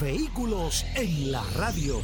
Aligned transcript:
Vehículos 0.00 0.84
en 0.94 1.32
la 1.32 1.42
radio. 1.56 2.02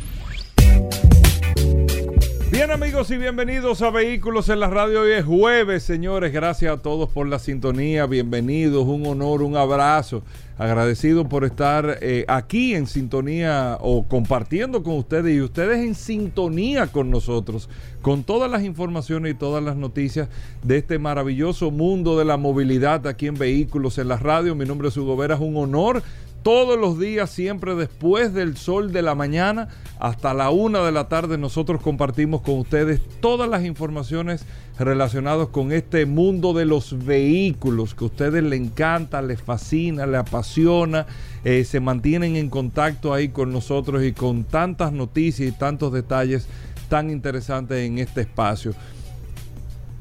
Bien 2.50 2.70
amigos 2.70 3.10
y 3.10 3.18
bienvenidos 3.18 3.82
a 3.82 3.90
Vehículos 3.90 4.48
en 4.48 4.60
la 4.60 4.68
Radio. 4.68 5.02
Hoy 5.02 5.12
es 5.12 5.24
jueves, 5.26 5.82
señores. 5.82 6.32
Gracias 6.32 6.72
a 6.72 6.80
todos 6.80 7.10
por 7.10 7.28
la 7.28 7.38
sintonía. 7.38 8.06
Bienvenidos, 8.06 8.86
un 8.86 9.04
honor, 9.06 9.42
un 9.42 9.56
abrazo. 9.56 10.22
Agradecido 10.56 11.28
por 11.28 11.44
estar 11.44 11.98
eh, 12.00 12.24
aquí 12.28 12.74
en 12.74 12.86
sintonía 12.86 13.76
o 13.80 14.06
compartiendo 14.08 14.82
con 14.82 14.96
ustedes 14.96 15.34
y 15.34 15.42
ustedes 15.42 15.78
en 15.78 15.94
sintonía 15.94 16.86
con 16.86 17.10
nosotros, 17.10 17.68
con 18.00 18.22
todas 18.22 18.50
las 18.50 18.62
informaciones 18.62 19.32
y 19.32 19.34
todas 19.34 19.62
las 19.62 19.76
noticias 19.76 20.28
de 20.62 20.78
este 20.78 20.98
maravilloso 20.98 21.70
mundo 21.70 22.18
de 22.18 22.24
la 22.24 22.38
movilidad 22.38 23.06
aquí 23.06 23.26
en 23.26 23.34
Vehículos 23.34 23.98
en 23.98 24.08
la 24.08 24.16
Radio. 24.16 24.54
Mi 24.54 24.64
nombre 24.64 24.88
es 24.88 24.96
Hugo 24.96 25.16
Vera, 25.16 25.34
es 25.34 25.40
un 25.40 25.56
honor 25.56 26.02
todos 26.42 26.78
los 26.78 26.98
días, 26.98 27.30
siempre 27.30 27.74
después 27.74 28.34
del 28.34 28.56
sol 28.56 28.92
de 28.92 29.02
la 29.02 29.14
mañana 29.14 29.68
hasta 29.98 30.34
la 30.34 30.50
una 30.50 30.82
de 30.82 30.92
la 30.92 31.08
tarde, 31.08 31.38
nosotros 31.38 31.80
compartimos 31.80 32.42
con 32.42 32.58
ustedes 32.58 33.00
todas 33.20 33.48
las 33.48 33.64
informaciones 33.64 34.44
relacionadas 34.78 35.48
con 35.48 35.72
este 35.72 36.06
mundo 36.06 36.52
de 36.52 36.64
los 36.64 37.04
vehículos 37.04 37.94
que 37.94 38.04
a 38.04 38.08
ustedes 38.08 38.42
les 38.42 38.60
encanta, 38.60 39.22
les 39.22 39.40
fascina, 39.40 40.06
les 40.06 40.20
apasiona, 40.20 41.06
eh, 41.44 41.64
se 41.64 41.80
mantienen 41.80 42.36
en 42.36 42.50
contacto 42.50 43.14
ahí 43.14 43.28
con 43.28 43.52
nosotros 43.52 44.02
y 44.02 44.12
con 44.12 44.44
tantas 44.44 44.92
noticias 44.92 45.48
y 45.48 45.52
tantos 45.52 45.92
detalles 45.92 46.46
tan 46.88 47.10
interesantes 47.10 47.86
en 47.86 47.98
este 47.98 48.22
espacio. 48.22 48.74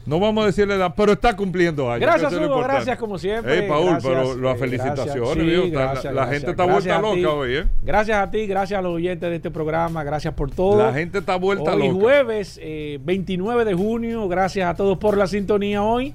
No 0.05 0.19
vamos 0.19 0.43
a 0.43 0.47
decirle 0.47 0.75
edad, 0.75 0.95
pero 0.97 1.13
está 1.13 1.37
cumpliendo 1.37 1.91
años. 1.91 2.01
Gracias, 2.01 2.33
Hugo, 2.33 2.61
gracias 2.63 2.99
como 2.99 3.19
siempre. 3.19 3.61
Hey, 3.61 3.67
Paul, 3.69 3.99
pero 4.03 4.37
las 4.37 4.59
felicitaciones. 4.59 5.73
la, 6.13 6.27
gente 6.27 6.51
está 6.51 6.65
vuelta 6.65 7.01
loca 7.01 7.31
hoy, 7.31 7.57
¿eh? 7.57 7.65
Gracias 7.83 8.19
a 8.19 8.31
ti, 8.31 8.47
gracias 8.47 8.79
a 8.79 8.83
los 8.83 8.95
oyentes 8.95 9.31
de 9.31 9.37
este 9.37 9.51
programa, 9.51 10.03
gracias 10.03 10.35
por 10.35 10.51
todo. 10.51 10.79
La 10.79 10.93
gente 10.93 11.19
está 11.19 11.37
vuelta 11.37 11.75
hoy 11.75 11.89
loca. 11.89 12.01
jueves, 12.01 12.61
29 13.01 13.63
eh, 13.63 13.65
de 13.65 13.75
junio, 13.75 14.29
gracias 14.29 14.69
a 14.69 14.75
todos 14.75 14.99
por 14.99 15.17
la 15.17 15.27
sintonía 15.27 15.83
hoy. 15.83 16.15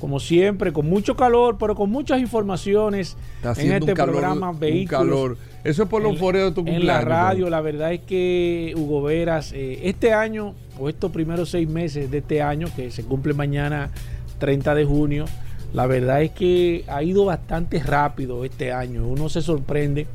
Como 0.00 0.18
siempre, 0.18 0.72
con 0.72 0.88
mucho 0.88 1.14
calor, 1.14 1.58
pero 1.58 1.74
con 1.74 1.90
muchas 1.90 2.20
informaciones 2.20 3.18
en 3.58 3.72
este 3.72 3.94
programa 3.94 4.50
Vehículos. 4.50 5.00
calor. 5.00 5.49
Eso 5.62 5.82
es 5.82 5.88
por 5.88 6.02
los 6.02 6.18
foreos 6.18 6.50
de 6.50 6.54
tu 6.54 6.64
cumpleaños. 6.64 6.82
En 6.82 6.86
la 6.86 7.00
radio, 7.02 7.50
la 7.50 7.60
verdad 7.60 7.92
es 7.92 8.00
que 8.00 8.72
Hugo 8.76 9.02
Veras, 9.02 9.52
eh, 9.52 9.80
este 9.84 10.12
año 10.12 10.54
o 10.78 10.88
estos 10.88 11.10
primeros 11.12 11.50
seis 11.50 11.68
meses 11.68 12.10
de 12.10 12.18
este 12.18 12.40
año, 12.40 12.68
que 12.74 12.90
se 12.90 13.04
cumple 13.04 13.34
mañana 13.34 13.90
30 14.38 14.74
de 14.74 14.84
junio, 14.84 15.26
la 15.74 15.86
verdad 15.86 16.22
es 16.22 16.30
que 16.30 16.84
ha 16.88 17.02
ido 17.02 17.26
bastante 17.26 17.78
rápido 17.80 18.44
este 18.44 18.72
año. 18.72 19.06
Uno 19.06 19.28
se 19.28 19.42
sorprende. 19.42 20.06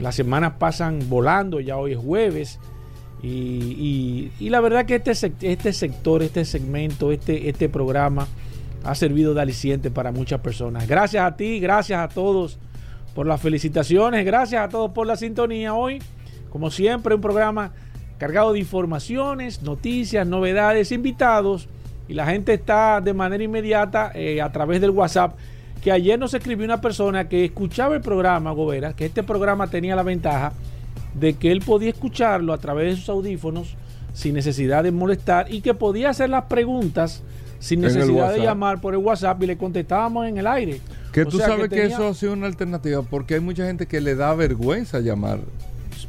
Las 0.00 0.14
semanas 0.16 0.54
pasan 0.58 1.08
volando, 1.08 1.60
ya 1.60 1.78
hoy 1.78 1.92
es 1.92 1.98
jueves. 1.98 2.58
Y, 3.22 4.30
la 4.38 4.60
verdad 4.60 4.84
que 4.84 4.96
este, 4.96 5.32
este 5.40 5.72
sector, 5.72 6.22
este 6.22 6.44
segmento, 6.44 7.10
este, 7.10 7.48
este 7.48 7.70
programa 7.70 8.28
ha 8.84 8.94
servido 8.94 9.32
de 9.32 9.40
aliciente 9.40 9.90
para 9.90 10.12
muchas 10.12 10.40
personas. 10.40 10.86
Gracias 10.86 11.24
a 11.24 11.34
ti, 11.34 11.58
gracias 11.58 12.00
a 12.00 12.08
todos 12.08 12.58
por 13.14 13.26
las 13.26 13.40
felicitaciones, 13.40 14.24
gracias 14.24 14.64
a 14.64 14.68
todos 14.68 14.90
por 14.90 15.06
la 15.06 15.16
sintonía 15.16 15.74
hoy. 15.74 16.02
Como 16.50 16.70
siempre, 16.70 17.14
un 17.14 17.20
programa 17.20 17.72
cargado 18.18 18.52
de 18.52 18.58
informaciones, 18.58 19.62
noticias, 19.62 20.26
novedades, 20.26 20.92
invitados. 20.92 21.68
Y 22.08 22.14
la 22.14 22.26
gente 22.26 22.54
está 22.54 23.00
de 23.00 23.14
manera 23.14 23.42
inmediata 23.42 24.10
eh, 24.14 24.42
a 24.42 24.52
través 24.52 24.80
del 24.80 24.90
WhatsApp. 24.90 25.36
Que 25.82 25.92
ayer 25.92 26.18
nos 26.18 26.34
escribió 26.34 26.64
una 26.64 26.80
persona 26.80 27.28
que 27.28 27.44
escuchaba 27.44 27.94
el 27.94 28.00
programa, 28.00 28.52
Gobera, 28.52 28.94
que 28.94 29.06
este 29.06 29.22
programa 29.22 29.68
tenía 29.68 29.94
la 29.96 30.02
ventaja 30.02 30.52
de 31.14 31.34
que 31.34 31.52
él 31.52 31.60
podía 31.60 31.90
escucharlo 31.90 32.52
a 32.52 32.58
través 32.58 32.90
de 32.90 32.96
sus 32.96 33.08
audífonos 33.08 33.76
sin 34.12 34.34
necesidad 34.34 34.82
de 34.82 34.92
molestar 34.92 35.52
y 35.52 35.60
que 35.60 35.74
podía 35.74 36.10
hacer 36.10 36.30
las 36.30 36.44
preguntas 36.44 37.22
sin 37.58 37.80
necesidad 37.80 38.32
de 38.32 38.40
llamar 38.40 38.80
por 38.80 38.94
el 38.94 39.00
WhatsApp 39.00 39.42
y 39.42 39.46
le 39.46 39.56
contestábamos 39.56 40.26
en 40.26 40.38
el 40.38 40.46
aire. 40.46 40.80
Que 41.14 41.24
tú 41.24 41.38
sabes 41.38 41.68
que, 41.68 41.84
eso 41.84 42.08
ha 42.08 42.14
sido 42.14 42.32
una 42.32 42.46
alternativa 42.46 43.00
porque 43.02 43.34
hay 43.34 43.40
mucha 43.40 43.64
gente 43.64 43.86
que 43.86 44.00
le 44.00 44.14
da 44.14 44.34
vergüenza 44.34 45.00
llamar 45.00 45.38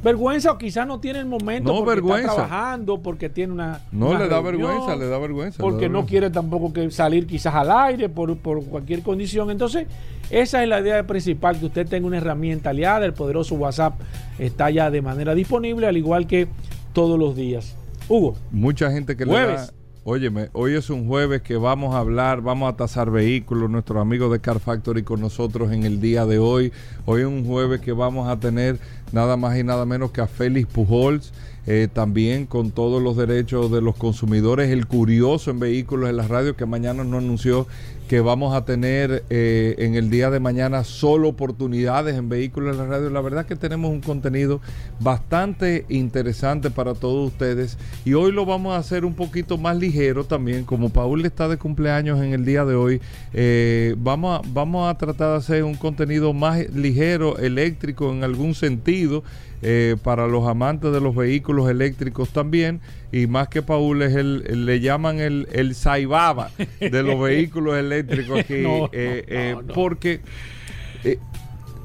vergüenza 0.03 0.51
o 0.51 0.57
quizás 0.57 0.85
no 0.85 0.99
tiene 0.99 1.19
el 1.19 1.25
momento 1.25 1.71
no, 1.71 1.79
porque 1.79 1.89
vergüenza. 1.95 2.31
está 2.31 2.47
trabajando, 2.47 2.99
porque 3.01 3.29
tiene 3.29 3.53
una. 3.53 3.81
No, 3.91 4.17
le 4.17 4.27
da 4.27 4.39
vergüenza, 4.39 4.95
le 4.95 5.07
da 5.07 5.17
vergüenza. 5.17 5.61
Porque 5.61 5.89
no 5.89 6.05
quiere 6.05 6.29
tampoco 6.29 6.71
que 6.71 6.89
salir 6.91 7.25
quizás 7.27 7.55
al 7.55 7.71
aire 7.71 8.07
por, 8.07 8.38
por 8.38 8.63
cualquier 8.65 9.01
condición. 9.01 9.49
Entonces, 9.51 9.88
esa 10.29 10.63
es 10.63 10.69
la 10.69 10.79
idea 10.79 11.05
principal, 11.05 11.59
que 11.59 11.65
usted 11.65 11.88
tenga 11.88 12.07
una 12.07 12.17
herramienta 12.17 12.69
aliada. 12.69 13.05
El 13.05 13.13
poderoso 13.13 13.55
WhatsApp 13.55 13.99
está 14.38 14.69
ya 14.69 14.91
de 14.91 15.01
manera 15.01 15.33
disponible, 15.33 15.88
al 15.88 15.97
igual 15.97 16.27
que 16.27 16.47
todos 16.94 17.17
los 17.19 17.35
días. 17.35 17.75
Hugo. 18.07 18.35
Mucha 18.51 18.91
gente 18.91 19.17
que 19.17 19.25
jueves. 19.25 19.47
le 19.47 19.67
da 19.67 19.84
Óyeme, 20.07 20.49
hoy 20.53 20.75
es 20.75 20.91
un 20.91 21.07
jueves 21.07 21.41
que 21.41 21.57
vamos 21.57 21.95
a 21.95 21.97
hablar, 21.97 22.41
vamos 22.41 22.71
a 22.71 22.77
tasar 22.77 23.09
vehículos, 23.09 23.71
nuestros 23.71 23.99
amigos 23.99 24.31
de 24.31 24.39
Car 24.39 24.59
Factory 24.59 25.01
con 25.01 25.19
nosotros 25.19 25.71
en 25.71 25.83
el 25.83 25.99
día 25.99 26.27
de 26.27 26.38
hoy. 26.38 26.71
Hoy 27.05 27.21
es 27.21 27.27
un 27.27 27.43
jueves 27.43 27.81
que 27.81 27.91
vamos 27.91 28.29
a 28.29 28.39
tener 28.39 28.77
nada 29.11 29.35
más 29.35 29.57
y 29.57 29.63
nada 29.63 29.83
menos 29.88 30.11
que 30.11 30.21
a 30.21 30.27
Félix 30.27 30.71
Pujols, 30.71 31.33
eh, 31.65 31.88
también 31.91 32.45
con 32.45 32.69
todos 32.69 33.01
los 33.01 33.17
derechos 33.17 33.71
de 33.71 33.81
los 33.81 33.95
consumidores, 33.95 34.69
el 34.69 34.85
curioso 34.85 35.49
en 35.49 35.59
vehículos 35.59 36.07
en 36.07 36.17
la 36.17 36.27
radio 36.27 36.55
que 36.55 36.67
mañana 36.67 37.03
nos 37.03 37.23
anunció 37.23 37.65
que 38.07 38.21
vamos 38.21 38.55
a 38.55 38.66
tener 38.66 39.23
eh, 39.29 39.75
en 39.79 39.95
el 39.95 40.09
día 40.09 40.29
de 40.29 40.39
mañana 40.39 40.83
solo 40.83 41.29
oportunidades 41.29 42.15
en 42.15 42.30
vehículos 42.30 42.74
en 42.74 42.77
la 42.77 42.85
radio. 42.85 43.09
La 43.09 43.21
verdad 43.21 43.45
que 43.45 43.56
tenemos 43.56 43.91
un 43.91 44.01
contenido 44.01 44.62
bastante 45.00 45.85
interesante 45.89 46.69
para 46.69 46.94
todos 46.94 47.31
ustedes 47.31 47.77
y 48.06 48.13
hoy 48.13 48.31
lo 48.31 48.45
vamos 48.45 48.75
a 48.75 48.77
hacer 48.77 49.06
un 49.06 49.15
poquito 49.15 49.57
más 49.57 49.77
ligero 49.77 50.24
también. 50.24 50.65
Como 50.65 50.89
Paul 50.89 51.25
está 51.25 51.47
de 51.47 51.57
cumpleaños 51.57 52.21
en 52.21 52.33
el 52.33 52.45
día 52.45 52.63
de 52.65 52.75
hoy, 52.75 53.01
eh, 53.33 53.95
vamos, 53.97 54.39
a, 54.39 54.47
vamos 54.53 54.89
a 54.89 54.97
tratar 54.97 55.31
de 55.31 55.38
hacer 55.38 55.63
un 55.63 55.75
contenido 55.75 56.33
más 56.33 56.69
ligero, 56.74 57.38
eléctrico 57.38 58.12
en 58.12 58.24
algún 58.24 58.53
sentido. 58.53 59.24
Eh, 59.67 59.97
para 60.03 60.27
los 60.27 60.47
amantes 60.47 60.94
de 60.94 61.01
los 61.01 61.15
vehículos 61.15 61.67
eléctricos 61.67 62.29
también, 62.29 62.81
y 63.12 63.25
más 63.25 63.47
que 63.47 63.63
Paul 63.63 64.03
es 64.03 64.13
el, 64.13 64.67
le 64.67 64.79
llaman 64.79 65.19
el, 65.19 65.47
el 65.53 65.73
Saibaba 65.73 66.51
de 66.79 67.01
los 67.01 67.19
vehículos 67.23 67.75
eléctricos 67.75 68.41
aquí, 68.41 68.53
eh, 68.53 68.85
eh, 68.91 69.56
porque 69.73 70.21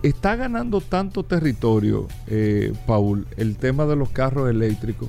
está 0.03 0.37
ganando 0.37 0.83
tanto 0.83 1.23
territorio, 1.23 2.07
Paul, 2.87 3.27
el 3.39 3.57
tema 3.57 3.87
de 3.87 3.97
los 3.97 4.11
carros 4.11 4.51
eléctricos, 4.51 5.09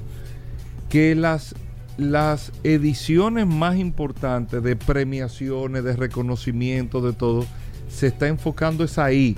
que 0.87 1.13
las 1.13 1.53
las 1.97 2.53
ediciones 2.63 3.47
más 3.47 3.75
importantes 3.75 4.63
de 4.63 4.77
premiaciones, 4.77 5.83
de 5.83 5.97
reconocimiento, 5.97 7.01
de 7.01 7.11
todo, 7.11 7.45
se 7.89 8.07
está 8.07 8.29
enfocando 8.29 8.85
es 8.85 8.97
ahí 8.97 9.35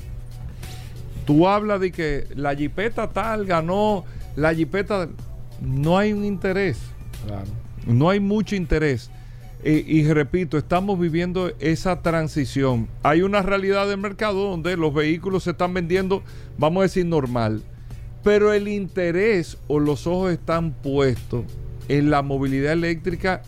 tú 1.25 1.47
hablas 1.47 1.79
de 1.79 1.91
que 1.91 2.27
la 2.35 2.55
jipeta 2.55 3.09
tal 3.09 3.45
ganó, 3.45 4.05
la 4.35 4.53
jipeta... 4.53 5.09
No 5.61 5.97
hay 5.97 6.11
un 6.11 6.25
interés. 6.25 6.77
Claro. 7.25 7.47
No 7.85 8.09
hay 8.09 8.19
mucho 8.19 8.55
interés. 8.55 9.09
Eh, 9.63 9.83
y 9.87 10.03
repito, 10.11 10.57
estamos 10.57 10.99
viviendo 10.99 11.53
esa 11.59 12.01
transición. 12.01 12.89
Hay 13.01 13.21
una 13.21 13.41
realidad 13.41 13.87
del 13.87 13.97
mercado 13.97 14.49
donde 14.49 14.75
los 14.75 14.93
vehículos 14.93 15.43
se 15.43 15.51
están 15.51 15.73
vendiendo, 15.73 16.21
vamos 16.57 16.81
a 16.81 16.83
decir, 16.83 17.05
normal. 17.05 17.63
Pero 18.23 18.51
el 18.51 18.67
interés 18.67 19.57
o 19.67 19.79
los 19.79 20.05
ojos 20.05 20.33
están 20.33 20.73
puestos 20.73 21.45
en 21.87 22.09
la 22.09 22.21
movilidad 22.21 22.73
eléctrica 22.73 23.41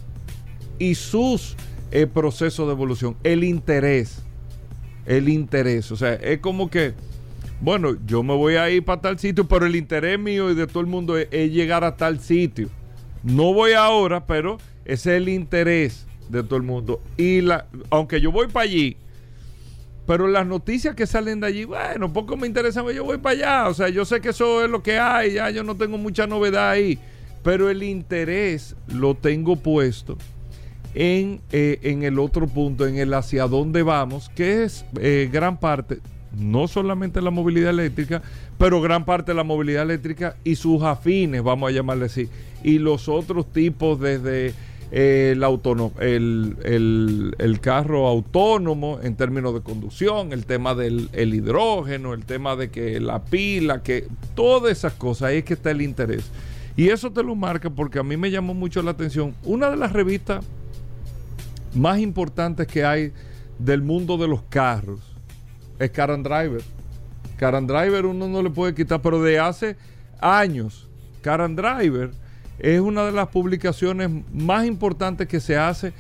y 0.80 0.95
sus 0.95 1.56
eh, 1.92 2.07
procesos 2.07 2.68
de 2.68 2.74
evolución. 2.74 3.18
El 3.24 3.44
interés. 3.44 4.19
El 5.06 5.27
interés. 5.27 5.92
O 5.92 5.98
sea, 5.98 6.13
es 6.13 6.39
como 6.39 6.69
que, 6.69 6.94
bueno, 7.61 7.95
yo 8.05 8.23
me 8.23 8.35
voy 8.35 8.55
a 8.55 8.69
ir 8.69 8.83
para 8.83 9.01
tal 9.01 9.19
sitio, 9.19 9.47
pero 9.47 9.65
el 9.65 9.75
interés 9.75 10.19
mío 10.19 10.51
y 10.51 10.55
de 10.55 10.67
todo 10.67 10.81
el 10.81 10.87
mundo 10.87 11.17
es, 11.17 11.29
llegar 11.51 11.83
a 11.83 11.95
tal 11.95 12.19
sitio. 12.19 12.69
No 13.23 13.53
voy 13.53 13.73
ahora, 13.73 14.25
pero 14.25 14.57
ese 14.83 15.15
es 15.15 15.21
el 15.21 15.29
interés 15.29 16.05
de 16.29 16.43
todo 16.43 16.57
el 16.57 16.63
mundo. 16.63 17.01
Y 17.17 17.41
la, 17.41 17.65
aunque 17.89 18.21
yo 18.21 18.31
voy 18.31 18.47
para 18.47 18.65
allí, 18.65 18.97
pero 20.05 20.27
las 20.27 20.45
noticias 20.45 20.95
que 20.95 21.07
salen 21.07 21.39
de 21.39 21.47
allí, 21.47 21.65
bueno, 21.65 22.13
poco 22.13 22.37
me 22.37 22.45
interesa, 22.45 22.83
yo 22.91 23.03
voy 23.03 23.17
para 23.17 23.35
allá. 23.35 23.69
O 23.69 23.73
sea, 23.73 23.89
yo 23.89 24.05
sé 24.05 24.21
que 24.21 24.29
eso 24.29 24.63
es 24.63 24.69
lo 24.69 24.83
que 24.83 24.99
hay, 24.99 25.33
ya 25.33 25.49
yo 25.49 25.63
no 25.63 25.75
tengo 25.75 25.97
mucha 25.97 26.27
novedad 26.27 26.69
ahí. 26.69 26.99
Pero 27.41 27.69
el 27.69 27.83
interés 27.83 28.75
lo 28.87 29.15
tengo 29.15 29.55
puesto 29.55 30.17
en, 30.93 31.41
eh, 31.51 31.79
en 31.83 32.03
el 32.03 32.19
otro 32.19 32.47
punto, 32.47 32.87
en 32.87 32.97
el 32.97 33.13
hacia 33.13 33.47
dónde 33.47 33.83
vamos, 33.83 34.29
que 34.29 34.63
es 34.63 34.85
eh, 34.99 35.29
gran 35.31 35.59
parte, 35.59 35.99
no 36.37 36.67
solamente 36.67 37.21
la 37.21 37.31
movilidad 37.31 37.69
eléctrica, 37.69 38.21
pero 38.57 38.81
gran 38.81 39.05
parte 39.05 39.31
de 39.31 39.35
la 39.35 39.43
movilidad 39.43 39.83
eléctrica 39.83 40.37
y 40.43 40.55
sus 40.55 40.83
afines, 40.83 41.43
vamos 41.43 41.69
a 41.69 41.73
llamarle 41.73 42.05
así, 42.05 42.29
y 42.63 42.79
los 42.79 43.07
otros 43.07 43.51
tipos 43.51 43.99
desde 43.99 44.53
eh, 44.91 45.31
el, 45.33 45.43
autónomo, 45.43 45.93
el, 45.99 46.57
el, 46.63 47.35
el, 47.37 47.59
carro 47.59 48.07
autónomo 48.07 48.99
en 49.01 49.15
términos 49.15 49.53
de 49.53 49.61
conducción, 49.61 50.31
el 50.31 50.45
tema 50.45 50.75
del 50.75 51.09
el 51.13 51.33
hidrógeno, 51.33 52.13
el 52.13 52.25
tema 52.25 52.55
de 52.55 52.69
que 52.69 52.99
la 52.99 53.23
pila, 53.23 53.81
que 53.81 54.07
todas 54.35 54.71
esas 54.71 54.93
cosas, 54.93 55.29
ahí 55.29 55.38
es 55.38 55.43
que 55.43 55.53
está 55.53 55.71
el 55.71 55.81
interés. 55.81 56.29
Y 56.77 56.89
eso 56.89 57.11
te 57.11 57.23
lo 57.23 57.35
marca 57.35 57.69
porque 57.69 57.99
a 57.99 58.03
mí 58.03 58.17
me 58.17 58.29
llamó 58.29 58.53
mucho 58.53 58.81
la 58.81 58.91
atención. 58.91 59.33
Una 59.43 59.69
de 59.69 59.77
las 59.77 59.93
revistas 59.93 60.43
más 61.73 61.99
importantes 61.99 62.67
que 62.67 62.83
hay 62.83 63.13
del 63.57 63.81
mundo 63.81 64.17
de 64.17 64.27
los 64.27 64.43
carros 64.43 65.14
es 65.80 65.92
Car 65.92 66.12
and 66.12 66.25
Driver. 66.25 66.62
Car 67.38 67.56
and 67.56 67.69
Driver 67.69 68.06
uno 68.06 68.27
no 68.27 68.42
le 68.42 68.50
puede 68.50 68.74
quitar, 68.74 69.01
pero 69.01 69.22
de 69.22 69.39
hace 69.39 69.75
años, 70.19 70.88
Car 71.22 71.42
and 71.42 71.60
Driver 71.60 72.12
es 72.60 72.80
una 72.80 73.06
de 73.06 73.12
las 73.12 73.27
publicaciones 73.27 74.10
más 74.33 74.66
importantes 74.66 75.27
que 75.27 75.39
se 75.39 75.57
hace 75.57 75.94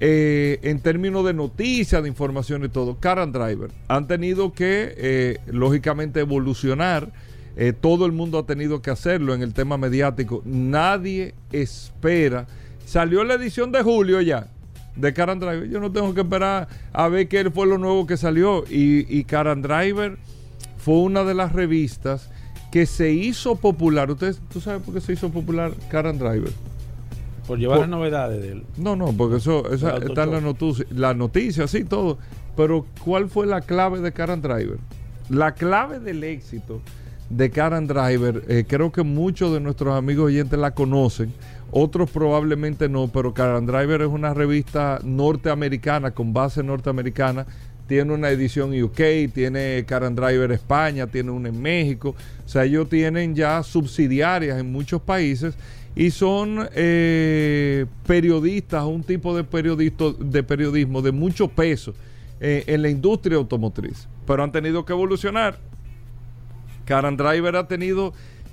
eh, 0.00 0.58
en 0.62 0.80
términos 0.80 1.26
de 1.26 1.34
noticias, 1.34 2.02
de 2.02 2.08
información 2.08 2.64
y 2.64 2.68
todo. 2.68 2.98
Car 2.98 3.18
and 3.18 3.36
Driver 3.36 3.70
han 3.88 4.06
tenido 4.06 4.52
que, 4.52 4.94
eh, 4.96 5.38
lógicamente, 5.46 6.20
evolucionar. 6.20 7.12
Eh, 7.56 7.74
todo 7.78 8.06
el 8.06 8.12
mundo 8.12 8.38
ha 8.38 8.46
tenido 8.46 8.80
que 8.80 8.90
hacerlo 8.90 9.34
en 9.34 9.42
el 9.42 9.52
tema 9.52 9.76
mediático. 9.76 10.40
Nadie 10.46 11.34
espera. 11.52 12.46
Salió 12.86 13.22
la 13.24 13.34
edición 13.34 13.72
de 13.72 13.82
julio 13.82 14.20
ya 14.22 14.48
de 14.96 15.12
Car 15.12 15.30
and 15.30 15.42
Driver. 15.42 15.68
Yo 15.68 15.80
no 15.80 15.90
tengo 15.90 16.14
que 16.14 16.20
esperar 16.20 16.68
a 16.92 17.08
ver 17.08 17.28
qué 17.28 17.50
fue 17.50 17.66
lo 17.66 17.78
nuevo 17.78 18.06
que 18.06 18.16
salió. 18.16 18.64
Y, 18.68 19.06
y 19.08 19.24
Car 19.24 19.48
and 19.48 19.64
Driver 19.64 20.18
fue 20.78 20.94
una 20.94 21.24
de 21.24 21.34
las 21.34 21.52
revistas 21.52 22.30
que 22.70 22.86
se 22.86 23.12
hizo 23.12 23.56
popular. 23.56 24.10
¿Ustedes, 24.10 24.40
¿Tú 24.52 24.60
sabes 24.60 24.82
por 24.82 24.94
qué 24.94 25.00
se 25.00 25.12
hizo 25.12 25.30
popular 25.30 25.72
Car 25.90 26.06
and 26.06 26.20
Driver? 26.20 26.52
Por 27.46 27.58
llevar 27.58 27.78
por, 27.78 27.88
las 27.88 27.90
novedades 27.90 28.42
de 28.42 28.52
él. 28.52 28.64
No, 28.76 28.96
no, 28.96 29.12
porque 29.12 29.36
eso, 29.36 29.70
esa, 29.72 29.96
está 29.96 30.24
en 30.24 30.30
la 30.32 30.40
noticia, 30.40 30.86
la 30.90 31.14
noticia, 31.14 31.66
sí, 31.66 31.84
todo. 31.84 32.18
Pero, 32.56 32.86
¿cuál 33.04 33.28
fue 33.28 33.46
la 33.46 33.60
clave 33.60 34.00
de 34.00 34.12
Car 34.12 34.30
and 34.30 34.42
Driver? 34.42 34.78
La 35.28 35.54
clave 35.54 36.00
del 36.00 36.22
éxito 36.22 36.80
de 37.28 37.50
Car 37.50 37.74
and 37.74 37.90
Driver, 37.90 38.42
eh, 38.48 38.64
creo 38.66 38.90
que 38.90 39.02
muchos 39.02 39.52
de 39.52 39.60
nuestros 39.60 39.96
amigos 39.96 40.26
oyentes 40.26 40.58
la 40.58 40.72
conocen, 40.72 41.32
otros 41.72 42.10
probablemente 42.10 42.88
no, 42.88 43.08
pero 43.08 43.34
Car 43.34 43.64
Driver 43.64 44.02
es 44.02 44.08
una 44.08 44.34
revista 44.34 45.00
norteamericana, 45.02 46.12
con 46.12 46.32
base 46.32 46.62
norteamericana, 46.62 47.46
tiene 47.86 48.12
una 48.12 48.30
edición 48.30 48.70
UK, 48.80 49.32
tiene 49.34 49.84
Car 49.86 50.14
Driver 50.14 50.52
España, 50.52 51.08
tiene 51.08 51.32
una 51.32 51.48
en 51.48 51.60
México. 51.60 52.14
O 52.44 52.48
sea, 52.48 52.64
ellos 52.64 52.88
tienen 52.88 53.34
ya 53.34 53.62
subsidiarias 53.64 54.60
en 54.60 54.70
muchos 54.70 55.02
países 55.02 55.56
y 55.96 56.12
son 56.12 56.68
eh, 56.72 57.86
periodistas, 58.06 58.84
un 58.84 59.02
tipo 59.02 59.36
de, 59.36 59.42
de 60.20 60.42
periodismo 60.44 61.02
de 61.02 61.10
mucho 61.10 61.48
peso 61.48 61.92
eh, 62.40 62.62
en 62.68 62.82
la 62.82 62.88
industria 62.88 63.36
automotriz. 63.38 64.06
Pero 64.24 64.44
han 64.44 64.52
tenido 64.52 64.84
que 64.84 64.92
evolucionar. 64.92 65.58
Car 66.84 67.16
Driver 67.16 67.56
ha 67.56 67.66
tenido 67.66 68.12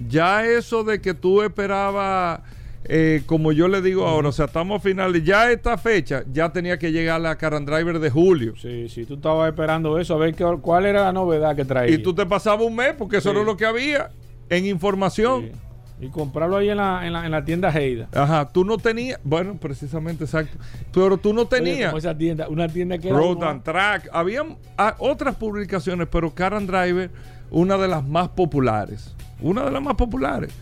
ya 0.10 0.46
eso 0.46 0.84
de 0.84 1.00
que 1.00 1.14
tú 1.14 1.44
esperabas 1.44 2.42
eh, 2.86 3.24
como 3.26 3.52
yo 3.52 3.68
le 3.68 3.82
digo 3.82 4.06
ahora, 4.06 4.30
o 4.30 4.32
sea, 4.32 4.46
estamos 4.46 4.82
finales, 4.82 5.24
ya 5.24 5.52
esta 5.52 5.78
fecha, 5.78 6.24
ya 6.32 6.52
tenía 6.52 6.80
que 6.80 6.92
llegar 6.92 7.20
la 7.20 7.36
Car 7.38 7.54
and 7.56 7.70
Driver 7.70 8.00
de 8.00 8.10
julio. 8.10 8.54
Sí, 8.62 8.88
sí, 8.90 9.06
tú 9.06 9.16
estabas 9.16 9.50
esperando 9.50 10.00
eso, 10.00 10.16
a 10.16 10.18
ver 10.18 10.36
qué, 10.36 10.46
cuál 10.62 10.86
era 10.86 11.04
la 11.04 11.14
novedad 11.14 11.56
que 11.56 11.66
traía. 11.66 11.94
Y 11.94 11.98
tú 11.98 12.14
te 12.14 12.26
pasabas 12.26 12.66
un 12.66 12.76
mes, 12.76 12.94
porque 12.98 13.18
eso 13.18 13.32
sí. 13.32 13.36
era 13.36 13.46
lo 13.46 13.58
que 13.58 13.66
había 13.66 14.10
en 14.50 14.66
información. 14.66 15.52
Sí. 15.52 15.52
Y 16.00 16.10
comprarlo 16.10 16.58
ahí 16.58 16.70
en 16.70 16.78
la, 16.78 17.08
en 17.08 17.14
la, 17.14 17.26
en 17.26 17.32
la 17.32 17.44
tienda 17.44 17.72
Heida. 17.72 18.08
Ajá, 18.14 18.48
tú 18.48 18.64
no 18.64 18.78
tenías, 18.78 19.20
bueno, 19.24 19.56
precisamente, 19.56 20.26
exacto. 20.26 20.56
Pero 20.94 21.18
tú 21.18 21.34
no 21.34 21.48
tenías. 21.48 21.92
Oye, 21.92 22.00
esa 22.00 22.16
tienda, 22.16 22.48
una 22.48 22.68
tienda 22.68 23.00
que 23.00 23.10
Road 23.10 23.44
and 23.44 23.64
Track. 23.64 24.10
Habían 24.14 24.58
ah, 24.78 24.96
otras 25.00 25.36
publicaciones, 25.36 26.08
pero 26.12 26.30
Car 26.36 26.54
and 26.54 26.70
Driver, 26.70 27.10
una 27.50 27.78
de 27.78 27.88
las 27.88 28.08
más 28.08 28.30
populares. 28.30 29.16
Una 29.42 29.66
de 29.66 29.72
las 29.72 29.82
más 29.82 29.96
populares. 29.96 30.54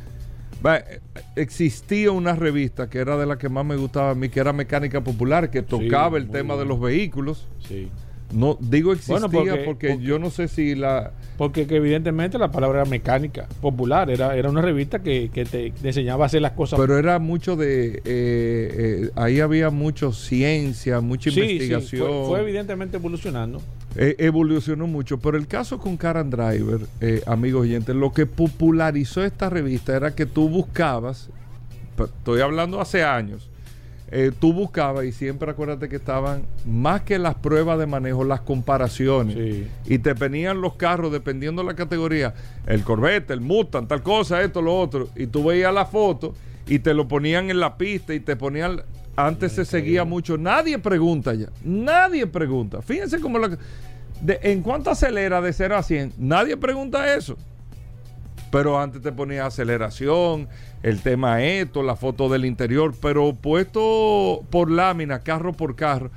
Existía 1.35 2.12
una 2.12 2.35
revista 2.35 2.89
que 2.89 3.00
era 3.00 3.17
de 3.17 3.25
la 3.25 3.38
que 3.38 3.50
más 3.50 3.65
me 3.65 3.75
gustaba 3.75 4.12
a 4.12 4.15
mí, 4.15 4.29
que 4.29 4.39
era 4.39 4.53
Mecánica 4.53 5.01
Popular, 5.01 5.50
que 5.50 5.62
tocaba 5.62 6.17
sí, 6.17 6.23
el 6.23 6.29
tema 6.29 6.56
de 6.56 6.65
los 6.65 6.79
vehículos. 6.79 7.47
Sí. 7.67 7.89
No 8.33 8.57
digo 8.60 8.92
existía 8.92 9.19
bueno, 9.19 9.30
porque, 9.30 9.63
porque, 9.63 9.89
porque, 9.89 10.04
yo 10.04 10.18
no 10.18 10.30
sé 10.30 10.48
si 10.48 10.74
la 10.75 11.12
porque 11.38 11.68
que 11.68 11.75
evidentemente 11.75 12.38
la 12.38 12.52
palabra 12.52 12.81
era 12.81 12.90
mecánica 12.90 13.47
popular 13.61 14.09
era, 14.09 14.35
era 14.35 14.49
una 14.49 14.61
revista 14.61 14.99
que, 14.99 15.30
que 15.31 15.45
te, 15.45 15.71
te, 15.71 15.88
enseñaba 15.88 16.26
a 16.26 16.28
hacer 16.28 16.42
las 16.42 16.54
cosas. 16.54 16.80
Pero 16.80 16.97
era 16.97 17.19
mucho 17.19 17.56
de 17.56 17.97
eh, 17.97 18.02
eh, 18.06 19.09
ahí 19.16 19.42
había 19.42 19.69
mucho 19.69 20.11
ciencia 20.11 21.02
mucha 21.02 21.30
sí, 21.30 21.40
investigación 21.40 22.07
sí, 22.09 22.14
fue, 22.14 22.26
fue, 22.28 22.42
evidentemente 22.42 22.97
evolucionando. 22.97 23.61
Eh, 23.95 24.16
evolucionó 24.18 24.88
mucho 24.88 25.19
pero 25.19 25.38
el 25.38 25.47
caso 25.47 25.78
con 25.78 25.95
Car 25.95 26.18
and 26.18 26.35
Driver 26.35 26.81
eh, 27.02 27.21
amigos 27.28 27.61
oyentes 27.61 27.95
lo 27.95 28.11
que 28.11 28.26
popularizó 28.26 29.23
esta 29.23 29.49
revista 29.49 29.95
era 29.95 30.16
que 30.16 30.26
tú 30.26 30.49
buscabas 30.49 31.30
estoy 31.97 32.42
hablando 32.42 32.81
hace 32.81 33.04
años 33.04 33.49
eh, 34.12 34.31
tú 34.40 34.54
buscabas 34.54 35.06
y 35.06 35.12
siempre 35.12 35.50
acuérdate 35.50 35.90
que 35.90 35.95
estaban 35.95 36.44
más 36.66 37.02
que 37.02 37.18
las 37.18 37.35
pruebas 37.35 37.80
de 37.80 37.88
manejo, 37.88 38.24
las 38.24 38.42
comparaciones. 38.42 39.35
Sí. 39.35 39.68
Y 39.85 39.97
te 39.97 40.14
venían 40.14 40.62
los 40.62 40.76
carros 40.76 41.12
dependiendo 41.12 41.64
de 41.64 41.68
la 41.68 41.76
categoría, 41.76 42.33
el 42.68 42.83
Corvette, 42.83 43.31
el 43.31 43.42
Mustang, 43.42 43.88
tal 43.88 44.04
cosa, 44.04 44.42
esto, 44.44 44.62
lo 44.62 44.80
otro. 44.80 45.09
Y 45.16 45.28
tú 45.28 45.44
veías 45.44 45.74
la 45.74 45.85
foto 45.85 46.35
y 46.68 46.80
te 46.80 46.94
lo 46.94 47.07
ponían 47.07 47.50
en 47.50 47.59
la 47.59 47.78
pista 47.78 48.14
y 48.14 48.19
te 48.19 48.35
ponían... 48.35 48.83
Antes 49.18 49.54
sí, 49.54 49.57
se 49.57 49.66
seguía 49.66 50.04
sí. 50.04 50.09
mucho. 50.09 50.38
Nadie 50.38 50.78
pregunta 50.78 51.33
ya. 51.33 51.47
Nadie 51.64 52.28
pregunta. 52.28 52.81
Fíjense 52.81 53.19
cómo 53.19 53.40
la... 53.40 53.57
De, 54.21 54.40
en 54.44 54.62
cuánto 54.62 54.92
acelera 54.92 55.42
de 55.42 55.52
0 55.52 55.76
a 55.76 55.83
100, 55.83 56.14
nadie 56.18 56.56
pregunta 56.57 57.16
eso. 57.16 57.38
Pero 58.52 58.80
antes 58.80 59.02
te 59.02 59.11
ponía 59.11 59.45
aceleración, 59.45 60.47
el 60.83 61.02
tema 61.02 61.44
esto, 61.44 61.83
la 61.83 61.95
foto 61.95 62.30
del 62.30 62.45
interior, 62.45 62.94
pero 63.02 63.33
puesto 63.33 64.44
por 64.49 64.69
lámina, 64.69 65.19
carro 65.19 65.54
por 65.54 65.75
carro. 65.75 66.11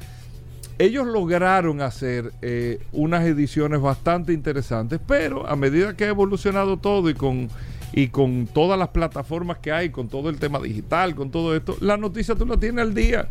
Ellos 0.78 1.06
lograron 1.06 1.80
hacer 1.80 2.32
eh, 2.40 2.78
unas 2.92 3.24
ediciones 3.26 3.80
bastante 3.80 4.32
interesantes, 4.32 5.00
pero 5.06 5.48
a 5.48 5.56
medida 5.56 5.96
que 5.96 6.04
ha 6.04 6.08
evolucionado 6.08 6.76
todo 6.76 7.10
y 7.10 7.14
con, 7.14 7.48
y 7.92 8.08
con 8.08 8.46
todas 8.46 8.78
las 8.78 8.88
plataformas 8.88 9.58
que 9.58 9.72
hay, 9.72 9.90
con 9.90 10.08
todo 10.08 10.28
el 10.28 10.38
tema 10.38 10.60
digital, 10.60 11.16
con 11.16 11.30
todo 11.30 11.56
esto, 11.56 11.76
la 11.80 11.96
noticia 11.96 12.36
tú 12.36 12.46
la 12.46 12.56
tienes 12.56 12.82
al 12.82 12.94
día. 12.94 13.28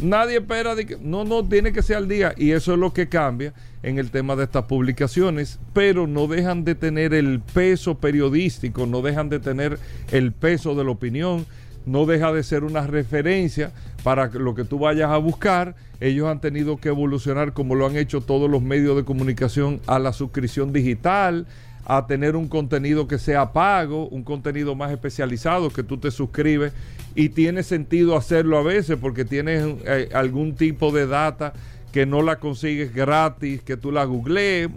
Nadie 0.00 0.38
espera 0.38 0.74
de 0.74 0.86
que 0.86 0.96
no, 1.00 1.24
no 1.24 1.44
tiene 1.46 1.72
que 1.72 1.82
ser 1.82 1.96
al 1.96 2.08
día 2.08 2.34
y 2.36 2.52
eso 2.52 2.72
es 2.72 2.78
lo 2.78 2.92
que 2.92 3.08
cambia 3.08 3.52
en 3.82 3.98
el 3.98 4.10
tema 4.10 4.36
de 4.36 4.44
estas 4.44 4.64
publicaciones, 4.64 5.58
pero 5.72 6.06
no 6.06 6.26
dejan 6.26 6.64
de 6.64 6.74
tener 6.74 7.14
el 7.14 7.40
peso 7.40 7.98
periodístico, 7.98 8.86
no 8.86 9.02
dejan 9.02 9.28
de 9.28 9.38
tener 9.38 9.78
el 10.10 10.32
peso 10.32 10.74
de 10.74 10.84
la 10.84 10.90
opinión, 10.90 11.46
no 11.84 12.06
deja 12.06 12.32
de 12.32 12.42
ser 12.42 12.64
una 12.64 12.86
referencia 12.86 13.72
para 14.02 14.26
lo 14.28 14.54
que 14.54 14.64
tú 14.64 14.78
vayas 14.78 15.10
a 15.10 15.18
buscar. 15.18 15.74
Ellos 16.00 16.28
han 16.28 16.40
tenido 16.40 16.78
que 16.78 16.88
evolucionar 16.88 17.52
como 17.52 17.74
lo 17.74 17.86
han 17.86 17.96
hecho 17.96 18.20
todos 18.20 18.50
los 18.50 18.62
medios 18.62 18.96
de 18.96 19.04
comunicación 19.04 19.80
a 19.86 19.98
la 19.98 20.12
suscripción 20.12 20.72
digital, 20.72 21.46
a 21.84 22.06
tener 22.06 22.36
un 22.36 22.48
contenido 22.48 23.08
que 23.08 23.18
sea 23.18 23.52
pago, 23.52 24.08
un 24.08 24.22
contenido 24.22 24.74
más 24.74 24.92
especializado 24.92 25.70
que 25.70 25.82
tú 25.82 25.98
te 25.98 26.10
suscribes 26.12 26.72
y 27.14 27.30
tiene 27.30 27.62
sentido 27.62 28.16
hacerlo 28.16 28.58
a 28.58 28.62
veces 28.62 28.98
porque 29.00 29.24
tienes 29.24 29.64
eh, 29.84 30.08
algún 30.14 30.54
tipo 30.54 30.92
de 30.92 31.06
data 31.06 31.52
que 31.92 32.06
no 32.06 32.22
la 32.22 32.38
consigues 32.38 32.94
gratis, 32.94 33.62
que 33.62 33.76
tú 33.76 33.92
la 33.92 34.04
googlees. 34.04 34.68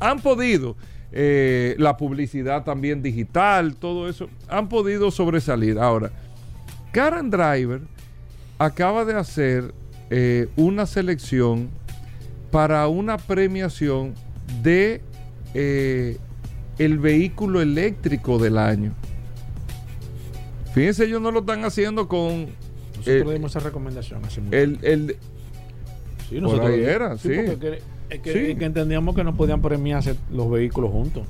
Han 0.00 0.20
podido, 0.20 0.76
eh, 1.12 1.74
la 1.78 1.96
publicidad 1.96 2.64
también 2.64 3.02
digital, 3.02 3.76
todo 3.76 4.08
eso, 4.08 4.28
han 4.48 4.68
podido 4.68 5.10
sobresalir. 5.10 5.78
Ahora, 5.78 6.10
Karen 6.92 7.30
Driver 7.30 7.82
acaba 8.58 9.04
de 9.04 9.14
hacer 9.14 9.74
eh, 10.08 10.48
una 10.56 10.86
selección 10.86 11.68
para 12.50 12.88
una 12.88 13.16
premiación 13.18 14.14
de 14.62 15.00
eh, 15.54 16.16
el 16.78 16.98
vehículo 16.98 17.60
eléctrico 17.60 18.38
del 18.38 18.58
año. 18.58 18.94
Fíjense, 20.74 21.04
ellos 21.04 21.20
no 21.20 21.30
lo 21.30 21.40
están 21.40 21.64
haciendo 21.64 22.06
con 22.08 22.46
Nosotros 22.96 23.06
eh, 23.06 23.32
dimos 23.34 23.50
esa 23.56 23.60
recomendación 23.60 24.24
hace 24.24 24.40
mucho. 24.40 24.56
el, 24.56 24.78
el- 24.82 25.16
Sí, 26.28 26.34
por 26.36 26.42
nosotros 26.42 26.66
ahí 26.68 26.76
dimos- 26.78 26.90
era, 26.94 27.18
sí. 27.18 27.28
porque 27.46 27.56
que- 27.58 27.82
es 28.14 28.20
que, 28.20 28.32
Sí. 28.32 28.38
es 28.52 28.58
que 28.58 28.64
entendíamos 28.64 29.14
que 29.14 29.24
no 29.24 29.34
podían 29.36 29.60
premiarse 29.62 30.14
los 30.32 30.50
vehículos 30.50 30.90
juntos. 30.90 31.24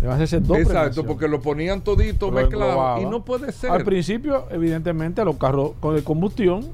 Deben 0.00 0.14
hacerse 0.14 0.40
dos 0.40 0.58
Exacto, 0.58 1.04
porque 1.04 1.28
lo 1.28 1.40
ponían 1.42 1.82
todito 1.82 2.30
mezclado 2.30 3.02
y 3.02 3.04
no 3.04 3.22
puede 3.24 3.52
ser. 3.52 3.70
Al 3.70 3.84
principio, 3.84 4.46
evidentemente, 4.50 5.20
a 5.20 5.24
los 5.24 5.36
carros 5.36 5.72
con 5.80 5.94
de 5.94 6.02
combustión 6.02 6.66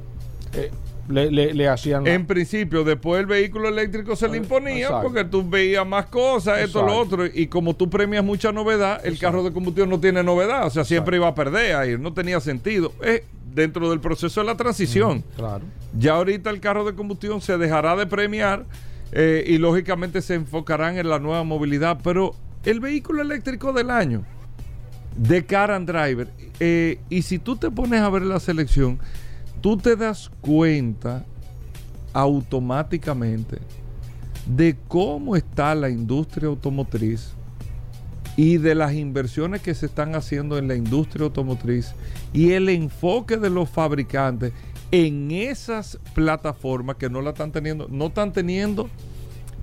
eh, 0.54 0.70
le, 1.08 1.30
le- 1.30 1.54
le 1.54 1.68
hacían 1.68 2.04
la- 2.04 2.12
En 2.14 2.26
principio, 2.26 2.84
después 2.84 3.20
el 3.20 3.26
vehículo 3.26 3.68
eléctrico 3.68 4.16
se 4.16 4.28
le 4.28 4.36
imponía 4.38 4.86
exacto. 4.86 5.02
porque 5.08 5.24
tú 5.24 5.48
veías 5.48 5.86
más 5.86 6.06
cosas, 6.06 6.60
esto, 6.60 6.82
lo 6.82 6.88
Exacto. 7.02 7.14
otro. 7.24 7.26
Y 7.32 7.46
como 7.46 7.74
tú 7.74 7.88
premias 7.90 8.24
mucha 8.24 8.52
novedad, 8.52 9.00
el 9.04 9.18
carro 9.18 9.42
de 9.42 9.52
combustión 9.52 9.88
no 9.88 10.00
tiene 10.00 10.22
novedad. 10.22 10.66
O 10.66 10.70
sea, 10.70 10.84
siempre 10.84 11.16
iba 11.16 11.28
a 11.28 11.34
perder 11.34 11.76
ahí. 11.76 11.96
No 11.98 12.12
tenía 12.12 12.40
sentido. 12.40 12.92
Es 13.02 13.22
dentro 13.54 13.88
del 13.90 14.00
proceso 14.00 14.40
de 14.40 14.46
la 14.46 14.56
transición. 14.56 15.24
Claro. 15.36 15.62
Ya 15.98 16.14
ahorita 16.14 16.50
el 16.50 16.60
carro 16.60 16.84
de 16.84 16.94
combustión 16.94 17.40
se 17.40 17.56
dejará 17.56 17.96
de 17.96 18.06
premiar 18.06 18.64
eh, 19.12 19.44
y 19.46 19.58
lógicamente 19.58 20.20
se 20.22 20.34
enfocarán 20.34 20.98
en 20.98 21.08
la 21.08 21.18
nueva 21.18 21.42
movilidad. 21.44 21.98
Pero 22.04 22.34
el 22.64 22.80
vehículo 22.80 23.22
eléctrico 23.22 23.72
del 23.72 23.90
año 23.90 24.24
de 25.16 25.46
Car 25.46 25.70
and 25.70 25.88
Driver, 25.90 26.28
eh, 26.60 26.98
y 27.08 27.22
si 27.22 27.38
tú 27.38 27.56
te 27.56 27.70
pones 27.70 28.02
a 28.02 28.10
ver 28.10 28.22
la 28.22 28.38
selección, 28.40 28.98
tú 29.66 29.76
te 29.76 29.96
das 29.96 30.30
cuenta 30.42 31.24
automáticamente 32.12 33.58
de 34.46 34.76
cómo 34.86 35.34
está 35.34 35.74
la 35.74 35.90
industria 35.90 36.46
automotriz 36.46 37.32
y 38.36 38.58
de 38.58 38.76
las 38.76 38.94
inversiones 38.94 39.62
que 39.62 39.74
se 39.74 39.86
están 39.86 40.14
haciendo 40.14 40.56
en 40.56 40.68
la 40.68 40.76
industria 40.76 41.24
automotriz 41.24 41.94
y 42.32 42.52
el 42.52 42.68
enfoque 42.68 43.38
de 43.38 43.50
los 43.50 43.68
fabricantes 43.68 44.52
en 44.92 45.32
esas 45.32 45.98
plataformas 46.14 46.94
que 46.94 47.10
no 47.10 47.20
la 47.20 47.30
están 47.30 47.50
teniendo, 47.50 47.88
no 47.90 48.06
están 48.06 48.32
teniendo 48.32 48.88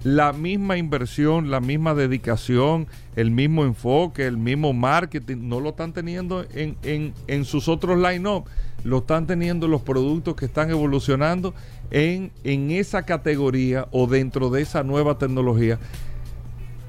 la 0.03 0.33
misma 0.33 0.75
inversión, 0.77 1.49
la 1.49 1.61
misma 1.61 1.93
dedicación, 1.93 2.87
el 3.15 3.31
mismo 3.31 3.63
enfoque, 3.63 4.25
el 4.27 4.35
mismo 4.37 4.73
marketing, 4.73 5.47
no 5.47 5.61
lo 5.61 5.69
están 5.69 5.93
teniendo 5.93 6.45
en, 6.53 6.75
en- 6.83 7.13
en 7.27 7.45
sus 7.45 7.69
otros 7.69 7.97
line-up, 7.97 8.43
lo 8.83 8.99
están 8.99 9.27
teniendo 9.27 9.67
los 9.67 9.81
productos 9.81 10.35
que 10.35 10.45
están 10.45 10.69
evolucionando 10.69 11.53
en, 11.91 12.31
en 12.43 12.71
esa 12.71 13.03
categoría 13.03 13.87
o 13.91 14.07
dentro 14.07 14.49
de 14.49 14.61
esa 14.61 14.83
nueva 14.83 15.17
tecnología. 15.17 15.79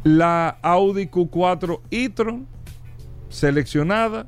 La 0.02 0.58
Audi 0.62 1.06
Q4 1.06 1.80
e-tron 1.90 2.46
seleccionada, 3.28 4.26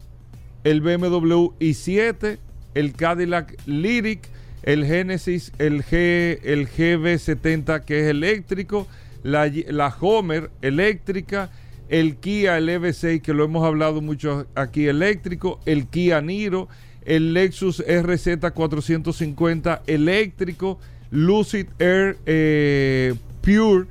el 0.64 0.80
BMW 0.80 1.52
i7, 1.60 2.38
el 2.74 2.92
Cadillac 2.92 3.56
Lyric, 3.66 4.28
el 4.62 4.84
Genesis, 4.84 5.52
el, 5.58 5.84
G, 5.84 6.40
el 6.42 6.68
GB70 6.68 7.84
que 7.84 8.00
es 8.00 8.06
eléctrico, 8.08 8.86
la, 9.22 9.50
la 9.68 9.94
Homer 10.00 10.50
eléctrica, 10.60 11.50
el 11.88 12.16
Kia, 12.16 12.58
el 12.58 12.68
EV6 12.68 13.22
que 13.22 13.32
lo 13.32 13.44
hemos 13.44 13.64
hablado 13.64 14.00
mucho 14.00 14.46
aquí 14.54 14.88
eléctrico, 14.88 15.60
el 15.66 15.86
Kia 15.86 16.20
Niro, 16.20 16.68
el 17.06 17.32
Lexus 17.32 17.82
RZ 17.86 18.50
450 18.52 19.82
eléctrico, 19.86 20.78
Lucid 21.10 21.66
Air 21.78 22.18
eh, 22.26 23.14
Pure 23.40 23.86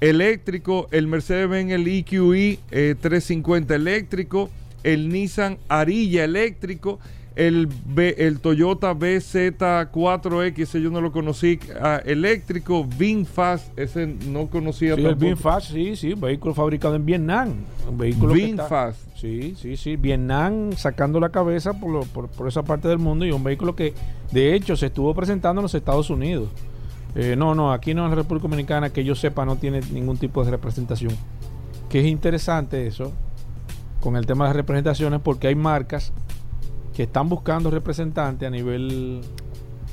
eléctrico, 0.00 0.88
el 0.90 1.06
Mercedes-Benz 1.06 1.72
el 1.72 1.86
EQE 1.86 2.58
eh, 2.70 2.94
350 3.00 3.74
eléctrico, 3.74 4.50
el 4.82 5.08
Nissan 5.10 5.58
Arilla 5.68 6.24
eléctrico, 6.24 6.98
el, 7.36 7.68
B- 7.68 8.14
el 8.18 8.40
Toyota 8.40 8.94
BZ4X, 8.94 10.58
ese 10.58 10.80
yo 10.80 10.90
no 10.90 11.00
lo 11.00 11.12
conocí, 11.12 11.58
ah, 11.80 12.00
eléctrico, 12.04 12.84
VinFast, 12.84 13.78
ese 13.78 14.06
no 14.06 14.46
conocía 14.48 14.94
Sí, 14.96 15.04
el. 15.04 15.14
VinFast, 15.14 15.70
sí, 15.72 15.96
sí, 15.96 16.12
un 16.14 16.20
vehículo 16.22 16.54
fabricado 16.54 16.94
en 16.96 17.04
Vietnam. 17.06 17.50
Un 17.88 17.98
vehículo 17.98 18.32
que 18.34 18.40
está- 18.50 18.62
VinFast. 18.64 18.98
Sí, 19.16 19.54
sí, 19.56 19.76
sí. 19.76 19.96
Vietnam 19.96 20.72
sacando 20.76 21.20
la 21.20 21.28
cabeza 21.30 21.72
por, 21.78 21.90
lo- 21.90 22.02
por, 22.04 22.28
por 22.28 22.48
esa 22.48 22.62
parte 22.64 22.88
del 22.88 22.98
mundo 22.98 23.24
y 23.24 23.30
un 23.32 23.44
vehículo 23.44 23.76
que 23.76 23.94
de 24.32 24.54
hecho 24.54 24.76
se 24.76 24.86
estuvo 24.86 25.14
presentando 25.14 25.60
en 25.60 25.64
los 25.64 25.74
Estados 25.74 26.10
Unidos. 26.10 26.48
Eh, 27.14 27.34
no, 27.36 27.54
no, 27.54 27.72
aquí 27.72 27.94
no 27.94 28.04
en 28.04 28.10
la 28.10 28.16
República 28.16 28.42
Dominicana 28.48 28.90
que 28.90 29.02
yo 29.04 29.14
sepa 29.14 29.44
no 29.46 29.56
tiene 29.56 29.80
ningún 29.92 30.18
tipo 30.18 30.44
de 30.44 30.50
representación. 30.50 31.12
Que 31.88 32.00
es 32.00 32.06
interesante 32.06 32.86
eso 32.86 33.12
con 34.00 34.16
el 34.16 34.26
tema 34.26 34.44
de 34.44 34.48
las 34.50 34.56
representaciones 34.56 35.20
porque 35.22 35.48
hay 35.48 35.54
marcas 35.54 36.12
que 36.96 37.02
están 37.02 37.28
buscando 37.28 37.70
representantes 37.70 38.46
a 38.46 38.50
nivel 38.50 39.20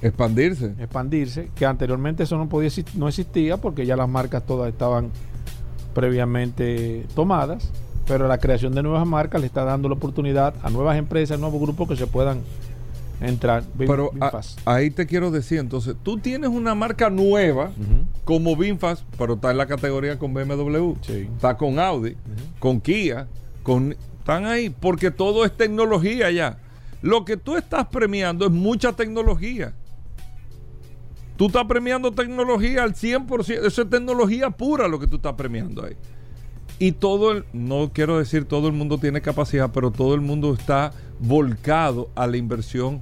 Expandirse. 0.02 0.74
expandirse, 0.80 1.50
que 1.54 1.66
anteriormente 1.66 2.24
eso 2.24 2.38
no 2.38 2.48
podía 2.48 2.70
no 2.96 3.10
existía 3.10 3.58
porque 3.58 3.86
ya 3.86 3.98
las 3.98 4.08
marcas 4.08 4.46
todas 4.46 4.72
estaban 4.72 5.10
previamente 5.94 7.06
tomadas, 7.16 7.70
pero 8.08 8.28
la 8.28 8.38
creación 8.38 8.74
de 8.74 8.84
nuevas 8.84 9.06
marcas 9.06 9.42
le 9.42 9.48
está 9.48 9.64
dando 9.64 9.90
la 9.90 9.96
oportunidad 9.96 10.54
a 10.64 10.70
nuevas 10.70 10.98
empresas, 10.98 11.40
nuevos 11.40 11.62
grupos 11.62 11.88
que 11.90 11.96
se 11.96 12.08
puedan 12.08 12.40
entrar. 13.22 13.64
Pero 13.78 14.12
a- 14.20 14.42
ahí 14.66 14.90
te 14.90 15.06
quiero 15.06 15.30
decir, 15.32 15.60
entonces, 15.60 15.96
tú 16.04 16.18
tienes 16.18 16.50
una 16.50 16.74
marca 16.76 17.10
nueva 17.10 17.72
como 18.26 18.56
VinFast, 18.56 19.04
pero 19.18 19.36
está 19.36 19.52
en 19.52 19.58
la 19.58 19.66
categoría 19.68 20.18
con 20.18 20.34
BMW, 20.34 20.96
Sí. 21.02 21.28
está 21.36 21.56
con 21.58 21.80
Audi, 21.80 22.16
con 22.60 22.80
Kia, 22.82 23.28
con 23.62 23.96
están 24.20 24.46
ahí 24.46 24.70
porque 24.70 25.12
todo 25.12 25.44
es 25.46 25.52
tecnología 25.56 26.32
ya. 26.32 26.58
Lo 27.04 27.26
que 27.26 27.36
tú 27.36 27.58
estás 27.58 27.86
premiando 27.88 28.46
es 28.46 28.52
mucha 28.52 28.94
tecnología. 28.94 29.76
Tú 31.36 31.48
estás 31.48 31.66
premiando 31.66 32.14
tecnología 32.14 32.82
al 32.82 32.94
100%, 32.94 33.66
eso 33.66 33.82
es 33.82 33.90
tecnología 33.90 34.52
pura 34.52 34.88
lo 34.88 35.00
que 35.00 35.08
tú 35.08 35.18
estás 35.18 35.34
premiando 35.34 35.84
ahí. 35.84 35.98
Y 36.80 36.94
todo 36.94 37.34
el, 37.34 37.44
no 37.52 37.92
quiero 37.94 38.20
decir 38.20 38.46
todo 38.46 38.68
el 38.68 38.74
mundo 38.74 39.00
tiene 39.00 39.22
capacidad, 39.22 39.70
pero 39.74 39.92
todo 39.92 40.16
el 40.16 40.22
mundo 40.22 40.54
está 40.54 40.94
volcado 41.20 42.10
a 42.16 42.26
la 42.26 42.38
inversión 42.38 43.02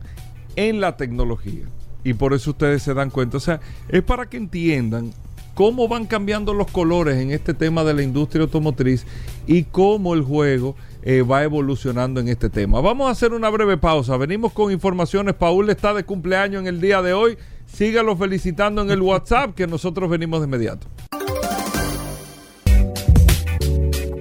en 0.56 0.82
la 0.82 0.98
tecnología. 0.98 1.66
Y 2.04 2.16
por 2.16 2.34
eso 2.34 2.50
ustedes 2.52 2.82
se 2.82 2.96
dan 2.96 3.12
cuenta. 3.12 3.38
O 3.38 3.40
sea, 3.40 3.60
es 3.88 4.02
para 4.02 4.28
que 4.28 4.38
entiendan 4.38 5.14
cómo 5.54 5.88
van 5.88 6.08
cambiando 6.08 6.56
los 6.56 6.72
colores 6.72 7.18
en 7.18 7.30
este 7.30 7.54
tema 7.54 7.84
de 7.84 7.94
la 7.94 8.02
industria 8.02 8.46
automotriz 8.46 9.06
y 9.46 9.66
cómo 9.66 10.16
el 10.16 10.24
juego 10.24 10.76
eh, 11.04 11.22
va 11.24 11.44
evolucionando 11.44 12.20
en 12.20 12.28
este 12.28 12.50
tema. 12.50 12.82
Vamos 12.82 13.08
a 13.08 13.12
hacer 13.12 13.34
una 13.34 13.50
breve 13.50 13.78
pausa. 13.78 14.18
Venimos 14.18 14.54
con 14.54 14.72
informaciones. 14.72 15.36
Paul 15.36 15.70
está 15.70 15.94
de 15.94 16.04
cumpleaños 16.04 16.62
en 16.62 16.68
el 16.68 16.80
día 16.82 17.02
de 17.02 17.14
hoy. 17.14 17.38
Sígalo 17.66 18.16
felicitando 18.16 18.82
en 18.82 18.92
el 18.92 19.02
WhatsApp 19.02 19.56
que 19.56 19.66
nosotros 19.66 20.10
venimos 20.10 20.42
de 20.42 20.48
inmediato. 20.48 20.88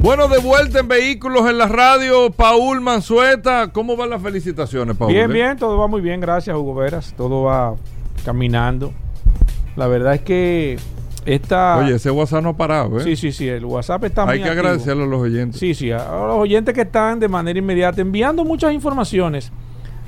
Bueno, 0.01 0.29
de 0.29 0.39
vuelta 0.39 0.81
en 0.81 0.89
Vehículos 0.89 1.49
en 1.51 1.59
la 1.59 1.69
Radio, 1.69 2.31
Paul 2.31 2.81
Manzueta. 2.81 3.71
¿Cómo 3.71 3.97
van 3.97 4.09
las 4.09 4.23
felicitaciones, 4.23 4.97
Paul? 4.97 5.13
Bien, 5.13 5.31
eh? 5.31 5.35
bien, 5.35 5.59
todo 5.59 5.77
va 5.77 5.89
muy 5.89 6.01
bien, 6.01 6.21
gracias 6.21 6.57
Hugo 6.57 6.75
Veras, 6.75 7.13
todo 7.19 7.43
va 7.43 7.77
caminando. 8.25 8.95
La 9.77 9.89
verdad 9.89 10.15
es 10.15 10.23
que 10.23 10.79
esta... 11.35 11.79
Oye, 11.79 11.95
ese 11.95 12.11
WhatsApp 12.11 12.43
no 12.43 12.51
ha 12.51 12.57
parado, 12.57 12.99
¿eh? 13.01 13.05
sí, 13.05 13.17
sí, 13.17 13.33
sí, 13.33 13.49
el 13.49 13.65
WhatsApp 13.65 14.05
está 14.05 14.23
Hay 14.23 14.39
muy 14.39 14.45
que 14.45 14.51
activo. 14.51 14.61
agradecerle 14.67 15.03
a 15.05 15.07
los 15.07 15.21
oyentes. 15.21 15.61
Sí, 15.61 15.75
sí, 15.75 15.91
a 15.91 15.99
a 15.99 16.27
los 16.27 16.37
oyentes 16.37 16.75
que 16.75 16.83
están 16.83 17.21
de 17.21 17.29
manera 17.29 17.59
inmediata 17.59 18.01
enviando 18.01 18.45
muchas 18.45 18.73
informaciones 18.73 19.53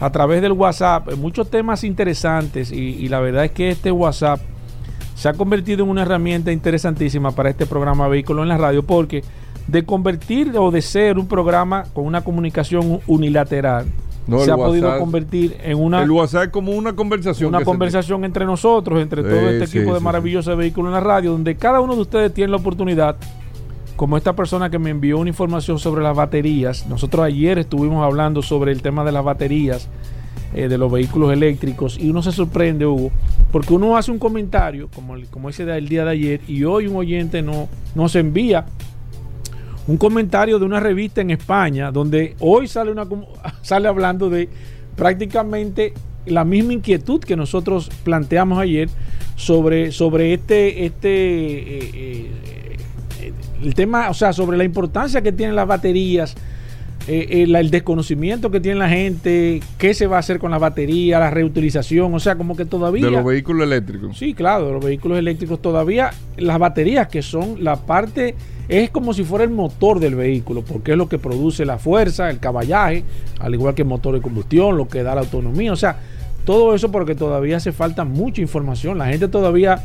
a 0.00 0.11
través 0.11 0.43
del 0.43 0.52
WhatsApp, 0.52 1.09
eh, 1.11 1.17
muchos 1.17 1.49
temas 1.50 1.85
interesantes 1.85 2.73
y, 2.73 2.76
y 2.76 3.09
la 3.09 3.21
verdad 3.21 3.45
es 3.45 3.50
que 3.52 3.71
este 3.71 3.93
WhatsApp 3.93 4.41
se 5.14 5.29
ha 5.29 5.33
convertido 5.35 5.85
en 5.85 5.91
una 5.91 6.02
herramienta 6.02 6.50
interesantísima 6.50 7.31
para 7.33 7.50
este 7.50 7.67
programa 7.67 8.09
Vehículo 8.09 8.43
en 8.43 8.49
la 8.49 8.57
Radio 8.57 8.83
porque 8.83 9.23
de 9.69 9.85
convertir 9.85 10.52
o 10.59 10.71
de 10.73 10.83
ser 10.83 11.19
un 11.19 11.29
programa 11.29 11.85
con 11.93 12.05
una 12.07 12.23
comunicación 12.23 13.00
unilateral 13.07 13.87
No, 14.26 14.38
se 14.41 14.50
ha 14.52 14.57
podido 14.57 14.99
convertir 14.99 15.57
en 15.64 15.79
una, 15.79 16.02
el 16.02 16.11
WhatsApp 16.11 16.45
es 16.45 16.49
como 16.50 16.73
una 16.73 16.95
conversación. 16.95 17.49
una 17.49 17.59
se- 17.59 17.64
conversación 17.64 18.25
entre 18.25 18.45
nosotros, 18.47 19.00
entre 19.02 19.23
todo 19.23 19.33
este 19.50 19.67
sí, 19.67 19.79
equipo 19.79 19.93
de 19.95 19.99
sí, 19.99 20.05
maravillosos 20.05 20.57
vehículos 20.57 20.91
en 20.91 20.95
la 20.95 21.00
radio, 21.00 21.33
donde 21.33 21.57
cada 21.57 21.81
uno 21.81 21.95
de 21.97 22.02
ustedes 22.02 22.33
tiene 22.33 22.50
la 22.52 22.57
oportunidad, 22.59 23.17
como 23.97 24.17
esta 24.17 24.35
persona 24.35 24.71
que 24.71 24.79
me 24.79 24.91
envió 24.91 25.19
una 25.19 25.29
información 25.31 25.79
sobre 25.79 26.02
las 26.02 26.17
baterías. 26.17 26.87
Nosotros 26.87 27.25
ayer 27.25 27.59
estuvimos 27.59 28.05
hablando 28.05 28.43
sobre 28.43 28.73
el 28.73 28.81
tema 28.81 29.05
de 29.05 29.12
las 29.12 29.25
baterías 29.25 29.88
eh, 30.55 30.69
de 30.69 30.79
los 30.79 30.91
vehículos 30.93 31.33
eléctricos 31.33 31.99
y 31.99 32.11
uno 32.11 32.23
se 32.23 32.31
sorprende, 32.31 32.87
Hugo, 32.87 33.11
porque 33.50 33.75
uno 33.75 33.97
hace 33.97 34.11
un 34.12 34.19
comentario, 34.19 34.88
como, 34.95 35.14
el- 35.17 35.26
como 35.26 35.49
ese 35.49 35.64
del 35.64 35.88
día 35.88 36.05
de 36.05 36.11
ayer, 36.11 36.41
y 36.47 36.62
hoy 36.64 36.87
un 36.87 36.97
oyente 36.97 37.43
no, 37.43 37.69
nos 37.95 38.14
envía 38.17 38.67
un 39.87 39.97
comentario 39.97 40.59
de 40.59 40.65
una 40.65 40.81
revista 40.81 41.21
en 41.21 41.31
España 41.31 41.91
donde 41.91 42.37
hoy 42.41 42.69
sale 42.69 42.91
una 42.91 43.07
sale 43.62 43.89
hablando 43.89 44.31
de 44.31 44.49
prácticamente 44.97 45.95
la 46.27 46.45
misma 46.45 46.75
inquietud 46.75 47.21
que 47.21 47.37
nosotros 47.37 47.91
planteamos 48.05 48.59
ayer 48.59 48.89
sobre, 49.37 49.91
sobre 49.91 50.35
este 50.35 50.85
este 50.85 51.09
eh, 51.09 51.91
eh, 51.95 52.31
eh, 53.21 53.33
el 53.62 53.75
tema, 53.75 54.11
o 54.11 54.15
sea, 54.15 54.33
sobre 54.33 54.57
la 54.57 54.65
importancia 54.65 55.23
que 55.23 55.33
tienen 55.33 55.55
las 55.55 55.67
baterías, 55.67 56.35
eh, 57.09 57.27
eh, 57.31 57.47
la- 57.47 57.61
el 57.61 57.71
desconocimiento 57.71 58.51
que 58.51 58.61
tiene 58.61 58.79
la 58.79 58.89
gente, 58.89 59.61
qué 59.79 59.93
se 59.95 60.07
va 60.07 60.17
a 60.17 60.21
hacer 60.21 60.39
con 60.39 60.51
la 60.51 60.59
batería, 60.59 61.19
la 61.19 61.31
reutilización, 61.31 62.15
o 62.15 62.21
sea, 62.21 62.37
como 62.37 62.57
que 62.57 62.65
todavía 62.65 63.05
De 63.05 63.11
los 63.11 63.25
vehículos 63.25 63.67
eléctricos. 63.67 64.17
Sí, 64.19 64.35
claro, 64.35 64.67
de 64.67 64.73
los 64.73 64.85
vehículos 64.85 65.19
eléctricos 65.19 65.61
todavía 65.61 66.11
las 66.37 66.59
baterías 66.59 67.09
que 67.09 67.23
son 67.23 67.63
la 67.65 67.77
parte 67.77 68.35
es 68.69 68.91
como 68.91 69.13
si 69.13 69.25
fuera 69.25 69.45
el 69.45 69.51
motor 69.51 69.99
del 70.01 70.15
vehículo, 70.15 70.63
porque 70.63 70.93
es 70.93 70.97
lo 70.97 71.09
que 71.09 71.19
produce 71.19 71.65
la 71.67 71.79
fuerza, 71.79 72.31
el 72.31 72.39
caballaje, 72.39 73.05
al 73.41 73.53
igual 73.55 73.75
que 73.75 73.83
el 73.83 73.89
motor 73.89 74.15
de 74.15 74.21
combustión, 74.23 74.77
lo 74.77 74.87
que 74.89 75.03
da 75.03 75.15
la 75.15 75.23
autonomía, 75.23 75.73
o 75.73 75.77
sea, 75.77 75.99
todo 76.45 76.75
eso 76.75 76.91
porque 76.91 77.15
todavía 77.15 77.57
hace 77.59 77.73
falta 77.73 78.05
mucha 78.05 78.41
información, 78.41 78.99
la 78.99 79.07
gente 79.09 79.29
todavía 79.29 79.83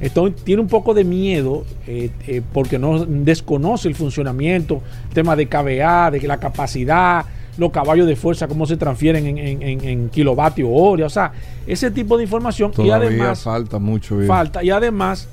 está- 0.00 0.22
tiene 0.44 0.62
un 0.62 0.68
poco 0.68 0.94
de 0.94 1.04
miedo 1.04 1.64
eh, 1.86 2.10
eh, 2.26 2.42
porque 2.52 2.78
no 2.78 3.04
desconoce 3.04 3.88
el 3.88 3.94
funcionamiento, 3.94 4.82
el 5.08 5.14
tema 5.14 5.36
de 5.36 5.46
KVA, 5.46 6.10
de 6.10 6.20
la 6.26 6.38
capacidad, 6.38 7.24
los 7.56 7.70
caballos 7.70 8.06
de 8.08 8.16
fuerza, 8.16 8.48
cómo 8.48 8.66
se 8.66 8.76
transfieren 8.76 9.26
en, 9.26 9.38
en, 9.38 9.62
en- 9.62 9.84
en 9.84 10.08
kilovatios 10.08 10.68
hora, 10.72 11.06
o 11.06 11.10
sea, 11.10 11.32
ese 11.66 11.90
tipo 11.90 12.16
de 12.16 12.24
información 12.24 12.72
y 12.84 12.90
además 12.90 13.42
falta 13.42 13.78
mucho. 13.78 14.16
bien. 14.16 14.26
falta 14.28 14.62
y 14.64 14.70
además 14.70 15.28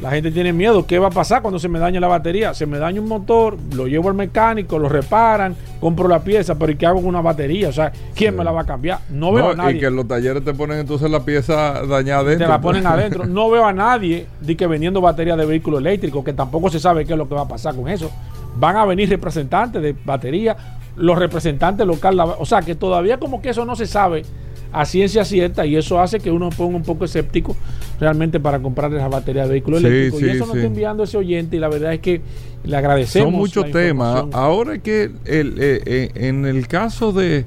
la 0.00 0.10
gente 0.10 0.30
tiene 0.30 0.52
miedo. 0.52 0.86
¿Qué 0.86 0.98
va 0.98 1.08
a 1.08 1.10
pasar 1.10 1.42
cuando 1.42 1.58
se 1.58 1.68
me 1.68 1.78
daña 1.78 2.00
la 2.00 2.08
batería? 2.08 2.54
Se 2.54 2.64
me 2.66 2.78
daña 2.78 3.00
un 3.00 3.08
motor, 3.08 3.56
lo 3.74 3.86
llevo 3.86 4.08
al 4.08 4.14
mecánico, 4.14 4.78
lo 4.78 4.88
reparan, 4.88 5.54
compro 5.78 6.08
la 6.08 6.20
pieza, 6.20 6.54
pero 6.54 6.72
¿y 6.72 6.76
qué 6.76 6.86
hago 6.86 7.00
con 7.00 7.06
una 7.08 7.20
batería? 7.20 7.68
O 7.68 7.72
sea, 7.72 7.92
¿quién 8.14 8.32
Sí. 8.32 8.38
me 8.38 8.44
la 8.44 8.50
va 8.52 8.62
a 8.62 8.64
cambiar? 8.64 9.00
No 9.10 9.32
veo 9.32 9.50
a 9.50 9.54
nadie. 9.54 9.76
y 9.76 9.80
que 9.80 9.86
en 9.86 9.96
los 9.96 10.08
talleres 10.08 10.44
te 10.44 10.54
ponen 10.54 10.78
entonces 10.78 11.10
la 11.10 11.20
pieza 11.24 11.84
dañada 11.86 12.22
te 12.22 12.26
adentro. 12.28 12.48
la 12.48 12.60
ponen 12.60 12.86
adentro. 12.86 13.24
No 13.26 13.50
veo 13.50 13.64
a 13.66 13.72
nadie 13.72 14.26
de 14.40 14.56
que 14.56 14.66
vendiendo 14.66 15.00
baterías 15.00 15.36
de 15.36 15.44
vehículos 15.46 15.80
eléctricos, 15.80 16.24
que 16.24 16.32
tampoco 16.32 16.70
se 16.70 16.80
sabe 16.80 17.04
qué 17.04 17.12
es 17.12 17.18
lo 17.18 17.28
que 17.28 17.34
va 17.34 17.42
a 17.42 17.48
pasar 17.48 17.74
con 17.76 17.88
eso. 17.88 18.10
Van 18.56 18.76
a 18.76 18.84
venir 18.86 19.08
representantes 19.10 19.80
de 19.82 19.94
batería, 20.04 20.56
los 20.96 21.18
representantes 21.18 21.86
locales, 21.86 22.24
o 22.38 22.44
sea 22.46 22.62
que 22.62 22.74
todavía 22.74 23.18
como 23.18 23.40
que 23.40 23.50
eso 23.50 23.64
no 23.64 23.76
se 23.76 23.86
sabe 23.86 24.24
a 24.72 24.84
ciencia 24.84 25.24
cierta 25.24 25.66
y 25.66 25.76
eso 25.76 26.00
hace 26.00 26.20
que 26.20 26.30
uno 26.30 26.50
ponga 26.50 26.76
un 26.76 26.82
poco 26.84 27.04
escéptico 27.04 27.56
realmente 27.98 28.38
para 28.40 28.60
comprar 28.60 28.92
esa 28.94 29.08
batería 29.08 29.42
de 29.44 29.50
vehículos 29.50 29.80
Sí, 29.80 29.86
eléctricos. 29.86 30.20
sí, 30.20 30.26
y 30.26 30.30
eso 30.30 30.46
nos 30.46 30.54
está 30.56 30.66
enviando 30.66 31.02
ese 31.04 31.16
oyente 31.16 31.56
y 31.56 31.58
la 31.58 31.68
verdad 31.68 31.92
es 31.94 32.00
que 32.00 32.20
le 32.64 32.76
agradecemos. 32.76 33.30
Son 33.30 33.38
muchos 33.38 33.70
temas. 33.70 34.24
Ahora 34.32 34.78
que 34.78 35.10
el, 35.24 35.56
eh, 35.58 35.82
eh, 35.86 36.10
en 36.14 36.46
el 36.46 36.68
caso 36.68 37.12
de, 37.12 37.44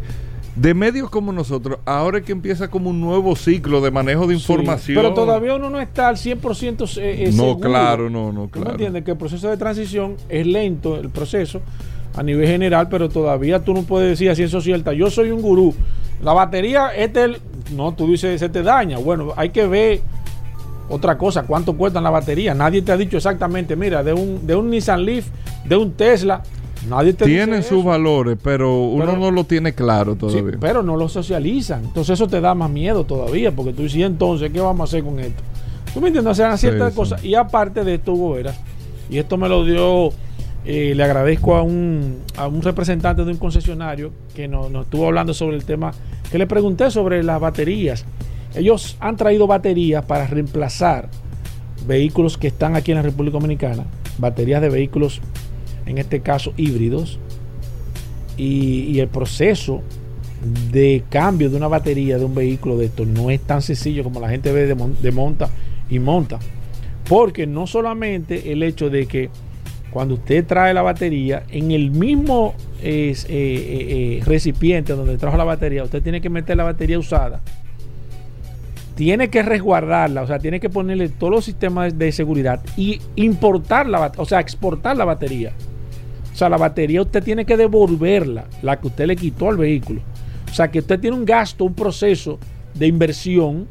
de 0.56 0.74
medios 0.74 1.10
como 1.10 1.32
nosotros, 1.32 1.80
ahora 1.86 2.18
es 2.20 2.26
que 2.26 2.32
empieza 2.32 2.70
como 2.70 2.90
un 2.90 3.00
nuevo 3.00 3.36
ciclo 3.36 3.80
de 3.82 3.90
manejo 3.92 4.28
de 4.28 4.36
Sí, 4.36 4.42
información. 4.42 4.96
pero 5.02 5.14
todavía 5.14 5.56
uno 5.56 5.70
no 5.70 5.80
está 5.80 6.10
al 6.10 6.18
100% 6.18 6.98
eh, 6.98 7.24
eh, 7.24 7.26
No, 7.28 7.44
seguro. 7.44 7.60
claro, 7.60 8.10
no, 8.10 8.32
no, 8.34 8.44
¿Tú 8.44 8.50
claro. 8.52 8.72
entiendes? 8.72 9.04
Que 9.04 9.12
el 9.12 9.18
proceso 9.18 9.50
de 9.50 9.58
transición 9.58 10.16
es 10.30 10.46
lento, 10.46 11.00
el 11.00 11.10
proceso 11.10 11.62
a 12.16 12.22
nivel 12.22 12.48
general, 12.48 12.90
pero 12.90 13.10
todavía 13.10 13.64
tú 13.64 13.74
no 13.74 13.84
puedes 13.84 14.10
decir 14.10 14.30
a 14.30 14.36
ciencia 14.36 14.62
cierta, 14.62 14.94
yo 14.94 15.10
soy 15.10 15.32
un 15.32 15.42
gurú. 15.42 15.74
La 16.24 16.34
batería, 16.34 16.90
este 16.96 17.38
no, 17.76 17.94
tú 17.94 18.08
dices, 18.08 18.40
se 18.40 18.50
te 18.50 18.64
daña. 18.64 18.98
Bueno, 18.98 19.34
hay 19.36 19.50
que 19.50 19.68
ver 19.68 20.02
otra 20.90 21.18
cosa, 21.18 21.44
cuánto 21.44 21.76
cuesta 21.76 22.00
la 22.02 22.10
batería. 22.10 22.54
Nadie 22.54 22.82
te 22.82 22.92
ha 22.92 22.98
dicho 22.98 23.18
exactamente, 23.18 23.76
mira, 23.76 24.04
de 24.04 24.14
un, 24.14 24.46
de 24.46 24.56
un 24.56 24.70
Nissan 24.70 25.04
Leaf, 25.06 25.26
de 25.66 25.76
un 25.76 25.94
Tesla, 25.94 26.42
nadie 26.90 27.14
te 27.14 27.26
Tienen 27.26 27.58
dice 27.58 27.70
sus 27.70 27.80
eso. 27.80 27.88
valores, 27.90 28.38
pero 28.44 28.84
uno 28.84 29.06
Pero- 29.06 29.18
no 29.18 29.32
lo 29.32 29.44
tiene 29.46 29.74
claro 29.74 30.14
Sí, 30.14 30.20
todavía. 30.20 30.58
pero 30.60 30.84
no 30.84 30.98
lo 30.98 31.08
socializan. 31.10 31.84
Entonces 31.86 32.14
eso 32.20 32.28
te 32.28 32.42
da 32.42 32.54
más 32.54 32.70
miedo 32.70 33.06
todavía, 33.06 33.52
porque 33.52 33.74
tú 33.74 33.84
dices, 33.84 33.98
"¿Y 34.00 34.04
entonces, 34.04 34.52
¿qué 34.52 34.60
vamos 34.60 34.82
a 34.82 34.84
hacer 34.84 35.04
con 35.04 35.20
esto? 35.20 35.42
¿Tú 35.94 36.02
me 36.02 36.08
entiendes? 36.08 36.32
O 36.32 36.36
sea, 36.36 36.58
ciertas 36.58 36.92
sí. 36.92 36.96
cosas. 36.98 37.24
Y 37.24 37.36
aparte 37.36 37.84
de 37.84 37.96
esto, 37.96 38.14
Hugo 38.14 38.34
Veras, 38.34 38.60
y 39.10 39.18
esto 39.20 39.38
me 39.38 39.48
lo 39.48 39.64
dio, 39.64 40.12
eh, 40.66 40.94
le 40.96 41.04
agradezco 41.04 41.56
a 41.56 41.62
un, 41.62 42.20
a 42.38 42.48
un 42.48 42.62
representante 42.62 43.24
de 43.26 43.32
un 43.32 43.38
concesionario 43.38 44.12
que 44.36 44.48
nos, 44.48 44.72
nos 44.72 44.86
estuvo 44.86 45.08
hablando 45.08 45.34
sobre 45.34 45.56
el 45.56 45.66
tema, 45.66 45.92
que 46.32 46.38
le 46.38 46.48
pregunté 46.48 46.90
sobre 46.92 47.24
las 47.24 47.40
baterías. 47.40 48.06
Ellos 48.56 48.98
han 49.00 49.18
traído 49.18 49.48
baterías 49.48 50.06
para 50.06 50.28
reemplazar 50.28 51.10
vehículos 51.88 52.38
que 52.38 52.48
están 52.48 52.76
aquí 52.76 52.92
en 52.92 52.98
la 52.98 53.04
República 53.04 53.34
Dominicana, 53.34 53.86
baterías 54.18 54.62
de 54.62 54.70
vehículos, 54.70 55.22
en 55.86 55.98
este 55.98 56.22
caso 56.22 56.54
híbridos, 56.56 57.20
y, 58.38 58.86
y 58.92 59.00
el 59.00 59.10
proceso 59.10 59.82
de 60.72 61.04
cambio 61.10 61.50
de 61.50 61.58
una 61.58 61.68
batería 61.68 62.18
de 62.18 62.26
un 62.26 62.36
vehículo 62.36 62.78
de 62.78 62.86
estos 62.86 63.08
no 63.08 63.30
es 63.30 63.42
tan 63.42 63.62
sencillo 63.62 64.04
como 64.04 64.20
la 64.20 64.30
gente 64.30 64.52
ve 64.52 64.66
de, 64.66 64.76
mon- 64.76 65.02
de 65.02 65.12
monta 65.12 65.50
y 65.90 66.00
monta. 66.00 66.40
Porque 67.08 67.48
no 67.48 67.68
solamente 67.68 68.52
el 68.52 68.64
hecho 68.64 68.90
de 68.90 69.08
que 69.08 69.30
cuando 69.94 70.16
usted 70.16 70.44
trae 70.48 70.74
la 70.74 70.82
batería, 70.82 71.44
en 71.50 71.70
el 71.70 71.92
mismo 71.92 72.56
eh, 72.82 73.16
eh, 73.30 74.18
eh, 74.20 74.24
recipiente 74.26 74.94
donde 74.94 75.20
trajo 75.20 75.38
la 75.38 75.44
batería, 75.44 75.84
usted 75.84 76.02
tiene 76.02 76.20
que 76.20 76.32
meter 76.32 76.58
la 76.58 76.64
batería 76.64 76.98
usada. 76.98 77.42
Tiene 78.96 79.30
que 79.30 79.44
resguardarla, 79.44 80.24
o 80.24 80.28
sea, 80.28 80.40
tiene 80.40 80.60
que 80.60 80.70
ponerle 80.70 81.10
todos 81.10 81.32
los 81.32 81.46
sistemas 81.46 81.96
de 81.98 82.12
seguridad 82.12 82.60
y 82.76 83.02
importar 83.16 83.88
la 83.88 84.12
o 84.18 84.26
sea, 84.26 84.40
exportar 84.40 84.98
la 84.98 85.06
batería. 85.06 85.54
O 86.34 86.36
sea, 86.36 86.50
la 86.50 86.58
batería 86.58 87.04
usted 87.04 87.24
tiene 87.24 87.46
que 87.46 87.56
devolverla, 87.56 88.46
la 88.64 88.80
que 88.80 88.88
usted 88.88 89.06
le 89.06 89.16
quitó 89.16 89.50
al 89.50 89.58
vehículo. 89.58 90.02
O 90.50 90.54
sea, 90.54 90.72
que 90.72 90.80
usted 90.80 91.00
tiene 91.00 91.16
un 91.16 91.26
gasto, 91.26 91.66
un 91.66 91.76
proceso 91.76 92.40
de 92.74 92.88
inversión. 92.88 93.68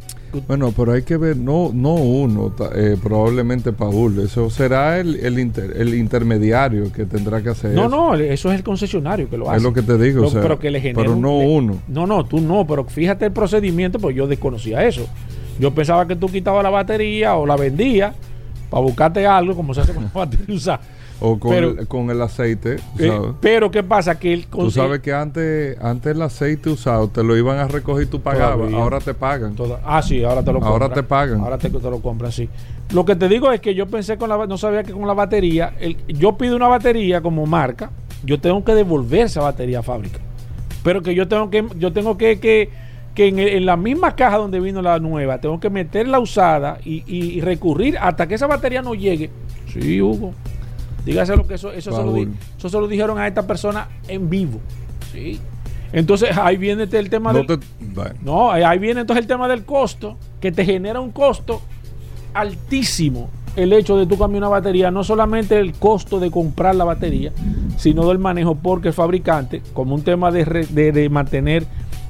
Bueno, 0.48 0.72
pero 0.76 0.92
hay 0.92 1.02
que 1.02 1.16
ver, 1.16 1.36
no, 1.36 1.70
no 1.74 1.94
uno, 1.94 2.54
eh, 2.74 2.96
probablemente 3.02 3.72
Paul. 3.72 4.18
Eso 4.20 4.48
será 4.50 4.98
el, 4.98 5.16
el, 5.16 5.38
inter- 5.38 5.74
el 5.76 5.94
intermediario 5.94 6.90
que 6.92 7.04
tendrá 7.04 7.42
que 7.42 7.50
hacer. 7.50 7.72
No, 7.72 7.82
eso. 7.82 7.88
no, 7.90 8.14
eso 8.14 8.50
es 8.50 8.56
el 8.58 8.64
concesionario 8.64 9.28
que 9.28 9.36
lo 9.36 9.48
hace. 9.48 9.58
Es 9.58 9.62
lo 9.62 9.72
que 9.72 9.82
te 9.82 9.98
digo. 9.98 10.22
Lo- 10.22 10.28
o 10.28 10.30
sea, 10.30 10.40
pero 10.42 10.58
que 10.58 10.70
le 10.70 10.80
genera 10.80 11.00
pero 11.00 11.12
un- 11.14 11.20
no 11.20 11.38
le- 11.38 11.48
uno. 11.48 11.78
No, 11.88 12.06
no, 12.06 12.24
tú 12.24 12.40
no, 12.40 12.66
pero 12.66 12.84
fíjate 12.84 13.26
el 13.26 13.32
procedimiento, 13.32 13.98
pues 13.98 14.16
yo 14.16 14.26
desconocía 14.26 14.84
eso. 14.86 15.06
Yo 15.58 15.72
pensaba 15.74 16.06
que 16.08 16.16
tú 16.16 16.28
quitabas 16.28 16.62
la 16.62 16.70
batería 16.70 17.34
o 17.36 17.44
la 17.46 17.56
vendías 17.56 18.14
para 18.70 18.82
buscarte 18.82 19.26
algo, 19.26 19.54
como 19.54 19.74
se 19.74 19.82
hace 19.82 19.92
con 19.92 20.04
la 20.04 20.10
batería 20.14 20.54
usada. 20.54 20.80
O 21.24 21.38
con, 21.38 21.52
Pero- 21.52 21.70
el, 21.78 21.86
con 21.86 22.10
el 22.10 22.20
aceite. 22.20 22.76
Eh, 22.98 23.20
pero 23.40 23.70
¿qué 23.70 23.84
pasa? 23.84 24.18
Que 24.18 24.32
el 24.32 24.46
Tú 24.46 24.70
sabes 24.72 25.00
que 25.00 25.12
antes, 25.12 25.78
antes 25.80 26.16
el 26.16 26.20
aceite 26.22 26.68
usado 26.68 27.06
te 27.08 27.22
lo 27.22 27.36
iban 27.36 27.58
a 27.58 27.68
recoger 27.68 28.04
y 28.04 28.10
tú 28.10 28.20
pagabas. 28.20 28.56
Todavía. 28.56 28.76
Ahora 28.78 28.98
te 28.98 29.14
pagan. 29.14 29.54
Toda- 29.54 29.80
ah, 29.84 30.02
sí, 30.02 30.24
ahora 30.24 30.40
te 30.42 30.52
lo 30.52 30.58
compran. 30.58 30.72
Ahora 30.72 30.92
te 30.92 31.02
pagan. 31.04 31.40
Ahora 31.40 31.58
te, 31.58 31.70
te 31.70 31.90
lo 31.90 32.00
compran, 32.00 32.32
sí. 32.32 32.48
Lo 32.92 33.04
que 33.04 33.14
te 33.14 33.28
digo 33.28 33.52
es 33.52 33.60
que 33.60 33.72
yo 33.74 33.86
pensé 33.86 34.16
con 34.18 34.28
la 34.28 34.46
no 34.46 34.58
sabía 34.58 34.82
que 34.82 34.92
con 34.92 35.06
la 35.06 35.14
batería, 35.14 35.74
el- 35.80 35.96
yo 36.08 36.36
pido 36.36 36.56
una 36.56 36.66
batería 36.66 37.20
como 37.20 37.46
marca, 37.46 37.90
yo 38.24 38.40
tengo 38.40 38.64
que 38.64 38.74
devolver 38.74 39.26
esa 39.26 39.42
batería 39.42 39.78
a 39.78 39.82
fábrica. 39.84 40.18
Pero 40.82 41.02
que 41.02 41.14
yo 41.14 41.28
tengo 41.28 41.48
que, 41.50 41.64
yo 41.78 41.92
tengo 41.92 42.18
que, 42.18 42.40
que, 42.40 42.68
que 43.14 43.28
en, 43.28 43.38
el- 43.38 43.48
en 43.48 43.66
la 43.66 43.76
misma 43.76 44.16
caja 44.16 44.38
donde 44.38 44.58
vino 44.58 44.82
la 44.82 44.98
nueva, 44.98 45.38
tengo 45.40 45.60
que 45.60 45.70
meter 45.70 46.08
la 46.08 46.18
usada 46.18 46.78
y, 46.84 47.04
y- 47.06 47.34
y 47.34 47.40
recurrir 47.40 47.96
hasta 47.98 48.26
que 48.26 48.34
esa 48.34 48.48
batería 48.48 48.82
no 48.82 48.94
llegue. 48.94 49.30
Sí, 49.72 50.00
Hugo. 50.02 50.32
Dígase 51.04 51.36
lo 51.36 51.46
que 51.46 51.54
eso, 51.54 51.72
eso, 51.72 51.90
se 51.90 52.02
lo, 52.04 52.16
eso 52.16 52.68
se 52.68 52.78
lo 52.78 52.86
dijeron 52.88 53.18
a 53.18 53.26
esta 53.26 53.46
persona 53.46 53.88
en 54.08 54.30
vivo. 54.30 54.60
Sí. 55.12 55.40
Entonces 55.92 56.36
ahí 56.38 56.56
viene 56.56 56.84
este- 56.84 56.98
el 56.98 57.10
tema 57.10 57.32
No 57.32 57.40
del, 57.42 57.58
te- 57.58 57.66
bueno. 57.94 58.14
no, 58.22 58.50
ahí- 58.50 58.78
viene 58.78 59.00
entonces 59.02 59.22
el 59.22 59.28
tema 59.28 59.46
del 59.48 59.64
costo, 59.64 60.16
que 60.40 60.50
te 60.52 60.64
genera 60.64 61.00
un 61.00 61.10
costo 61.10 61.60
altísimo 62.34 63.28
el 63.56 63.72
hecho 63.74 63.98
de 63.98 64.06
tú 64.06 64.16
cambiar 64.16 64.38
una 64.44 64.48
batería, 64.48 64.90
no 64.90 65.04
solamente 65.04 65.58
el 65.58 65.74
costo 65.74 66.18
de 66.18 66.30
comprar 66.30 66.74
la 66.74 66.84
batería, 66.84 67.32
sino 67.76 68.08
del 68.08 68.18
manejo, 68.18 68.54
porque 68.54 68.88
el 68.88 68.94
fabricante, 68.94 69.60
como 69.74 69.94
un 69.94 70.02
tema 70.02 70.30
de, 70.30 70.46
re- 70.46 70.66
de- 70.66 70.90
de 70.92 71.08
mantener 71.10 71.66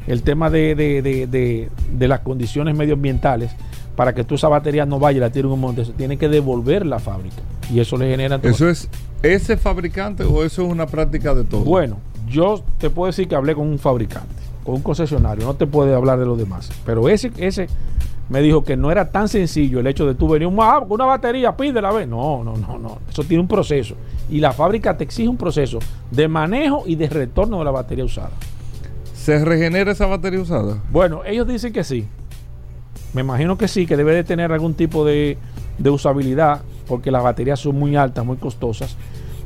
el 0.06 0.22
tema 0.22 0.50
de, 0.50 0.76
de- 0.76 1.02
de- 1.02 1.26
de- 1.26 1.68
de 1.92 2.08
las 2.08 2.20
condiciones 2.20 2.76
medioambientales, 2.76 3.50
para 3.96 4.14
que 4.14 4.24
tú 4.24 4.34
esa 4.34 4.48
batería 4.48 4.86
no 4.86 4.98
vaya 4.98 5.18
y 5.18 5.20
la 5.20 5.30
tire 5.30 5.46
un 5.48 5.60
monte, 5.60 5.84
se 5.84 5.92
tiene 5.92 6.16
que 6.16 6.28
devolver 6.28 6.86
la 6.86 6.98
fábrica. 6.98 7.42
Y 7.72 7.80
eso 7.80 7.96
le 7.96 8.08
genera... 8.08 8.40
¿Eso 8.42 8.68
es 8.68 8.88
ese 9.22 9.56
fabricante 9.56 10.24
o 10.24 10.44
eso 10.44 10.64
es 10.64 10.72
una 10.72 10.86
práctica 10.86 11.34
de 11.34 11.44
todo? 11.44 11.60
bueno, 11.60 11.98
yo 12.28 12.62
te 12.78 12.90
puedo 12.90 13.06
decir 13.06 13.28
que 13.28 13.34
hablé 13.34 13.54
con 13.54 13.68
un 13.68 13.78
fabricante. 13.78 14.34
con 14.64 14.76
un 14.76 14.82
concesionario, 14.82 15.44
no 15.44 15.54
te 15.54 15.66
puede 15.66 15.94
hablar 15.94 16.18
de 16.18 16.26
los 16.26 16.38
demás. 16.38 16.70
Pero 16.84 17.08
ese, 17.08 17.30
ese 17.36 17.68
me 18.28 18.40
dijo 18.40 18.64
que 18.64 18.76
no 18.76 18.90
era 18.90 19.10
tan 19.10 19.28
sencillo 19.28 19.80
el 19.80 19.86
hecho 19.86 20.06
de 20.06 20.14
tú 20.14 20.28
venir 20.28 20.48
ah, 20.60 20.78
con 20.80 20.92
una 20.92 21.04
batería, 21.04 21.56
pídela, 21.56 21.92
ve. 21.92 22.06
No, 22.06 22.42
no, 22.42 22.56
no, 22.56 22.78
no. 22.78 22.98
Eso 23.10 23.24
tiene 23.24 23.42
un 23.42 23.48
proceso. 23.48 23.94
Y 24.30 24.40
la 24.40 24.52
fábrica 24.52 24.96
te 24.96 25.04
exige 25.04 25.28
un 25.28 25.36
proceso 25.36 25.78
de 26.10 26.28
manejo 26.28 26.84
y 26.86 26.94
de 26.94 27.08
retorno 27.08 27.58
de 27.58 27.64
la 27.64 27.70
batería 27.70 28.04
usada. 28.04 28.30
¿Se 29.14 29.44
regenera 29.44 29.92
esa 29.92 30.06
batería 30.06 30.40
usada? 30.40 30.78
Bueno, 30.90 31.22
ellos 31.24 31.46
dicen 31.46 31.72
que 31.72 31.84
sí. 31.84 32.06
Me 33.14 33.20
imagino 33.20 33.58
que 33.58 33.68
sí, 33.68 33.86
que 33.86 33.96
debe 33.96 34.14
de 34.14 34.24
tener 34.24 34.52
algún 34.52 34.74
tipo 34.74 35.04
de, 35.04 35.36
de 35.78 35.90
usabilidad, 35.90 36.62
porque 36.86 37.10
las 37.10 37.22
baterías 37.22 37.60
son 37.60 37.78
muy 37.78 37.96
altas, 37.96 38.24
muy 38.24 38.36
costosas. 38.36 38.96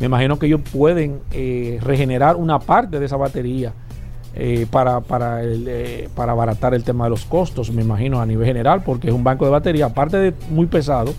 Me 0.00 0.06
imagino 0.06 0.38
que 0.38 0.46
ellos 0.46 0.60
pueden 0.72 1.20
eh, 1.32 1.78
regenerar 1.82 2.36
una 2.36 2.58
parte 2.58 3.00
de 3.00 3.06
esa 3.06 3.16
batería 3.16 3.72
eh, 4.34 4.66
para, 4.70 5.00
para, 5.00 5.40
eh, 5.42 6.08
para 6.14 6.32
abaratar 6.32 6.74
el 6.74 6.84
tema 6.84 7.04
de 7.04 7.10
los 7.10 7.24
costos, 7.24 7.72
me 7.72 7.82
imagino, 7.82 8.20
a 8.20 8.26
nivel 8.26 8.46
general, 8.46 8.82
porque 8.84 9.08
es 9.08 9.14
un 9.14 9.24
banco 9.24 9.46
de 9.46 9.50
batería, 9.50 9.86
aparte 9.86 10.18
de 10.18 10.34
muy 10.50 10.66
pesado, 10.66 11.14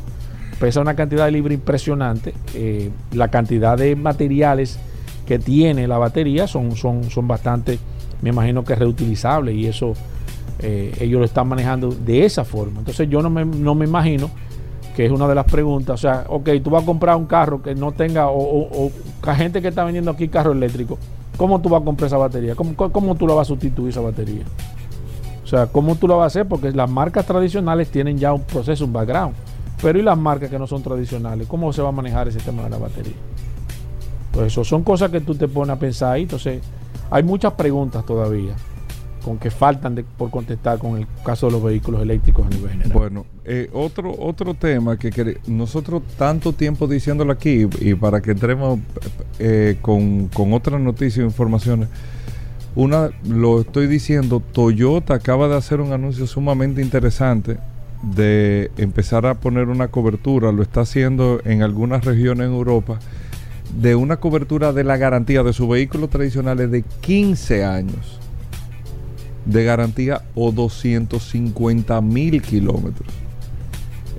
pesa 0.60 0.82
una 0.82 0.96
cantidad 0.96 1.26
de 1.26 1.32
libre 1.32 1.54
impresionante. 1.56 2.34
la 3.14 3.30
cantidad 3.30 3.78
de 3.78 3.96
materiales 3.96 4.80
que 5.26 5.40
tiene 5.40 5.88
la 5.88 5.98
batería 5.98 6.48
son, 6.48 6.76
son, 6.76 7.10
son 7.10 7.28
bastante, 7.28 7.80
me 8.22 8.30
imagino 8.30 8.64
que 8.64 8.76
reutilizables 8.76 9.56
y 9.56 9.68
eso 9.68 9.94
ellos 10.60 11.20
lo 11.20 11.26
están 11.26 11.48
manejando 11.48 11.90
de 11.90 12.26
esa 12.26 12.44
forma. 12.44 12.80
Entonces 12.80 13.10
yo 13.10 13.22
no 13.22 13.30
me, 13.30 13.46
no 13.46 13.76
me 13.76 13.86
imagino 13.86 14.30
que 14.98 15.06
es 15.06 15.12
una 15.12 15.28
de 15.28 15.36
las 15.36 15.46
preguntas. 15.46 15.94
O 15.94 15.98
sea, 15.98 16.26
ok, 16.28 16.50
tú 16.64 16.72
vas 16.72 16.82
a 16.82 16.86
comprar 16.86 17.16
un 17.16 17.28
carro 17.28 17.62
que 17.62 17.76
no 17.76 17.92
tenga, 17.92 18.30
o, 18.30 18.88
o, 18.88 18.92
gente 19.36 19.62
que 19.62 19.68
está 19.68 19.84
vendiendo 19.84 20.10
aquí 20.10 20.28
carro 20.28 20.54
eléctrico, 20.54 20.98
¿cómo 21.38 21.62
tú 21.62 21.70
vas 21.70 21.84
a 21.84 21.86
comprar 21.86 22.08
esa 22.08 22.18
batería? 22.18 22.56
¿Cómo, 22.56 22.76
¿Cómo, 22.76 23.14
tú 23.14 23.28
la 23.28 23.36
vas 23.36 23.48
a 23.48 23.50
sustituir 23.50 23.90
esa 23.90 24.02
batería? 24.02 24.42
O 25.44 25.48
sea, 25.48 25.68
¿cómo 25.68 25.96
tú 25.96 26.08
la 26.08 26.16
vas 26.16 26.24
a 26.24 26.28
hacer? 26.28 26.48
Porque 26.48 26.72
las 26.72 26.90
marcas 26.90 27.28
tradicionales 27.28 27.90
tienen 27.90 28.18
ya 28.18 28.34
un 28.34 28.42
proceso, 28.42 28.86
un 28.86 28.94
background. 28.94 29.36
Pero 29.80 30.00
¿y 30.00 30.02
las 30.02 30.18
marcas 30.18 30.50
que 30.50 30.58
no 30.58 30.66
son 30.66 30.82
tradicionales? 30.82 31.48
¿Cómo 31.48 31.72
se 31.72 31.84
va 31.84 31.90
a 31.90 31.92
manejar 31.92 32.28
ese 32.28 32.40
tema 32.40 32.64
de 32.64 32.72
la 32.72 32.80
batería? 32.80 33.14
Pues 34.32 34.48
eso 34.48 34.64
son 34.64 34.84
cosas 34.84 35.12
que 35.12 35.22
tú 35.22 35.36
te 35.36 35.48
pones 35.48 35.76
a 35.76 35.80
pensar 35.80 36.14
ahí. 36.14 36.24
Entonces, 36.24 36.64
hay 37.12 37.22
muchas 37.22 37.54
preguntas 37.54 38.04
todavía 38.04 38.56
con 39.28 39.40
que 39.40 39.52
faltan 39.52 40.06
por 40.18 40.32
contestar 40.32 40.80
con 40.80 40.98
el 40.98 41.06
caso 41.26 41.48
de 41.48 41.52
los 41.52 41.64
vehículos 41.64 42.02
eléctricos 42.02 42.46
a 42.46 42.50
nivel 42.50 42.72
general. 42.72 42.94
Bueno, 42.94 43.26
eh, 43.44 43.70
otro, 43.74 44.16
otro 44.18 44.54
tema 44.54 44.98
que, 44.98 45.38
nosotros 45.48 46.02
tanto 46.18 46.54
tiempo 46.54 46.88
diciéndolo 46.88 47.34
aquí 47.34 47.68
y 47.82 47.94
para 47.96 48.22
que 48.22 48.32
entremos 48.32 48.80
eh, 49.40 49.80
con, 49.82 50.30
con 50.30 50.54
otras 50.54 50.80
noticias 50.80 51.20
e 51.20 51.24
informaciones. 51.24 51.90
Una, 52.74 53.10
lo 53.28 53.62
estoy 53.62 53.88
diciendo, 53.88 54.42
Toyota 54.54 55.16
acaba 55.16 55.50
de 55.50 55.58
hacer 55.58 55.82
un 55.82 55.92
anuncio 55.92 56.26
sumamente 56.26 56.82
interesante 56.82 57.58
de 58.02 58.72
empezar 58.78 59.26
a 59.26 59.34
poner 59.34 59.68
una 59.68 59.90
cobertura, 59.90 60.54
lo 60.54 60.62
está 60.62 60.82
haciendo 60.82 61.42
en 61.44 61.64
algunas 61.64 62.06
regiones 62.06 62.48
en 62.48 62.54
Europa, 62.54 63.00
de 63.78 63.96
una 63.96 64.18
cobertura 64.18 64.72
de 64.72 64.86
la 64.86 64.96
garantía 64.96 65.44
de 65.44 65.52
sus 65.52 65.68
vehículos 65.68 66.10
tradicionales 66.12 66.72
de 66.72 66.84
15 67.02 67.66
años 67.66 68.20
de 69.48 69.64
garantía 69.64 70.22
o 70.36 70.52
250 70.52 72.02
mil 72.02 72.42
kilómetros 72.42 73.08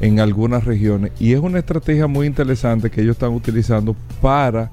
en 0.01 0.21
algunas 0.21 0.65
regiones. 0.65 1.13
Y 1.21 1.33
es 1.33 1.41
una 1.41 1.59
estrategia 1.59 2.07
muy 2.07 2.27
interesante 2.27 2.91
que 2.91 3.03
ellos 3.03 3.17
están 3.17 3.33
utilizando 3.33 3.95
para 4.21 4.71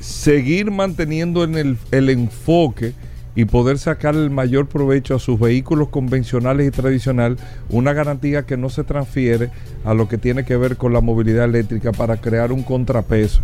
seguir 0.00 0.70
manteniendo 0.70 1.44
en 1.44 1.56
el, 1.56 1.78
el 1.90 2.10
enfoque 2.10 2.92
y 3.34 3.44
poder 3.44 3.78
sacar 3.78 4.14
el 4.14 4.30
mayor 4.30 4.66
provecho 4.66 5.14
a 5.14 5.18
sus 5.18 5.38
vehículos 5.38 5.88
convencionales 5.88 6.66
y 6.66 6.70
tradicionales, 6.70 7.38
una 7.68 7.92
garantía 7.92 8.44
que 8.44 8.56
no 8.56 8.70
se 8.70 8.82
transfiere 8.82 9.50
a 9.84 9.92
lo 9.92 10.08
que 10.08 10.16
tiene 10.16 10.44
que 10.44 10.56
ver 10.56 10.76
con 10.76 10.94
la 10.94 11.02
movilidad 11.02 11.44
eléctrica 11.44 11.92
para 11.92 12.16
crear 12.16 12.50
un 12.50 12.62
contrapeso 12.62 13.42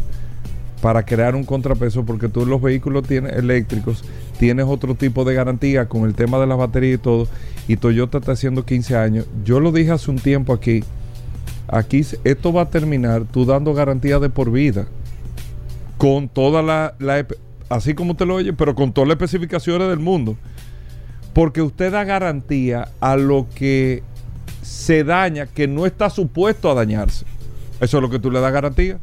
para 0.82 1.04
crear 1.04 1.36
un 1.36 1.44
contrapeso 1.44 2.04
porque 2.04 2.28
tú 2.28 2.44
los 2.44 2.60
vehículos 2.60 3.06
tienes 3.06 3.34
eléctricos 3.34 4.04
tienes 4.38 4.66
otro 4.66 4.96
tipo 4.96 5.24
de 5.24 5.32
garantía 5.32 5.88
con 5.88 6.02
el 6.02 6.14
tema 6.14 6.40
de 6.40 6.48
las 6.48 6.58
baterías 6.58 6.96
y 6.96 6.98
todo. 6.98 7.28
Y 7.68 7.76
Toyota 7.76 8.18
está 8.18 8.32
haciendo 8.32 8.66
15 8.66 8.96
años. 8.96 9.26
Yo 9.44 9.60
lo 9.60 9.70
dije 9.70 9.92
hace 9.92 10.10
un 10.10 10.18
tiempo 10.18 10.52
aquí. 10.52 10.82
Aquí 11.68 12.04
esto 12.24 12.52
va 12.52 12.62
a 12.62 12.68
terminar 12.68 13.22
tú 13.30 13.44
dando 13.44 13.72
garantía 13.72 14.18
de 14.18 14.28
por 14.28 14.50
vida 14.50 14.88
con 15.96 16.28
toda 16.28 16.60
la, 16.60 16.96
así 17.68 17.94
como 17.94 18.16
te 18.16 18.26
lo 18.26 18.34
oye 18.34 18.52
pero 18.52 18.74
con 18.74 18.92
todas 18.92 19.06
las 19.06 19.14
especificaciones 19.14 19.88
del 19.88 20.00
mundo. 20.00 20.36
Porque 21.32 21.62
usted 21.62 21.92
da 21.92 22.02
garantía 22.02 22.88
a 22.98 23.14
lo 23.14 23.46
que 23.54 24.02
se 24.62 25.04
daña 25.04 25.46
que 25.46 25.68
no 25.68 25.86
está 25.86 26.10
supuesto 26.10 26.68
a 26.68 26.74
dañarse. 26.74 27.24
Eso 27.80 27.98
es 27.98 28.02
lo 28.02 28.10
que 28.10 28.18
tú 28.18 28.32
le 28.32 28.40
das 28.40 28.52
garantía 28.52 28.98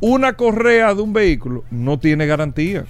una 0.00 0.32
correa 0.32 0.94
de 0.94 1.02
un 1.02 1.12
vehículo 1.12 1.64
no 1.70 1.98
tiene 1.98 2.26
garantía. 2.26 2.84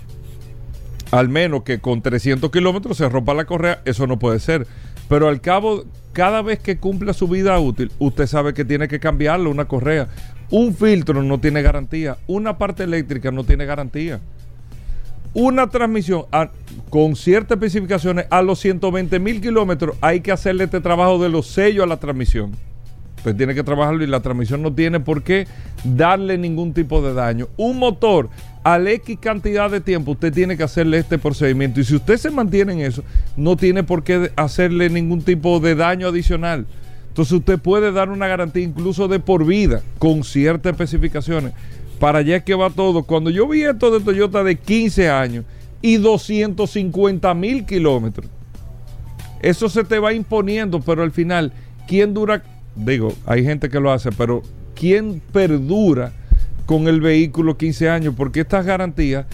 Al 1.10 1.28
menos 1.28 1.64
que 1.64 1.80
con 1.80 2.02
300 2.02 2.50
kilómetros 2.50 2.96
se 2.96 3.08
rompa 3.08 3.34
la 3.34 3.44
correa, 3.44 3.82
eso 3.84 4.06
no 4.06 4.18
puede 4.18 4.38
ser. 4.38 4.66
Pero 5.08 5.26
al 5.26 5.40
cabo, 5.40 5.84
cada 6.12 6.40
vez 6.40 6.60
que 6.60 6.78
cumpla 6.78 7.12
su 7.12 7.26
vida 7.26 7.58
útil, 7.58 7.90
usted 7.98 8.28
sabe 8.28 8.54
que 8.54 8.64
tiene 8.64 8.86
que 8.86 9.00
cambiarle 9.00 9.48
una 9.48 9.66
correa. 9.66 10.08
Un 10.50 10.72
filtro 10.72 11.20
no 11.22 11.40
tiene 11.40 11.62
garantía. 11.62 12.16
Una 12.28 12.58
parte 12.58 12.84
eléctrica 12.84 13.32
no 13.32 13.42
tiene 13.42 13.66
garantía. 13.66 14.20
Una 15.34 15.68
transmisión 15.68 16.26
con 16.90 17.16
ciertas 17.16 17.56
especificaciones 17.56 18.26
a 18.30 18.42
los 18.42 18.60
120 18.60 19.18
mil 19.18 19.40
kilómetros 19.40 19.96
hay 20.00 20.20
que 20.20 20.32
hacerle 20.32 20.64
este 20.64 20.80
trabajo 20.80 21.20
de 21.20 21.28
los 21.28 21.48
sellos 21.48 21.84
a 21.84 21.88
la 21.88 21.98
transmisión. 21.98 22.52
Usted 23.20 23.36
tiene 23.36 23.54
que 23.54 23.62
trabajarlo 23.62 24.02
y 24.02 24.06
la 24.06 24.20
transmisión 24.20 24.62
no 24.62 24.72
tiene 24.72 24.98
por 24.98 25.22
qué 25.22 25.46
darle 25.84 26.38
ningún 26.38 26.72
tipo 26.72 27.02
de 27.02 27.12
daño. 27.12 27.48
Un 27.58 27.78
motor 27.78 28.30
al 28.64 28.88
X 28.88 29.18
cantidad 29.20 29.70
de 29.70 29.82
tiempo 29.82 30.12
usted 30.12 30.32
tiene 30.32 30.56
que 30.56 30.62
hacerle 30.62 30.96
este 30.96 31.18
procedimiento 31.18 31.80
y 31.80 31.84
si 31.84 31.96
usted 31.96 32.16
se 32.16 32.30
mantiene 32.30 32.72
en 32.72 32.80
eso 32.80 33.04
no 33.36 33.56
tiene 33.56 33.82
por 33.82 34.04
qué 34.04 34.32
hacerle 34.36 34.88
ningún 34.88 35.20
tipo 35.20 35.60
de 35.60 35.74
daño 35.74 36.08
adicional. 36.08 36.66
Entonces 37.08 37.32
usted 37.32 37.58
puede 37.58 37.92
dar 37.92 38.08
una 38.08 38.26
garantía 38.26 38.62
incluso 38.62 39.06
de 39.06 39.20
por 39.20 39.44
vida 39.44 39.82
con 39.98 40.24
ciertas 40.24 40.72
especificaciones. 40.72 41.52
Para 41.98 42.20
allá 42.20 42.36
es 42.36 42.44
que 42.44 42.54
va 42.54 42.70
todo. 42.70 43.02
Cuando 43.02 43.28
yo 43.28 43.46
vi 43.46 43.64
esto 43.64 43.90
de 43.90 44.02
Toyota 44.02 44.42
de 44.42 44.56
15 44.56 45.10
años 45.10 45.44
y 45.82 45.98
250 45.98 47.34
mil 47.34 47.66
kilómetros, 47.66 48.30
eso 49.42 49.68
se 49.68 49.84
te 49.84 49.98
va 49.98 50.14
imponiendo, 50.14 50.80
pero 50.80 51.02
al 51.02 51.12
final, 51.12 51.52
¿quién 51.86 52.14
dura 52.14 52.42
digo, 52.74 53.12
hay 53.26 53.44
gente 53.44 53.68
que 53.68 53.80
lo 53.80 53.92
hace, 53.92 54.10
pero 54.12 54.42
¿quién 54.74 55.20
perdura 55.32 56.12
con 56.66 56.88
el 56.88 57.00
vehículo 57.00 57.56
15 57.56 57.88
años? 57.88 58.14
Porque 58.16 58.40
estas 58.40 58.64
garantías, 58.64 59.26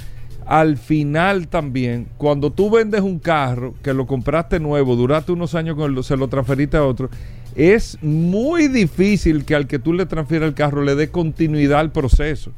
al 0.47 0.77
final 0.77 1.49
también, 1.49 2.09
cuando 2.17 2.51
tú 2.51 2.71
vendes 2.71 3.03
un 3.03 3.19
carro 3.19 3.75
que 3.83 3.95
lo 3.95 4.07
compraste 4.07 4.61
nuevo, 4.61 4.97
duraste 4.97 5.33
unos 5.33 5.55
años 5.55 5.77
con 5.77 6.03
se 6.03 6.17
lo 6.17 6.29
transferiste 6.29 6.77
a 6.77 6.85
otro, 6.85 7.11
es 7.55 7.99
muy 8.03 8.69
difícil 8.69 9.45
que 9.45 9.55
al 9.55 9.67
que 9.67 9.79
tú 9.79 9.93
le 9.93 10.07
transfieras 10.07 10.49
el 10.49 10.55
carro 10.55 10.83
le 10.83 10.95
dé 10.95 11.11
continuidad 11.11 11.81
al 11.81 11.93
proceso. 11.93 12.53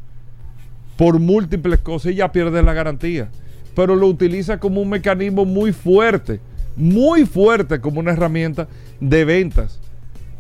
Por 0.97 1.21
múltiples 1.21 1.79
cosas 1.79 2.13
y 2.13 2.17
ya 2.17 2.33
pierde 2.33 2.63
la 2.63 2.73
garantía. 2.73 3.29
Pero 3.77 3.95
lo 3.95 4.09
utiliza 4.09 4.59
como 4.59 4.81
un 4.81 4.89
mecanismo 4.89 5.45
muy 5.45 5.73
fuerte, 5.73 6.41
muy 6.77 7.25
fuerte 7.27 7.81
como 7.81 8.01
una 8.01 8.11
herramienta 8.11 8.67
de 9.01 9.25
ventas 9.25 9.79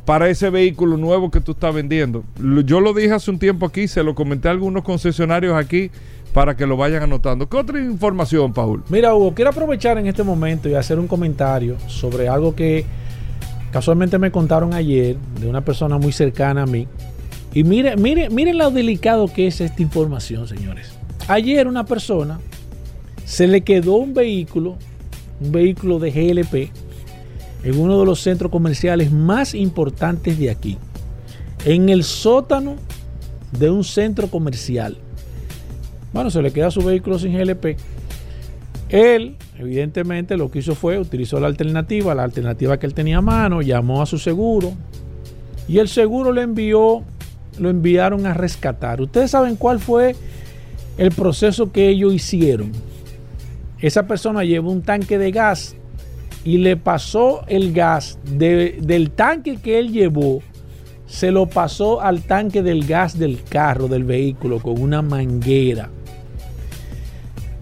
para 0.08 0.30
ese 0.30 0.48
vehículo 0.48 0.96
nuevo 0.96 1.30
que 1.30 1.38
tú 1.38 1.52
estás 1.52 1.74
vendiendo. 1.74 2.24
Yo 2.64 2.80
lo 2.80 2.94
dije 2.94 3.12
hace 3.12 3.30
un 3.30 3.38
tiempo 3.38 3.66
aquí, 3.66 3.88
se 3.88 4.02
lo 4.02 4.14
comenté 4.14 4.48
a 4.48 4.52
algunos 4.52 4.82
concesionarios 4.82 5.54
aquí 5.54 5.90
para 6.32 6.56
que 6.56 6.66
lo 6.66 6.78
vayan 6.78 7.02
anotando. 7.02 7.46
¿Qué 7.46 7.58
otra 7.58 7.78
información, 7.78 8.54
Paul? 8.54 8.82
Mira, 8.88 9.14
Hugo, 9.14 9.34
quiero 9.34 9.50
aprovechar 9.50 9.98
en 9.98 10.06
este 10.06 10.22
momento 10.22 10.66
y 10.66 10.76
hacer 10.76 10.98
un 10.98 11.08
comentario 11.08 11.76
sobre 11.88 12.26
algo 12.26 12.54
que 12.54 12.86
casualmente 13.70 14.18
me 14.18 14.30
contaron 14.30 14.72
ayer 14.72 15.18
de 15.38 15.46
una 15.46 15.60
persona 15.62 15.98
muy 15.98 16.12
cercana 16.12 16.62
a 16.62 16.66
mí. 16.66 16.88
Y 17.52 17.64
mire, 17.64 17.98
mire, 17.98 18.30
miren 18.30 18.56
lo 18.56 18.70
delicado 18.70 19.30
que 19.30 19.46
es 19.46 19.60
esta 19.60 19.82
información, 19.82 20.48
señores. 20.48 20.90
Ayer 21.28 21.68
una 21.68 21.84
persona 21.84 22.40
se 23.26 23.46
le 23.46 23.60
quedó 23.60 23.96
un 23.96 24.14
vehículo, 24.14 24.78
un 25.42 25.52
vehículo 25.52 25.98
de 25.98 26.12
GLP, 26.12 26.87
en 27.62 27.78
uno 27.78 27.98
de 27.98 28.06
los 28.06 28.20
centros 28.20 28.50
comerciales 28.50 29.10
más 29.10 29.54
importantes 29.54 30.38
de 30.38 30.50
aquí, 30.50 30.78
en 31.64 31.88
el 31.88 32.04
sótano 32.04 32.76
de 33.58 33.70
un 33.70 33.84
centro 33.84 34.28
comercial. 34.28 34.96
Bueno, 36.12 36.30
se 36.30 36.42
le 36.42 36.52
queda 36.52 36.70
su 36.70 36.82
vehículo 36.82 37.18
sin 37.18 37.36
GLP. 37.36 37.76
Él, 38.88 39.36
evidentemente, 39.58 40.36
lo 40.36 40.50
que 40.50 40.60
hizo 40.60 40.74
fue 40.74 40.98
utilizó 40.98 41.38
la 41.40 41.48
alternativa, 41.48 42.14
la 42.14 42.24
alternativa 42.24 42.78
que 42.78 42.86
él 42.86 42.94
tenía 42.94 43.18
a 43.18 43.22
mano, 43.22 43.60
llamó 43.60 44.00
a 44.00 44.06
su 44.06 44.18
seguro 44.18 44.72
y 45.68 45.78
el 45.78 45.88
seguro 45.88 46.32
le 46.32 46.42
envió, 46.42 47.02
lo 47.58 47.68
enviaron 47.68 48.26
a 48.26 48.32
rescatar. 48.32 49.02
Ustedes 49.02 49.30
saben 49.32 49.56
cuál 49.56 49.78
fue 49.78 50.16
el 50.96 51.12
proceso 51.12 51.70
que 51.70 51.88
ellos 51.88 52.14
hicieron. 52.14 52.72
esa 53.80 54.08
persona 54.08 54.42
llevó 54.42 54.72
un 54.72 54.82
tanque 54.82 55.18
de 55.18 55.30
gas 55.30 55.76
y 56.48 56.56
le 56.56 56.78
pasó 56.78 57.42
el 57.46 57.74
gas 57.74 58.18
de- 58.24 58.78
del 58.80 59.10
tanque 59.10 59.58
que 59.58 59.78
él 59.78 59.92
llevó, 59.92 60.40
se 61.06 61.30
lo 61.30 61.44
pasó 61.44 62.00
al 62.00 62.22
tanque 62.22 62.62
del 62.62 62.86
gas 62.86 63.18
del 63.18 63.42
carro, 63.42 63.86
del 63.86 64.04
vehículo, 64.04 64.58
con 64.58 64.80
una 64.80 65.02
manguera. 65.02 65.90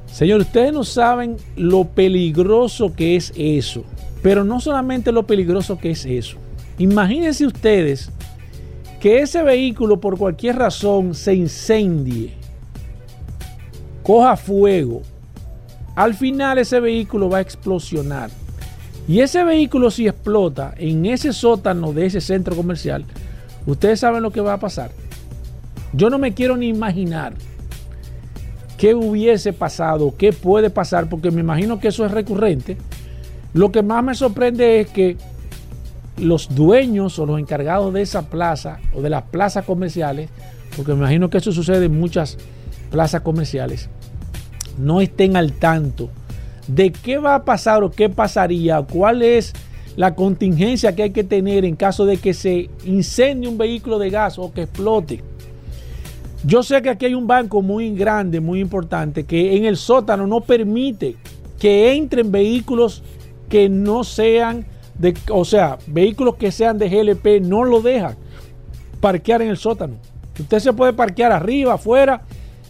Señor, 0.06 0.42
ustedes 0.42 0.72
no 0.72 0.84
saben 0.84 1.36
lo 1.56 1.84
peligroso 1.88 2.94
que 2.94 3.16
es 3.16 3.32
eso. 3.36 3.82
Pero 4.22 4.44
no 4.44 4.60
solamente 4.60 5.10
lo 5.10 5.26
peligroso 5.26 5.78
que 5.78 5.90
es 5.90 6.06
eso. 6.06 6.36
Imagínense 6.78 7.44
ustedes 7.44 8.10
que 9.00 9.18
ese 9.20 9.42
vehículo 9.42 10.00
por 10.00 10.16
cualquier 10.16 10.56
razón 10.56 11.12
se 11.14 11.34
incendie, 11.34 12.34
coja 14.04 14.36
fuego. 14.36 15.02
Al 15.96 16.14
final 16.14 16.58
ese 16.58 16.78
vehículo 16.78 17.28
va 17.28 17.38
a 17.38 17.40
explosionar. 17.40 18.30
Y 19.08 19.20
ese 19.20 19.44
vehículo 19.44 19.90
si 19.90 20.08
explota 20.08 20.74
en 20.76 21.06
ese 21.06 21.32
sótano 21.32 21.92
de 21.92 22.06
ese 22.06 22.20
centro 22.20 22.56
comercial, 22.56 23.04
ustedes 23.66 24.00
saben 24.00 24.22
lo 24.22 24.32
que 24.32 24.40
va 24.40 24.54
a 24.54 24.60
pasar. 24.60 24.90
Yo 25.92 26.10
no 26.10 26.18
me 26.18 26.34
quiero 26.34 26.56
ni 26.56 26.68
imaginar 26.68 27.34
qué 28.76 28.94
hubiese 28.94 29.52
pasado, 29.52 30.14
qué 30.18 30.32
puede 30.32 30.70
pasar, 30.70 31.08
porque 31.08 31.30
me 31.30 31.40
imagino 31.40 31.78
que 31.78 31.88
eso 31.88 32.04
es 32.04 32.10
recurrente. 32.10 32.76
Lo 33.54 33.70
que 33.70 33.82
más 33.82 34.02
me 34.02 34.14
sorprende 34.14 34.80
es 34.80 34.88
que 34.88 35.16
los 36.18 36.54
dueños 36.54 37.18
o 37.18 37.26
los 37.26 37.38
encargados 37.38 37.94
de 37.94 38.02
esa 38.02 38.28
plaza 38.28 38.80
o 38.92 39.02
de 39.02 39.10
las 39.10 39.22
plazas 39.24 39.64
comerciales, 39.64 40.30
porque 40.76 40.92
me 40.92 40.98
imagino 40.98 41.30
que 41.30 41.38
eso 41.38 41.52
sucede 41.52 41.86
en 41.86 41.98
muchas 41.98 42.38
plazas 42.90 43.22
comerciales, 43.22 43.88
no 44.78 45.00
estén 45.00 45.36
al 45.36 45.52
tanto 45.52 46.10
de 46.68 46.92
qué 46.92 47.18
va 47.18 47.36
a 47.36 47.44
pasar 47.44 47.82
o 47.82 47.90
qué 47.90 48.08
pasaría, 48.08 48.82
cuál 48.82 49.22
es 49.22 49.52
la 49.96 50.14
contingencia 50.14 50.94
que 50.94 51.04
hay 51.04 51.10
que 51.10 51.24
tener 51.24 51.64
en 51.64 51.76
caso 51.76 52.04
de 52.04 52.18
que 52.18 52.34
se 52.34 52.68
incendie 52.84 53.48
un 53.48 53.56
vehículo 53.56 53.98
de 53.98 54.10
gas 54.10 54.38
o 54.38 54.52
que 54.52 54.62
explote. 54.62 55.22
Yo 56.44 56.62
sé 56.62 56.82
que 56.82 56.90
aquí 56.90 57.06
hay 57.06 57.14
un 57.14 57.26
banco 57.26 57.62
muy 57.62 57.94
grande, 57.94 58.40
muy 58.40 58.60
importante, 58.60 59.24
que 59.24 59.56
en 59.56 59.64
el 59.64 59.76
sótano 59.76 60.26
no 60.26 60.42
permite 60.42 61.16
que 61.58 61.92
entren 61.94 62.30
vehículos 62.30 63.02
que 63.48 63.68
no 63.68 64.04
sean 64.04 64.66
de, 64.98 65.14
o 65.30 65.44
sea, 65.44 65.78
vehículos 65.86 66.36
que 66.36 66.52
sean 66.52 66.78
de 66.78 66.88
GLP, 66.88 67.42
no 67.42 67.64
lo 67.64 67.80
dejan 67.80 68.16
parquear 69.00 69.42
en 69.42 69.48
el 69.48 69.56
sótano. 69.56 69.94
Usted 70.38 70.58
se 70.58 70.72
puede 70.72 70.92
parquear 70.92 71.32
arriba, 71.32 71.74
afuera, 71.74 72.22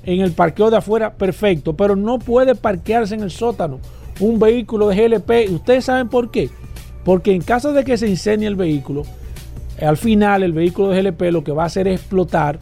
en 0.07 0.21
el 0.21 0.33
parqueo 0.33 0.71
de 0.71 0.79
afuera, 0.79 1.15
perfecto, 1.15 1.77
pero 1.77 1.97
no 1.97 2.19
puede 2.19 2.55
parquearse 2.55 3.15
en 3.15 3.23
el 3.23 3.31
sótano 3.31 3.81
un 4.21 4.39
vehículo 4.39 4.89
de 4.89 5.09
GLP. 5.09 5.53
¿Ustedes 5.53 5.85
saben 5.85 6.09
por 6.09 6.31
qué? 6.31 6.49
Porque 7.05 7.35
en 7.35 7.43
caso 7.43 7.73
de 7.73 7.85
que 7.85 7.99
se 7.99 8.09
incendie 8.09 8.49
el 8.49 8.57
vehículo, 8.57 9.03
al 9.81 9.97
final 9.97 10.45
el 10.45 10.53
vehículo 10.53 10.89
de 10.89 11.03
GLP 11.03 11.23
lo 11.33 11.45
que 11.45 11.53
va 11.53 11.65
a 11.65 11.67
hacer 11.67 11.89
es 11.89 12.01
explotar 12.01 12.59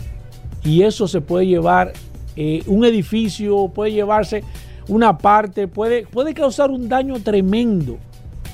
y 0.65 0.83
eso 0.83 1.07
se 1.07 1.21
puede 1.21 1.47
llevar 1.47 1.93
eh, 2.35 2.63
un 2.67 2.85
edificio, 2.85 3.69
puede 3.69 3.93
llevarse 3.93 4.43
una 4.89 5.17
parte, 5.19 5.69
puede, 5.69 6.07
puede 6.07 6.35
causar 6.35 6.71
un 6.71 6.89
daño 6.89 7.21
tremendo. 7.21 7.99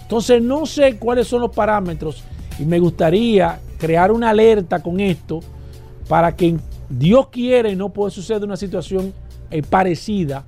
Entonces 0.02 0.42
no 0.42 0.66
sé 0.66 0.96
cuáles 0.96 1.28
son 1.28 1.40
los 1.40 1.52
parámetros 1.52 2.24
y 2.58 2.64
me 2.64 2.80
gustaría 2.80 3.60
crear 3.78 4.10
una 4.10 4.30
alerta 4.30 4.82
con 4.82 4.98
esto 4.98 5.40
para 6.08 6.34
que 6.34 6.56
Dios 6.90 7.28
quiere 7.28 7.76
no 7.76 7.90
puede 7.90 8.10
suceder 8.10 8.44
una 8.44 8.56
situación 8.56 9.14
eh, 9.50 9.62
parecida 9.62 10.44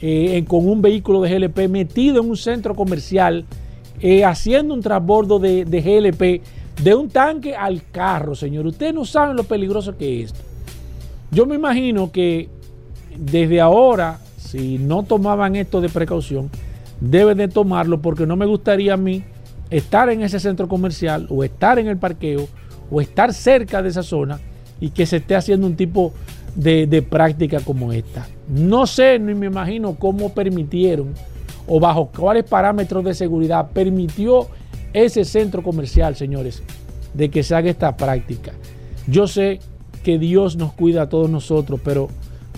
eh, 0.00 0.44
con 0.46 0.68
un 0.68 0.80
vehículo 0.80 1.20
de 1.20 1.36
GLP 1.36 1.68
metido 1.68 2.22
en 2.22 2.30
un 2.30 2.36
centro 2.36 2.76
comercial 2.76 3.44
eh, 4.00 4.24
haciendo 4.24 4.72
un 4.74 4.80
transbordo 4.80 5.40
de, 5.40 5.64
de 5.64 5.80
GLP 5.82 6.82
de 6.82 6.94
un 6.94 7.08
tanque 7.08 7.56
al 7.56 7.82
carro, 7.90 8.36
señor. 8.36 8.64
Ustedes 8.66 8.94
no 8.94 9.04
saben 9.04 9.36
lo 9.36 9.42
peligroso 9.42 9.96
que 9.96 10.22
es 10.22 10.26
esto. 10.26 10.40
Yo 11.32 11.44
me 11.44 11.56
imagino 11.56 12.12
que 12.12 12.48
desde 13.18 13.60
ahora, 13.60 14.20
si 14.36 14.78
no 14.78 15.02
tomaban 15.02 15.56
esto 15.56 15.80
de 15.80 15.88
precaución, 15.88 16.48
deben 17.00 17.38
de 17.38 17.48
tomarlo 17.48 18.00
porque 18.00 18.26
no 18.26 18.36
me 18.36 18.46
gustaría 18.46 18.94
a 18.94 18.96
mí 18.96 19.24
estar 19.70 20.08
en 20.08 20.22
ese 20.22 20.38
centro 20.38 20.68
comercial 20.68 21.26
o 21.28 21.42
estar 21.42 21.80
en 21.80 21.88
el 21.88 21.98
parqueo 21.98 22.48
o 22.90 23.00
estar 23.00 23.34
cerca 23.34 23.82
de 23.82 23.88
esa 23.88 24.04
zona 24.04 24.40
y 24.80 24.90
que 24.90 25.06
se 25.06 25.16
esté 25.16 25.36
haciendo 25.36 25.66
un 25.66 25.76
tipo 25.76 26.12
de, 26.54 26.86
de 26.86 27.02
práctica 27.02 27.60
como 27.60 27.92
esta. 27.92 28.26
No 28.48 28.86
sé 28.86 29.18
ni 29.18 29.34
me 29.34 29.46
imagino 29.46 29.94
cómo 29.94 30.32
permitieron 30.32 31.14
o 31.66 31.78
bajo 31.78 32.06
cuáles 32.06 32.44
parámetros 32.44 33.04
de 33.04 33.14
seguridad 33.14 33.70
permitió 33.72 34.48
ese 34.92 35.24
centro 35.24 35.62
comercial, 35.62 36.16
señores, 36.16 36.62
de 37.14 37.28
que 37.28 37.42
se 37.42 37.54
haga 37.54 37.70
esta 37.70 37.96
práctica. 37.96 38.52
Yo 39.06 39.26
sé 39.26 39.60
que 40.02 40.18
Dios 40.18 40.56
nos 40.56 40.72
cuida 40.72 41.02
a 41.02 41.08
todos 41.08 41.28
nosotros, 41.28 41.80
pero 41.84 42.08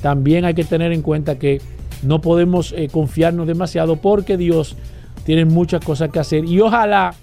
también 0.00 0.44
hay 0.44 0.54
que 0.54 0.64
tener 0.64 0.92
en 0.92 1.02
cuenta 1.02 1.38
que 1.38 1.60
no 2.02 2.20
podemos 2.20 2.72
eh, 2.76 2.88
confiarnos 2.90 3.46
demasiado 3.46 3.96
porque 3.96 4.36
Dios 4.36 4.76
tiene 5.24 5.44
muchas 5.44 5.84
cosas 5.84 6.10
que 6.10 6.18
hacer 6.18 6.44
y 6.44 6.60
ojalá 6.60 7.14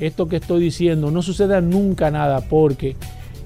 esto 0.00 0.26
que 0.26 0.36
estoy 0.36 0.62
diciendo 0.62 1.10
no 1.10 1.20
suceda 1.20 1.60
nunca 1.60 2.10
nada 2.10 2.40
porque 2.40 2.96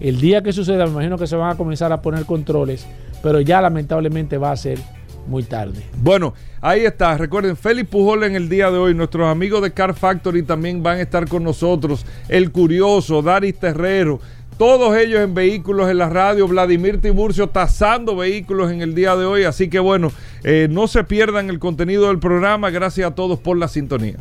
el 0.00 0.20
día 0.20 0.42
que 0.42 0.52
suceda 0.52 0.84
me 0.86 0.92
imagino 0.92 1.18
que 1.18 1.26
se 1.26 1.36
van 1.36 1.52
a 1.52 1.56
comenzar 1.56 1.92
a 1.92 2.02
poner 2.02 2.24
controles, 2.24 2.86
pero 3.22 3.40
ya 3.40 3.60
lamentablemente 3.60 4.38
va 4.38 4.52
a 4.52 4.56
ser 4.56 4.78
muy 5.26 5.42
tarde. 5.42 5.82
Bueno, 6.02 6.34
ahí 6.60 6.84
está. 6.84 7.16
Recuerden, 7.16 7.56
Félix 7.56 7.88
Pujol 7.88 8.24
en 8.24 8.36
el 8.36 8.48
día 8.48 8.70
de 8.70 8.78
hoy. 8.78 8.94
Nuestros 8.94 9.26
amigos 9.26 9.62
de 9.62 9.72
Car 9.72 9.94
Factory 9.94 10.42
también 10.42 10.82
van 10.82 10.98
a 10.98 11.02
estar 11.02 11.28
con 11.28 11.42
nosotros. 11.42 12.04
El 12.28 12.52
Curioso, 12.52 13.22
Daris 13.22 13.58
Terrero. 13.58 14.20
Todos 14.58 14.96
ellos 14.96 15.20
en 15.20 15.34
vehículos 15.34 15.90
en 15.90 15.98
la 15.98 16.08
radio. 16.08 16.46
Vladimir 16.46 17.00
Tiburcio 17.00 17.48
tasando 17.48 18.16
vehículos 18.16 18.70
en 18.70 18.82
el 18.82 18.94
día 18.94 19.16
de 19.16 19.24
hoy. 19.24 19.44
Así 19.44 19.68
que 19.68 19.78
bueno, 19.78 20.12
eh, 20.44 20.68
no 20.70 20.86
se 20.86 21.04
pierdan 21.04 21.50
el 21.50 21.58
contenido 21.58 22.08
del 22.08 22.18
programa. 22.18 22.70
Gracias 22.70 23.10
a 23.10 23.14
todos 23.14 23.38
por 23.38 23.56
la 23.56 23.68
sintonía. 23.68 24.16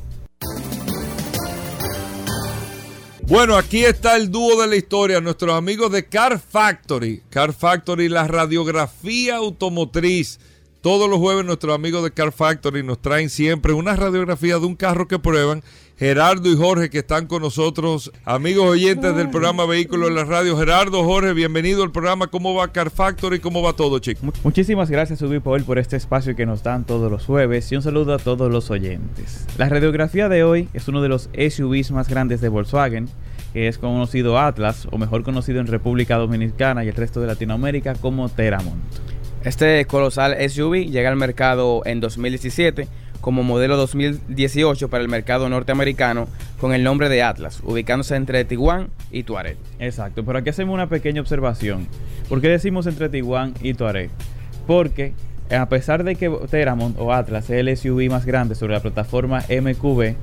Bueno, 3.33 3.57
aquí 3.57 3.83
está 3.83 4.15
el 4.15 4.29
dúo 4.29 4.61
de 4.61 4.67
la 4.67 4.75
historia, 4.75 5.19
nuestros 5.19 5.55
amigos 5.55 5.91
de 5.91 6.05
Car 6.05 6.39
Factory. 6.39 7.23
Car 7.31 7.51
Factory, 7.51 8.07
la 8.07 8.27
radiografía 8.27 9.37
automotriz. 9.37 10.39
Todos 10.81 11.09
los 11.09 11.17
jueves 11.17 11.43
nuestros 11.43 11.73
amigos 11.73 12.03
de 12.03 12.11
Car 12.11 12.31
Factory 12.31 12.83
nos 12.83 13.01
traen 13.01 13.31
siempre 13.31 13.73
una 13.73 13.95
radiografía 13.95 14.59
de 14.59 14.67
un 14.67 14.75
carro 14.75 15.07
que 15.07 15.17
prueban. 15.17 15.63
Gerardo 15.97 16.49
y 16.49 16.55
Jorge 16.55 16.89
que 16.89 16.99
están 16.99 17.27
con 17.27 17.41
nosotros, 17.41 18.11
amigos 18.25 18.65
oyentes 18.65 19.15
del 19.15 19.29
programa 19.29 19.65
Vehículos 19.65 20.09
en 20.09 20.15
la 20.15 20.25
Radio. 20.25 20.57
Gerardo, 20.57 21.03
Jorge, 21.03 21.33
bienvenido 21.33 21.83
al 21.83 21.91
programa. 21.91 22.27
¿Cómo 22.27 22.53
va 22.53 22.73
Car 22.73 22.89
Factory? 22.89 23.39
¿Cómo 23.39 23.61
va 23.61 23.73
todo, 23.73 23.99
chicos? 23.99 24.23
Muchísimas 24.43 24.89
gracias, 24.89 25.21
Ubi 25.21 25.39
Paul, 25.39 25.63
por 25.63 25.79
este 25.79 25.95
espacio 25.95 26.35
que 26.35 26.45
nos 26.45 26.61
dan 26.61 26.83
todos 26.83 27.09
los 27.11 27.25
jueves 27.25 27.71
y 27.71 27.77
un 27.77 27.81
saludo 27.81 28.13
a 28.13 28.19
todos 28.19 28.51
los 28.51 28.69
oyentes. 28.69 29.45
La 29.57 29.69
radiografía 29.69 30.29
de 30.29 30.43
hoy 30.43 30.67
es 30.73 30.87
uno 30.87 31.01
de 31.01 31.09
los 31.09 31.29
SUVs 31.33 31.91
más 31.91 32.09
grandes 32.09 32.41
de 32.41 32.49
Volkswagen, 32.49 33.07
que 33.53 33.67
es 33.67 33.77
conocido 33.77 34.39
Atlas, 34.39 34.87
o 34.91 34.97
mejor 34.97 35.23
conocido 35.23 35.61
en 35.61 35.67
República 35.67 36.17
Dominicana 36.17 36.83
y 36.83 36.89
el 36.89 36.95
resto 36.95 37.21
de 37.21 37.27
Latinoamérica 37.27 37.93
como 37.95 38.27
Teramont. 38.27 38.81
Este 39.43 39.85
colosal 39.85 40.35
SUV 40.49 40.89
llega 40.89 41.09
al 41.09 41.15
mercado 41.15 41.81
en 41.85 41.99
2017 41.99 42.87
como 43.21 43.43
modelo 43.43 43.77
2018 43.77 44.89
para 44.89 45.01
el 45.01 45.09
mercado 45.09 45.47
norteamericano 45.47 46.27
con 46.59 46.73
el 46.73 46.83
nombre 46.83 47.07
de 47.07 47.23
Atlas, 47.23 47.61
ubicándose 47.63 48.15
entre 48.15 48.43
Tiguan 48.43 48.89
y 49.11 49.23
Tuareg. 49.23 49.57
Exacto, 49.79 50.25
pero 50.25 50.39
aquí 50.39 50.49
hacemos 50.49 50.73
una 50.73 50.87
pequeña 50.87 51.21
observación. 51.21 51.87
¿Por 52.27 52.41
qué 52.41 52.49
decimos 52.49 52.87
entre 52.87 53.07
Tiguan 53.07 53.53
y 53.61 53.75
Tuareg? 53.75 54.09
Porque 54.67 55.13
a 55.51 55.67
pesar 55.69 56.03
de 56.03 56.15
que 56.15 56.29
Teramont 56.49 56.97
o 56.99 57.13
Atlas 57.13 57.49
es 57.49 57.59
el 57.59 57.77
SUV 57.77 58.09
más 58.09 58.25
grande 58.25 58.55
sobre 58.55 58.73
la 58.73 58.81
plataforma 58.81 59.43
MQB, 59.49 60.15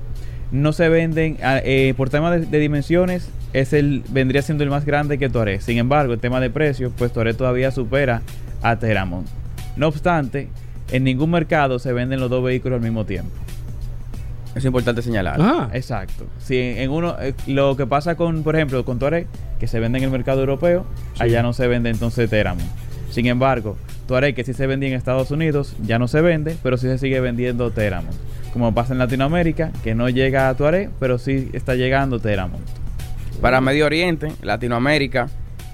no 0.52 0.72
se 0.72 0.88
venden 0.88 1.36
eh, 1.40 1.94
por 1.96 2.10
tema 2.10 2.30
de, 2.30 2.46
de, 2.46 2.58
dimensiones 2.58 3.28
es 3.52 3.72
el 3.72 4.02
vendría 4.08 4.42
siendo 4.42 4.64
el 4.64 4.70
más 4.70 4.84
grande 4.84 5.18
que 5.18 5.28
Touareg 5.28 5.62
sin 5.62 5.78
embargo 5.78 6.12
el 6.12 6.20
tema 6.20 6.40
de 6.40 6.50
precio 6.50 6.90
pues 6.96 7.12
todavía 7.12 7.70
supera 7.70 8.22
a 8.62 8.76
Teramont 8.76 9.28
no 9.76 9.88
obstante 9.88 10.48
en 10.92 11.04
ningún 11.04 11.30
mercado 11.30 11.78
se 11.78 11.92
venden 11.92 12.20
los 12.20 12.30
dos 12.30 12.42
vehículos 12.42 12.76
al 12.76 12.82
mismo 12.82 13.04
tiempo. 13.04 13.30
Es 14.54 14.64
importante 14.64 15.02
señalar. 15.02 15.36
Ah. 15.40 15.70
exacto. 15.72 16.26
Si 16.38 16.58
en 16.58 16.90
uno 16.90 17.16
eh, 17.20 17.34
lo 17.46 17.76
que 17.76 17.86
pasa 17.86 18.16
con 18.16 18.42
por 18.42 18.56
ejemplo 18.56 18.84
con 18.84 18.98
Touareg 18.98 19.26
que 19.60 19.68
se 19.68 19.78
vende 19.78 19.98
en 19.98 20.04
el 20.04 20.10
mercado 20.10 20.40
europeo 20.40 20.84
sí. 21.14 21.22
allá 21.22 21.42
no 21.42 21.52
se 21.52 21.68
vende 21.68 21.90
entonces 21.90 22.28
Teramont 22.28 22.68
sin 23.10 23.26
embargo 23.26 23.76
Touareg 24.10 24.34
que 24.34 24.44
sí 24.44 24.52
se 24.52 24.66
vendía 24.66 24.90
en 24.90 24.96
Estados 24.96 25.30
Unidos 25.30 25.74
ya 25.82 25.98
no 25.98 26.08
se 26.08 26.20
vende 26.20 26.56
pero 26.62 26.76
sí 26.76 26.86
se 26.86 26.98
sigue 26.98 27.20
vendiendo 27.20 27.70
Teramont 27.70 28.16
como 28.52 28.74
pasa 28.74 28.92
en 28.92 28.98
Latinoamérica, 28.98 29.72
que 29.82 29.94
no 29.94 30.08
llega 30.08 30.48
a 30.48 30.54
Tuareg, 30.54 30.90
pero 30.98 31.18
sí 31.18 31.50
está 31.52 31.74
llegando 31.74 32.18
Teramont. 32.18 32.66
Para 33.40 33.60
Medio 33.60 33.86
Oriente, 33.86 34.32
Latinoamérica, 34.42 35.28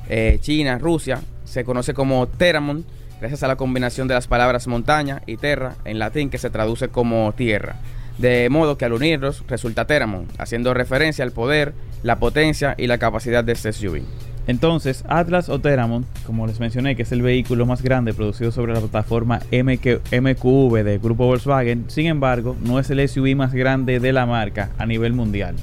eh, 0.09 0.39
China, 0.41 0.79
Rusia, 0.79 1.21
se 1.45 1.65
conoce 1.65 1.95
como 1.95 2.27
Teramont 2.27 2.87
gracias 3.21 3.43
a 3.43 3.49
la 3.49 3.57
combinación 3.57 4.09
de 4.09 4.15
las 4.15 4.27
palabras 4.27 4.67
montaña 4.67 5.23
y 5.27 5.37
terra 5.37 5.77
en 5.85 5.99
latín 5.99 6.29
que 6.29 6.39
se 6.39 6.51
traduce 6.51 6.89
como 6.89 7.33
tierra. 7.33 7.77
De 8.19 8.49
modo 8.51 8.79
que 8.79 8.85
al 8.85 8.93
unirlos 8.93 9.45
resulta 9.47 9.87
Teramon, 9.87 10.27
haciendo 10.39 10.73
referencia 10.73 11.25
al 11.25 11.33
poder, 11.33 11.75
la 12.03 12.17
potencia 12.17 12.75
y 12.79 12.87
la 12.87 12.99
capacidad 12.99 13.45
de 13.45 13.53
este 13.53 13.73
SUV. 13.73 14.03
Entonces, 14.47 15.05
Atlas 15.09 15.49
o 15.49 15.59
Teramon, 15.59 16.07
como 16.25 16.47
les 16.47 16.61
mencioné, 16.61 16.95
que 16.95 17.03
es 17.03 17.11
el 17.11 17.23
vehículo 17.23 17.67
más 17.67 17.83
grande 17.83 18.15
producido 18.15 18.53
sobre 18.53 18.73
la 18.73 18.81
plataforma 18.81 19.41
MQ 19.51 20.13
MQV 20.13 20.85
del 20.85 21.01
grupo 21.01 21.27
Volkswagen, 21.27 21.85
sin 21.89 22.07
embargo, 22.07 22.57
no 22.63 22.79
es 22.79 22.89
el 22.91 23.07
SUV 23.09 23.35
más 23.35 23.53
grande 23.53 23.99
de 23.99 24.13
la 24.13 24.25
marca 24.25 24.71
a 24.79 24.87
nivel 24.87 25.15
mundial, 25.15 25.57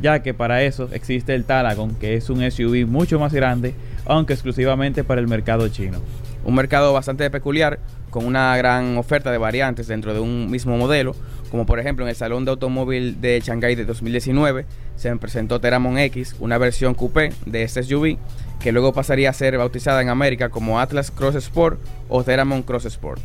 ya 0.00 0.22
que 0.22 0.32
para 0.32 0.62
eso 0.62 0.88
existe 0.92 1.34
el 1.34 1.44
Talagon, 1.44 1.96
que 1.96 2.14
es 2.14 2.30
un 2.30 2.48
SUV 2.48 2.86
mucho 2.86 3.18
más 3.18 3.34
grande, 3.34 3.74
aunque 4.06 4.34
exclusivamente 4.34 5.02
para 5.02 5.20
el 5.20 5.26
mercado 5.26 5.68
chino. 5.68 5.98
Un 6.44 6.54
mercado 6.54 6.92
bastante 6.92 7.28
peculiar, 7.30 7.80
con 8.10 8.26
una 8.26 8.56
gran 8.56 8.96
oferta 8.98 9.30
de 9.30 9.38
variantes 9.38 9.86
dentro 9.86 10.12
de 10.12 10.20
un 10.20 10.50
mismo 10.50 10.76
modelo, 10.76 11.14
como 11.50 11.66
por 11.66 11.80
ejemplo 11.80 12.04
en 12.04 12.10
el 12.10 12.16
Salón 12.16 12.44
de 12.44 12.52
Automóvil 12.52 13.20
de 13.20 13.40
Shanghái 13.40 13.74
de 13.74 13.84
2019 13.84 14.66
se 15.00 15.16
presentó 15.16 15.60
Teramon 15.60 15.96
X, 15.96 16.36
una 16.40 16.58
versión 16.58 16.92
coupé 16.92 17.32
de 17.46 17.62
este 17.62 17.82
SUV 17.82 18.18
que 18.60 18.70
luego 18.70 18.92
pasaría 18.92 19.30
a 19.30 19.32
ser 19.32 19.56
bautizada 19.56 20.02
en 20.02 20.10
América 20.10 20.50
como 20.50 20.78
Atlas 20.78 21.10
Cross 21.10 21.36
Sport 21.36 21.80
o 22.10 22.22
Teramon 22.22 22.62
Cross 22.62 22.84
Sport. 22.84 23.22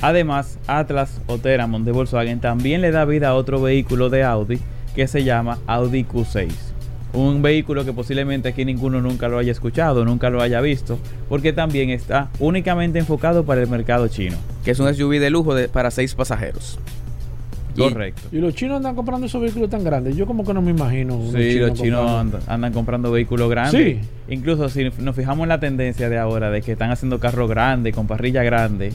Además, 0.00 0.58
Atlas 0.68 1.20
o 1.26 1.38
Teramon 1.38 1.84
de 1.84 1.90
Volkswagen 1.90 2.38
también 2.38 2.82
le 2.82 2.92
da 2.92 3.04
vida 3.04 3.30
a 3.30 3.34
otro 3.34 3.60
vehículo 3.60 4.10
de 4.10 4.22
Audi 4.22 4.60
que 4.94 5.08
se 5.08 5.24
llama 5.24 5.58
Audi 5.66 6.04
Q6. 6.04 6.67
Un 7.12 7.40
vehículo 7.40 7.84
que 7.84 7.92
posiblemente 7.92 8.50
aquí 8.50 8.64
ninguno 8.64 9.00
nunca 9.00 9.28
lo 9.28 9.38
haya 9.38 9.50
escuchado, 9.52 10.04
nunca 10.04 10.28
lo 10.28 10.42
haya 10.42 10.60
visto, 10.60 10.98
porque 11.28 11.52
también 11.54 11.88
está 11.90 12.28
únicamente 12.38 12.98
enfocado 12.98 13.44
para 13.44 13.62
el 13.62 13.68
mercado 13.68 14.08
chino. 14.08 14.36
Que 14.64 14.72
es 14.72 14.78
un 14.80 14.88
SUV 14.94 15.18
de 15.18 15.30
lujo 15.30 15.54
de- 15.54 15.68
para 15.68 15.90
seis 15.90 16.14
pasajeros. 16.14 16.78
Correcto. 17.76 18.22
Y 18.32 18.38
los 18.38 18.54
chinos 18.54 18.78
andan 18.78 18.96
comprando 18.96 19.26
esos 19.26 19.40
vehículos 19.40 19.70
tan 19.70 19.84
grandes. 19.84 20.16
Yo 20.16 20.26
como 20.26 20.44
que 20.44 20.52
no 20.52 20.60
me 20.60 20.72
imagino. 20.72 21.20
Sí, 21.32 21.54
los 21.60 21.74
chinos 21.74 22.26
andan 22.48 22.72
comprando 22.72 23.12
vehículos 23.12 23.48
grandes. 23.48 23.98
Sí. 24.00 24.08
Incluso 24.28 24.68
si 24.68 24.90
nos 24.98 25.14
fijamos 25.14 25.44
en 25.44 25.48
la 25.50 25.60
tendencia 25.60 26.08
de 26.08 26.18
ahora 26.18 26.50
de 26.50 26.60
que 26.60 26.72
están 26.72 26.90
haciendo 26.90 27.20
carros 27.20 27.48
grandes, 27.48 27.94
con 27.94 28.06
parrilla 28.08 28.42
grande, 28.42 28.92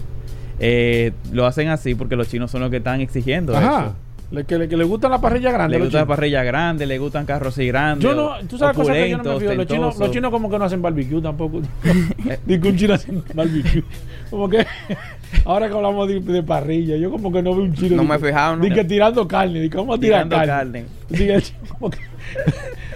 eh, 0.59 1.13
lo 1.31 1.45
hacen 1.45 1.69
así 1.69 1.95
porque 1.95 2.15
los 2.17 2.27
chinos 2.27 2.51
son 2.51 2.59
los 2.61 2.69
que 2.69 2.77
están 2.77 2.99
exigiendo 3.01 3.55
Ajá. 3.55 3.85
eso. 3.85 3.95
Le, 4.33 4.45
que, 4.45 4.57
le, 4.57 4.67
que 4.67 4.75
le 4.75 4.83
gustan 4.83 5.11
la 5.11 5.21
parrilla 5.21 5.51
grande. 5.51 5.77
Le 5.77 5.83
gustan 5.85 6.07
parrillas 6.07 6.43
grandes, 6.43 6.87
le 6.87 6.97
gustan 6.97 7.23
carros 7.23 7.53
así 7.53 7.67
grandes. 7.67 8.03
Yo 8.03 8.15
no, 8.15 8.31
tú 8.47 8.57
sabes 8.57 8.75
cosas 8.75 8.95
que 8.95 9.09
yo 9.11 9.17
no 9.19 9.23
me 9.23 9.39
fío. 9.39 9.53
Los 9.53 9.67
chinos, 9.67 9.99
los 9.99 10.09
chinos 10.11 10.31
como 10.31 10.49
que 10.49 10.57
no 10.57 10.65
hacen 10.65 10.81
barbecue 10.81 11.21
tampoco. 11.21 11.61
Digo 12.45 12.63
que 12.63 12.69
un 12.69 12.75
chino 12.75 12.93
hace 12.95 13.11
barbecue. 13.35 13.83
Como 14.31 14.49
que 14.49 14.65
ahora 15.45 15.67
que 15.69 15.75
hablamos 15.75 16.07
de, 16.07 16.19
de 16.19 16.41
parrilla, 16.41 16.95
yo 16.95 17.11
como 17.11 17.31
que 17.31 17.43
no 17.43 17.53
veo 17.53 17.65
un 17.65 17.75
chino. 17.75 17.95
No 17.95 18.01
di 18.01 18.07
me 18.07 18.15
he 18.15 18.19
fijado, 18.19 18.55
¿no? 18.55 18.63
di 18.63 18.71
que 18.71 18.83
tirando 18.83 19.27
carne, 19.27 19.59
di 19.61 19.69
que 19.69 19.77
vamos 19.77 19.97
a 19.97 20.01
tirar 20.01 20.23
Tirando 20.27 20.35
carne. 20.47 20.81
carne. 20.81 20.85
Di 21.09 21.17
que 21.27 21.33
el 21.35 21.43
chino 21.43 21.59
como 21.77 21.89
que- 21.91 21.99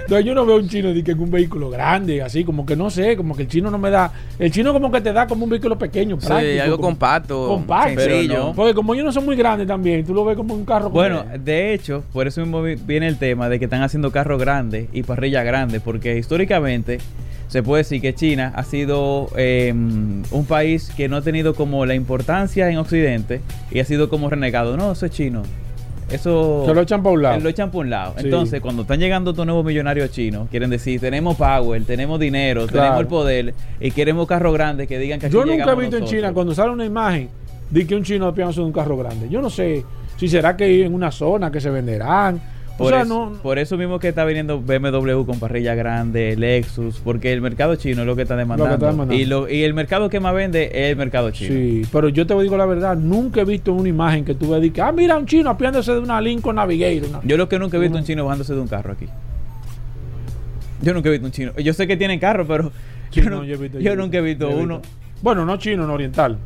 no, 0.10 0.20
yo 0.20 0.34
no 0.36 0.46
veo 0.46 0.58
un 0.58 0.68
chino 0.70 0.94
di 0.94 1.04
que 1.04 1.14
un 1.14 1.30
vehículo 1.32 1.70
grande, 1.70 2.22
así, 2.22 2.44
como 2.44 2.66
que 2.66 2.76
no 2.76 2.90
sé, 2.90 3.16
como 3.18 3.36
que 3.36 3.44
el 3.44 3.48
chino 3.48 3.70
no 3.72 3.78
me 3.78 3.90
da. 3.90 4.12
El 4.40 4.52
chino 4.52 4.74
como 4.74 4.92
que 4.92 5.02
te 5.02 5.12
da 5.14 5.28
como 5.28 5.44
un 5.46 5.50
vehículo 5.50 5.78
pequeño, 5.78 6.20
Sí, 6.20 6.28
práctico. 6.28 6.64
algo 6.64 6.76
como- 6.78 6.88
compacto, 6.90 7.48
compacto. 7.48 8.00
sencillo. 8.02 8.34
Pero 8.34 8.44
no. 8.48 8.54
Porque 8.54 8.74
como 8.74 8.94
ellos 8.94 9.06
no 9.06 9.12
son 9.12 9.26
muy 9.26 9.36
grandes 9.36 9.68
también, 9.68 10.06
tú 10.06 10.14
lo 10.14 10.24
ves 10.26 10.36
como 10.38 10.54
un 10.54 10.66
carro. 10.66 10.86
como- 10.86 10.96
Bueno, 10.96 11.26
de 11.44 11.74
hecho, 11.74 12.04
por 12.14 12.28
eso 12.28 12.42
mismo 12.42 12.62
vi- 12.62 12.76
viene 12.76 13.08
el 13.08 13.18
tema 13.18 13.50
de 13.50 13.60
que 13.60 13.66
están 13.66 13.82
haciendo 13.84 14.12
carros 14.12 14.40
grandes 14.40 14.88
y 14.94 15.04
parrillas 15.04 15.44
grandes, 15.46 15.82
porque 15.82 16.18
históricamente 16.18 17.00
se 17.48 17.64
puede 17.64 17.84
decir 17.84 18.02
que 18.02 18.14
China 18.14 18.52
ha 18.56 18.64
sido 18.64 19.30
eh, 19.38 19.72
un 19.74 20.46
país 20.48 20.92
que 20.98 21.08
no 21.08 21.16
ha 21.18 21.22
tenido 21.22 21.54
como 21.56 21.86
la 21.86 21.96
importancia 21.96 22.70
en 22.70 22.78
Occidente 22.78 23.42
y 23.72 23.80
ha 23.80 23.86
sido 23.86 24.10
como 24.10 24.30
renegado. 24.30 24.76
No, 24.78 24.92
eso 24.92 25.06
es 25.06 25.12
chino. 25.14 25.44
Eso 26.10 26.64
Se 26.66 26.74
lo 26.74 26.82
echan 26.82 27.04
pa' 27.04 27.10
un 27.10 27.22
lado. 27.22 27.40
Lo 27.40 27.50
echan 27.50 27.70
por 27.70 27.84
un 27.86 27.90
lado. 27.90 28.14
Sí. 28.18 28.26
Entonces, 28.26 28.62
cuando 28.62 28.84
están 28.84 29.00
llegando 29.00 29.32
estos 29.32 29.46
nuevos 29.46 29.66
millonarios 29.66 30.10
chinos, 30.12 30.48
quieren 30.50 30.70
decir, 30.70 31.00
tenemos 31.02 31.36
power, 31.36 31.84
tenemos 31.84 32.20
dinero, 32.20 32.66
Claro. 32.68 32.80
tenemos 32.84 33.00
el 33.02 33.08
poder 33.08 33.54
y 33.80 33.92
queremos 33.92 34.26
carros 34.28 34.54
grandes 34.54 34.88
que 34.88 34.98
digan 34.98 35.20
que 35.20 35.26
aquí 35.28 35.36
Yo 35.36 35.46
nunca 35.46 35.72
he 35.72 35.76
visto 35.76 35.98
en. 35.98 36.06
China 36.06 36.32
cuando 36.34 36.56
sale 36.56 36.72
una 36.72 36.86
imagen 36.86 37.30
de 37.70 37.86
que 37.86 37.96
un 37.96 38.04
chino 38.04 38.34
piensa 38.34 38.62
en 38.62 38.68
un 38.68 38.72
carro 38.74 38.96
grande. 38.98 39.28
Yo 39.30 39.42
no 39.42 39.50
sé 39.50 39.84
si 40.16 40.28
será 40.30 40.56
que 40.56 40.86
en 40.86 40.94
una 40.94 41.12
zona 41.12 41.52
que 41.52 41.60
se 41.60 41.70
venderán. 41.70 42.40
O 42.80 42.84
Por, 42.84 42.94
sea, 42.94 43.02
eso, 43.02 43.32
no. 43.32 43.38
por 43.42 43.58
eso 43.58 43.76
mismo 43.76 43.98
que 43.98 44.10
está 44.10 44.24
viniendo 44.24 44.62
BMW 44.62 45.24
con 45.26 45.40
parrilla 45.40 45.74
grande, 45.74 46.36
Lexus, 46.38 47.00
porque 47.04 47.34
el 47.34 47.42
mercado 47.42 47.76
chino 47.76 48.02
es 48.02 48.06
lo 48.08 48.16
que 48.16 48.22
está 48.22 48.36
demandando. 48.36 48.72
está 48.76 48.92
demandando. 48.92 49.20
Y, 49.20 49.26
lo, 49.26 49.50
y 49.50 49.64
el 49.64 49.74
mercado 49.74 50.10
que 50.10 50.20
más 50.20 50.36
vende 50.36 50.66
es 50.66 50.92
el 50.92 50.96
mercado 50.96 51.32
chino. 51.32 51.56
Sí, 51.56 51.82
pero 51.92 52.10
yo 52.10 52.28
te 52.28 52.40
digo 52.40 52.56
la 52.56 52.68
verdad, 52.68 52.96
nunca 52.96 53.42
he 53.42 53.46
visto 53.46 53.74
una 53.74 53.90
imagen 53.90 54.24
que 54.26 54.36
tú 54.36 54.52
veas 54.52 54.72
que, 54.72 54.80
ah, 54.80 54.92
mira 54.92 55.18
un 55.18 55.26
chino 55.26 55.50
apiándose 55.50 55.92
de 55.92 56.00
una 56.00 56.22
Lincoln 56.22 56.56
Navigator. 56.58 57.10
una- 57.10 57.22
Yo 57.24 57.36
lo 57.36 57.50
que 57.50 57.58
nunca 57.58 57.78
he 57.78 57.80
visto 57.80 57.94
Uno. 57.96 58.02
un 58.02 58.06
chino 58.06 58.26
bajándose 58.26 58.54
de 58.54 58.62
un 58.62 58.68
carro 58.68 58.92
aquí. 58.94 59.08
Yo 60.82 60.94
nunca 60.94 61.10
he 61.10 61.14
visto 61.14 61.26
un 61.26 61.32
chino. 61.32 61.52
Yo 61.58 61.74
sé 61.74 61.88
que 61.88 61.98
tienen 61.98 62.20
carro, 62.20 62.46
pero 62.46 62.72
Sí, 63.10 63.22
yo, 63.22 63.30
no, 63.32 63.38
no- 63.38 63.44
yo 63.44 63.56
he 63.56 63.58
visto- 63.58 63.80
yo 63.80 63.86
yo 63.86 63.94
he 63.94 63.96
nunca 63.96 64.18
he 64.18 64.22
visto, 64.22 64.50
uno. 64.50 64.82
Bueno, 65.24 65.46
no 65.46 65.58
chino, 65.58 65.88
no 65.88 65.94
oriental. 65.94 66.38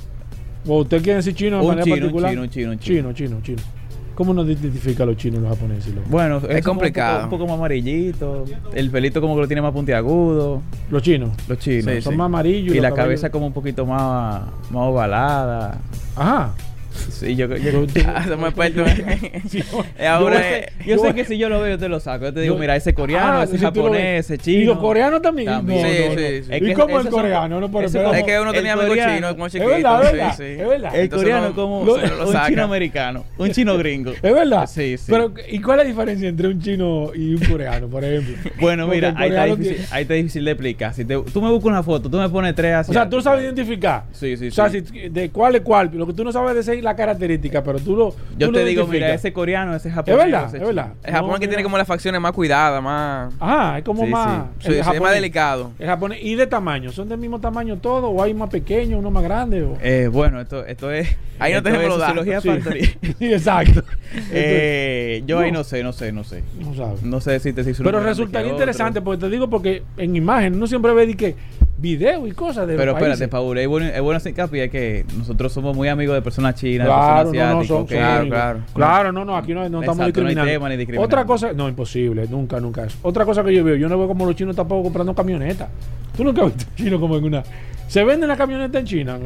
¿O 0.66 0.80
usted 0.82 1.02
quiere 1.02 1.18
decir 1.18 1.34
chino 1.34 1.58
de 1.58 1.62
Un 1.64 1.68
manera 1.68 1.84
chino, 1.84 1.96
particular? 1.98 2.32
chino, 2.32 2.46
chino, 2.48 2.76
chino. 2.76 3.12
chino, 3.12 3.14
chino, 3.14 3.42
chino. 3.42 3.81
¿Cómo 4.16 4.34
nos 4.34 4.46
identifica 4.48 5.04
a 5.04 5.06
los 5.06 5.18
chinos 5.18 5.40
y 5.40 5.42
los 5.44 5.50
japoneses? 5.58 5.94
y 5.94 5.96
los- 5.96 6.10
Bueno, 6.10 6.38
es, 6.50 6.64
como 6.64 6.80
complicado. 6.80 7.24
Un 7.24 7.30
poco, 7.30 7.36
un 7.36 7.40
poco 7.40 7.48
más 7.48 7.58
amarillito. 7.60 8.46
El 8.74 8.90
pelito 8.92 9.22
como 9.22 9.36
que 9.36 9.42
lo 9.42 9.48
tiene 9.48 9.62
más 9.62 9.72
puntiagudo. 9.72 10.62
Los 10.90 11.02
chinos. 11.02 11.30
Los 11.48 11.58
chinos. 11.60 11.86
Sí, 11.94 12.02
Son 12.02 12.14
sí. 12.14 12.18
más 12.18 12.26
amarillos. 12.26 12.76
Y 12.76 12.80
los 12.80 12.84
la 12.84 12.94
cabeza 12.94 13.30
como 13.32 13.48
un 13.48 13.54
poquito 13.54 13.86
más, 13.86 14.42
más 14.70 14.84
ovalada. 14.84 15.78
Ajá. 16.16 16.54
Sí, 16.92 17.36
yo, 17.36 17.48
yo, 17.56 17.86
Yo- 17.86 17.86
Ah, 18.16 18.26
somos 18.28 18.50
expertos 18.50 18.90
en- 19.00 19.50
Sí, 19.50 19.64
ahora 20.08 20.38
yo, 20.86 20.98
sé, 20.98 21.08
yo 21.08 21.16
que 21.16 21.26
si 21.26 21.38
yo 21.38 21.50
lo 21.50 21.60
veo, 21.62 21.72
yo 21.72 21.78
te 21.80 21.90
lo 21.90 22.00
saco. 22.00 22.26
Yo 22.26 22.34
te 22.34 22.42
digo, 22.42 22.56
Yo- 22.56 22.60
mira, 22.60 22.76
ese 22.76 22.94
coreano, 22.94 23.40
Ah, 23.40 23.44
ese 23.44 23.58
si 23.58 23.64
japonés, 23.64 24.26
ese 24.26 24.38
chino. 24.38 24.62
¿Y 24.62 24.66
los 24.66 24.78
coreanos 24.80 25.22
también? 25.22 25.48
También. 25.48 25.82
No, 25.82 25.88
Sí, 25.88 25.98
no, 26.00 26.06
no. 26.10 26.12
sí, 26.20 26.44
sí. 26.44 26.50
Es 26.52 26.62
¿Y 26.62 26.66
que 26.66 26.74
cómo 26.74 26.98
el 26.98 27.04
son- 27.04 27.12
coreano? 27.12 27.60
No, 27.62 27.72
pero 27.72 27.86
espérate. 27.88 28.20
Es 28.20 28.24
que 28.26 28.40
uno 28.40 28.54
tenía 28.54 28.74
amigos 28.74 28.98
chinos 28.98 29.32
como 29.34 29.46
Es 29.48 29.54
verdad, 29.54 30.02
sí, 30.02 30.16
verdad, 30.18 30.36
sí. 30.38 30.44
es 30.44 30.68
verdad. 30.68 30.96
El 30.96 31.02
Entonces 31.02 31.28
coreano 31.30 31.50
no- 31.50 31.56
como 31.56 31.86
lo- 31.86 31.98
lo 31.98 32.30
un 32.30 32.36
chino 32.48 32.64
americano, 32.64 33.26
un 33.38 33.52
chino 33.52 33.78
gringo. 33.78 34.12
Es 34.12 34.22
verdad. 34.34 34.68
Sí, 34.68 34.98
sí. 34.98 35.06
Pero, 35.12 35.34
¿y 35.50 35.60
cuál 35.60 35.80
es 35.80 35.86
la 35.86 35.90
diferencia 35.90 36.28
entre 36.30 36.48
un 36.48 36.62
chino 36.62 37.12
y 37.16 37.34
un 37.36 37.46
coreano, 37.46 37.88
por 37.88 38.04
ejemplo? 38.04 38.36
bueno, 38.60 38.86
Porque 38.86 38.98
mira, 38.98 39.14
ahí 39.18 39.30
está, 39.30 39.46
difícil, 39.46 39.74
tiene- 39.76 39.88
ahí 39.92 40.02
está 40.04 40.14
difícil 40.16 40.46
de 40.46 40.52
explicar. 40.52 40.94
Si 40.94 41.06
te- 41.06 41.18
tú 41.22 41.42
me 41.42 41.50
buscas 41.50 41.68
una 41.70 41.84
foto, 41.84 42.10
tú 42.10 42.18
me 42.18 42.30
pones 42.30 42.56
tres 42.56 42.74
así. 42.76 42.92
O 42.92 42.94
sea, 42.94 43.10
tú 43.10 43.22
sabes 43.22 43.44
identificar. 43.44 44.04
Sí, 44.12 44.36
sí, 44.38 44.48
O 44.48 44.52
sea, 44.52 44.70
sí. 44.70 44.82
si- 44.82 45.10
de 45.10 45.30
cuál 45.30 45.56
es 45.56 45.62
cuál. 45.62 45.90
Lo 45.94 46.06
que 46.08 46.14
tú 46.14 46.24
no 46.24 46.32
sabes 46.32 46.56
decir 46.82 46.88
es 46.88 46.92
la 46.92 46.96
característica, 46.96 47.64
pero 47.64 47.80
tú 47.80 47.96
lo. 47.96 48.10
Yo 48.38 48.48
tú 48.48 48.54
te 48.54 48.60
lo 48.62 48.66
digo, 48.66 48.88
mira, 48.88 49.14
ese 49.14 49.32
coreano, 49.34 49.76
ese 49.76 49.90
Es 49.90 49.96
japonés. 49.96 50.18
verdad, 50.26 50.46
ese 50.48 50.58
es 50.58 50.64
verdad. 50.64 50.94
El 51.04 51.14
Japón 51.14 51.30
No, 51.32 51.40
que 51.40 51.48
tiene 51.48 51.64
como 51.64 51.78
las 51.78 51.88
facciones 51.88 52.20
más 52.22 52.32
cuidadas, 52.34 52.82
más. 52.84 53.34
Ajá, 53.40 53.78
es 53.78 53.84
como 53.84 54.04
Sí, 54.06 54.10
más. 54.10 54.46
Sí, 54.60 54.68
el 54.68 54.74
sí, 54.74 54.80
es 54.80 54.86
japonés- 54.88 55.02
más 55.02 55.14
delicado. 55.14 55.72
El 55.80 55.88
japonés. 55.88 56.20
¿Y 56.22 56.36
de 56.36 56.48
tamaño? 56.48 56.92
¿Son 56.92 57.08
del 57.10 57.18
mismo 57.18 57.40
tamaño 57.40 57.78
todos? 57.78 58.12
¿O 58.14 58.22
hay 58.24 58.34
más 58.34 58.50
pequeños, 58.50 59.00
uno 59.00 59.12
más 59.12 59.24
grande? 59.24 59.62
O... 59.64 59.78
Eh, 59.82 60.10
bueno, 60.12 60.42
esto, 60.42 60.66
esto 60.66 60.92
es. 60.92 61.08
Ahí 61.40 61.54
no 61.54 61.64
tenemos 61.64 61.86
es 61.86 62.16
los 62.16 62.26
Sí. 63.20 63.26
exacto. 63.34 63.84
Eh, 64.32 65.24
yo 65.26 65.40
ahí 65.40 65.52
No. 65.52 65.64
sé, 65.64 65.84
no 65.84 65.92
sé, 65.94 66.12
no 66.12 66.24
sé. 66.24 66.44
no 66.60 66.74
sabes. 66.76 67.04
No 67.04 67.20
sé 67.22 67.40
si 67.40 67.54
te 67.54 67.64
si 67.64 67.82
Pero 67.84 68.00
resultaría 68.00 68.52
interesante 68.52 69.02
porque 69.02 69.22
te 69.22 69.30
digo 69.30 69.50
porque 69.50 69.84
en 69.98 70.16
imagen 70.16 70.56
uno 70.56 70.68
siempre 70.68 70.94
ve 70.94 71.08
de 71.08 71.16
que 71.18 71.36
video 71.82 72.28
y 72.28 72.32
cosas 72.32 72.68
de 72.68 72.76
Pero 72.76 72.92
los 72.94 73.02
espérate. 73.02 73.28
Paul, 73.28 73.58
es 73.58 73.68
bueno, 73.68 73.88
es 73.88 74.00
bueno 74.02 74.18
hacer 74.18 74.30
hincapié 74.32 74.70
que 74.70 75.04
nosotros 75.18 75.52
somos 75.52 75.76
muy 75.76 75.88
amigos 75.88 76.16
de 76.16 76.22
personas 76.22 76.56
chinas, 76.56 76.86
Claro, 76.88 77.32
personas 77.32 77.68
son, 77.68 77.84
asiáticas. 77.86 77.98
Claro, 77.98 78.30
claro. 78.30 78.60
Claro, 78.74 79.12
no, 79.12 79.26
no, 79.26 79.36
aquí 79.36 79.54
no, 79.54 79.68
no 79.68 79.80
estamos 79.82 79.98
no 79.98 80.04
hay 80.04 80.12
discriminando. 80.12 80.52
tema 80.52 80.70
ni 80.70 80.78
discriminando. 80.78 81.06
Otra 81.06 81.26
cosa, 81.26 81.52
no, 81.54 81.68
imposible, 81.68 82.28
nunca, 82.30 82.60
nunca 82.60 82.84
eso. 82.86 82.98
Otra 83.02 83.26
cosa 83.26 83.44
que 83.44 83.54
yo 83.54 83.64
veo, 83.64 83.76
yo 83.76 83.90
no 83.90 83.98
veo 83.98 84.08
como 84.08 84.26
los 84.26 84.36
chinos 84.36 84.56
tampoco 84.56 84.84
comprando 84.84 85.14
camionetas. 85.16 85.70
Tú 86.16 86.24
nunca 86.24 86.44
has 86.44 86.56
visto 86.56 86.70
un 86.70 86.76
chino 86.76 87.00
como 87.00 87.18
en 87.18 87.24
una. 87.24 87.44
¿Se 87.88 88.04
venden 88.04 88.30
las 88.30 88.38
camionetas 88.38 88.80
en 88.80 88.86
China? 88.86 89.18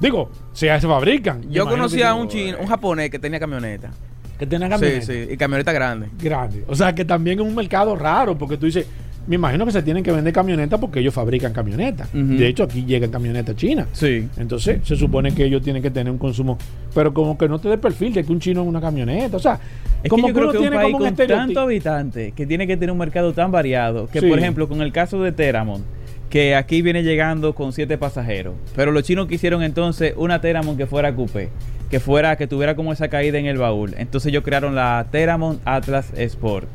Digo, 0.00 0.30
se, 0.52 0.66
se 0.80 0.86
fabrican. 0.86 1.48
Yo 1.50 1.66
conocí 1.66 2.02
a 2.02 2.12
sí. 2.12 2.18
un 2.20 2.28
chino, 2.28 2.58
un 2.60 2.66
japonés 2.66 3.08
que 3.10 3.18
tenía 3.18 3.38
camioneta. 3.40 3.90
Que 4.38 4.46
tienen 4.46 4.68
Sí, 4.68 4.74
camionetas 4.74 5.04
sí, 5.06 5.26
y 5.30 5.36
camioneta 5.36 5.72
grande. 5.72 6.08
grandes. 6.18 6.64
O 6.66 6.74
sea, 6.74 6.94
que 6.94 7.04
también 7.04 7.38
es 7.40 7.46
un 7.46 7.54
mercado 7.54 7.94
raro 7.94 8.36
porque 8.36 8.56
tú 8.56 8.66
dices, 8.66 8.86
me 9.30 9.36
imagino 9.36 9.64
que 9.64 9.70
se 9.70 9.80
tienen 9.82 10.02
que 10.02 10.10
vender 10.10 10.32
camionetas 10.32 10.80
porque 10.80 10.98
ellos 10.98 11.14
fabrican 11.14 11.52
camionetas. 11.52 12.08
De 12.12 12.48
hecho, 12.48 12.64
aquí 12.64 12.84
llegan 12.84 13.12
camionetas 13.12 13.54
chinas. 13.54 13.86
Sí. 13.92 14.26
Entonces, 14.36 14.80
se 14.82 14.96
supone 14.96 15.32
que 15.32 15.44
ellos 15.44 15.62
tienen 15.62 15.80
que 15.82 15.90
tener 15.92 16.10
un 16.10 16.18
consumo, 16.18 16.58
pero 16.92 17.14
como 17.14 17.38
que 17.38 17.48
no 17.48 17.60
te 17.60 17.68
dé 17.68 17.78
perfil 17.78 18.12
de 18.12 18.24
que 18.24 18.32
un 18.32 18.40
chino 18.40 18.62
en 18.62 18.66
una 18.68 18.80
camioneta. 18.80 19.36
O 19.36 19.40
sea, 19.40 19.60
Es 20.02 20.10
como 20.10 20.26
que 20.26 20.32
yo 20.32 20.34
creo 20.34 20.44
uno 20.46 20.52
que 20.52 20.58
un 20.58 20.62
tiene 20.64 20.76
país 20.76 20.92
como 20.92 21.04
un 21.04 21.14
con 21.14 21.26
tanto 21.28 21.60
habitante 21.60 22.32
que 22.32 22.44
tiene 22.44 22.66
que 22.66 22.76
tener 22.76 22.90
un 22.90 22.98
mercado 22.98 23.32
tan 23.32 23.52
variado 23.52 24.08
que, 24.08 24.20
Sí. 24.20 24.26
por 24.28 24.36
ejemplo, 24.38 24.68
con 24.68 24.82
el 24.82 24.90
caso 24.90 25.22
de 25.22 25.30
Teramon, 25.30 25.84
que 26.28 26.56
aquí 26.56 26.82
viene 26.82 27.04
llegando 27.04 27.54
con 27.54 27.72
siete 27.72 27.98
pasajeros, 27.98 28.54
pero 28.74 28.90
los 28.90 29.04
chinos 29.04 29.28
quisieron 29.28 29.62
entonces 29.62 30.12
una 30.16 30.40
Teramon 30.40 30.76
que 30.76 30.86
fuera 30.86 31.14
coupé, 31.14 31.50
que 31.88 32.00
fuera 32.00 32.36
que 32.36 32.46
tuviera 32.48 32.74
como 32.74 32.92
esa 32.92 33.06
caída 33.08 33.38
en 33.38 33.46
el 33.46 33.58
baúl. 33.58 33.94
Entonces 33.96 34.30
ellos 34.30 34.42
crearon 34.44 34.74
la 34.74 35.06
Teramon 35.12 35.60
Atlas 35.64 36.12
Sport. 36.16 36.68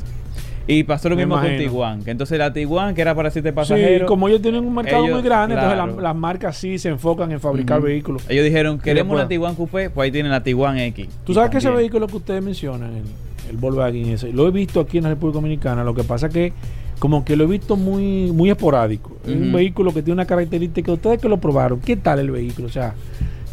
Y 0.67 0.83
pasó 0.83 1.09
lo 1.09 1.15
mismo 1.15 1.35
con. 1.39 1.57
Tiguan. 1.57 2.03
Que 2.03 2.11
entonces 2.11 2.39
la 2.39 2.51
Tiguan, 2.51 2.95
que 2.95 3.01
era 3.01 3.13
para 3.13 3.29
siete 3.29 3.49
Sí, 3.49 3.55
pasajeros. 3.55 4.07
como 4.07 4.27
ellos 4.27 4.41
tienen 4.41 4.65
un 4.65 4.73
mercado 4.73 5.03
ellos- 5.05 5.15
muy 5.19 5.23
grande, 5.23 5.53
entonces 5.55 5.77
la- 5.77 6.01
las 6.01 6.15
marcas 6.15 6.57
sí 6.57 6.79
se 6.79 6.89
enfocan 6.89 7.31
en 7.31 7.39
fabricar 7.39 7.81
vehículos. 7.81 8.23
Ellos 8.29 8.43
dijeron, 8.45 8.79
queremos 8.79 9.13
una 9.15 9.27
Tiguan 9.27 9.53
Coupé, 9.55 9.89
pues 9.91 10.05
ahí 10.05 10.11
tienen 10.11 10.31
la 10.31 10.41
Tiguan 10.43 10.77
X. 10.79 11.07
Tú 11.23 11.33
sabes 11.33 11.51
que 11.51 11.57
ese 11.59 11.69
vehículo 11.69 12.07
que 12.07 12.17
ustedes 12.17 12.41
mencionan, 12.43 12.95
el, 12.95 13.03
el 13.51 13.57
Volkswagen 13.57 14.09
ese, 14.09 14.33
lo 14.33 14.47
he 14.47 14.51
visto 14.51 14.79
aquí 14.79 14.97
en 14.97 15.03
la 15.03 15.09
República 15.11 15.35
Dominicana, 15.35 15.83
lo 15.83 15.93
que 15.93 16.03
pasa 16.03 16.29
que 16.29 16.51
como 16.97 17.23
que 17.25 17.35
lo 17.35 17.43
he 17.43 17.47
visto 17.47 17.75
muy 17.75 18.31
muy 18.31 18.49
esporádico. 18.49 19.17
Es 19.27 19.33
un 19.35 19.51
vehículo 19.53 19.93
que 19.93 20.01
tiene 20.01 20.13
una 20.13 20.25
característica, 20.25 20.91
ustedes 20.91 21.19
que 21.19 21.29
lo 21.29 21.37
probaron, 21.37 21.79
¿qué 21.81 21.95
tal 21.97 22.19
el 22.19 22.31
vehículo? 22.31 22.69
O 22.69 22.71
sea, 22.71 22.95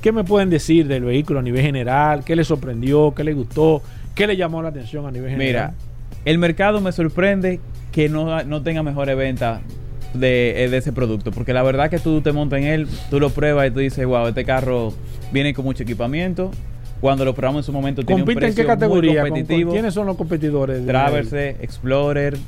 ¿qué 0.01 0.13
me 0.13 0.25
pueden 0.25 0.49
decir 0.49 0.87
del 0.87 1.05
vehículo 1.05 1.41
a 1.41 1.43
nivel 1.43 1.61
general? 1.63 2.25
¿Qué 2.25 2.37
les 2.37 2.47
sorprendió? 2.47 3.13
¿Qué 3.15 3.23
les 3.25 3.35
gustó? 3.37 3.83
¿Qué 4.15 4.27
le 4.27 4.37
llamó 4.37 4.63
la 4.63 4.69
atención 4.71 5.05
a 5.07 5.11
nivel 5.11 5.31
general? 5.31 5.73
Mira, 5.73 5.92
el 6.25 6.39
mercado 6.39 6.81
me 6.81 6.93
sorprende 6.93 7.61
que 7.91 8.09
no, 8.09 8.43
no 8.45 8.63
tenga 8.63 8.83
mejores 8.83 9.17
ventas 9.17 9.61
de, 10.15 10.65
eh, 10.65 10.69
de 10.69 10.77
ese 10.77 10.93
producto. 10.93 11.31
Porque 11.33 11.53
la 11.53 11.63
verdad 11.63 11.91
que 11.91 11.99
tú 11.99 12.21
te 12.21 12.33
montas 12.33 12.61
en 12.61 12.67
él, 12.67 12.89
tú 13.11 13.21
lo 13.21 13.31
pruebas 13.31 13.69
y 13.69 13.71
tú 13.71 13.81
dices, 13.81 14.05
wow, 14.07 14.27
este 14.29 14.45
carro 14.45 14.93
viene 15.33 15.53
con 15.55 15.65
mucho 15.65 15.83
equipamiento. 15.83 16.51
Cuando 17.01 17.25
lo 17.25 17.35
probamos 17.35 17.61
en 17.61 17.65
su 17.65 17.73
momento 17.73 18.03
tiene 18.05 18.23
un 18.23 18.27
¿Compite 18.27 18.47
en 18.47 18.55
precio 18.55 18.63
qué 18.65 18.69
categoría? 18.69 19.11
muy 19.11 19.17
¿Con- 19.21 19.29
con 19.31 19.39
competitivo. 19.41 19.73
¿Quiénes 19.73 19.93
son 19.95 20.07
los 20.07 20.17
competidores? 20.17 20.87
Traverse, 20.87 21.57
Explorer, 21.61 22.39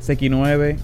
CX9, 0.00 0.76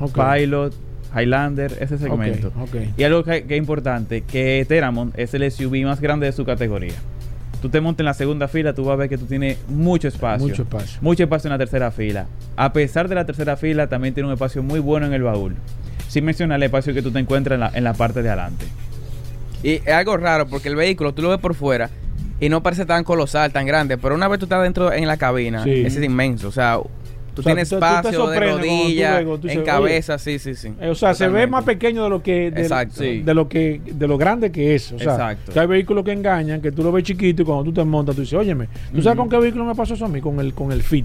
Ok. 0.00 0.14
Pilot, 0.34 0.74
Highlander, 1.16 1.72
ese 1.80 1.98
segmento. 1.98 2.48
Ok, 2.60 2.68
ok. 2.74 2.76
Y 2.96 3.02
algo 3.04 3.24
que, 3.24 3.44
que 3.44 3.54
es 3.54 3.58
importante, 3.58 4.20
que 4.22 4.64
Teramont 4.68 5.18
es 5.18 5.32
el 5.34 5.50
SUV 5.50 5.84
más 5.84 6.00
grande 6.00 6.26
de 6.26 6.32
su 6.32 6.44
categoría. 6.44 6.94
Tú 7.66 7.70
te 7.70 7.80
montas 7.80 7.98
en 7.98 8.06
la 8.06 8.14
segunda 8.14 8.46
fila, 8.46 8.74
tú 8.74 8.84
vas 8.84 8.92
a 8.92 8.96
ver 8.96 9.08
que 9.08 9.18
tú 9.18 9.26
tienes 9.26 9.58
mucho 9.66 10.06
espacio. 10.06 10.46
Mucho 10.46 10.62
espacio. 10.62 10.98
Mucho 11.00 11.24
espacio 11.24 11.48
en 11.48 11.52
la 11.54 11.58
tercera 11.58 11.90
fila. 11.90 12.26
A 12.54 12.72
pesar 12.72 13.08
de 13.08 13.16
la 13.16 13.26
tercera 13.26 13.56
fila, 13.56 13.88
también 13.88 14.14
tiene 14.14 14.28
un 14.28 14.34
espacio 14.34 14.62
muy 14.62 14.78
bueno 14.78 15.06
en 15.06 15.12
el 15.12 15.22
baúl. 15.24 15.56
Sin 16.06 16.24
mencionar 16.24 16.58
el 16.58 16.62
espacio 16.62 16.94
que 16.94 17.02
tú 17.02 17.10
te 17.10 17.18
encuentras 17.18 17.54
en 17.56 17.60
la, 17.62 17.72
en 17.74 17.82
la 17.82 17.92
parte 17.92 18.22
de 18.22 18.28
adelante. 18.28 18.66
Y 19.64 19.70
es 19.84 19.88
algo 19.88 20.16
raro 20.16 20.46
porque 20.46 20.68
el 20.68 20.76
vehículo 20.76 21.12
tú 21.12 21.22
lo 21.22 21.30
ves 21.30 21.40
por 21.40 21.56
fuera 21.56 21.90
y 22.38 22.48
no 22.48 22.62
parece 22.62 22.86
tan 22.86 23.02
colosal, 23.02 23.50
tan 23.50 23.66
grande, 23.66 23.98
pero 23.98 24.14
una 24.14 24.28
vez 24.28 24.38
tú 24.38 24.44
estás 24.44 24.62
dentro 24.62 24.92
en 24.92 25.08
la 25.08 25.16
cabina, 25.16 25.64
Sí. 25.64 25.82
ese 25.84 25.98
es 25.98 26.04
inmenso. 26.04 26.46
O 26.46 26.52
sea, 26.52 26.78
tú 27.36 27.42
O 27.42 27.44
sea, 27.44 27.52
tienes 27.52 27.68
tú- 27.68 27.74
espacio 27.76 28.10
de 28.10 28.16
sorprendes 28.16 28.48
cuando 28.48 28.66
tú 28.66 28.82
rodilla, 28.82 29.20
ves, 29.20 29.40
tú 29.40 29.48
en 29.48 29.62
cabeza, 29.62 30.18
sí, 30.18 30.38
sí, 30.38 30.54
sí. 30.54 30.72
Eh, 30.80 30.88
o 30.88 30.94
sea, 30.94 31.12
se 31.14 31.28
ve 31.28 31.46
más 31.46 31.64
pequeño 31.64 32.02
de 32.04 32.08
lo 32.10 32.22
que 32.22 32.50
de, 32.50 32.62
Exacto. 32.62 33.02
de 33.02 33.34
lo 33.34 33.46
que 33.48 33.80
de 33.84 34.08
lo 34.08 34.16
grande 34.16 34.50
que 34.50 34.74
es. 34.74 34.90
O 34.92 34.98
sea, 34.98 35.12
Exacto. 35.12 35.52
que 35.52 35.60
hay 35.60 35.66
vehículos 35.66 36.02
que 36.04 36.12
engañan, 36.12 36.62
que 36.62 36.72
tú 36.72 36.82
lo 36.82 36.90
ves 36.90 37.04
chiquito 37.04 37.42
y 37.42 37.44
cuando 37.44 37.64
tú 37.64 37.72
te 37.74 37.84
montas 37.84 38.14
tú 38.16 38.22
dices, 38.22 38.38
"Óyeme, 38.38 38.68
¿tú 38.94 39.02
sabes 39.02 39.18
con 39.18 39.28
qué 39.28 39.36
vehículo 39.38 39.64
me 39.66 39.74
pasó 39.74 39.92
eso 39.94 40.06
a 40.06 40.08
mí? 40.08 40.20
Con 40.22 40.40
el 40.40 40.54
con 40.54 40.72
el 40.72 40.82
Fit, 40.82 41.04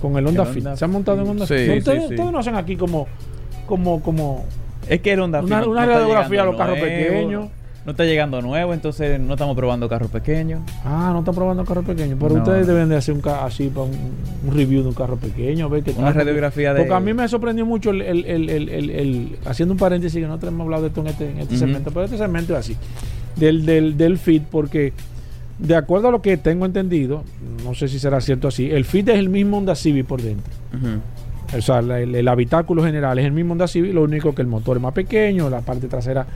con 0.00 0.16
el 0.18 0.26
Honda 0.26 0.42
El 0.42 0.48
Fit. 0.48 0.58
Honda 0.58 0.76
¿Se 0.76 0.84
han 0.84 0.90
montado 0.90 1.22
en. 1.22 1.28
Honda 1.28 1.46
Sí, 1.46 1.54
Fit? 1.54 1.66
sí, 1.72 1.78
ustedes, 1.78 1.98
sí. 2.08 2.14
ustedes 2.14 2.32
no 2.32 2.38
hacen 2.40 2.56
aquí 2.56 2.76
como 2.76 3.06
como 3.66 4.02
como 4.02 4.44
Es 4.88 5.00
que 5.00 5.12
era 5.12 5.22
Honda 5.22 5.38
Fit 5.40 5.46
Una- 5.46 5.60
no- 5.60 5.70
una 5.70 5.80
no 5.86 5.86
está 5.86 5.98
radiografía 6.00 6.42
a 6.42 6.44
los 6.44 6.56
carros 6.56 6.78
pequeños. 6.80 7.48
No 7.84 7.90
está 7.90 8.04
llegando 8.04 8.40
nuevo, 8.40 8.72
entonces 8.74 9.18
no 9.18 9.32
estamos 9.34 9.56
probando 9.56 9.88
carros 9.88 10.08
pequeños. 10.08 10.60
Ah, 10.84 11.10
no 11.12 11.18
está 11.18 11.32
probando 11.32 11.64
carro 11.64 11.82
pequeño, 11.82 12.16
pero 12.20 12.34
No. 12.36 12.42
ustedes 12.42 12.64
deben 12.64 12.88
de 12.88 12.96
hacer 12.96 13.12
un 13.12 13.20
ca- 13.20 13.44
así 13.44 13.68
para 13.68 13.86
un, 13.86 13.92
un 14.46 14.54
review 14.56 14.82
de 14.82 14.88
un 14.90 14.94
carro 14.94 15.16
pequeño, 15.16 15.68
ver 15.68 15.82
qué 15.82 15.90
Una 15.90 15.98
tal, 15.98 16.06
porque- 16.12 16.18
radiografía 16.20 16.74
de- 16.74 16.80
Porque 16.80 16.94
a 16.94 17.00
mí 17.00 17.12
me 17.12 17.26
sorprendió 17.26 17.66
mucho 17.66 17.90
el, 17.90 18.02
el- 18.02 18.24
el- 18.24 18.68
el- 18.70 19.36
haciendo 19.46 19.72
un 19.72 19.78
paréntesis 19.78 20.20
que 20.20 20.26
nosotros 20.28 20.52
hemos 20.52 20.64
hablado 20.64 20.82
de 20.82 20.88
esto 20.90 21.00
en 21.00 21.06
este, 21.08 21.30
en 21.30 21.38
este 21.38 21.56
segmento, 21.56 21.90
pero 21.90 22.04
este 22.04 22.18
segmento 22.18 22.52
es 22.52 22.58
así, 22.60 22.76
del, 23.34 23.66
del, 23.66 23.96
del 23.96 24.16
fit, 24.16 24.44
porque 24.44 24.92
de 25.58 25.74
acuerdo 25.74 26.06
a 26.06 26.10
lo 26.12 26.22
que 26.22 26.36
tengo 26.36 26.66
entendido, 26.66 27.24
no 27.64 27.74
sé 27.74 27.88
si 27.88 27.98
será 27.98 28.20
cierto 28.20 28.46
así, 28.46 28.70
el 28.70 28.84
fit 28.84 29.08
es 29.08 29.18
el 29.18 29.28
mismo 29.28 29.58
Honda 29.58 29.74
Civic 29.74 30.06
por 30.06 30.22
dentro. 30.22 30.52
Ujú. 30.72 31.58
O 31.58 31.60
sea, 31.60 31.80
el, 31.80 32.14
el 32.14 32.28
habitáculo 32.28 32.84
general 32.84 33.18
es 33.18 33.24
el 33.26 33.32
mismo 33.32 33.52
Honda 33.52 33.66
Civic, 33.66 33.92
lo 33.92 34.02
único 34.02 34.34
que 34.36 34.42
el 34.42 34.48
motor 34.48 34.76
es 34.76 34.82
más 34.84 34.92
pequeño, 34.92 35.50
la 35.50 35.60
parte 35.62 35.88
trasera. 35.88 36.26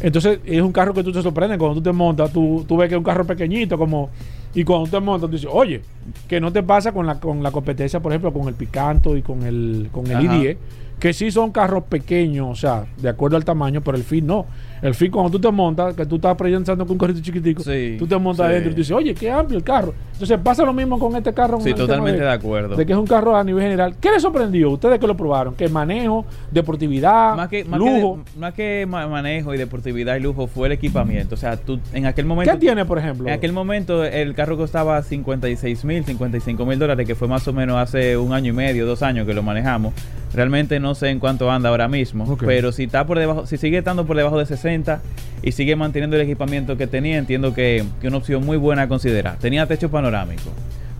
Entonces, 0.00 0.40
es 0.44 0.60
un 0.60 0.72
carro 0.72 0.92
que 0.92 1.02
tú 1.02 1.12
te 1.12 1.22
sorprendes 1.22 1.58
cuando 1.58 1.76
tú 1.76 1.82
te 1.82 1.92
montas, 1.92 2.32
tú, 2.32 2.64
tú 2.68 2.76
ves 2.76 2.88
que 2.88 2.94
es 2.94 2.98
un 2.98 3.04
carro 3.04 3.26
pequeñito, 3.26 3.78
como 3.78 4.10
y 4.54 4.64
cuando 4.64 4.86
tú 4.86 4.92
te 4.92 5.00
montas, 5.00 5.28
tú 5.28 5.36
dices, 5.36 5.50
oye, 5.52 5.82
que 6.28 6.40
no 6.40 6.50
te 6.52 6.62
pasa 6.62 6.92
con 6.92 7.06
la, 7.06 7.20
con 7.20 7.42
la 7.42 7.50
competencia, 7.50 8.00
por 8.00 8.12
ejemplo, 8.12 8.32
con 8.32 8.48
el 8.48 8.54
Picanto 8.54 9.16
y 9.16 9.22
con 9.22 9.42
el, 9.42 9.90
con 9.92 10.06
el 10.06 10.16
Ajá. 10.16 10.34
i10, 10.34 10.56
que 10.98 11.12
sí 11.12 11.30
son 11.30 11.52
carros 11.52 11.84
pequeños, 11.84 12.48
o 12.50 12.54
sea, 12.54 12.86
de 12.96 13.08
acuerdo 13.08 13.36
al 13.36 13.44
tamaño, 13.44 13.82
pero 13.82 13.98
el 13.98 14.02
Fit 14.02 14.24
no. 14.24 14.46
El 14.82 14.94
Fit, 14.94 15.10
cuando 15.10 15.30
tú 15.30 15.38
te 15.40 15.50
montas, 15.50 15.94
que 15.94 16.04
tú 16.06 16.16
estás 16.16 16.36
pensando 16.36 16.84
con 16.84 16.92
un 16.94 16.98
carrito 16.98 17.20
chiquitico, 17.20 17.62
Sí, 17.62 17.96
tú 17.98 18.06
te 18.06 18.16
montas 18.18 18.46
sí. 18.46 18.52
adentro 18.52 18.70
y 18.70 18.74
tú 18.74 18.78
dices, 18.80 18.96
oye, 18.96 19.14
qué 19.14 19.30
amplio 19.30 19.58
el 19.58 19.64
carro. 19.64 19.94
Entonces, 20.12 20.38
pasa 20.42 20.64
lo 20.64 20.72
mismo 20.72 20.98
con 20.98 21.14
este 21.16 21.32
carro. 21.32 21.60
Sí, 21.60 21.72
totalmente 21.74 22.22
de 22.22 22.30
acuerdo. 22.30 22.76
de 22.76 22.84
que 22.86 22.92
es 22.92 22.98
un 22.98 23.06
carro 23.06 23.36
a 23.36 23.42
nivel 23.44 23.62
general. 23.62 23.94
¿Qué 24.00 24.10
les 24.10 24.22
sorprendió? 24.22 24.70
Ustedes 24.70 24.98
que 24.98 25.06
lo 25.06 25.16
probaron, 25.16 25.54
que 25.54 25.68
manejo, 25.68 26.24
deportividad, 26.50 27.36
Más 27.36 27.48
que, 27.48 27.64
más, 27.64 27.78
lujo. 27.78 28.20
que, 28.32 28.38
más 28.38 28.54
que 28.54 28.86
ma- 28.88 29.06
manejo 29.06 29.54
y 29.54 29.58
deportividad 29.58 30.16
y 30.16 30.20
lujo 30.20 30.46
fue 30.46 30.66
el 30.68 30.72
equipamiento. 30.72 31.34
O 31.34 31.38
sea, 31.38 31.56
tú 31.56 31.78
en 31.92 32.06
aquel 32.06 32.26
momento. 32.26 32.50
¿Qué 32.52 32.58
tiene, 32.58 32.84
por 32.84 32.98
ejemplo? 32.98 33.28
En 33.28 33.34
aquel 33.34 33.52
momento 33.52 34.04
el 34.04 34.34
carro 34.34 34.56
costaba 34.56 35.00
56 35.02 35.84
mil, 35.84 36.04
55 36.04 36.66
mil 36.66 36.78
dólares, 36.78 37.06
que 37.06 37.14
fue 37.14 37.28
más 37.28 37.46
o 37.48 37.52
menos 37.52 37.76
hace 37.76 38.16
un 38.16 38.32
año 38.32 38.50
y 38.52 38.56
medio, 38.56 38.86
dos 38.86 39.02
años 39.02 39.26
que 39.26 39.34
lo 39.34 39.42
manejamos. 39.42 39.94
Realmente 40.36 40.78
no 40.80 40.94
sé 40.94 41.08
en 41.08 41.18
cuánto 41.18 41.50
anda 41.50 41.70
ahora 41.70 41.88
mismo, 41.88 42.36
pero 42.36 42.70
si 42.70 42.84
está 42.84 43.06
por 43.06 43.18
debajo, 43.18 43.46
si 43.46 43.56
sigue 43.56 43.78
estando 43.78 44.06
por 44.06 44.18
debajo 44.18 44.38
de 44.38 44.44
60 44.44 45.00
y 45.42 45.52
sigue 45.52 45.76
manteniendo 45.76 46.16
el 46.16 46.22
equipamiento 46.22 46.76
que 46.76 46.86
tenía, 46.86 47.16
entiendo 47.16 47.54
que 47.54 47.84
que 48.02 48.08
una 48.08 48.18
opción 48.18 48.44
muy 48.44 48.58
buena 48.58 48.82
a 48.82 48.88
considerar. 48.88 49.38
Tenía 49.38 49.64
techo 49.66 49.90
panorámico, 49.90 50.50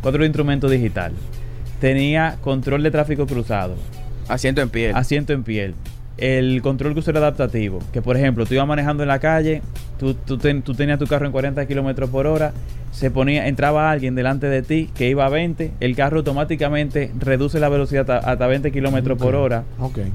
cuatro 0.01 0.24
instrumentos 0.24 0.70
digital, 0.70 1.12
tenía 1.82 2.39
control 2.41 2.82
de 2.82 2.91
tráfico 2.91 3.26
cruzado, 3.26 3.74
Asiento 4.26 4.62
en 4.62 4.70
piel. 4.70 4.97
asiento 4.97 5.34
en 5.34 5.43
piel. 5.43 5.74
El 6.18 6.62
control 6.62 6.94
crucero 6.94 7.18
adaptativo, 7.18 7.80
que 7.92 8.00
por 8.00 8.16
ejemplo, 8.16 8.46
tú 8.46 8.54
ibas 8.54 8.66
manejando 8.66 9.02
en 9.02 9.08
la 9.08 9.18
calle, 9.18 9.60
tú, 9.98 10.14
tú, 10.14 10.38
ten- 10.38 10.62
tú 10.62 10.74
tenías 10.74 10.98
tu 10.98 11.06
carro 11.06 11.26
en 11.26 11.32
40 11.32 11.66
kilómetros 11.66 12.08
por 12.08 12.26
hora, 12.26 12.52
se 12.90 13.10
ponía, 13.10 13.46
entraba 13.48 13.90
alguien 13.90 14.14
delante 14.14 14.46
de 14.48 14.62
ti 14.62 14.88
que 14.96 15.10
iba 15.10 15.26
a 15.26 15.28
20, 15.28 15.72
el 15.80 15.94
carro 15.94 16.16
automáticamente 16.18 17.10
reduce 17.18 17.60
la 17.60 17.68
velocidad 17.68 18.10
a- 18.10 18.16
hasta 18.18 18.46
20 18.46 18.72
kilómetros 18.72 19.18
por 19.18 19.34
hora. 19.34 19.64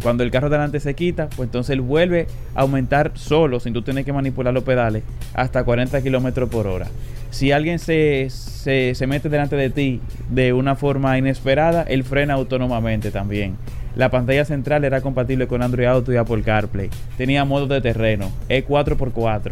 Cuando 0.02 0.24
el 0.24 0.32
carro 0.32 0.50
delante 0.50 0.80
se 0.80 0.96
quita, 0.96 1.28
pues 1.36 1.46
entonces 1.48 1.70
él 1.74 1.82
vuelve 1.82 2.26
a 2.56 2.62
aumentar 2.62 3.12
solo, 3.14 3.60
sin 3.60 3.74
tú 3.74 3.84
tener 3.84 4.04
que 4.04 4.12
manipular 4.12 4.52
los 4.56 4.64
pedales, 4.64 5.04
hasta 5.36 5.64
40 5.64 6.02
kilómetros 6.02 6.50
por 6.50 6.66
hora. 6.66 6.88
Si 7.30 7.52
alguien 7.52 7.78
se, 7.78 8.28
se, 8.32 8.96
se 8.96 9.06
mete 9.08 9.30
delante 9.30 9.56
de 9.56 9.70
ti 9.70 10.02
de 10.32 10.52
una 10.52 10.76
forma 10.76 11.16
inesperada, 11.20 11.84
él 11.84 12.04
frena 12.04 12.34
autónomamente 12.34 13.12
también. 13.12 13.56
La 13.96 14.10
pantalla 14.10 14.46
central 14.46 14.84
era 14.86 15.02
compatible 15.02 15.48
con 15.48 15.62
Android 15.62 15.86
Auto 15.88 16.14
y 16.14 16.18
Apple 16.18 16.44
CarPlay. 16.44 16.90
Tenía 17.18 17.44
modo 17.46 17.68
de 17.68 17.82
terreno, 17.82 18.32
E 18.50 18.66
E4x4. 18.66 19.52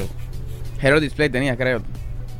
Hero 0.81 0.99
Display 1.01 1.29
tenía, 1.29 1.57
creo. 1.57 1.81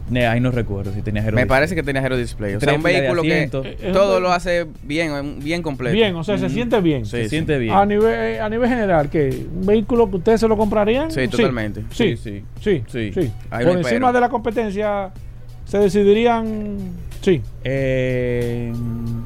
Ne, 0.09 0.25
ahí 0.25 0.39
no 0.39 0.49
recuerdo 0.49 0.91
si 0.91 1.03
tenía 1.03 1.21
Me 1.21 1.27
Hero 1.41 1.47
parece 1.47 1.75
que 1.75 1.83
tenía 1.83 2.01
Hero 2.01 2.17
Display. 2.17 2.55
O 2.55 2.59
sea, 2.59 2.73
un 2.73 2.81
vehículo 2.81 3.21
que. 3.21 3.43
Eh, 3.43 3.49
eh, 3.53 3.89
todo 3.93 4.17
un- 4.17 4.23
lo 4.23 4.31
hace 4.31 4.65
bien, 4.81 5.39
bien 5.43 5.61
completo. 5.61 5.93
Bien, 5.93 6.15
o 6.15 6.23
sea, 6.23 6.37
se 6.39 6.45
Ujú. 6.45 6.53
siente 6.55 6.81
bien. 6.81 7.05
Sí, 7.05 7.11
Se 7.11 7.23
sí. 7.25 7.29
siente 7.29 7.59
bien. 7.59 7.73
A 7.75 7.85
nivel, 7.85 8.11
eh, 8.15 8.39
a 8.39 8.49
nivel 8.49 8.69
general, 8.69 9.09
que 9.09 9.45
un 9.53 9.67
vehículo 9.67 10.09
que 10.09 10.15
ustedes 10.15 10.39
se 10.39 10.47
lo 10.47 10.57
comprarían. 10.57 11.11
Sí, 11.11 11.27
totalmente. 11.27 11.81
Sí, 11.91 12.17
Sí, 12.17 12.17
sí, 12.17 12.43
sí. 12.59 12.83
sí. 12.87 13.11
Sí. 13.13 13.31
Ahí 13.51 13.65
Por 13.65 13.77
encima 13.77 14.07
pero. 14.07 14.13
de 14.13 14.19
la 14.21 14.29
competencia, 14.29 15.11
se 15.65 15.77
decidirían. 15.77 16.77
Sí. 17.21 17.41
Eh, 17.63 18.71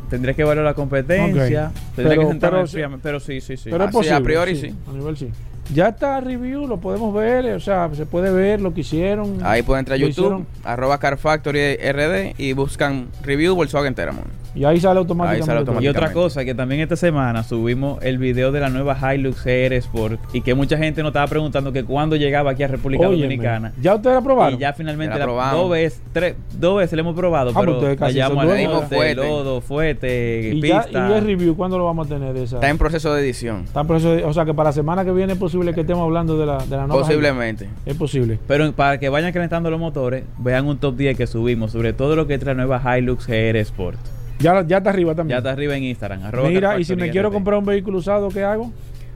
tendría 0.09 0.33
que 0.33 0.43
valorar 0.43 0.65
la 0.65 0.73
competencia. 0.73 1.67
Ok. 1.67 1.95
Tendría 1.95 2.09
Pero- 2.15 2.21
que 2.21 2.27
sentarme 2.27 2.57
pero- 3.01 3.19
sí, 3.19 3.39
sí, 3.41 3.57
sí. 3.57 3.69
Pero 3.69 3.83
Ah, 3.83 3.85
es 3.87 3.91
sí, 3.91 3.97
posible. 3.97 4.15
a 4.17 4.21
priori 4.21 4.55
sí. 4.55 4.73
A 4.89 4.93
nivel 4.93 5.17
sí. 5.17 5.29
Ya 5.73 5.89
está 5.89 6.19
review, 6.19 6.67
lo 6.67 6.77
podemos 6.81 7.13
ver, 7.13 7.45
o 7.53 7.59
sea, 7.59 7.89
se 7.95 8.05
puede 8.05 8.31
ver 8.31 8.59
lo 8.59 8.73
que 8.73 8.81
hicieron. 8.81 9.37
Ahí 9.43 9.61
pueden 9.63 9.79
entrar 9.79 9.95
a 9.95 9.97
YouTube, 9.97 10.09
hicieron, 10.25 10.47
arroba 10.63 10.97
Car 10.99 11.17
Factory 11.17 11.77
RD 11.77 12.33
y 12.37 12.51
buscan 12.53 13.07
review 13.23 13.55
Volkswagen 13.55 13.95
Teramon. 13.95 14.25
Y 14.55 14.63
ahí 14.65 14.79
sale 14.79 14.99
automáticamente. 14.99 15.51
Ahí 15.51 15.57
sale 15.57 15.65
todo. 15.65 15.81
Y 15.81 15.87
otra 15.87 16.11
cosa, 16.13 16.45
que 16.45 16.53
también 16.55 16.81
esta 16.81 16.95
semana 16.95 17.43
subimos 17.43 18.01
el 18.03 18.17
video 18.17 18.51
de 18.51 18.59
la 18.59 18.69
nueva 18.69 18.97
Hilux 19.15 19.43
GR 19.43 19.73
Sport 19.73 20.19
y 20.33 20.41
que 20.41 20.53
mucha 20.53 20.77
gente 20.77 21.01
nos 21.01 21.09
estaba 21.09 21.27
preguntando 21.27 21.71
que 21.73 21.83
cuándo 21.83 22.15
llegaba 22.15 22.51
aquí 22.51 22.63
a 22.63 22.67
República 22.67 23.07
Óyeme, 23.07 23.23
Dominicana. 23.23 23.73
¿Ya 23.81 23.95
ustedes 23.95 24.15
la 24.15 24.21
probaron? 24.21 24.55
Y 24.55 24.57
ya 24.61 24.73
finalmente 24.73 25.17
Ya 25.17 25.25
la 25.25 25.33
la- 25.33 25.51
dos 25.53 25.69
veces, 25.71 26.01
tres, 26.13 26.35
dos 26.53 26.77
veces 26.77 26.93
le 26.93 27.01
hemos 27.01 27.15
probado, 27.15 27.49
Ah, 27.49 27.53
pues 27.53 27.65
pero 27.65 27.79
son 27.79 28.39
al 28.39 28.87
Fuete. 28.87 29.15
lodo, 29.15 29.61
fuete, 29.61 30.51
y, 30.53 30.61
ya, 30.61 30.83
pista. 30.83 31.09
y 31.09 31.13
el 31.13 31.25
review, 31.25 31.55
¿cuándo 31.55 31.77
lo 31.77 31.85
vamos 31.85 32.07
a 32.07 32.09
tener 32.13 32.35
esa? 32.37 32.55
Está 32.57 32.69
en 32.69 32.77
proceso 32.77 33.13
de 33.13 33.21
edición. 33.23 33.63
Está 33.65 33.81
en 33.81 33.87
proceso 33.87 34.11
de- 34.15 34.23
o 34.25 34.33
sea, 34.33 34.45
que 34.45 34.53
para 34.53 34.69
la 34.69 34.73
semana 34.73 35.03
que 35.05 35.11
viene 35.11 35.33
es 35.33 35.39
posible 35.39 35.73
que 35.73 35.81
estemos 35.81 36.03
hablando 36.03 36.37
de 36.37 36.45
la, 36.45 36.57
de 36.65 36.75
la 36.77 36.87
nueva. 36.87 37.01
Posiblemente. 37.03 37.65
Hilux. 37.65 37.79
Es 37.85 37.95
posible. 37.95 38.39
Pero 38.47 38.71
para 38.73 38.97
que 38.99 39.09
vayan 39.09 39.31
calentando 39.31 39.69
los 39.69 39.79
motores, 39.79 40.23
vean 40.37 40.67
un 40.67 40.77
top 40.77 40.95
10 40.95 41.17
que 41.17 41.27
subimos 41.27 41.71
sobre 41.71 41.93
todo 41.93 42.15
lo 42.15 42.27
que 42.27 42.37
trae 42.37 42.55
la 42.55 42.65
nueva 42.65 42.97
Hilux 42.97 43.25
GR 43.27 43.57
Sport. 43.59 43.97
Ya, 44.39 44.65
ya 44.65 44.77
está 44.77 44.89
arriba 44.89 45.15
también. 45.15 45.35
Ya 45.35 45.37
está 45.39 45.51
arriba 45.51 45.75
en 45.75 45.83
Instagram. 45.83 46.23
arroba 46.23 46.49
Mira, 46.49 46.79
y 46.79 46.83
si 46.83 46.95
me 46.95 47.09
quiero 47.09 47.31
comprar 47.31 47.57
un 47.59 47.65
vehículo 47.65 47.97
usado, 47.99 48.29
¿qué 48.29 48.43
hago? 48.43 48.71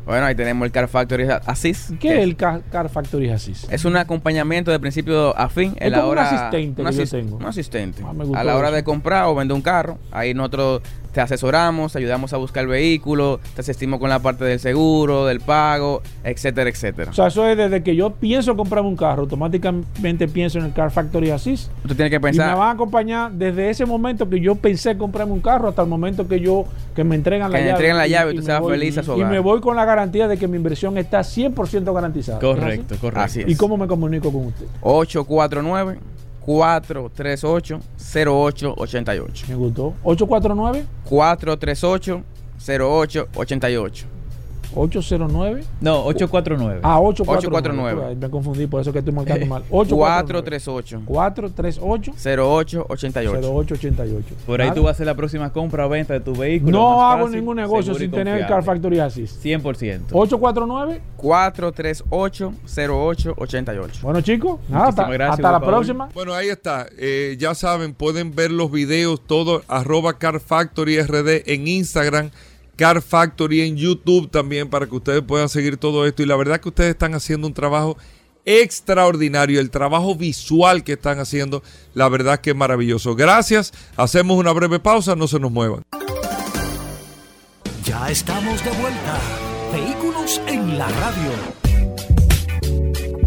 Bueno, 0.06 0.26
ahí 0.26 0.36
tenemos 0.36 0.66
el 0.66 0.72
Car 0.72 0.88
Factory 0.88 1.26
Assist. 1.46 1.90
¿Qué 1.92 1.98
que 1.98 2.18
es 2.20 2.24
el 2.24 2.38
Car, 2.38 2.62
Car 2.72 2.88
Factory 2.88 3.30
Assist? 3.30 3.70
Es 3.74 3.84
un 3.84 3.98
acompañamiento 3.98 4.72
de 4.72 4.80
principio 4.80 5.38
a 5.38 5.50
fin. 5.50 5.76
la 5.82 5.98
como 5.98 6.04
un 6.04 6.12
hora- 6.12 6.30
asistente 6.30 6.82
un 6.82 6.88
que 6.88 6.96
yo 6.96 7.04
asis- 7.04 7.12
tengo. 7.12 7.36
Un 7.36 7.46
asistente. 7.46 8.04
Ah, 8.06 8.14
me 8.14 8.24
gustó 8.24 8.40
a 8.40 8.44
la 8.46 8.56
hora 8.56 8.68
eso. 8.70 8.76
de 8.78 8.84
comprar 8.86 9.26
o 9.26 9.36
vender 9.36 9.54
un 9.56 9.62
carro, 9.62 9.98
ahí 10.12 10.34
nosotros 10.34 10.82
te 11.18 11.22
asesoramos, 11.22 11.94
te 11.94 11.98
ayudamos 11.98 12.32
a 12.34 12.38
buscar 12.38 12.62
el 12.62 12.70
vehículo, 12.70 13.40
te 13.56 13.62
asistimos 13.62 14.00
con 14.00 14.08
la 14.08 14.20
parte 14.20 14.46
del 14.46 14.60
seguro, 14.60 15.26
del 15.26 15.40
pago, 15.40 16.04
etcétera, 16.24 16.70
etcétera. 16.70 17.10
O 17.10 17.14
sea, 17.16 17.26
eso 17.26 17.44
es 17.48 17.58
desde 17.58 17.82
que 17.82 17.96
yo 17.96 18.12
pienso 18.12 18.56
comprarme 18.56 18.88
un 18.88 18.96
carro, 18.96 19.24
automáticamente 19.24 20.28
pienso 20.28 20.60
en 20.60 20.66
el 20.66 20.74
Car 20.74 20.92
Factory 20.92 21.32
Assist. 21.32 21.72
Usted 21.84 21.96
tiene 21.96 22.12
que 22.12 22.18
Y 22.18 22.20
me 22.20 22.22
pensar, 22.22 22.56
van 22.56 22.68
a 22.68 22.72
acompañar 22.72 23.32
desde 23.32 23.72
ese 23.72 23.88
momento 23.88 24.30
que 24.30 24.40
yo 24.40 24.54
pensé 24.54 24.96
comprarme 24.96 25.34
un 25.34 25.40
carro 25.40 25.70
hasta 25.70 25.82
el 25.82 25.88
momento 25.88 26.28
que 26.28 26.40
yo 26.40 26.66
que 26.96 27.04
me 27.04 27.16
entregan 27.16 27.52
la 27.52 27.58
Que 27.58 27.64
le 27.64 27.70
llave. 27.70 27.78
entreguen 27.78 27.98
la 27.98 28.08
llave 28.08 28.34
y 28.34 28.36
tú 28.36 28.44
seas 28.44 28.62
feliz 28.64 28.98
a 29.00 29.04
su 29.04 29.12
Y 29.14 29.16
hogar. 29.16 29.32
me 29.32 29.40
voy 29.40 29.60
con 29.60 29.76
la 29.76 29.86
garantía 29.86 30.28
de 30.28 30.38
que 30.38 30.48
mi 30.48 30.58
inversión 30.58 31.00
está 31.00 31.22
100% 31.22 31.94
garantizada. 31.96 32.38
Correcto, 32.38 32.96
correcto. 33.02 33.22
Así 33.22 33.42
es. 33.42 33.50
¿Y 33.50 33.56
cómo 33.56 33.76
me 33.76 33.88
comunico 33.88 34.32
con 34.32 34.46
usted? 34.46 34.68
849 34.82 35.98
438 36.48 37.82
0888. 38.00 39.46
Me 39.50 39.56
gustó. 39.56 39.94
849 40.04 40.86
438 41.04 42.24
0888. 42.66 44.17
809 44.78 45.64
No, 45.82 46.04
849. 46.06 46.80
Ah, 46.84 47.00
849. 47.00 47.98
849. 47.98 48.06
Ay, 48.10 48.16
Me 48.16 48.30
confundí, 48.30 48.68
por 48.68 48.82
eso 48.82 48.92
que 48.94 49.00
estoy 49.00 49.14
marcando 49.14 49.46
mal. 49.48 49.64
849 49.70 51.04
438 51.06 51.06
438 51.06 52.14
0888. 52.88 53.40
0888. 53.42 54.36
Por 54.46 54.62
ahí 54.62 54.68
Nada. 54.68 54.76
tú 54.76 54.84
vas 54.84 54.90
a 54.90 54.92
hacer 54.94 55.06
la 55.06 55.16
próxima 55.16 55.52
compra 55.52 55.86
o 55.86 55.90
venta 55.90 56.14
de 56.14 56.20
tu 56.20 56.36
vehículo. 56.36 56.72
No 56.72 57.02
hago 57.10 57.24
fácil, 57.26 57.40
ningún 57.40 57.56
negocio 57.58 57.94
sin 57.96 58.12
tener 58.12 58.42
el. 58.42 58.48
Car 58.48 58.64
Factory 58.64 59.00
Assist. 59.00 59.44
100%. 59.44 60.02
849. 60.12 61.02
438 61.18 62.54
0888. 62.68 64.00
Bueno, 64.02 64.22
chicos, 64.22 64.60
nada, 64.70 64.88
hasta, 64.88 65.08
gracias, 65.10 65.40
hasta 65.40 65.52
la 65.52 65.60
Paul. 65.60 65.70
próxima. 65.72 66.10
Bueno, 66.14 66.34
ahí 66.34 66.50
está. 66.50 66.86
Eh, 66.98 67.36
ya 67.40 67.56
saben, 67.56 67.94
pueden 67.94 68.34
ver 68.36 68.52
los 68.52 68.72
videos, 68.72 69.22
todo, 69.26 69.64
arroba 69.68 70.18
Car 70.18 70.40
Factory 70.40 71.02
RD 71.02 71.44
en 71.52 71.68
Instagram, 71.68 72.30
Car 72.78 73.02
Factory 73.02 73.62
en 73.62 73.76
YouTube 73.76 74.30
también, 74.32 74.70
para 74.70 74.88
que 74.88 74.96
ustedes 74.96 75.22
puedan 75.24 75.50
seguir 75.50 75.76
todo 75.76 76.06
esto. 76.06 76.24
Y 76.24 76.26
la 76.28 76.38
verdad 76.38 76.62
que 76.62 76.70
ustedes 76.70 76.92
están 76.92 77.14
haciendo 77.16 77.48
un 77.48 77.54
trabajo 77.54 77.98
extraordinario. 78.46 79.60
El 79.60 79.70
trabajo 79.70 80.16
visual 80.16 80.84
que 80.84 80.94
están 80.94 81.20
haciendo, 81.20 81.64
la 81.94 82.08
verdad 82.08 82.40
que 82.40 82.52
es 82.52 82.56
maravilloso. 82.56 83.16
Gracias. 83.16 83.74
Hacemos 83.98 84.38
una 84.38 84.54
breve 84.54 84.80
pausa, 84.80 85.16
no 85.16 85.28
se 85.28 85.40
nos 85.40 85.52
muevan. 85.52 85.84
Ya 87.84 88.10
estamos 88.10 88.64
de 88.64 88.72
vuelta. 88.72 89.20
Vehículos 89.74 90.42
en 90.48 90.78
la 90.78 90.88
radio. 90.88 91.32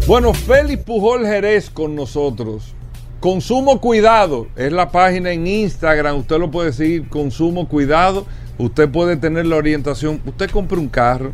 Bueno, 0.07 0.33
Félix 0.33 0.83
Pujol 0.83 1.25
Jerez 1.25 1.69
con 1.69 1.95
nosotros. 1.95 2.73
Consumo 3.19 3.79
Cuidado 3.79 4.47
es 4.55 4.71
la 4.71 4.89
página 4.89 5.31
en 5.31 5.45
Instagram. 5.45 6.17
Usted 6.17 6.39
lo 6.39 6.49
puede 6.49 6.73
seguir, 6.73 7.07
Consumo 7.07 7.67
Cuidado. 7.67 8.25
Usted 8.61 8.89
puede 8.89 9.17
tener 9.17 9.47
la 9.47 9.55
orientación. 9.55 10.21
Usted 10.23 10.51
compra 10.51 10.77
un 10.77 10.87
carro, 10.87 11.33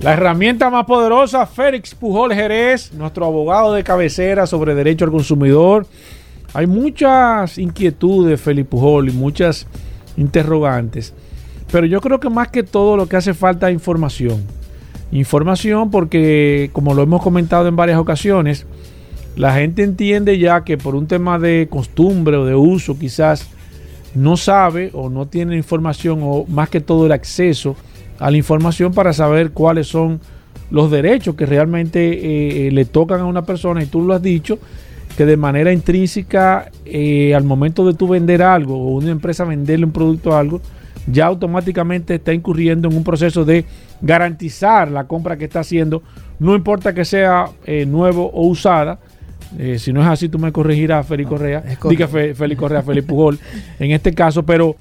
La 0.00 0.12
herramienta 0.12 0.70
más 0.70 0.84
poderosa, 0.84 1.44
Félix 1.46 1.96
Pujol 1.96 2.32
Jerez, 2.32 2.92
nuestro 2.92 3.26
abogado 3.26 3.72
de 3.72 3.82
cabecera 3.82 4.46
sobre 4.46 4.76
derecho 4.76 5.06
al 5.06 5.10
consumidor. 5.10 5.88
Hay 6.54 6.66
muchas 6.66 7.58
inquietudes, 7.58 8.40
Félix 8.40 8.68
Pujol, 8.68 9.08
y 9.08 9.12
muchas 9.12 9.66
interrogantes. 10.16 11.14
Pero 11.70 11.86
yo 11.86 12.00
creo 12.00 12.20
que 12.20 12.30
más 12.30 12.48
que 12.48 12.62
todo 12.62 12.96
lo 12.96 13.08
que 13.08 13.16
hace 13.16 13.34
falta 13.34 13.68
es 13.68 13.74
información. 13.74 14.42
Información 15.12 15.90
porque, 15.90 16.70
como 16.72 16.94
lo 16.94 17.02
hemos 17.02 17.22
comentado 17.22 17.68
en 17.68 17.76
varias 17.76 17.98
ocasiones, 17.98 18.66
la 19.36 19.54
gente 19.54 19.82
entiende 19.82 20.38
ya 20.38 20.64
que 20.64 20.78
por 20.78 20.94
un 20.94 21.06
tema 21.06 21.38
de 21.38 21.68
costumbre 21.70 22.36
o 22.36 22.46
de 22.46 22.54
uso 22.54 22.98
quizás 22.98 23.48
no 24.14 24.36
sabe 24.36 24.90
o 24.94 25.10
no 25.10 25.26
tiene 25.26 25.56
información 25.56 26.20
o 26.22 26.46
más 26.48 26.70
que 26.70 26.80
todo 26.80 27.04
el 27.04 27.12
acceso 27.12 27.76
a 28.18 28.30
la 28.30 28.38
información 28.38 28.94
para 28.94 29.12
saber 29.12 29.50
cuáles 29.50 29.88
son 29.88 30.20
los 30.70 30.90
derechos 30.90 31.34
que 31.34 31.44
realmente 31.44 32.66
eh, 32.66 32.70
le 32.72 32.86
tocan 32.86 33.20
a 33.20 33.26
una 33.26 33.44
persona 33.44 33.82
y 33.82 33.86
tú 33.86 34.02
lo 34.02 34.14
has 34.14 34.22
dicho 34.22 34.58
que 35.16 35.24
de 35.26 35.36
manera 35.36 35.72
intrínseca 35.72 36.70
eh, 36.84 37.34
al 37.34 37.44
momento 37.44 37.86
de 37.86 37.94
tú 37.94 38.08
vender 38.08 38.42
algo 38.42 38.76
o 38.76 38.96
una 38.96 39.10
empresa 39.10 39.44
venderle 39.44 39.86
un 39.86 39.92
producto 39.92 40.34
a 40.34 40.40
algo 40.40 40.60
ya 41.08 41.26
automáticamente 41.26 42.16
está 42.16 42.32
incurriendo 42.34 42.88
en 42.88 42.96
un 42.96 43.04
proceso 43.04 43.44
de 43.44 43.64
garantizar 44.02 44.90
la 44.90 45.04
compra 45.06 45.36
que 45.36 45.44
está 45.44 45.60
haciendo 45.60 46.02
no 46.38 46.54
importa 46.54 46.92
que 46.94 47.04
sea 47.04 47.46
eh, 47.64 47.86
nuevo 47.86 48.30
o 48.32 48.46
usada 48.46 48.98
eh, 49.58 49.78
si 49.78 49.92
no 49.92 50.00
es 50.02 50.06
así 50.08 50.28
tú 50.28 50.38
me 50.38 50.52
corregirás 50.52 51.06
Félix 51.06 51.28
Correa 51.28 51.62
es 51.66 51.78
diga 51.88 52.08
Fe- 52.08 52.34
Félix 52.34 52.58
Correa 52.60 52.82
Félix 52.82 53.06
Pujol 53.08 53.38
en 53.78 53.90
este 53.92 54.12
caso 54.12 54.44
pero 54.44 54.76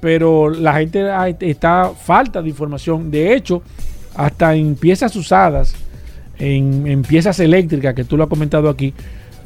pero 0.00 0.48
la 0.50 0.74
gente 0.74 1.04
está 1.40 1.90
falta 1.90 2.40
de 2.40 2.48
información. 2.48 3.10
De 3.10 3.34
hecho, 3.34 3.62
hasta 4.14 4.54
en 4.54 4.76
piezas 4.76 5.16
usadas, 5.16 5.74
en, 6.38 6.86
en 6.86 7.02
piezas 7.02 7.40
eléctricas, 7.40 7.94
que 7.94 8.04
tú 8.04 8.16
lo 8.16 8.22
has 8.22 8.28
comentado 8.30 8.68
aquí. 8.68 8.94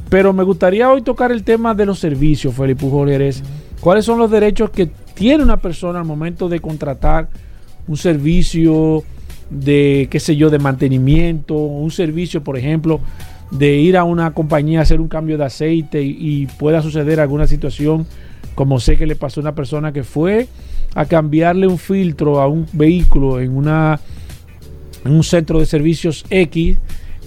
Pero 0.09 0.33
me 0.33 0.43
gustaría 0.43 0.91
hoy 0.91 1.01
tocar 1.01 1.31
el 1.31 1.43
tema 1.43 1.73
de 1.73 1.85
los 1.85 1.99
servicios, 1.99 2.53
Felipe 2.53 2.81
Pujol 2.81 3.09
Jerez. 3.09 3.43
¿Cuáles 3.79 4.05
son 4.05 4.19
los 4.19 4.29
derechos 4.29 4.69
que 4.69 4.89
tiene 5.13 5.43
una 5.43 5.57
persona 5.57 5.99
al 5.99 6.05
momento 6.05 6.49
de 6.49 6.59
contratar 6.59 7.29
un 7.87 7.97
servicio 7.97 9.03
de, 9.49 10.07
qué 10.09 10.19
sé 10.19 10.35
yo, 10.35 10.49
de 10.49 10.59
mantenimiento, 10.59 11.55
un 11.55 11.91
servicio, 11.91 12.43
por 12.43 12.57
ejemplo, 12.57 12.99
de 13.51 13.75
ir 13.75 13.97
a 13.97 14.03
una 14.03 14.33
compañía 14.33 14.79
a 14.79 14.81
hacer 14.83 15.01
un 15.01 15.07
cambio 15.07 15.37
de 15.37 15.45
aceite 15.45 16.01
y, 16.01 16.17
y 16.19 16.47
pueda 16.47 16.81
suceder 16.81 17.19
alguna 17.19 17.47
situación, 17.47 18.07
como 18.55 18.79
sé 18.79 18.97
que 18.97 19.05
le 19.05 19.15
pasó 19.15 19.39
a 19.39 19.43
una 19.43 19.55
persona 19.55 19.91
que 19.91 20.03
fue 20.03 20.47
a 20.95 21.05
cambiarle 21.05 21.67
un 21.67 21.77
filtro 21.77 22.39
a 22.39 22.47
un 22.47 22.67
vehículo 22.71 23.39
en 23.39 23.55
una 23.55 23.99
en 25.05 25.11
un 25.11 25.23
centro 25.23 25.59
de 25.59 25.65
servicios 25.65 26.25
X 26.29 26.77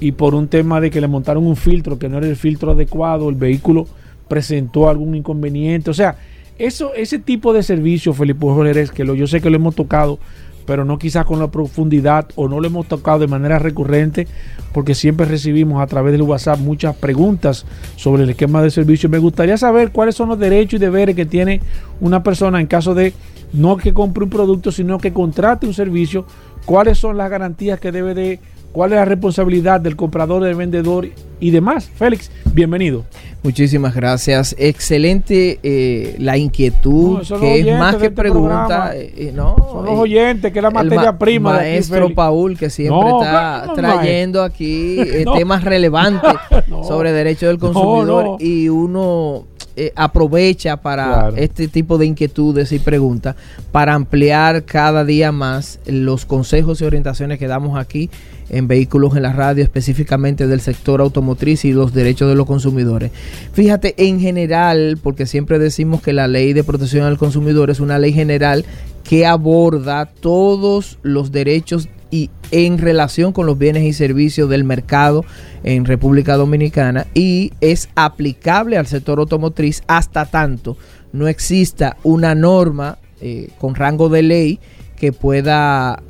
y 0.01 0.13
por 0.13 0.35
un 0.35 0.49
tema 0.49 0.81
de 0.81 0.91
que 0.91 1.01
le 1.01 1.09
montaron 1.09 1.47
un 1.47 1.57
filtro 1.57 1.99
que 1.99 2.09
no 2.09 2.19
era 2.19 2.27
el 2.27 2.37
filtro 2.37 2.73
adecuado, 2.73 3.29
el 3.29 3.35
vehículo 3.35 3.87
presentó 4.29 4.89
algún 4.89 5.15
inconveniente. 5.15 5.91
O 5.91 5.95
sea, 5.95 6.17
eso, 6.59 6.95
ese 6.95 7.19
tipo 7.19 7.53
de 7.53 7.63
servicio, 7.63 8.13
Felipe 8.13 8.41
Jorge, 8.41 8.89
que 8.95 9.05
lo, 9.05 9.15
yo 9.15 9.27
sé 9.27 9.41
que 9.41 9.51
lo 9.51 9.57
hemos 9.57 9.75
tocado, 9.75 10.19
pero 10.67 10.85
no 10.85 10.99
quizás 10.99 11.25
con 11.25 11.39
la 11.39 11.51
profundidad 11.51 12.29
o 12.35 12.49
no 12.49 12.61
lo 12.61 12.67
hemos 12.67 12.89
tocado 12.89 13.21
de 13.21 13.29
manera 13.29 13.59
recurrente, 13.59 14.27
porque 14.73 14.95
siempre 14.95 15.27
recibimos 15.27 15.81
a 15.81 15.87
través 15.87 16.13
del 16.13 16.23
WhatsApp 16.23 16.59
muchas 16.59 16.97
preguntas 16.97 17.65
sobre 17.95 18.25
el 18.25 18.31
esquema 18.31 18.63
de 18.63 18.71
servicio. 18.71 19.09
Me 19.09 19.19
gustaría 19.19 19.57
saber 19.57 19.93
cuáles 19.93 20.17
son 20.17 20.29
los 20.29 20.39
derechos 20.39 20.79
y 20.79 20.81
deberes 20.81 21.15
que 21.15 21.25
tiene 21.25 21.61
una 22.01 22.23
persona 22.23 22.61
en 22.61 22.67
caso 22.67 22.95
de 22.95 23.15
no 23.53 23.77
que 23.77 23.95
compre 23.95 24.25
un 24.25 24.31
producto, 24.31 24.73
sino 24.73 24.99
que 24.99 25.13
contrate 25.13 25.67
un 25.67 25.75
servicio, 25.75 26.27
cuáles 26.65 26.99
son 26.99 27.17
las 27.17 27.31
garantías 27.31 27.79
que 27.79 27.93
debe 27.93 28.13
de, 28.13 28.41
cuál 28.77 28.93
es 28.93 28.97
la 28.97 29.07
responsabilidad 29.07 29.81
del 29.81 29.97
comprador, 29.97 30.45
del 30.45 30.55
vendedor 30.55 31.09
y 31.41 31.51
demás. 31.51 31.89
Félix, 31.97 32.31
bienvenido. 32.53 33.05
Muchísimas 33.43 33.95
gracias. 33.95 34.55
Excelente 34.59 35.59
eh, 35.63 36.15
la 36.19 36.37
inquietud, 36.37 37.23
No, 37.31 37.41
que 37.41 37.61
es 37.61 37.79
más 37.79 37.97
que 37.97 38.07
este 38.09 38.15
pregunta. 38.17 38.95
eh, 38.95 39.15
eh, 39.17 39.33
no, 39.35 39.57
Son 39.73 39.87
los 39.87 39.99
oyentes, 39.99 40.53
que 40.53 40.59
es 40.59 40.63
la 40.63 40.71
materia 40.71 41.13
ma- 41.13 41.19
prima 41.19 41.53
de 41.55 41.59
aquí, 41.61 41.69
maestro. 41.71 42.15
Paul 42.15 42.59
que 42.59 42.69
siempre 42.69 43.01
No, 43.09 43.23
está 43.23 43.73
trayendo 43.75 44.43
aquí 44.43 45.01
eh, 45.01 45.25
temas 45.39 45.65
relevantes 45.65 46.33
sobre 46.87 47.13
derechos 47.13 47.49
del 47.49 47.59
consumidor 47.59 48.37
y 48.41 48.69
uno 48.69 49.45
eh, 49.77 49.93
aprovecha 49.95 50.79
para 50.79 51.05
Claro. 51.05 51.37
este 51.37 51.69
tipo 51.69 51.99
de 51.99 52.07
inquietudes 52.07 52.73
y 52.73 52.79
preguntas 52.79 53.37
para 53.73 53.95
ampliar 53.95 54.65
cada 54.65 55.05
día 55.05 55.33
más 55.33 55.79
los 55.87 56.25
consejos 56.25 56.81
y 56.81 56.85
orientaciones 56.85 57.39
que 57.39 57.47
damos 57.47 57.79
aquí 57.79 58.09
en 58.49 58.69
vehículos 58.69 59.17
en 59.17 59.23
la 59.23 59.33
radio, 59.33 59.63
específicamente 59.63 60.47
del 60.47 60.61
sector 60.61 61.01
automotriz 61.01 61.65
y 61.65 61.73
los 61.73 61.93
derechos 61.93 62.29
de 62.29 62.37
los 62.37 62.47
consumidores. 62.47 63.11
Fíjate, 63.53 63.95
en 63.99 64.21
general, 64.21 64.99
porque 65.03 65.27
siempre 65.27 65.59
decimos 65.59 66.01
que 66.01 66.13
la 66.13 66.29
ley 66.29 66.53
de 66.53 66.65
protección 66.65 67.05
al 67.05 67.19
consumidor 67.19 67.71
es 67.71 67.81
una 67.81 67.99
ley 67.99 68.13
general 68.13 68.65
que 69.03 69.27
aborda 69.27 70.07
todos 70.07 70.99
los 71.03 71.33
derechos 71.33 71.89
y 72.11 72.31
en 72.51 72.79
relación 72.79 73.33
con 73.33 73.47
los 73.47 73.59
bienes 73.59 73.83
y 73.85 73.93
servicios 73.93 74.49
del 74.49 74.65
mercado 74.65 75.25
en 75.65 75.85
República 75.85 76.37
Dominicana 76.37 77.07
y 77.15 77.53
es 77.61 77.89
aplicable 77.95 78.79
al 78.79 78.87
sector 78.87 79.19
automotriz 79.19 79.83
hasta 79.89 80.27
tanto 80.27 80.77
no 81.13 81.29
exista 81.29 81.97
una 82.03 82.35
norma 82.35 82.99
eh, 83.21 83.49
con 83.59 83.75
rango 83.75 84.09
de 84.09 84.23
ley 84.23 84.61
que 84.97 85.13
pueda 85.13 86.03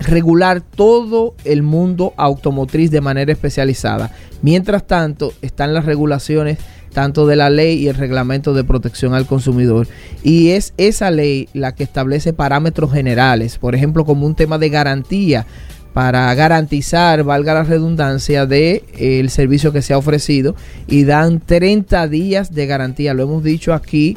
regular 0.00 0.60
todo 0.60 1.34
el 1.44 1.62
mundo 1.62 2.14
automotriz 2.16 2.90
de 2.90 3.00
manera 3.00 3.32
especializada. 3.32 4.12
Mientras 4.42 4.86
tanto, 4.86 5.32
están 5.42 5.74
las 5.74 5.84
regulaciones 5.84 6.58
tanto 6.92 7.26
de 7.26 7.36
la 7.36 7.50
ley 7.50 7.78
y 7.78 7.88
el 7.88 7.94
reglamento 7.94 8.54
de 8.54 8.64
protección 8.64 9.14
al 9.14 9.26
consumidor. 9.26 9.88
Y 10.22 10.50
es 10.50 10.74
esa 10.76 11.10
ley 11.10 11.48
la 11.52 11.74
que 11.74 11.84
establece 11.84 12.32
parámetros 12.32 12.92
generales, 12.92 13.58
por 13.58 13.74
ejemplo, 13.74 14.04
como 14.04 14.26
un 14.26 14.34
tema 14.34 14.58
de 14.58 14.68
garantía 14.68 15.46
para 15.92 16.32
garantizar, 16.34 17.24
valga 17.24 17.54
la 17.54 17.64
redundancia, 17.64 18.46
de 18.46 18.84
eh, 18.96 19.20
el 19.20 19.30
servicio 19.30 19.72
que 19.72 19.82
se 19.82 19.92
ha 19.92 19.98
ofrecido 19.98 20.54
y 20.86 21.04
dan 21.04 21.40
30 21.40 22.06
días 22.08 22.54
de 22.54 22.66
garantía. 22.66 23.14
Lo 23.14 23.24
hemos 23.24 23.42
dicho 23.42 23.74
aquí 23.74 24.16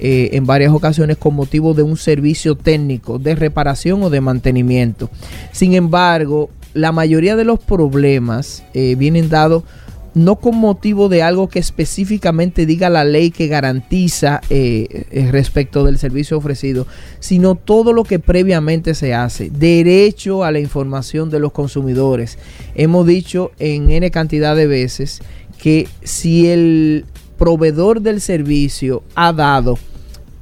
eh, 0.00 0.30
en 0.32 0.46
varias 0.46 0.72
ocasiones 0.72 1.16
con 1.16 1.34
motivo 1.34 1.74
de 1.74 1.82
un 1.82 1.96
servicio 1.96 2.56
técnico 2.56 3.18
de 3.18 3.36
reparación 3.36 4.02
o 4.02 4.10
de 4.10 4.20
mantenimiento. 4.20 5.10
Sin 5.52 5.74
embargo, 5.74 6.50
la 6.74 6.90
mayoría 6.90 7.36
de 7.36 7.44
los 7.44 7.60
problemas 7.60 8.64
eh, 8.74 8.96
vienen 8.96 9.28
dados 9.28 9.62
no 10.14 10.36
con 10.36 10.56
motivo 10.56 11.08
de 11.08 11.22
algo 11.22 11.48
que 11.48 11.58
específicamente 11.58 12.66
diga 12.66 12.90
la 12.90 13.04
ley 13.04 13.30
que 13.30 13.46
garantiza 13.46 14.40
eh, 14.50 15.06
eh, 15.10 15.28
respecto 15.30 15.84
del 15.84 15.98
servicio 15.98 16.36
ofrecido, 16.36 16.86
sino 17.20 17.54
todo 17.54 17.92
lo 17.92 18.04
que 18.04 18.18
previamente 18.18 18.94
se 18.94 19.14
hace. 19.14 19.50
Derecho 19.50 20.44
a 20.44 20.52
la 20.52 20.58
información 20.58 21.30
de 21.30 21.40
los 21.40 21.52
consumidores. 21.52 22.38
Hemos 22.74 23.06
dicho 23.06 23.52
en 23.58 23.90
N 23.90 24.10
cantidad 24.10 24.54
de 24.54 24.66
veces 24.66 25.20
que 25.58 25.88
si 26.02 26.48
el 26.48 27.06
proveedor 27.38 28.02
del 28.02 28.20
servicio 28.20 29.02
ha 29.14 29.32
dado 29.32 29.78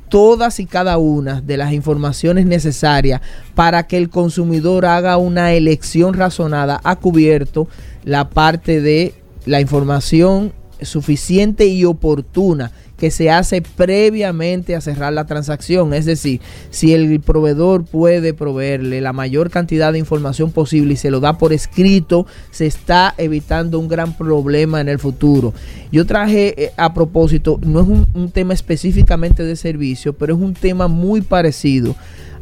todas 0.08 0.58
y 0.58 0.66
cada 0.66 0.98
una 0.98 1.40
de 1.40 1.56
las 1.56 1.72
informaciones 1.72 2.44
necesarias 2.44 3.20
para 3.54 3.86
que 3.86 3.96
el 3.96 4.10
consumidor 4.10 4.84
haga 4.84 5.16
una 5.16 5.52
elección 5.52 6.14
razonada, 6.14 6.80
ha 6.82 6.96
cubierto 6.96 7.68
la 8.04 8.28
parte 8.28 8.80
de 8.80 9.14
la 9.46 9.60
información 9.60 10.52
suficiente 10.82 11.66
y 11.66 11.84
oportuna 11.84 12.72
que 13.00 13.10
se 13.10 13.30
hace 13.30 13.62
previamente 13.62 14.76
a 14.76 14.80
cerrar 14.82 15.14
la 15.14 15.24
transacción. 15.24 15.94
Es 15.94 16.04
decir, 16.04 16.40
si 16.68 16.92
el 16.92 17.18
proveedor 17.20 17.84
puede 17.84 18.34
proveerle 18.34 19.00
la 19.00 19.14
mayor 19.14 19.50
cantidad 19.50 19.92
de 19.92 19.98
información 19.98 20.52
posible 20.52 20.92
y 20.92 20.96
se 20.96 21.10
lo 21.10 21.18
da 21.18 21.38
por 21.38 21.54
escrito, 21.54 22.26
se 22.50 22.66
está 22.66 23.14
evitando 23.16 23.78
un 23.78 23.88
gran 23.88 24.12
problema 24.12 24.82
en 24.82 24.88
el 24.90 24.98
futuro. 24.98 25.54
Yo 25.90 26.04
traje 26.04 26.62
eh, 26.62 26.72
a 26.76 26.92
propósito, 26.92 27.58
no 27.62 27.80
es 27.80 27.88
un, 27.88 28.06
un 28.12 28.30
tema 28.30 28.52
específicamente 28.52 29.44
de 29.44 29.56
servicio, 29.56 30.12
pero 30.12 30.34
es 30.34 30.40
un 30.40 30.52
tema 30.52 30.86
muy 30.86 31.22
parecido 31.22 31.96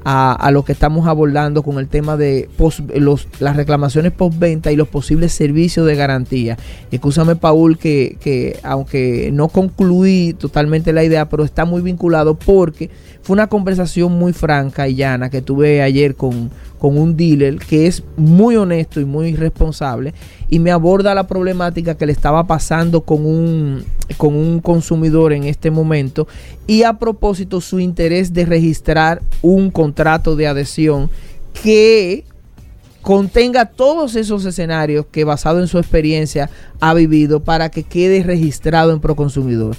a, 0.05 0.51
lo 0.53 0.65
que 0.65 0.73
estamos 0.73 1.07
abordando 1.07 1.63
con 1.63 1.79
el 1.79 1.89
tema 1.89 2.17
de 2.17 2.49
los, 2.95 3.29
las 3.41 3.57
reclamaciones 3.57 4.13
postventa 4.13 4.73
y 4.73 4.77
los 4.77 4.89
posibles 4.89 5.33
servicios 5.33 5.87
de 5.87 5.97
garantía. 5.97 6.57
Escúchame, 6.91 7.37
Paul, 7.37 7.79
que, 7.79 8.17
que 8.21 8.59
aunque 8.63 9.31
no 9.33 9.49
concluí 9.49 10.35
totalmente 10.39 10.93
la 10.93 11.05
idea, 11.05 11.29
pero 11.29 11.45
está 11.45 11.65
muy 11.65 11.83
vinculado 11.83 12.35
porque 12.35 12.91
fue 13.23 13.35
una 13.35 13.49
conversación 13.49 14.13
muy 14.13 14.33
franca 14.33 14.89
y 14.89 14.95
llana 14.95 15.29
que 15.29 15.43
tuve 15.43 15.83
ayer 15.83 16.15
con, 16.15 16.51
con 16.79 16.97
un 16.97 17.17
dealer 17.17 17.59
que 17.59 17.87
es 17.87 18.03
muy 18.17 18.57
honesto 18.57 19.01
y 19.01 19.05
muy 19.05 19.35
responsable 19.35 20.15
y 20.49 20.59
me 20.59 20.71
aborda 20.71 21.15
la 21.15 21.27
problemática 21.27 21.97
que 21.97 22.07
le 22.07 22.13
estaba 22.13 22.47
pasando 22.47 23.03
con 23.03 23.27
un, 23.27 23.85
con 24.17 24.35
un 24.35 24.61
consumidor 24.61 25.33
en 25.33 25.45
este 25.45 25.71
momento 25.71 26.27
y 26.67 26.85
a 26.85 26.95
propósito 26.99 27.61
su 27.61 27.81
interés 27.81 28.33
de 28.33 28.47
registrar 28.47 29.21
un 29.43 29.71
contrato 29.71 30.37
de 30.37 30.47
adhesión 30.47 31.11
que 31.63 32.25
contenga 33.03 33.67
todos 33.67 34.17
esos 34.17 34.45
escenarios 34.45 35.07
que 35.11 35.25
basado 35.25 35.61
en 35.61 35.67
su 35.67 35.79
experiencia 35.79 36.51
ha 36.81 36.95
vivido 36.95 37.41
para 37.41 37.71
que 37.71 37.83
quede 37.83 38.23
registrado 38.23 38.93
en 38.93 39.01
Proconsumidor. 39.01 39.77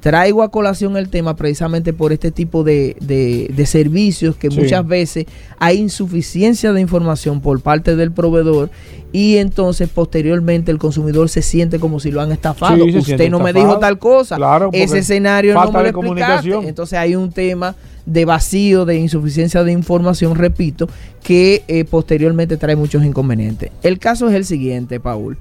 Traigo 0.00 0.44
a 0.44 0.50
colación 0.52 0.96
el 0.96 1.08
tema 1.08 1.34
precisamente 1.34 1.92
por 1.92 2.12
este 2.12 2.30
tipo 2.30 2.62
de, 2.62 2.96
de- 3.00 3.50
de 3.52 3.66
servicios 3.66 4.36
que 4.36 4.48
Sí. 4.50 4.60
muchas 4.60 4.86
veces 4.86 5.26
hay 5.58 5.78
insuficiencia 5.78 6.72
de 6.72 6.80
información 6.80 7.40
por 7.40 7.60
parte 7.60 7.96
del 7.96 8.12
proveedor 8.12 8.70
y 9.12 9.38
entonces 9.38 9.88
posteriormente 9.88 10.70
el 10.70 10.78
consumidor 10.78 11.28
se 11.28 11.42
siente 11.42 11.80
como 11.80 11.98
si 11.98 12.12
lo 12.12 12.20
han 12.20 12.30
estafado. 12.30 12.84
Sí, 12.84 12.96
Usted 12.96 13.28
no 13.28 13.40
me 13.40 13.52
dijo 13.52 13.78
tal 13.80 13.98
cosa. 13.98 14.36
Claro, 14.36 14.70
Ese 14.72 14.98
escenario 14.98 15.54
no 15.54 15.72
me 15.72 15.82
lo 15.82 15.88
explicaste. 15.88 16.68
Entonces 16.68 16.96
hay 16.98 17.16
un 17.16 17.32
tema 17.32 17.74
de 18.06 18.24
vacío, 18.24 18.84
de 18.84 18.96
insuficiencia 18.98 19.64
de 19.64 19.72
información, 19.72 20.36
repito, 20.36 20.88
que 21.24 21.64
eh, 21.66 21.84
posteriormente 21.84 22.56
trae 22.56 22.76
muchos 22.76 23.04
inconvenientes. 23.04 23.70
El 23.82 23.98
caso 23.98 24.28
es 24.28 24.34
el 24.36 24.44
siguiente, 24.44 25.00
Paul. 25.00 25.36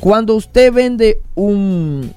Cuando 0.00 0.34
usted 0.34 0.72
vende 0.72 1.20
un, 1.34 2.12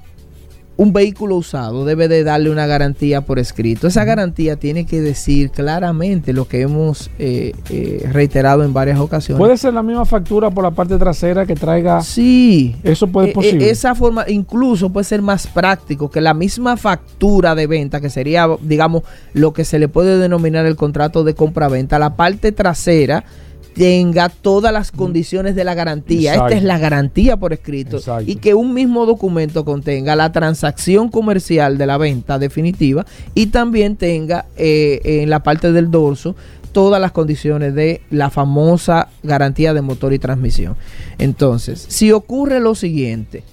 un 0.80 0.93
vehículo 0.93 1.36
usado, 1.36 1.84
debe 1.84 2.07
de 2.07 2.23
darle 2.23 2.49
una 2.49 2.65
garantía 2.65 3.19
por 3.19 3.38
escrito. 3.38 3.88
Esa 3.88 4.05
garantía 4.05 4.55
tiene 4.55 4.86
que 4.86 5.01
decir 5.01 5.51
claramente 5.51 6.32
lo 6.32 6.47
que 6.47 6.61
hemos 6.61 7.11
eh, 7.19 7.51
eh, 7.69 8.07
reiterado 8.13 8.63
en 8.63 8.71
varias 8.73 8.97
ocasiones. 8.97 9.39
Puede 9.39 9.57
ser 9.57 9.73
la 9.73 9.84
misma 9.84 10.05
factura 10.05 10.49
por 10.49 10.63
la 10.63 10.71
parte 10.71 10.97
trasera 10.97 11.45
que 11.45 11.55
traiga. 11.55 12.01
Sí. 12.01 12.77
Eso 12.82 13.07
puede 13.07 13.27
Eh, 13.27 13.32
ser 13.32 13.36
posible. 13.36 13.65
eh, 13.65 13.71
esa 13.71 13.93
forma 13.93 14.23
incluso 14.30 14.89
puede 14.89 15.03
ser 15.03 15.21
más 15.21 15.47
práctico 15.47 16.09
que 16.09 16.21
la 16.21 16.34
misma 16.34 16.77
factura 16.77 17.55
de 17.55 17.67
venta, 17.67 17.99
que 17.99 18.09
sería, 18.09 18.47
digamos, 18.61 19.03
lo 19.34 19.51
que 19.51 19.65
se 19.65 19.80
le 19.80 19.89
puede 19.89 20.17
denominar 20.17 20.65
el 20.65 20.77
contrato 20.77 21.25
de 21.25 21.34
compra-venta, 21.34 21.99
la 21.99 22.15
parte 22.15 22.53
trasera 22.53 23.25
tenga 23.80 24.27
todas 24.27 24.73
las 24.73 24.91
condiciones 24.91 25.55
de 25.55 25.63
la 25.63 25.73
garantía. 25.73 26.34
Exacto. 26.34 26.47
Esta 26.47 26.57
es 26.57 26.63
la 26.65 26.77
garantía 26.77 27.38
por 27.38 27.53
escrito. 27.53 27.95
Exacto. 27.95 28.30
Y 28.30 28.36
que 28.36 28.53
un 28.53 28.73
mismo 28.73 29.05
documento 29.05 29.63
contenga 29.63 30.17
la 30.17 30.34
transacción 30.34 31.07
comercial 31.07 31.77
de 31.77 31.86
la 31.86 31.97
venta 31.97 32.38
definitiva 32.39 33.05
y 33.34 33.47
también 33.47 33.95
tenga 33.95 34.47
eh, 34.57 34.99
en 35.23 35.30
la 35.30 35.43
parte 35.43 35.71
del 35.71 35.89
dorso 35.91 36.36
todas 36.73 36.99
las 36.99 37.13
condiciones 37.13 37.73
de 37.73 38.01
la 38.11 38.30
famosa 38.30 39.07
garantía 39.23 39.73
de 39.73 39.82
motor 39.82 40.11
y 40.13 40.19
transmisión. 40.19 40.75
Entonces, 41.17 41.86
si 41.88 42.11
ocurre 42.11 42.59
lo 42.59 42.75
siguiente, 42.75 43.43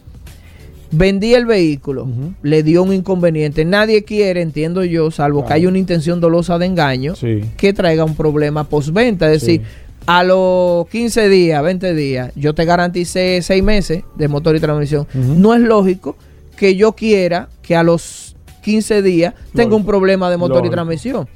vendí 0.90 1.34
el 1.34 1.46
vehículo, 1.46 2.08
le 2.42 2.64
dio 2.64 2.82
un 2.82 2.92
inconveniente, 2.92 3.64
nadie 3.64 4.02
quiere, 4.02 4.42
entiendo 4.42 4.82
yo, 4.82 5.12
salvo 5.12 5.46
que 5.46 5.52
haya 5.52 5.68
una 5.68 5.78
intención 5.78 6.20
dolosa 6.20 6.58
de 6.58 6.66
engaño, 6.66 7.14
Sí. 7.14 7.42
que 7.56 7.72
traiga 7.72 8.04
un 8.04 8.16
problema 8.16 8.64
postventa, 8.64 9.32
es 9.32 9.42
Sí. 9.42 9.58
decir, 9.58 9.85
a 10.06 10.22
los 10.22 10.86
15 10.88 11.28
días, 11.28 11.62
20 11.62 11.94
días, 11.94 12.32
yo 12.36 12.54
te 12.54 12.64
garanticé 12.64 13.40
6 13.42 13.62
meses 13.62 14.04
de 14.16 14.28
motor 14.28 14.54
y 14.56 14.60
transmisión. 14.60 15.06
No 15.14 15.54
es 15.54 15.60
lógico 15.60 16.16
que 16.56 16.76
yo 16.76 16.92
quiera 16.92 17.48
que 17.62 17.76
a 17.76 17.82
los 17.82 18.36
15 18.62 19.02
días 19.02 19.34
tenga 19.54 19.74
un 19.76 19.84
problema 19.84 20.30
de 20.30 20.36
motor 20.36 20.64
y 20.66 20.70
transmisión. 20.70 21.28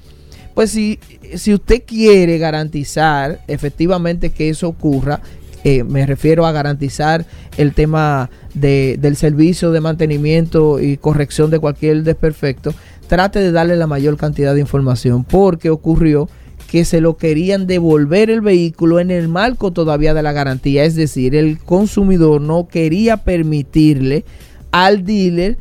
Pues 0.54 0.70
si, 0.70 0.98
si 1.36 1.54
usted 1.54 1.82
quiere 1.86 2.38
garantizar 2.38 3.40
efectivamente 3.48 4.30
que 4.30 4.48
eso 4.50 4.68
ocurra, 4.68 5.20
eh, 5.62 5.84
me 5.84 6.06
refiero 6.06 6.46
a 6.46 6.52
garantizar 6.52 7.26
el 7.56 7.74
tema 7.74 8.30
de- 8.54 8.96
del 9.00 9.16
servicio 9.16 9.70
de 9.72 9.80
mantenimiento 9.80 10.80
y 10.80 10.96
corrección 10.96 11.50
de 11.50 11.58
cualquier 11.58 12.02
desperfecto, 12.02 12.72
trate 13.08 13.40
de 13.40 13.52
darle 13.52 13.76
la 13.76 13.86
mayor 13.86 14.16
cantidad 14.16 14.54
de 14.54 14.60
información 14.60 15.24
porque 15.24 15.70
ocurrió 15.70 16.28
que 16.70 16.84
se 16.84 17.00
lo 17.00 17.16
querían 17.16 17.66
devolver 17.66 18.30
el 18.30 18.42
vehículo 18.42 19.00
en 19.00 19.10
el 19.10 19.26
marco 19.26 19.72
todavía 19.72 20.14
de 20.14 20.22
la 20.22 20.30
garantía, 20.30 20.84
es 20.84 20.94
decir, 20.94 21.34
el 21.34 21.58
consumidor 21.58 22.40
no 22.40 22.68
quería 22.68 23.16
permitirle 23.16 24.24
al 24.70 25.04
dealer 25.04 25.58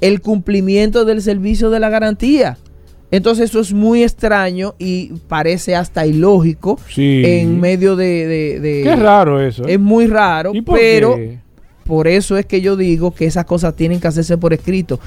el 0.00 0.20
cumplimiento 0.20 1.04
del 1.04 1.20
servicio 1.20 1.68
de 1.70 1.80
la 1.80 1.88
garantía. 1.88 2.58
Entonces 3.10 3.50
eso 3.50 3.58
es 3.58 3.72
muy 3.72 4.04
extraño 4.04 4.74
y 4.78 5.12
parece 5.26 5.74
hasta 5.74 6.06
ilógico 6.06 6.78
Sí. 6.88 7.22
en 7.24 7.58
medio 7.60 7.96
de... 7.96 8.26
de- 8.28 8.60
de- 8.60 8.82
Qué 8.84 8.94
raro 8.94 9.40
eso. 9.44 9.66
¿eh? 9.66 9.74
Es 9.74 9.80
muy 9.80 10.06
raro, 10.06 10.52
¿Y 10.54 10.62
por 10.62 10.78
pero 10.78 11.16
qué? 11.16 11.38
por 11.84 12.06
eso 12.06 12.36
es 12.38 12.46
que 12.46 12.60
yo 12.60 12.76
digo 12.76 13.12
que 13.12 13.26
esas 13.26 13.46
cosas 13.46 13.74
tienen 13.74 13.98
que 13.98 14.06
hacerse 14.06 14.38
por 14.38 14.52
escrito. 14.52 15.00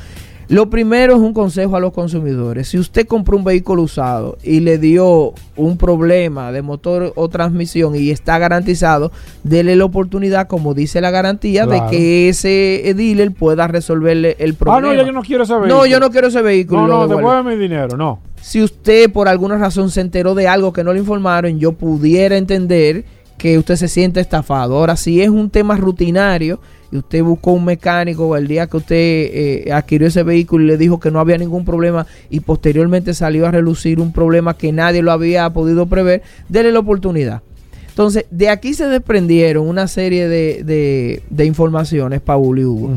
Lo 0.48 0.70
primero 0.70 1.14
es 1.16 1.20
un 1.20 1.34
consejo 1.34 1.76
a 1.76 1.80
los 1.80 1.92
consumidores. 1.92 2.68
Si 2.68 2.78
usted 2.78 3.08
compró 3.08 3.36
un 3.38 3.44
vehículo 3.44 3.82
usado 3.82 4.38
y 4.44 4.60
le 4.60 4.78
dio 4.78 5.34
un 5.56 5.78
problema 5.78 6.52
de 6.52 6.62
motor 6.62 7.14
o 7.16 7.30
transmisión 7.30 7.96
y 7.96 8.12
está 8.12 8.38
garantizado, 8.38 9.12
dele 9.44 9.76
la 9.76 9.86
oportunidad, 9.86 10.48
como 10.48 10.74
dice 10.74 11.02
la 11.02 11.10
garantía, 11.12 11.66
Claro. 11.66 11.86
de 11.86 11.90
que 11.92 12.30
ese 12.30 12.94
dealer 12.96 13.32
pueda 13.32 13.68
resolverle 13.68 14.36
el 14.40 14.52
Ah, 14.52 14.56
problema. 14.60 14.82
no, 14.82 14.94
ya 14.94 15.04
yo 15.06 15.12
no 15.12 15.22
quiero 15.24 15.44
ese 15.44 15.54
vehículo. 15.54 15.76
No, 15.80 15.86
yo 15.88 16.00
no 16.00 16.12
quiero 16.12 16.28
ese 16.28 16.42
vehículo. 16.42 16.82
No, 16.88 16.88
no, 16.88 17.08
devuélveme 17.08 17.56
mi 17.56 17.62
dinero, 17.62 17.98
no. 17.98 18.20
Si 18.42 18.62
usted 18.62 19.12
por 19.12 19.28
alguna 19.28 19.58
razón 19.58 19.90
se 19.90 20.02
enteró 20.02 20.36
de 20.36 20.48
algo 20.48 20.72
que 20.74 20.84
no 20.84 20.94
le 20.94 21.00
informaron, 21.00 21.58
yo 21.58 21.72
pudiera 21.72 22.38
entender 22.38 23.04
que 23.38 23.58
usted 23.58 23.76
se 23.76 23.88
siente 23.88 24.20
estafado. 24.20 24.78
Ahora, 24.78 24.96
si 24.96 25.22
es 25.22 25.30
un 25.30 25.50
tema 25.50 25.76
rutinario 25.76 26.60
y 26.92 26.98
usted 26.98 27.22
buscó 27.24 27.52
un 27.52 27.66
mecánico 27.66 28.38
el 28.38 28.48
día 28.48 28.68
que 28.68 28.78
usted 28.78 28.96
eh, 28.96 29.72
adquirió 29.74 30.08
ese 30.08 30.24
vehículo 30.24 30.64
y 30.64 30.68
le 30.68 30.78
dijo 30.78 31.00
que 31.00 31.12
no 31.12 31.20
había 31.20 31.38
ningún 31.38 31.66
problema 31.66 32.08
y 32.30 32.40
posteriormente 32.40 33.14
salió 33.14 33.46
a 33.46 33.52
relucir 33.52 34.00
un 34.00 34.14
problema 34.14 34.56
que 34.58 34.72
nadie 34.72 35.02
lo 35.02 35.12
había 35.12 35.50
podido 35.52 35.86
prever, 35.88 36.22
dele 36.48 36.72
la 36.72 36.80
oportunidad. 36.80 37.42
Entonces, 37.90 38.26
de 38.30 38.50
aquí 38.50 38.74
se 38.74 38.88
desprendieron 38.88 39.68
una 39.68 39.88
serie 39.88 40.28
de, 40.28 40.64
de- 40.64 41.24
de 41.30 41.46
informaciones, 41.46 42.22
Paul 42.22 42.60
y 42.60 42.66
Hugo, 42.66 42.92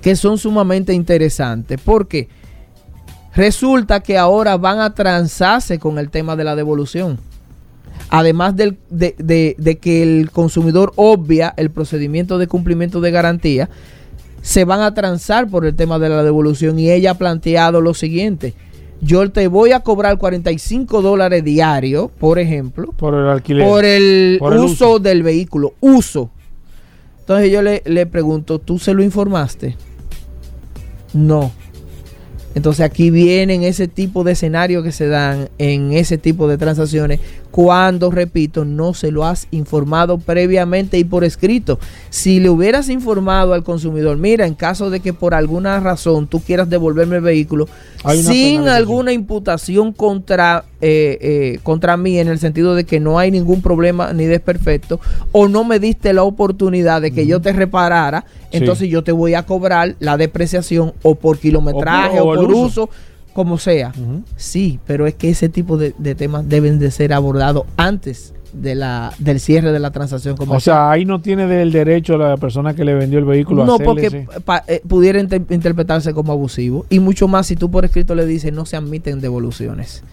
que 0.00 0.14
son 0.16 0.36
sumamente 0.38 0.92
interesantes. 0.94 1.80
Porque 1.82 2.28
resulta 3.34 4.00
que 4.00 4.16
ahora 4.18 4.56
van 4.56 4.80
a 4.80 4.94
transarse 4.94 5.78
con 5.78 5.98
el 5.98 6.10
tema 6.10 6.36
de 6.36 6.44
la 6.44 6.54
devolución. 6.56 7.18
Además 8.10 8.54
del- 8.56 8.76
de, 8.90 9.14
de- 9.18 9.54
de 9.58 9.78
que 9.78 10.02
el 10.02 10.30
consumidor 10.30 10.92
obvia 10.96 11.52
el 11.56 11.70
procedimiento 11.70 12.38
de 12.38 12.46
cumplimiento 12.46 13.00
de 13.00 13.10
garantía, 13.10 13.68
se 14.42 14.64
van 14.64 14.80
a 14.80 14.92
transar 14.94 15.48
por 15.48 15.64
el 15.64 15.74
tema 15.74 15.98
de 15.98 16.08
la 16.10 16.22
devolución 16.22 16.78
y 16.78 16.90
ella 16.90 17.12
ha 17.12 17.18
planteado 17.18 17.80
lo 17.80 17.94
siguiente. 17.94 18.54
Yo 19.00 19.30
te 19.30 19.48
voy 19.48 19.72
a 19.72 19.80
cobrar 19.80 20.18
45 20.18 21.02
dólares 21.02 21.42
diarios, 21.44 22.10
por 22.18 22.38
ejemplo, 22.38 22.92
Por 22.96 23.14
el 23.14 23.26
alquiler. 23.28 23.66
por 23.66 23.84
el, 23.84 24.36
Por 24.38 24.52
el 24.52 24.58
uso, 24.60 24.92
uso. 24.92 24.98
del 24.98 25.22
vehículo. 25.22 25.74
Uso. 25.80 26.30
Entonces 27.20 27.50
yo 27.50 27.62
le, 27.62 27.82
le 27.86 28.06
pregunto, 28.06 28.58
¿tú 28.58 28.78
se 28.78 28.92
lo 28.94 29.02
informaste? 29.02 29.76
No. 31.12 31.52
Entonces 32.54 32.84
aquí 32.84 33.10
vienen 33.10 33.62
ese 33.64 33.88
tipo 33.88 34.24
de 34.24 34.32
escenarios 34.32 34.84
que 34.84 34.92
se 34.92 35.08
dan 35.08 35.48
en 35.58 35.92
ese 35.92 36.18
tipo 36.18 36.46
de 36.48 36.56
transacciones 36.58 37.20
cuando, 37.54 38.10
repito, 38.10 38.64
no 38.64 38.94
se 38.94 39.12
lo 39.12 39.24
has 39.24 39.46
informado 39.52 40.18
previamente 40.18 40.98
y 40.98 41.04
por 41.04 41.22
escrito. 41.22 41.78
Si 42.10 42.40
le 42.40 42.50
hubieras 42.50 42.88
informado 42.88 43.54
al 43.54 43.62
consumidor, 43.62 44.16
mira, 44.16 44.44
en 44.44 44.54
caso 44.54 44.90
de 44.90 44.98
que 44.98 45.12
por 45.12 45.34
alguna 45.34 45.78
razón 45.78 46.26
tú 46.26 46.40
quieras 46.40 46.68
devolverme 46.68 47.14
el 47.14 47.22
vehículo 47.22 47.68
sin 48.12 48.66
alguna 48.66 49.12
imputación 49.12 49.92
contra, 49.92 50.64
eh, 50.80 51.16
eh, 51.20 51.58
contra 51.62 51.96
mí 51.96 52.18
en 52.18 52.26
el 52.26 52.40
sentido 52.40 52.74
de 52.74 52.82
que 52.82 52.98
no 52.98 53.20
hay 53.20 53.30
ningún 53.30 53.62
problema 53.62 54.12
ni 54.12 54.24
desperfecto 54.24 54.98
o 55.30 55.46
no 55.46 55.62
me 55.62 55.78
diste 55.78 56.12
la 56.12 56.24
oportunidad 56.24 57.00
de 57.02 57.12
que 57.12 57.24
yo 57.24 57.40
te 57.40 57.52
reparara, 57.52 58.24
Sí. 58.50 58.58
entonces 58.58 58.88
yo 58.88 59.04
te 59.04 59.12
voy 59.12 59.34
a 59.34 59.44
cobrar 59.44 59.94
la 60.00 60.16
depreciación 60.16 60.92
o 61.04 61.14
por 61.14 61.38
kilometraje 61.38 62.18
O 62.18 62.24
por- 62.24 62.38
o 62.52 62.58
uso. 62.58 62.90
Como 63.34 63.58
sea. 63.58 63.92
Sí, 64.36 64.78
pero 64.86 65.06
es 65.06 65.14
que 65.14 65.28
ese 65.28 65.48
tipo 65.50 65.76
de, 65.76 65.94
de 65.98 66.14
temas 66.14 66.48
deben 66.48 66.78
de 66.78 66.90
ser 66.90 67.12
abordados 67.12 67.64
antes 67.76 68.32
de 68.54 68.76
la, 68.76 69.12
del 69.18 69.40
cierre 69.40 69.72
de 69.72 69.80
la 69.80 69.90
transacción 69.90 70.36
O 70.38 70.60
sea, 70.60 70.90
ahí 70.92 71.04
no 71.04 71.20
tiene 71.20 71.48
del 71.48 71.72
derecho 71.72 72.16
la 72.16 72.36
persona 72.36 72.72
que 72.74 72.84
le 72.84 72.94
vendió 72.94 73.18
el 73.18 73.24
vehículo 73.24 73.64
a 73.64 73.66
no, 73.66 73.74
hacerle 73.74 73.86
porque 73.86 74.26
pa- 74.44 74.62
eh, 74.68 74.80
pudiera 74.86 75.18
inter- 75.18 75.42
interpretarse 75.50 76.14
como 76.14 76.30
abusivo. 76.32 76.86
Y 76.88 77.00
mucho 77.00 77.26
más 77.26 77.48
si 77.48 77.56
tú 77.56 77.68
por 77.70 77.84
escrito 77.84 78.14
le 78.14 78.24
dices 78.26 78.52
no 78.52 78.64
se 78.64 78.76
admiten 78.76 79.20
devoluciones. 79.20 80.04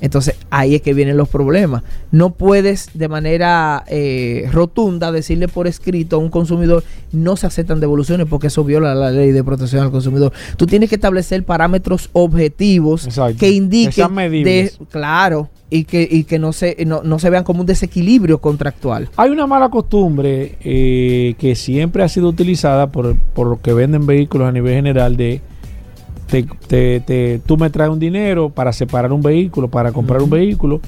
Entonces 0.00 0.34
ahí 0.50 0.74
es 0.74 0.82
que 0.82 0.94
vienen 0.94 1.16
los 1.16 1.28
problemas. 1.28 1.82
No 2.10 2.30
puedes 2.30 2.90
de 2.94 3.08
manera 3.08 3.84
eh, 3.88 4.48
rotunda 4.52 5.12
decirle 5.12 5.48
por 5.48 5.66
escrito 5.66 6.16
a 6.16 6.18
un 6.18 6.30
consumidor 6.30 6.82
no 7.12 7.36
se 7.36 7.46
aceptan 7.46 7.80
devoluciones 7.80 8.26
porque 8.28 8.46
eso 8.46 8.64
viola 8.64 8.94
la 8.94 9.10
ley 9.10 9.32
de 9.32 9.44
protección 9.44 9.82
al 9.82 9.90
consumidor. 9.90 10.32
Tú 10.56 10.66
tienes 10.66 10.88
que 10.88 10.94
establecer 10.94 11.44
parámetros 11.44 12.08
objetivos 12.12 13.06
Exacto. 13.06 13.34
que 13.38 13.46
Que 13.46 13.50
indiquen 13.52 14.14
de- 14.14 14.72
claro 14.90 15.48
y 15.72 15.84
que, 15.84 16.06
y 16.10 16.24
que 16.24 16.38
no 16.38 16.52
se 16.52 16.76
no, 16.84 17.02
no 17.04 17.18
se 17.18 17.30
vean 17.30 17.44
como 17.44 17.60
un 17.60 17.66
desequilibrio 17.66 18.38
contractual. 18.40 19.08
Hay 19.16 19.30
una 19.30 19.46
mala 19.46 19.68
costumbre 19.68 20.56
eh, 20.64 21.34
que 21.38 21.54
siempre 21.54 22.02
ha 22.02 22.08
sido 22.08 22.28
utilizada 22.28 22.90
por, 22.90 23.16
por 23.16 23.46
los 23.46 23.60
que 23.60 23.72
venden 23.72 24.06
vehículos 24.06 24.48
a 24.48 24.52
nivel 24.52 24.74
general 24.74 25.16
de 25.16 25.40
te- 26.30 26.46
te- 26.68 27.00
te- 27.00 27.40
tú 27.44 27.56
me 27.56 27.70
traes 27.70 27.90
un 27.90 27.98
dinero 27.98 28.50
para 28.50 28.72
separar 28.72 29.12
un 29.12 29.22
vehículo, 29.22 29.68
para 29.68 29.92
comprar 29.92 30.22
un 30.22 30.30
vehículo, 30.30 30.80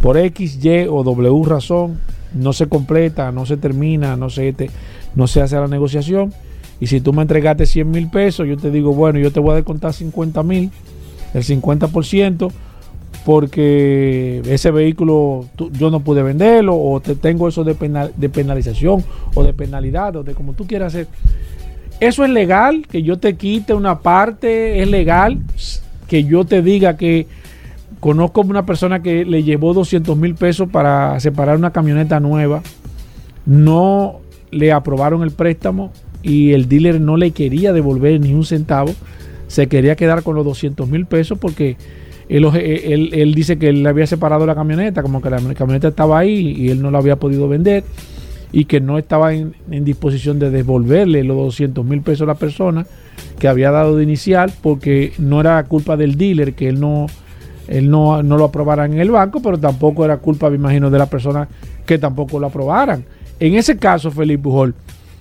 por 0.00 0.16
X, 0.16 0.64
Y 0.64 0.86
o 0.88 1.02
W 1.04 1.42
razón, 1.44 1.98
no 2.34 2.52
se 2.52 2.66
completa, 2.68 3.30
no 3.32 3.46
se 3.46 3.56
termina, 3.56 4.16
no 4.16 4.30
se, 4.30 4.52
te- 4.52 4.70
no 5.14 5.26
se 5.26 5.40
hace 5.42 5.56
la 5.56 5.68
negociación. 5.68 6.32
Y 6.80 6.88
si 6.88 7.00
tú 7.00 7.12
me 7.12 7.22
entregaste 7.22 7.66
100 7.66 7.90
mil 7.90 8.10
pesos, 8.10 8.46
yo 8.48 8.56
te 8.56 8.70
digo, 8.70 8.92
bueno, 8.92 9.18
yo 9.18 9.30
te 9.30 9.40
voy 9.40 9.52
a 9.52 9.56
descontar 9.56 9.92
50 9.92 10.42
mil, 10.42 10.70
el 11.32 11.42
50%, 11.44 12.50
porque 13.24 14.42
ese 14.46 14.70
vehículo 14.70 15.46
tú- 15.56 15.70
yo 15.72 15.90
no 15.90 16.00
pude 16.00 16.22
venderlo, 16.22 16.76
o 16.76 17.00
te 17.00 17.14
tengo 17.14 17.48
eso 17.48 17.64
de, 17.64 17.74
penal- 17.74 18.12
de 18.16 18.28
penalización, 18.28 19.02
o 19.34 19.42
de 19.42 19.52
penalidad, 19.54 20.16
o 20.16 20.22
de 20.24 20.34
como 20.34 20.52
tú 20.52 20.66
quieras 20.66 20.94
hacer. 20.94 21.06
Eso 22.04 22.22
es 22.22 22.30
legal, 22.30 22.86
que 22.90 23.02
yo 23.02 23.16
te 23.18 23.34
quite 23.36 23.72
una 23.72 24.00
parte, 24.00 24.82
es 24.82 24.88
legal 24.90 25.38
que 26.06 26.24
yo 26.24 26.44
te 26.44 26.60
diga 26.60 26.98
que 26.98 27.26
conozco 27.98 28.42
una 28.42 28.66
persona 28.66 29.00
que 29.02 29.24
le 29.24 29.42
llevó 29.42 29.72
200 29.72 30.14
mil 30.14 30.34
pesos 30.34 30.68
para 30.68 31.18
separar 31.20 31.56
una 31.56 31.70
camioneta 31.72 32.20
nueva, 32.20 32.62
no 33.46 34.20
le 34.50 34.70
aprobaron 34.72 35.22
el 35.22 35.30
préstamo 35.30 35.92
y 36.22 36.52
el 36.52 36.68
dealer 36.68 37.00
no 37.00 37.16
le 37.16 37.30
quería 37.30 37.72
devolver 37.72 38.20
ni 38.20 38.34
un 38.34 38.44
centavo, 38.44 38.92
se 39.46 39.66
quería 39.68 39.96
quedar 39.96 40.22
con 40.22 40.34
los 40.34 40.44
200 40.44 40.86
mil 40.88 41.06
pesos 41.06 41.38
porque 41.38 41.76
él, 42.28 42.44
él- 42.54 43.10
él 43.14 43.34
dice 43.34 43.58
que 43.58 43.68
él 43.70 43.82
le 43.82 43.88
había 43.88 44.06
separado 44.06 44.44
la 44.44 44.54
camioneta, 44.54 45.02
como 45.02 45.22
que 45.22 45.30
la 45.30 45.38
camioneta 45.54 45.88
estaba 45.88 46.18
ahí 46.18 46.54
y 46.54 46.68
él 46.68 46.82
no 46.82 46.90
la 46.90 46.98
había 46.98 47.16
podido 47.16 47.48
vender 47.48 47.82
y 48.56 48.66
que 48.66 48.80
no 48.80 48.98
estaba 48.98 49.34
en, 49.34 49.52
disposición 49.68 50.38
de 50.38 50.48
devolverle 50.48 51.24
los 51.24 51.36
200 51.36 51.84
mil 51.84 52.02
pesos 52.02 52.22
a 52.22 52.26
la 52.26 52.36
persona 52.36 52.86
que 53.40 53.48
había 53.48 53.72
dado 53.72 53.96
de 53.96 54.04
inicial 54.04 54.52
porque 54.62 55.12
no 55.18 55.40
era 55.40 55.60
culpa 55.64 55.96
del 55.96 56.16
dealer 56.16 56.54
que 56.54 56.68
él 56.68 56.78
no 56.78 57.06
él 57.66 57.90
no, 57.90 58.22
no 58.22 58.36
lo 58.36 58.44
aprobara 58.44 58.84
en 58.84 59.00
el 59.00 59.10
banco, 59.10 59.40
pero 59.40 59.58
tampoco 59.58 60.04
era 60.04 60.18
culpa, 60.18 60.50
me 60.50 60.56
imagino, 60.56 60.90
de 60.90 60.98
la 60.98 61.06
persona 61.06 61.48
que 61.86 61.98
tampoco 61.98 62.38
lo 62.38 62.46
aprobaran. 62.46 63.04
En 63.40 63.54
ese 63.54 63.78
caso, 63.78 64.10
Felipe 64.10 64.42
Pujol, 64.42 64.74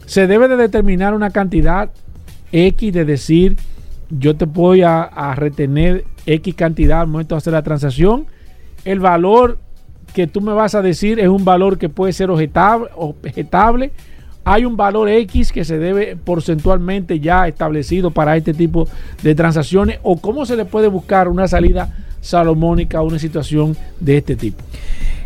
se 0.06 0.28
debe 0.28 0.50
de 0.50 0.58
determinar 0.58 1.14
una 1.14 1.30
cantidad 1.30 1.90
X 2.52 2.94
de 2.94 3.06
decir, 3.06 3.56
yo 4.10 4.36
te 4.36 4.44
voy 4.44 4.82
a, 4.82 5.04
a 5.04 5.34
retener 5.36 6.04
X 6.26 6.54
cantidad 6.54 7.00
al 7.00 7.08
momento 7.08 7.34
de 7.34 7.38
hacer 7.38 7.54
la 7.54 7.64
transacción. 7.64 8.26
El 8.84 9.00
valor 9.00 9.58
que 10.14 10.28
tú 10.28 10.42
me 10.42 10.54
vas 10.54 10.76
a 10.76 10.82
decir 10.82 11.20
es 11.20 11.28
un 11.28 11.44
valor 11.44 11.78
que 11.78 11.90
puede 11.90 12.14
ser 12.14 12.30
objetable, 12.30 12.90
objetable. 12.96 13.92
Hay 14.46 14.66
un 14.66 14.76
valor 14.76 15.10
X 15.10 15.52
que 15.52 15.64
se 15.64 15.78
debe 15.78 16.18
porcentualmente 16.18 17.20
ya 17.20 17.48
establecido 17.48 18.12
para 18.12 18.36
este 18.36 18.54
tipo 18.54 18.88
de 19.22 19.36
transacciones 19.36 20.00
o 20.04 20.18
cómo 20.18 20.46
se 20.46 20.58
le 20.58 20.66
puede 20.66 20.88
buscar 20.88 21.30
una 21.30 21.48
salida 21.48 21.96
salomónica 22.22 22.98
a 22.98 23.04
una 23.04 23.20
situación 23.20 23.78
de 24.00 24.18
este 24.18 24.36
tipo. 24.36 24.64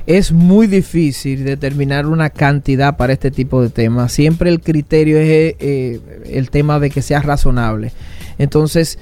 Es 0.06 0.32
muy 0.32 0.68
difícil 0.68 1.44
determinar 1.44 2.06
una 2.06 2.30
cantidad 2.30 2.96
para 2.96 3.14
este 3.14 3.30
tipo 3.30 3.62
de 3.62 3.70
temas. 3.70 4.14
Siempre 4.14 4.50
el 4.50 4.62
criterio 4.62 5.18
es 5.18 5.56
eh, 5.60 6.00
el 6.28 6.50
tema 6.50 6.80
de 6.80 6.90
que 6.90 7.02
sea 7.02 7.22
razonable. 7.22 7.92
Entonces, 8.38 9.00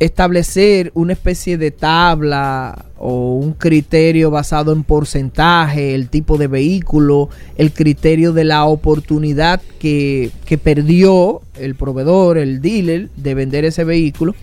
establecer 0.00 0.90
una 0.94 1.12
especie 1.12 1.58
de 1.58 1.70
tabla 1.70 2.86
o 2.98 3.34
un 3.34 3.52
criterio 3.52 4.30
basado 4.30 4.72
en 4.72 4.82
porcentaje, 4.82 5.94
el 5.94 6.08
tipo 6.08 6.38
de 6.38 6.48
vehículo, 6.48 7.28
el 7.56 7.72
criterio 7.72 8.32
de 8.32 8.44
la 8.44 8.64
oportunidad 8.64 9.60
que, 9.78 10.30
que 10.46 10.58
perdió 10.58 11.42
el 11.58 11.74
proveedor, 11.74 12.38
el 12.38 12.60
dealer, 12.60 13.10
de 13.16 13.34
vender 13.34 13.64
ese 13.66 13.84
vehículo, 13.84 14.34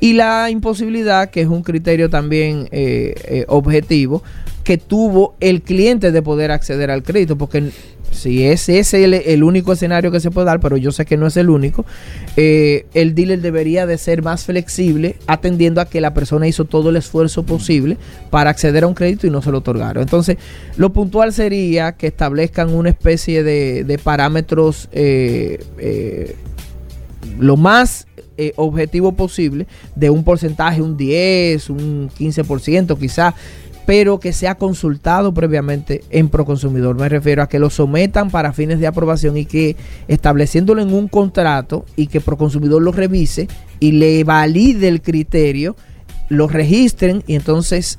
y 0.00 0.14
la 0.14 0.50
imposibilidad, 0.50 1.30
que 1.30 1.42
es 1.42 1.46
un 1.46 1.62
criterio 1.62 2.10
también 2.10 2.68
eh, 2.72 3.14
eh, 3.24 3.44
objetivo, 3.48 4.22
que 4.64 4.78
tuvo 4.78 5.34
el 5.40 5.62
cliente 5.62 6.10
de 6.10 6.22
poder 6.22 6.50
acceder 6.50 6.90
al 6.90 7.02
crédito, 7.02 7.36
porque 7.36 7.70
si 8.12 8.44
es 8.44 8.68
ese 8.68 9.04
el, 9.04 9.14
el 9.14 9.42
único 9.42 9.72
escenario 9.72 10.10
que 10.10 10.20
se 10.20 10.30
puede 10.30 10.46
dar, 10.46 10.60
pero 10.60 10.76
yo 10.76 10.92
sé 10.92 11.04
que 11.04 11.16
no 11.16 11.26
es 11.26 11.36
el 11.36 11.50
único, 11.50 11.84
eh, 12.36 12.86
el 12.94 13.14
dealer 13.14 13.40
debería 13.40 13.86
de 13.86 13.98
ser 13.98 14.22
más 14.22 14.44
flexible 14.44 15.16
atendiendo 15.26 15.80
a 15.80 15.86
que 15.86 16.00
la 16.00 16.14
persona 16.14 16.46
hizo 16.46 16.64
todo 16.64 16.90
el 16.90 16.96
esfuerzo 16.96 17.44
posible 17.44 17.96
para 18.30 18.50
acceder 18.50 18.84
a 18.84 18.86
un 18.86 18.94
crédito 18.94 19.26
y 19.26 19.30
no 19.30 19.42
se 19.42 19.50
lo 19.50 19.58
otorgaron. 19.58 20.02
Entonces, 20.02 20.36
lo 20.76 20.92
puntual 20.92 21.32
sería 21.32 21.92
que 21.92 22.08
establezcan 22.08 22.72
una 22.72 22.90
especie 22.90 23.42
de, 23.42 23.84
de 23.84 23.98
parámetros 23.98 24.88
eh, 24.92 25.64
eh, 25.78 26.36
lo 27.38 27.56
más 27.56 28.06
objetivo 28.56 29.12
posible 29.12 29.68
de 29.94 30.10
un 30.10 30.24
porcentaje, 30.24 30.82
un 30.82 30.96
10, 30.96 31.70
un 31.70 32.10
15% 32.10 32.98
quizás, 32.98 33.34
pero 33.86 34.20
que 34.20 34.32
sea 34.32 34.54
consultado 34.54 35.34
previamente 35.34 36.02
en 36.10 36.28
Proconsumidor. 36.28 36.96
Me 36.96 37.08
refiero 37.08 37.42
a 37.42 37.48
que 37.48 37.58
lo 37.58 37.70
sometan 37.70 38.30
para 38.30 38.52
fines 38.52 38.78
de 38.78 38.86
aprobación 38.86 39.36
y 39.36 39.44
que 39.44 39.76
estableciéndolo 40.08 40.82
en 40.82 40.92
un 40.92 41.08
contrato 41.08 41.84
y 41.96 42.06
que 42.06 42.20
Proconsumidor 42.20 42.82
lo 42.82 42.92
revise 42.92 43.48
y 43.80 43.92
le 43.92 44.22
valide 44.24 44.88
el 44.88 45.02
criterio, 45.02 45.76
lo 46.28 46.48
registren 46.48 47.24
y 47.26 47.34
entonces 47.34 47.98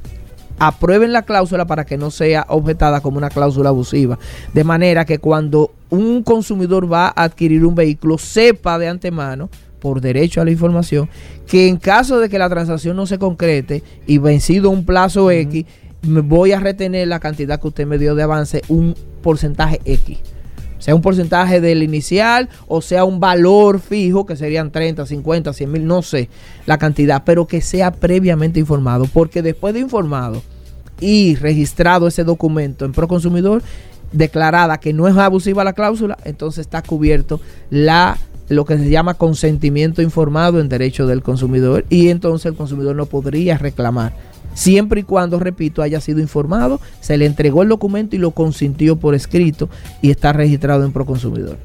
aprueben 0.59 1.11
la 1.11 1.23
cláusula 1.23 1.65
para 1.65 1.85
que 1.85 1.97
no 1.97 2.11
sea 2.11 2.45
objetada 2.47 3.01
como 3.01 3.17
una 3.17 3.29
cláusula 3.29 3.69
abusiva. 3.69 4.19
De 4.53 4.63
manera 4.63 5.05
que 5.05 5.19
cuando 5.19 5.71
un 5.89 6.23
consumidor 6.23 6.91
va 6.91 7.07
a 7.07 7.23
adquirir 7.23 7.65
un 7.65 7.75
vehículo, 7.75 8.17
sepa 8.17 8.77
de 8.79 8.87
antemano 8.87 9.49
por 9.83 9.99
derecho 9.99 10.39
a 10.39 10.45
la 10.45 10.51
información, 10.51 11.09
que 11.45 11.67
en 11.67 11.75
caso 11.75 12.21
de 12.21 12.29
que 12.29 12.39
la 12.39 12.47
transacción 12.47 12.95
no 12.95 13.05
se 13.05 13.19
concrete 13.19 13.83
y 14.07 14.17
vencido 14.17 14.69
un 14.69 14.85
plazo 14.85 15.29
X, 15.29 15.65
me 16.03 16.21
voy 16.21 16.53
a 16.53 16.61
retener 16.61 17.09
la 17.09 17.19
cantidad 17.19 17.59
que 17.59 17.67
usted 17.67 17.85
me 17.85 17.97
dio 17.97 18.15
de 18.15 18.23
avance, 18.23 18.61
un 18.69 18.95
porcentaje 19.21 19.81
X. 19.83 20.19
Sea 20.79 20.95
un 20.95 21.01
porcentaje 21.01 21.59
del 21.59 21.83
inicial 21.83 22.47
o 22.69 22.81
sea 22.81 23.03
un 23.03 23.19
valor 23.19 23.81
fijo, 23.81 24.25
que 24.25 24.37
serían 24.37 24.71
30, 24.71 25.05
50, 25.05 25.51
100 25.51 25.69
mil, 25.69 25.85
no 25.85 26.01
sé 26.01 26.29
la 26.65 26.77
cantidad, 26.77 27.23
pero 27.25 27.45
que 27.45 27.59
sea 27.59 27.91
previamente 27.91 28.61
informado, 28.61 29.03
porque 29.11 29.41
después 29.41 29.73
de 29.73 29.81
informado 29.81 30.41
y 31.01 31.35
registrado 31.35 32.07
ese 32.07 32.23
documento 32.23 32.85
en 32.85 32.93
Proconsumidor, 32.93 33.61
declarada 34.13 34.79
que 34.79 34.93
no 34.93 35.09
es 35.09 35.17
abusiva 35.17 35.65
la 35.65 35.73
cláusula, 35.73 36.17
entonces 36.23 36.59
está 36.59 36.81
cubierto 36.81 37.41
la 37.69 38.17
lo 38.49 38.65
que 38.65 38.77
se 38.77 38.89
llama 38.89 39.13
consentimiento 39.15 40.01
informado 40.01 40.59
en 40.59 40.69
derecho 40.69 41.07
del 41.07 41.21
consumidor 41.23 41.85
y 41.89 42.09
entonces 42.09 42.47
el 42.47 42.55
consumidor 42.55 42.95
no 42.95 43.05
podría 43.05 43.57
reclamar. 43.57 44.13
Siempre 44.53 44.99
y 44.99 45.03
cuando, 45.03 45.39
repito, 45.39 45.81
haya 45.81 45.99
sido 45.99 46.19
informado, 46.19 46.79
se 46.99 47.17
le 47.17 47.25
entregó 47.25 47.63
el 47.63 47.69
documento 47.69 48.15
y 48.15 48.19
lo 48.19 48.31
consintió 48.31 48.97
por 48.97 49.15
escrito 49.15 49.67
y 50.01 50.11
está 50.11 50.31
registrado 50.33 50.85
en 50.85 50.91
Proconsumidor. 50.91 51.57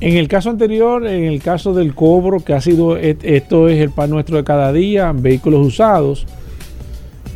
En 0.00 0.16
el 0.16 0.26
caso 0.28 0.50
anterior, 0.50 1.06
en 1.06 1.24
el 1.24 1.40
caso 1.42 1.74
del 1.74 1.94
cobro, 1.94 2.40
que 2.40 2.54
ha 2.54 2.60
sido, 2.60 2.96
et- 2.96 3.22
esto 3.24 3.68
es 3.68 3.80
el 3.80 3.90
pan 3.90 4.10
nuestro 4.10 4.36
de 4.36 4.44
cada 4.44 4.72
día, 4.72 5.12
vehículos 5.12 5.66
usados, 5.66 6.26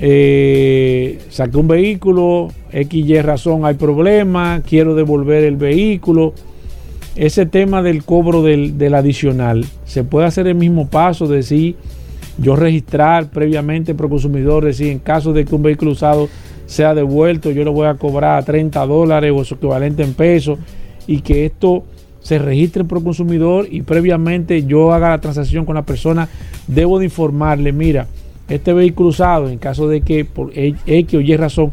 eh, 0.00 1.20
saqué 1.30 1.56
un 1.56 1.68
vehículo, 1.68 2.48
X, 2.72 3.06
Y 3.06 3.20
razón, 3.20 3.64
hay 3.64 3.74
problema, 3.74 4.62
quiero 4.66 4.94
devolver 4.94 5.44
el 5.44 5.56
vehículo. 5.56 6.34
Ese 7.14 7.44
tema 7.44 7.82
del 7.82 8.04
cobro 8.04 8.42
del, 8.42 8.78
del 8.78 8.94
adicional, 8.94 9.66
se 9.84 10.02
puede 10.02 10.26
hacer 10.26 10.46
el 10.46 10.54
mismo 10.54 10.88
paso, 10.88 11.26
decir, 11.26 11.76
yo 12.38 12.56
registrar 12.56 13.28
previamente 13.30 13.94
pro 13.94 14.08
consumidor, 14.08 14.64
decir, 14.64 14.88
en 14.88 14.98
caso 14.98 15.32
de 15.32 15.44
que 15.44 15.54
un 15.54 15.62
vehículo 15.62 15.90
usado 15.90 16.28
sea 16.66 16.94
devuelto, 16.94 17.50
yo 17.50 17.64
le 17.64 17.70
voy 17.70 17.86
a 17.86 17.94
cobrar 17.94 18.44
30 18.44 18.86
dólares 18.86 19.32
o 19.34 19.44
su 19.44 19.54
equivalente 19.54 20.02
en 20.02 20.14
pesos 20.14 20.58
y 21.06 21.20
que 21.20 21.44
esto 21.44 21.84
se 22.20 22.38
registre 22.38 22.84
pro 22.84 23.02
consumidor 23.02 23.66
y 23.70 23.82
previamente 23.82 24.64
yo 24.64 24.92
haga 24.92 25.10
la 25.10 25.20
transacción 25.20 25.66
con 25.66 25.74
la 25.74 25.82
persona, 25.82 26.28
debo 26.66 26.98
de 26.98 27.06
informarle, 27.06 27.72
mira, 27.72 28.06
este 28.48 28.72
vehículo 28.72 29.10
usado, 29.10 29.48
en 29.48 29.58
caso 29.58 29.88
de 29.88 30.00
que 30.00 30.24
por 30.24 30.50
X 30.54 31.14
o 31.14 31.20
Y 31.20 31.36
razón 31.36 31.70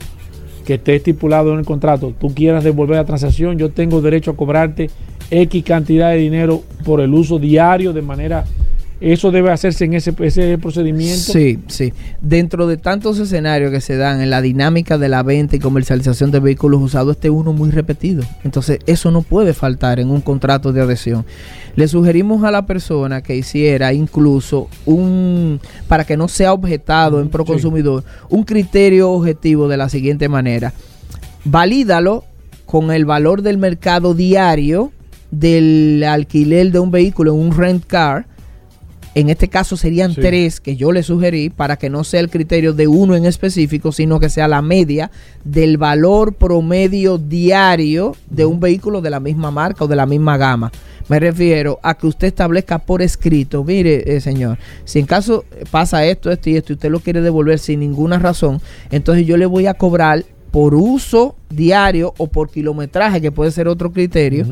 que 0.65 0.75
esté 0.75 0.95
estipulado 0.95 1.53
en 1.53 1.59
el 1.59 1.65
contrato, 1.65 2.13
tú 2.19 2.33
quieras 2.33 2.63
devolver 2.63 2.97
la 2.97 3.05
transacción, 3.05 3.57
yo 3.57 3.69
tengo 3.71 4.01
derecho 4.01 4.31
a 4.31 4.35
cobrarte 4.35 4.89
X 5.31 5.63
cantidad 5.63 6.11
de 6.11 6.17
dinero 6.17 6.63
por 6.83 7.01
el 7.01 7.13
uso 7.13 7.39
diario 7.39 7.93
de 7.93 8.01
manera... 8.01 8.45
Eso 9.01 9.31
debe 9.31 9.49
hacerse 9.49 9.85
en 9.85 9.93
ese, 9.93 10.13
ese 10.19 10.57
procedimiento. 10.57 11.31
Sí, 11.31 11.59
sí. 11.67 11.93
Dentro 12.19 12.67
de 12.67 12.75
tantos 12.75 13.17
escenarios 13.17 13.71
que 13.71 13.79
se 13.79 13.95
dan 13.95 14.19
en 14.19 14.29
la 14.29 14.41
dinámica 14.41 14.97
de 14.97 15.07
la 15.07 15.23
venta 15.23 15.55
y 15.55 15.59
comercialización 15.59 16.31
de 16.31 16.41
vehículos 16.41 16.81
usados, 16.81 17.15
este 17.15 17.29
es 17.29 17.33
uno 17.33 17.53
muy 17.53 17.71
repetido. 17.71 18.25
Entonces, 18.43 18.79
eso 18.87 19.09
no 19.09 19.21
puede 19.21 19.53
faltar 19.53 20.01
en 20.01 20.09
un 20.09 20.19
contrato 20.19 20.73
de 20.73 20.81
adhesión. 20.81 21.25
Le 21.77 21.87
sugerimos 21.87 22.43
a 22.43 22.51
la 22.51 22.65
persona 22.65 23.21
que 23.21 23.37
hiciera 23.37 23.93
incluso 23.93 24.67
un, 24.85 25.61
para 25.87 26.03
que 26.03 26.17
no 26.17 26.27
sea 26.27 26.51
objetado 26.51 27.21
en 27.21 27.29
Proconsumidor, 27.29 28.03
un 28.27 28.43
criterio 28.43 29.11
objetivo 29.11 29.69
de 29.69 29.77
la 29.77 29.87
siguiente 29.87 30.27
manera. 30.27 30.73
Valídalo 31.45 32.25
con 32.65 32.91
el 32.91 33.05
valor 33.05 33.43
del 33.43 33.59
mercado 33.59 34.13
diario 34.13 34.91
del 35.31 36.03
alquiler 36.07 36.71
de 36.71 36.79
un 36.79 36.91
vehículo 36.91 37.33
en 37.33 37.39
un 37.39 37.55
rent 37.55 37.85
car. 37.85 38.25
En 39.15 39.29
este 39.29 39.47
caso 39.47 39.75
serían 39.75 40.13
Sí. 40.13 40.21
tres 40.21 40.61
que 40.61 40.75
yo 40.75 40.91
le 40.91 41.01
sugerí 41.01 41.49
para 41.49 41.77
que 41.77 41.89
no 41.89 42.03
sea 42.03 42.19
el 42.19 42.29
criterio 42.29 42.73
de 42.73 42.87
uno 42.87 43.15
en 43.15 43.25
específico, 43.25 43.91
sino 43.91 44.19
que 44.19 44.29
sea 44.29 44.47
la 44.47 44.61
media 44.61 45.09
del 45.43 45.77
valor 45.77 46.35
promedio 46.35 47.17
diario 47.17 48.15
de 48.29 48.45
un 48.45 48.59
vehículo 48.59 49.01
de 49.01 49.09
la 49.09 49.19
misma 49.19 49.49
marca 49.49 49.85
o 49.85 49.87
de 49.87 49.95
la 49.95 50.05
misma 50.05 50.37
gama. 50.37 50.71
Me 51.09 51.19
refiero 51.19 51.79
a 51.81 51.97
que 51.97 52.05
usted 52.05 52.27
establezca 52.27 52.77
por 52.77 53.01
escrito, 53.01 53.63
mire, 53.63 54.15
eh, 54.15 54.21
señor, 54.21 54.59
si 54.85 54.99
en 54.99 55.07
caso 55.07 55.43
pasa 55.71 56.05
esto, 56.05 56.31
esto 56.31 56.51
y 56.51 56.57
esto, 56.57 56.71
y 56.73 56.75
usted 56.75 56.91
lo 56.91 56.99
quiere 56.99 57.21
devolver 57.21 57.57
sin 57.57 57.79
ninguna 57.79 58.19
razón, 58.19 58.61
entonces 58.91 59.25
yo 59.25 59.35
le 59.37 59.47
voy 59.47 59.65
a 59.65 59.73
cobrar 59.73 60.23
por 60.51 60.75
uso 60.75 61.35
diario 61.49 62.13
o 62.19 62.27
por 62.27 62.51
kilometraje, 62.51 63.21
que 63.21 63.31
puede 63.31 63.49
ser 63.49 63.67
otro 63.67 63.91
criterio, 63.91 64.45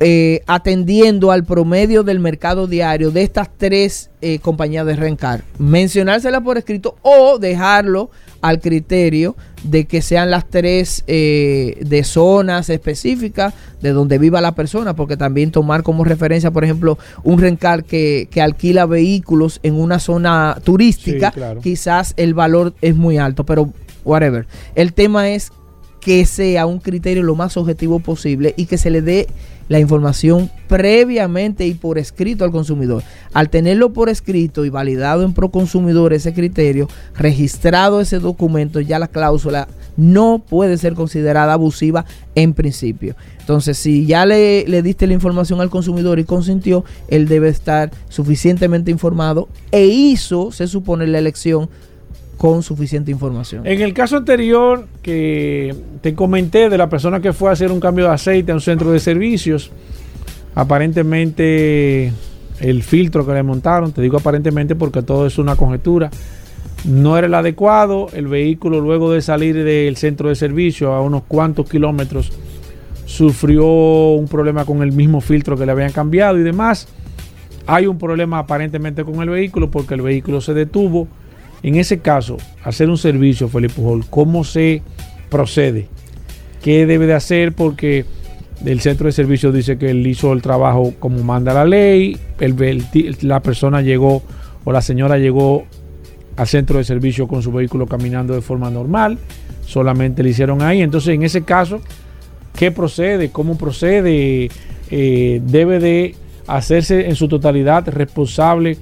eh, 0.00 0.42
atendiendo 0.46 1.30
al 1.30 1.44
promedio 1.44 2.02
del 2.02 2.20
mercado 2.20 2.66
diario 2.66 3.10
de 3.10 3.22
estas 3.22 3.50
tres 3.56 4.10
eh, 4.22 4.38
compañías 4.38 4.86
de 4.86 4.96
rencar. 4.96 5.44
Mencionársela 5.58 6.40
por 6.40 6.56
escrito 6.56 6.96
o 7.02 7.38
dejarlo 7.38 8.10
al 8.40 8.60
criterio 8.60 9.36
de 9.62 9.84
que 9.84 10.00
sean 10.00 10.30
las 10.30 10.48
tres 10.48 11.04
eh, 11.06 11.76
de 11.82 12.02
zonas 12.04 12.70
específicas 12.70 13.52
de 13.82 13.90
donde 13.90 14.16
viva 14.16 14.40
la 14.40 14.54
persona, 14.54 14.96
porque 14.96 15.18
también 15.18 15.50
tomar 15.50 15.82
como 15.82 16.04
referencia, 16.04 16.50
por 16.50 16.64
ejemplo, 16.64 16.98
un 17.22 17.38
rencar 17.38 17.84
que, 17.84 18.28
que 18.30 18.40
alquila 18.40 18.86
vehículos 18.86 19.60
en 19.62 19.74
una 19.74 19.98
zona 19.98 20.56
turística, 20.64 21.28
Sí, 21.28 21.34
claro. 21.34 21.60
quizás 21.60 22.14
el 22.16 22.32
valor 22.32 22.72
es 22.80 22.96
muy 22.96 23.18
alto, 23.18 23.44
pero 23.44 23.70
whatever. 24.04 24.46
El 24.74 24.94
tema 24.94 25.28
es 25.28 25.52
que 26.00 26.24
sea 26.26 26.66
un 26.66 26.78
criterio 26.78 27.22
lo 27.22 27.34
más 27.34 27.56
objetivo 27.56 28.00
posible 28.00 28.54
y 28.56 28.66
que 28.66 28.78
se 28.78 28.90
le 28.90 29.02
dé 29.02 29.28
la 29.68 29.78
información 29.78 30.50
previamente 30.66 31.64
y 31.64 31.74
por 31.74 31.96
escrito 31.96 32.44
al 32.44 32.50
consumidor. 32.50 33.04
Al 33.32 33.50
tenerlo 33.50 33.92
por 33.92 34.08
escrito 34.08 34.64
y 34.64 34.68
validado 34.68 35.22
en 35.22 35.32
Proconsumidor 35.32 36.12
ese 36.12 36.34
criterio, 36.34 36.88
registrado 37.14 38.00
ese 38.00 38.18
documento, 38.18 38.80
ya 38.80 38.98
la 38.98 39.06
cláusula 39.06 39.68
no 39.96 40.42
puede 40.44 40.76
ser 40.76 40.94
considerada 40.94 41.52
abusiva 41.52 42.04
en 42.34 42.52
principio. 42.52 43.14
Entonces, 43.38 43.78
si 43.78 44.06
ya 44.06 44.26
le, 44.26 44.66
le 44.66 44.82
diste 44.82 45.06
la 45.06 45.14
información 45.14 45.60
al 45.60 45.70
consumidor 45.70 46.18
y 46.18 46.24
consintió, 46.24 46.84
él 47.06 47.28
debe 47.28 47.48
estar 47.48 47.92
suficientemente 48.08 48.90
informado 48.90 49.48
e 49.70 49.86
hizo, 49.86 50.50
se 50.50 50.66
supone, 50.66 51.06
la 51.06 51.18
elección 51.18 51.68
con 52.40 52.62
suficiente 52.62 53.10
información. 53.10 53.66
En 53.66 53.82
el 53.82 53.92
caso 53.92 54.16
anterior 54.16 54.86
que 55.02 55.74
te 56.00 56.14
comenté 56.14 56.70
de 56.70 56.78
la 56.78 56.88
persona 56.88 57.20
que 57.20 57.34
fue 57.34 57.50
a 57.50 57.52
hacer 57.52 57.70
un 57.70 57.80
cambio 57.80 58.06
de 58.06 58.12
aceite 58.12 58.50
a 58.50 58.54
un 58.54 58.62
centro 58.62 58.90
de 58.92 58.98
servicios, 58.98 59.70
aparentemente 60.54 62.10
el 62.60 62.82
filtro 62.82 63.26
que 63.26 63.34
le 63.34 63.42
montaron, 63.42 63.92
te 63.92 64.00
digo 64.00 64.16
aparentemente 64.16 64.74
porque 64.74 65.02
todo 65.02 65.26
es 65.26 65.36
una 65.36 65.54
conjetura, 65.54 66.08
no 66.86 67.18
era 67.18 67.26
el 67.26 67.34
adecuado, 67.34 68.06
el 68.14 68.26
vehículo 68.26 68.80
luego 68.80 69.12
de 69.12 69.20
salir 69.20 69.62
del 69.62 69.98
centro 69.98 70.30
de 70.30 70.34
servicio 70.34 70.94
a 70.94 71.02
unos 71.02 71.24
cuantos 71.24 71.68
kilómetros 71.68 72.32
sufrió 73.04 73.66
un 73.66 74.28
problema 74.28 74.64
con 74.64 74.82
el 74.82 74.92
mismo 74.92 75.20
filtro 75.20 75.58
que 75.58 75.66
le 75.66 75.72
habían 75.72 75.92
cambiado 75.92 76.38
y 76.38 76.42
demás. 76.42 76.88
Hay 77.66 77.86
un 77.86 77.98
problema 77.98 78.38
aparentemente 78.38 79.04
con 79.04 79.20
el 79.20 79.28
vehículo 79.28 79.70
porque 79.70 79.92
el 79.92 80.00
vehículo 80.00 80.40
se 80.40 80.54
detuvo. 80.54 81.06
En 81.62 81.76
ese 81.76 81.98
caso, 81.98 82.38
hacer 82.64 82.88
un 82.88 82.98
servicio, 82.98 83.48
Felipe 83.48 83.74
Pujol, 83.74 84.06
¿cómo 84.08 84.44
se 84.44 84.82
procede? 85.28 85.88
¿Qué 86.62 86.86
debe 86.86 87.06
de 87.06 87.14
hacer? 87.14 87.52
Porque 87.52 88.04
el 88.64 88.80
centro 88.80 89.06
de 89.06 89.12
servicio 89.12 89.52
dice 89.52 89.78
que 89.78 89.90
él 89.90 90.06
hizo 90.06 90.32
el 90.32 90.42
trabajo 90.42 90.94
como 90.98 91.22
manda 91.22 91.54
la 91.54 91.64
ley, 91.64 92.18
la 93.22 93.40
persona 93.40 93.80
llegó 93.82 94.22
o 94.64 94.72
la 94.72 94.82
señora 94.82 95.18
llegó 95.18 95.64
al 96.36 96.46
centro 96.46 96.78
de 96.78 96.84
servicio 96.84 97.26
con 97.26 97.42
su 97.42 97.52
vehículo 97.52 97.86
caminando 97.86 98.34
de 98.34 98.40
forma 98.40 98.70
normal, 98.70 99.18
solamente 99.66 100.22
le 100.22 100.30
hicieron 100.30 100.62
ahí. 100.62 100.80
Entonces, 100.80 101.14
en 101.14 101.22
ese 101.22 101.42
caso, 101.42 101.80
qué 102.56 102.70
procede, 102.70 103.30
cómo 103.30 103.56
procede, 103.56 104.50
eh, 104.90 105.40
debe 105.44 105.78
de 105.78 106.14
hacerse 106.46 107.08
en 107.08 107.16
su 107.16 107.28
totalidad 107.28 107.88
responsable 107.88 108.78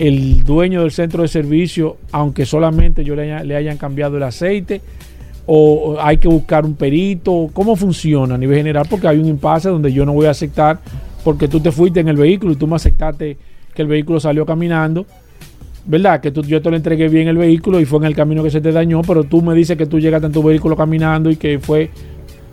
el 0.00 0.44
dueño 0.44 0.80
del 0.80 0.92
centro 0.92 1.20
de 1.20 1.28
servicio, 1.28 1.98
aunque 2.10 2.46
solamente 2.46 3.04
yo 3.04 3.14
le, 3.14 3.44
le 3.44 3.54
hayan 3.54 3.76
cambiado 3.76 4.16
el 4.16 4.22
aceite, 4.22 4.80
o 5.44 5.92
o 5.92 6.00
hay 6.00 6.16
que 6.16 6.26
buscar 6.26 6.64
un 6.64 6.74
perito, 6.74 7.50
cómo 7.52 7.76
funciona 7.76 8.36
a 8.36 8.38
nivel 8.38 8.56
general, 8.56 8.86
porque 8.88 9.06
hay 9.08 9.18
un 9.18 9.26
impasse 9.26 9.68
donde 9.68 9.92
yo 9.92 10.06
no 10.06 10.14
voy 10.14 10.24
a 10.24 10.30
aceptar, 10.30 10.78
porque 11.22 11.48
tú 11.48 11.60
te 11.60 11.70
fuiste 11.70 12.00
en 12.00 12.08
el 12.08 12.16
vehículo 12.16 12.54
y 12.54 12.56
tú 12.56 12.66
me 12.66 12.76
aceptaste 12.76 13.36
que 13.74 13.82
el 13.82 13.88
vehículo 13.88 14.18
salió 14.20 14.46
caminando, 14.46 15.04
¿verdad? 15.84 16.22
Que 16.22 16.30
tú, 16.30 16.42
yo 16.44 16.62
te 16.62 16.70
lo 16.70 16.76
entregué 16.76 17.08
bien 17.08 17.28
el 17.28 17.36
vehículo 17.36 17.78
y 17.78 17.84
fue 17.84 17.98
en 17.98 18.06
el 18.06 18.16
camino 18.16 18.42
que 18.42 18.50
se 18.50 18.62
te 18.62 18.72
dañó, 18.72 19.02
pero 19.02 19.24
tú 19.24 19.42
me 19.42 19.54
dices 19.54 19.76
que 19.76 19.84
tú 19.84 20.00
llegaste 20.00 20.28
en 20.28 20.32
tu 20.32 20.42
vehículo 20.42 20.76
caminando 20.76 21.30
y 21.30 21.36
que 21.36 21.58
fue 21.58 21.90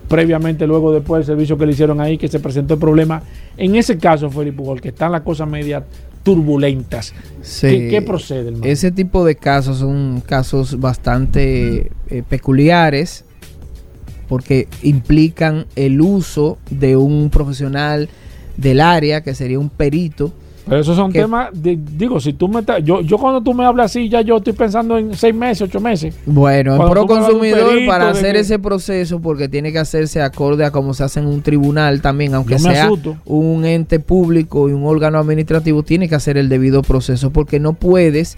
previamente, 0.06 0.66
luego 0.66 0.92
después 0.92 1.20
del 1.20 1.34
servicio 1.34 1.56
que 1.56 1.64
le 1.64 1.72
hicieron 1.72 1.98
ahí, 1.98 2.18
que 2.18 2.28
se 2.28 2.40
presentó 2.40 2.74
el 2.74 2.80
problema. 2.80 3.22
En 3.56 3.74
ese 3.74 3.96
caso, 3.96 4.28
Felipe 4.28 4.58
Pujol, 4.58 4.82
que 4.82 4.88
están 4.88 5.12
las 5.12 5.22
cosas 5.22 5.48
medias 5.48 5.82
turbulentas. 6.28 7.14
Sí. 7.40 7.68
¿Qué, 7.68 7.88
qué 7.88 8.02
procede, 8.02 8.48
hermano? 8.48 8.66
Ese 8.66 8.90
tipo 8.90 9.24
de 9.24 9.34
casos 9.34 9.78
son 9.78 10.20
casos 10.20 10.78
bastante 10.78 11.90
eh, 12.10 12.22
peculiares 12.28 13.24
porque 14.28 14.68
implican 14.82 15.64
el 15.74 16.02
uso 16.02 16.58
de 16.68 16.96
un 16.96 17.30
profesional 17.30 18.10
del 18.58 18.82
área 18.82 19.22
que 19.22 19.34
sería 19.34 19.58
un 19.58 19.70
perito. 19.70 20.34
Pero 20.68 20.80
esos 20.80 20.96
son 20.96 21.10
que- 21.12 21.20
temas, 21.20 21.48
de- 21.52 21.78
digo, 21.96 22.20
si 22.20 22.32
tú 22.32 22.46
me 22.48 22.60
estás, 22.60 22.82
yo, 22.84 23.00
yo 23.00 23.16
cuando 23.18 23.40
tú 23.40 23.54
me 23.54 23.64
hablas 23.64 23.86
así, 23.86 24.08
ya 24.08 24.20
yo 24.20 24.36
estoy 24.36 24.52
pensando 24.52 24.98
en 24.98 25.14
seis 25.14 25.34
meses, 25.34 25.62
ocho 25.62 25.80
meses. 25.80 26.14
Bueno, 26.26 26.74
el 26.82 26.90
pro 26.90 27.06
consumidor 27.06 27.70
perito, 27.70 27.90
para 27.90 28.10
hacer 28.10 28.34
que- 28.34 28.40
ese 28.40 28.58
proceso 28.58 29.20
porque 29.20 29.48
tiene 29.48 29.72
que 29.72 29.78
hacerse 29.78 30.20
acorde 30.20 30.64
a 30.64 30.70
cómo 30.70 30.94
se 30.94 31.04
hace 31.04 31.20
en 31.20 31.26
un 31.26 31.42
tribunal 31.42 32.00
también, 32.02 32.34
aunque 32.34 32.58
sea 32.58 32.84
asusto. 32.86 33.16
un 33.24 33.64
ente 33.64 33.98
público 34.00 34.68
y 34.68 34.72
un 34.72 34.84
órgano 34.86 35.18
administrativo, 35.18 35.82
tiene 35.82 36.08
que 36.08 36.14
hacer 36.14 36.36
el 36.36 36.48
debido 36.48 36.82
proceso 36.82 37.30
porque 37.30 37.58
no 37.60 37.72
puedes 37.72 38.36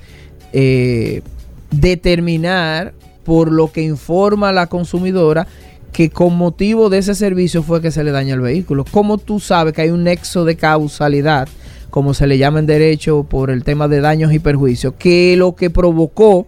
eh, 0.53 1.23
determinar 1.71 2.93
por 3.25 3.53
lo 3.53 3.71
que 3.73 3.83
informa 3.83 4.53
la 4.53 4.67
consumidora 4.67 5.47
que 5.93 6.09
con 6.11 6.37
motivo 6.37 6.89
de 6.89 6.99
ese 6.99 7.15
servicio 7.15 7.63
fue 7.65 7.83
que 7.83 7.91
se 7.91 8.05
le 8.05 8.13
daña 8.13 8.35
el 8.35 8.41
vehículo. 8.41 8.85
¿Cómo 8.91 9.19
tú 9.19 9.41
sabes 9.41 9.73
que 9.75 9.83
hay 9.83 9.91
un 9.91 10.05
nexo 10.05 10.45
de 10.45 10.55
causalidad, 10.57 11.49
como 11.91 12.15
se 12.15 12.27
le 12.27 12.39
llama 12.39 12.59
en 12.61 12.67
derecho 12.67 13.25
por 13.25 13.51
el 13.51 13.65
tema 13.65 13.89
de 13.89 14.01
daños 14.01 14.33
y 14.33 14.39
perjuicios, 14.39 14.95
que 14.99 15.37
lo 15.37 15.55
que 15.55 15.71
provocó 15.71 16.47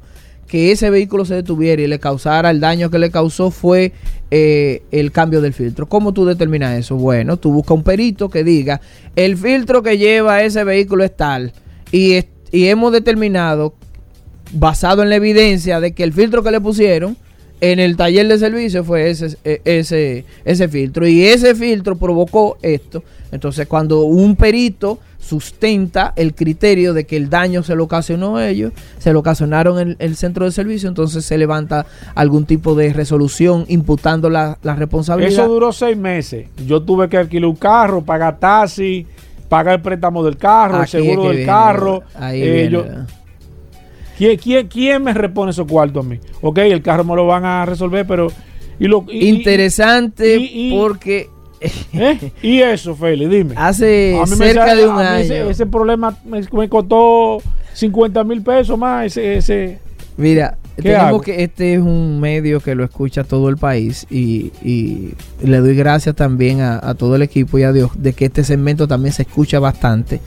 que 0.53 0.71
ese 0.71 0.91
vehículo 0.91 1.25
se 1.25 1.35
detuviera 1.35 1.81
y 1.81 1.87
le 1.87 1.99
causara 1.99 2.51
el 2.51 2.61
daño 2.61 2.91
que 2.91 2.99
le 2.99 3.11
causó 3.11 3.51
fue 3.51 3.93
eh, 4.31 4.83
el 4.91 5.11
cambio 5.11 5.41
del 5.41 5.55
filtro. 5.55 5.89
¿Cómo 5.89 6.13
tú 6.13 6.27
determinas 6.27 6.79
eso? 6.79 6.95
Bueno, 6.97 7.39
tú 7.39 7.53
buscas 7.53 7.77
un 7.77 7.83
perito 7.83 8.29
que 8.29 8.45
diga, 8.45 8.83
el 9.17 9.39
filtro 9.39 9.83
que 9.83 9.97
lleva 9.97 10.43
ese 10.43 10.63
vehículo 10.63 11.05
es 11.05 11.17
tal 11.17 11.53
y, 11.91 12.23
y 12.51 12.67
hemos 12.67 12.93
determinado, 12.93 13.75
basado 14.53 15.03
en 15.03 15.09
la 15.09 15.17
evidencia 15.17 15.81
de 15.81 15.93
que 15.93 16.03
el 16.03 16.13
filtro 16.13 16.43
que 16.43 16.51
le 16.51 16.61
pusieron 16.61 17.17
en 17.63 17.79
el 17.79 17.97
taller 17.97 18.27
de 18.27 18.39
servicio 18.39 18.83
fue 18.83 19.09
ese, 19.09 19.37
eh, 19.45 19.61
ese, 19.65 20.25
ese 20.45 20.67
filtro 20.69 21.07
y 21.07 21.23
ese 21.25 21.55
filtro 21.55 21.97
provocó 21.97 22.59
esto. 22.61 23.05
Entonces 23.31 23.67
cuando 23.69 24.01
un 24.03 24.35
perito 24.35 24.99
sustenta 25.21 26.13
el 26.17 26.35
criterio 26.35 26.93
de 26.93 27.05
que 27.07 27.17
el 27.17 27.31
daño 27.31 27.63
se 27.63 27.77
lo 27.77 27.85
ocasionó 27.85 28.37
a 28.37 28.49
ellos, 28.49 28.73
se 28.99 29.13
lo 29.13 29.21
ocasionaron 29.21 29.79
en 29.79 29.97
el 30.01 30.17
centro 30.17 30.45
de 30.45 30.51
servicio, 30.51 30.89
entonces 30.89 31.25
se 31.25 31.39
levanta 31.39 31.87
algún 32.17 32.45
tipo 32.47 32.75
de 32.75 32.93
resolución 32.93 33.65
imputando 33.69 34.29
la, 34.29 34.59
la 34.65 34.75
responsabilidad. 34.75 35.33
Eso 35.45 35.49
duró 35.49 35.73
seis 35.73 35.97
meses. 35.97 36.49
Yo 36.67 36.83
tuve 36.83 37.09
que 37.09 37.17
alquilar 37.17 37.49
un 37.49 37.57
carro, 37.57 38.03
pagar 38.03 38.39
taxi, 38.41 39.07
pagar 39.49 39.77
el 39.77 39.83
préstamo 39.83 40.25
del 40.25 40.37
carro, 40.37 40.79
Aquí 40.79 40.97
el 40.97 41.05
seguro 41.05 41.23
del 41.29 41.37
viene, 41.37 41.47
carro. 41.47 42.03
ahí 42.17 42.43
Eh, 42.43 42.53
viene, 42.53 42.71
yo- 42.71 42.83
¿verdad? 42.83 43.07
¿Quién, 44.23 44.37
quién, 44.39 44.69
quién 44.69 45.03
me 45.03 45.13
repone 45.15 45.51
esos 45.51 45.67
cuartos 45.67 46.05
a 46.05 46.09
mí? 46.09 46.19
Ok, 46.41 46.59
el 46.59 46.83
carro 46.83 47.05
me 47.05 47.17
lo 47.17 47.27
van 47.27 47.45
a 47.45 47.67
resolver, 47.67 48.07
pero... 48.07 48.29
Y 48.79 48.87
lo, 48.87 49.05
y- 49.09 49.27
y- 49.27 49.29
Interesante 49.29 50.37
y- 50.37 50.71
porque 50.77 51.29
¿eh? 51.93 52.33
Y 52.43 52.61
eso, 52.61 52.95
Feli, 52.97 53.27
dime. 53.27 53.55
hace 53.57 54.17
cerca 54.37 54.67
sale- 54.67 54.83
de 54.83 54.89
un 54.89 54.99
año. 54.99 55.19
Ese, 55.25 55.51
ese 55.51 55.67
problema 55.67 56.17
me, 56.25 56.41
me 56.53 56.69
costó 56.69 57.39
50 57.75 58.25
mil 58.25 58.43
pesos 58.43 58.77
más. 58.79 59.07
Ese, 59.07 59.37
ese, 59.37 59.79
Mira, 60.17 60.59
¿Qué 60.77 60.83
tenemos 60.83 61.05
hago? 61.07 61.21
que 61.21 61.43
este 61.45 61.75
es 61.75 61.81
un 61.81 62.19
medio 62.21 62.61
que 62.61 62.75
lo 62.75 62.83
escucha 62.85 63.25
todo 63.25 63.49
el 63.49 63.57
país 63.57 64.07
y, 64.11 64.51
y 64.63 65.15
le 65.43 65.59
doy 65.59 65.75
gracias 65.77 66.15
también 66.17 66.61
a, 66.61 66.79
a 66.83 66.95
todo 66.95 67.15
el 67.17 67.23
equipo 67.23 67.59
y 67.59 67.63
a 67.63 67.73
Dios 67.73 67.91
de 67.97 68.13
que 68.15 68.25
este 68.27 68.43
segmento 68.45 68.89
también 68.89 69.13
se 69.13 69.23
escucha 69.23 69.59
bastante. 69.61 70.21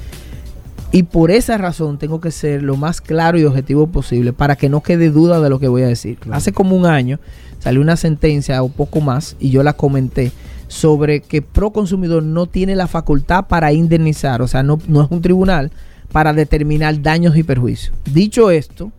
Y 0.96 1.04
por 1.04 1.30
esa 1.30 1.58
razón 1.58 1.98
tengo 1.98 2.22
que 2.22 2.32
ser 2.32 2.64
lo 2.64 2.78
más 2.78 3.02
claro 3.02 3.38
y 3.38 3.44
objetivo 3.44 3.88
posible 3.88 4.32
para 4.32 4.56
que 4.56 4.70
no 4.70 4.80
quede 4.80 5.10
duda 5.10 5.42
de 5.42 5.50
lo 5.50 5.60
que 5.60 5.68
voy 5.68 5.82
a 5.82 5.88
decir. 5.88 6.18
Hace 6.32 6.54
como 6.54 6.74
un 6.74 6.86
año 6.86 7.20
salió 7.60 7.82
una 7.82 7.98
sentencia 7.98 8.64
o 8.64 8.70
poco 8.70 9.02
más 9.02 9.36
y 9.38 9.50
yo 9.50 9.62
la 9.62 9.74
comenté 9.74 10.32
sobre 10.70 11.20
que 11.20 11.42
Proconsumidor 11.42 12.24
no 12.24 12.46
tiene 12.46 12.78
la 12.78 12.88
facultad 12.88 13.48
para 13.48 13.74
indemnizar, 13.74 14.42
o 14.42 14.48
sea, 14.48 14.64
no, 14.64 14.80
no 14.88 15.04
es 15.04 15.12
un 15.12 15.22
tribunal 15.22 15.70
para 16.14 16.32
determinar 16.32 17.02
daños 17.02 17.36
y 17.36 17.44
perjuicios. 17.44 17.94
Dicho 18.06 18.50
esto, 18.50 18.94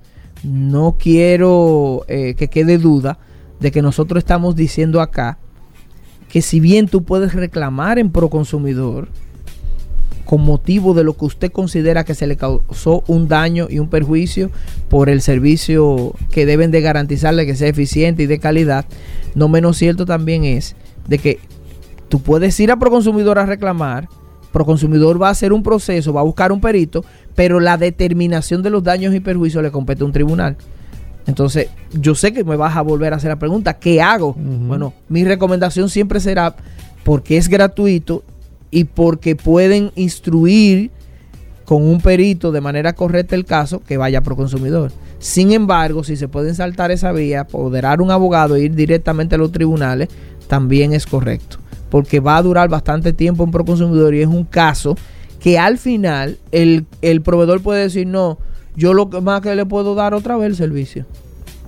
no 0.45 0.97
quiero 0.99 2.05
eh, 2.09 2.35
que 2.35 2.49
quede 2.49 2.77
duda 2.77 3.19
de 3.59 3.71
que 3.73 3.81
nosotros 3.81 4.19
estamos 4.19 4.55
diciendo 4.55 5.01
acá 5.01 5.39
que 6.29 6.43
si 6.43 6.61
bien 6.61 6.89
tú 6.89 7.05
puedes 7.05 7.33
reclamar 7.33 7.99
en 7.99 8.11
Proconsumidor 8.11 9.09
con 10.27 10.43
motivo 10.43 10.93
de 10.93 11.05
lo 11.05 11.17
que 11.17 11.25
usted 11.25 11.53
considera 11.53 12.05
que 12.05 12.15
se 12.15 12.27
le 12.27 12.37
causó 12.37 13.05
un 13.07 13.29
daño 13.29 13.69
y 13.71 13.79
un 13.79 13.89
perjuicio 13.89 14.51
por 14.89 15.09
el 15.09 15.23
servicio 15.23 16.15
que 16.31 16.45
deben 16.45 16.73
de 16.73 16.83
garantizarle 16.83 17.47
que 17.47 17.55
sea 17.55 17.69
eficiente 17.69 18.25
y 18.25 18.27
de 18.27 18.41
calidad, 18.41 18.85
no 19.35 19.49
menos 19.49 19.79
cierto 19.79 20.05
también 20.05 20.45
es 20.45 20.75
de 21.09 21.19
que 21.19 21.39
tú 22.09 22.21
puedes 22.21 22.59
ir 22.61 22.73
a 22.73 22.77
Proconsumidor 22.77 23.39
a 23.39 23.47
reclamar, 23.47 24.09
Proconsumidor 24.53 25.23
va 25.23 25.29
a 25.29 25.31
hacer 25.31 25.53
un 25.53 25.63
proceso, 25.63 26.13
va 26.13 26.23
a 26.23 26.25
buscar 26.25 26.51
un 26.51 26.61
perito, 26.61 27.05
pero 27.37 27.61
la 27.61 27.77
determinación 27.77 28.63
de 28.63 28.71
los 28.71 28.83
daños 28.83 29.15
y 29.15 29.21
perjuicios 29.21 29.63
le 29.63 29.71
compete 29.71 30.03
a 30.03 30.07
un 30.07 30.13
tribunal. 30.13 30.57
Entonces, 31.27 31.69
yo 31.93 32.15
sé 32.15 32.33
que 32.33 32.43
me 32.43 32.57
vas 32.57 32.77
a 32.77 32.83
volver 32.83 33.13
a 33.13 33.17
hacer 33.17 33.31
la 33.31 33.39
pregunta, 33.39 33.75
¿qué 33.75 34.03
hago? 34.03 34.35
Bueno, 34.35 34.93
mi 35.09 35.25
recomendación 35.25 35.89
siempre 35.89 36.19
será, 36.21 36.57
porque 37.05 37.37
es 37.37 37.49
gratuito 37.49 38.25
y 38.77 38.85
porque 38.85 39.37
pueden 39.37 39.91
instruir 39.95 40.91
con 41.65 41.83
un 41.83 41.99
perito 41.99 42.53
de 42.53 42.61
manera 42.61 42.93
correcta 42.93 43.35
el 43.35 43.47
caso, 43.47 43.83
que 43.83 43.97
vaya 43.97 44.21
pro 44.21 44.37
consumidor. 44.37 44.93
Sin 45.19 45.53
embargo, 45.53 46.05
si 46.05 46.15
se 46.15 46.29
pueden 46.29 46.55
saltar 46.55 46.91
esa 46.91 47.11
vía, 47.13 47.41
apoderar 47.41 48.03
un 48.03 48.11
abogado 48.11 48.55
e 48.55 48.65
ir 48.65 48.75
directamente 48.75 49.35
a 49.35 49.39
los 49.39 49.51
tribunales, 49.51 50.11
también 50.47 50.93
es 50.93 51.07
correcto. 51.07 51.57
Porque 51.89 52.21
va 52.21 52.37
a 52.37 52.43
durar 52.43 52.69
bastante 52.69 53.15
tiempo 53.15 53.45
en 53.45 53.51
pro 53.51 53.65
consumidor 53.65 54.15
y 54.15 54.21
es 54.21 54.29
un 54.29 54.45
caso 54.45 54.95
que 55.41 55.59
al 55.59 55.79
final 55.79 56.37
el, 56.53 56.85
el 57.01 57.23
proveedor 57.23 57.63
puede 57.63 57.85
decir, 57.85 58.07
no, 58.07 58.37
yo 58.77 58.93
lo 58.93 59.07
más 59.23 59.41
que 59.41 59.57
le 59.57 59.65
puedo 59.65 59.95
dar 59.95 60.13
otra 60.13 60.37
vez 60.37 60.49
el 60.49 60.57
servicio. 60.57 61.07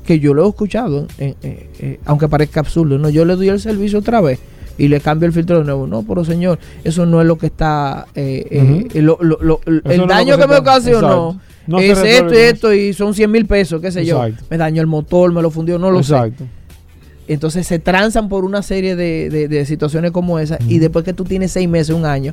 Que 0.05 0.21
yo 0.21 0.35
lo 0.35 0.45
he 0.45 0.49
escuchado, 0.51 1.07
eh, 1.17 1.35
eh, 1.43 2.01
aunque 2.05 2.29
parezca 2.29 2.61
absurdo, 2.61 2.99
no, 2.99 3.09
yo 3.09 3.25
le 3.25 3.35
doy 3.35 3.49
el 3.49 3.61
servicio 3.61 4.01
otra 4.01 4.21
vez 4.21 4.39
y 4.79 4.89
le 4.89 5.01
cambio 5.01 5.27
el 5.27 5.33
filtro 5.33 5.59
de 5.59 5.65
nuevo. 5.65 5.87
No, 5.87 6.03
pero 6.05 6.25
señor, 6.25 6.59
eso 6.85 7.05
no 7.05 7.21
es 7.21 7.27
lo 7.27 7.37
que 7.37 7.47
está, 7.47 8.07
eh, 8.15 8.47
eh, 8.51 8.63
Ujú. 8.63 9.01
lo- 9.03 9.19
lo- 9.21 9.39
lo- 9.43 9.61
el 9.85 10.07
daño 10.07 10.39
que 10.39 10.47
me 10.47 10.57
ocasionó. 10.57 11.41
No 11.67 11.81
es 11.81 11.99
esto 11.99 12.33
y 12.33 12.37
esto 12.39 12.73
y 12.73 12.93
son 12.95 13.13
100 13.13 13.31
mil 13.31 13.45
pesos, 13.45 13.81
qué 13.83 13.93
sé 13.93 14.07
yo. 14.07 14.23
Me 14.49 14.57
dañó 14.57 14.81
el 14.81 14.87
motor, 14.87 15.33
me 15.33 15.43
lo 15.43 15.51
fundió, 15.51 15.79
no 15.79 15.91
lo 15.91 16.03
sé. 16.03 16.15
Exacto. 16.15 16.45
Entonces 17.27 17.67
se 17.67 17.79
transan 17.79 18.31
por 18.31 18.45
una 18.47 18.63
serie 18.63 18.97
de, 18.97 19.29
de- 19.29 19.49
de 19.49 19.67
situaciones 19.67 20.13
como 20.13 20.39
esa 20.39 20.59
y 20.67 20.79
después 20.79 21.05
que 21.05 21.13
tú 21.13 21.25
tienes 21.25 21.53
seis 21.53 21.69
meses, 21.69 21.95
un 21.95 22.07
año, 22.07 22.33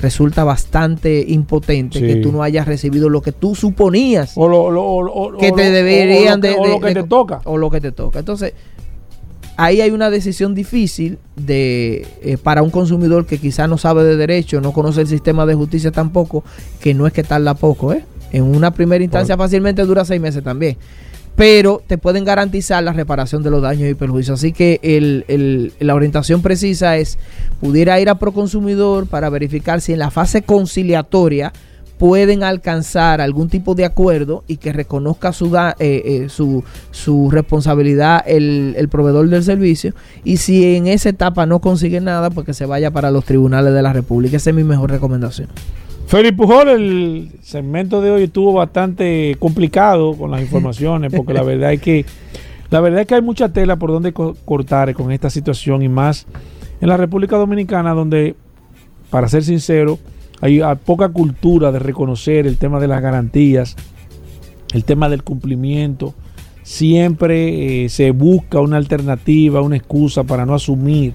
resulta 0.00 0.44
bastante 0.44 1.22
impotente 1.28 1.98
Sí. 1.98 2.06
que 2.06 2.16
tú 2.16 2.32
no 2.32 2.42
hayas 2.42 2.66
recibido 2.66 3.10
lo 3.10 3.20
que 3.20 3.32
tú 3.32 3.54
suponías 3.54 4.32
O 4.36 4.48
lo, 4.48 4.70
lo- 4.70 4.82
o- 4.82 5.26
o- 5.34 5.36
que 5.36 5.52
te 5.52 5.70
deberían 5.70 6.34
o 6.34 6.36
lo 6.36 6.40
que- 6.40 6.48
de, 6.48 6.54
o 6.54 6.66
lo 6.68 6.80
que 6.80 6.94
te 6.94 7.02
toca. 7.02 7.40
o 7.44 7.58
lo 7.58 7.68
que 7.70 7.82
te 7.82 7.92
toca. 7.92 8.20
Entonces, 8.20 8.54
ahí 9.62 9.80
hay 9.80 9.90
una 9.90 10.10
decisión 10.10 10.54
difícil 10.54 11.18
de 11.36 12.06
eh, 12.22 12.36
para 12.42 12.62
un 12.62 12.70
consumidor 12.70 13.26
que 13.26 13.38
quizás 13.38 13.68
no 13.68 13.78
sabe 13.78 14.04
de 14.04 14.16
derecho, 14.16 14.60
no 14.60 14.72
conoce 14.72 15.00
el 15.02 15.06
sistema 15.06 15.44
de 15.46 15.54
justicia 15.54 15.90
tampoco, 15.90 16.42
que 16.80 16.94
no 16.94 17.06
es 17.06 17.12
que 17.12 17.22
tarda 17.22 17.54
poco, 17.54 17.92
¿eh? 17.92 18.04
En 18.32 18.44
una 18.44 18.70
primera 18.72 19.02
instancia 19.02 19.36
fácilmente 19.36 19.84
dura 19.84 20.04
seis 20.04 20.20
meses 20.20 20.42
también. 20.42 20.76
Pero 21.36 21.82
te 21.86 21.96
pueden 21.96 22.24
garantizar 22.24 22.82
la 22.82 22.92
reparación 22.92 23.42
de 23.42 23.50
los 23.50 23.62
daños 23.62 23.88
y 23.90 23.94
perjuicios. 23.94 24.38
Así 24.40 24.52
que 24.52 24.78
el- 24.82 25.24
el- 25.28 25.72
la 25.80 25.94
orientación 25.94 26.42
precisa 26.42 26.96
es, 26.96 27.18
pudiera 27.60 27.98
ir 28.00 28.08
a 28.08 28.16
Proconsumidor 28.18 29.06
para 29.06 29.30
verificar 29.30 29.80
si 29.80 29.92
en 29.92 30.00
la 30.00 30.10
fase 30.10 30.42
conciliatoria 30.42 31.52
pueden 32.00 32.42
alcanzar 32.42 33.20
algún 33.20 33.50
tipo 33.50 33.74
de 33.74 33.84
acuerdo 33.84 34.42
y 34.48 34.56
que 34.56 34.72
reconozca 34.72 35.34
su, 35.34 35.50
da- 35.50 35.76
eh, 35.78 36.02
eh, 36.24 36.28
su, 36.30 36.64
su 36.90 37.30
responsabilidad 37.30 38.24
el, 38.26 38.74
el 38.78 38.88
proveedor 38.88 39.28
del 39.28 39.44
servicio 39.44 39.92
y 40.24 40.38
si 40.38 40.76
en 40.76 40.86
esa 40.86 41.10
etapa 41.10 41.44
no 41.44 41.60
consigue 41.60 42.00
nada, 42.00 42.30
pues 42.30 42.46
que 42.46 42.54
se 42.54 42.64
vaya 42.64 42.90
para 42.90 43.10
los 43.10 43.26
tribunales 43.26 43.74
de 43.74 43.82
la 43.82 43.92
República. 43.92 44.38
Esa 44.38 44.48
es 44.48 44.56
mi 44.56 44.64
mejor 44.64 44.90
recomendación. 44.90 45.48
Félix 46.06 46.34
Pujol, 46.38 46.68
el 46.70 47.32
segmento 47.42 48.00
de 48.00 48.10
hoy 48.10 48.22
estuvo 48.22 48.54
bastante 48.54 49.36
complicado 49.38 50.14
con 50.16 50.30
las 50.30 50.40
informaciones, 50.46 51.12
porque 51.14 51.34
la 51.34 51.42
verdad 51.42 51.74
es 51.74 51.82
que 51.82 52.06
la 52.70 52.80
verdad 52.80 53.02
es 53.02 53.06
que 53.08 53.16
hay 53.16 53.22
mucha 53.22 53.50
tela 53.50 53.76
por 53.76 53.90
donde 53.90 54.14
co- 54.14 54.36
cortar 54.46 54.94
con 54.94 55.12
esta 55.12 55.28
situación 55.28 55.82
y 55.82 55.90
más 55.90 56.26
en 56.80 56.88
la 56.88 56.96
República 56.96 57.36
Dominicana, 57.36 57.92
donde, 57.92 58.36
para 59.10 59.28
ser 59.28 59.44
sincero, 59.44 59.98
hay 60.40 60.60
ah, 60.60 60.74
poca 60.74 61.08
cultura 61.08 61.70
de 61.72 61.78
reconocer 61.78 62.46
el 62.46 62.56
tema 62.56 62.80
de 62.80 62.88
las 62.88 63.02
garantías, 63.02 63.76
el 64.72 64.84
tema 64.84 65.08
del 65.08 65.22
cumplimiento. 65.22 66.14
Siempre 66.62 67.84
eh, 67.84 67.88
se 67.88 68.10
busca 68.12 68.60
una 68.60 68.76
alternativa, 68.76 69.60
una 69.60 69.76
excusa 69.76 70.24
para 70.24 70.46
no 70.46 70.54
asumir 70.54 71.12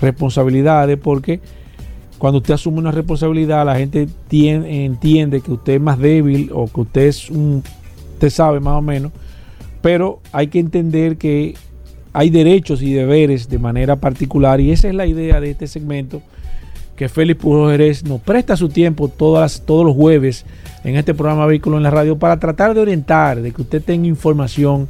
responsabilidades, 0.00 0.98
porque 0.98 1.40
cuando 2.18 2.38
usted 2.38 2.54
asume 2.54 2.78
una 2.78 2.92
responsabilidad, 2.92 3.66
la 3.66 3.76
gente 3.76 4.08
tien- 4.30 4.64
entiende 4.64 5.40
que 5.42 5.52
usted 5.52 5.74
es 5.74 5.80
más 5.80 5.98
débil 5.98 6.50
o 6.52 6.66
que 6.66 6.80
usted 6.80 7.02
es 7.08 7.30
un, 7.30 7.62
usted 8.14 8.30
sabe 8.30 8.60
más 8.60 8.74
o 8.74 8.82
menos, 8.82 9.12
pero 9.82 10.20
hay 10.32 10.46
que 10.46 10.58
entender 10.58 11.18
que 11.18 11.54
hay 12.14 12.30
derechos 12.30 12.80
y 12.80 12.94
deberes 12.94 13.50
de 13.50 13.58
manera 13.58 13.96
particular 13.96 14.60
y 14.60 14.70
esa 14.70 14.88
es 14.88 14.94
la 14.94 15.06
idea 15.06 15.38
de 15.40 15.50
este 15.50 15.66
segmento 15.66 16.22
que 16.96 17.08
Félix 17.08 17.40
Pujol 17.40 17.78
nos 18.04 18.20
presta 18.22 18.56
su 18.56 18.68
tiempo 18.68 19.08
todas, 19.08 19.62
todos 19.64 19.84
los 19.84 19.94
jueves 19.94 20.44
en 20.82 20.96
este 20.96 21.14
programa 21.14 21.46
Vehículo 21.46 21.76
en 21.76 21.82
la 21.82 21.90
Radio 21.90 22.18
para 22.18 22.38
tratar 22.38 22.74
de 22.74 22.80
orientar, 22.80 23.42
de 23.42 23.52
que 23.52 23.62
usted 23.62 23.82
tenga 23.82 24.06
información, 24.06 24.88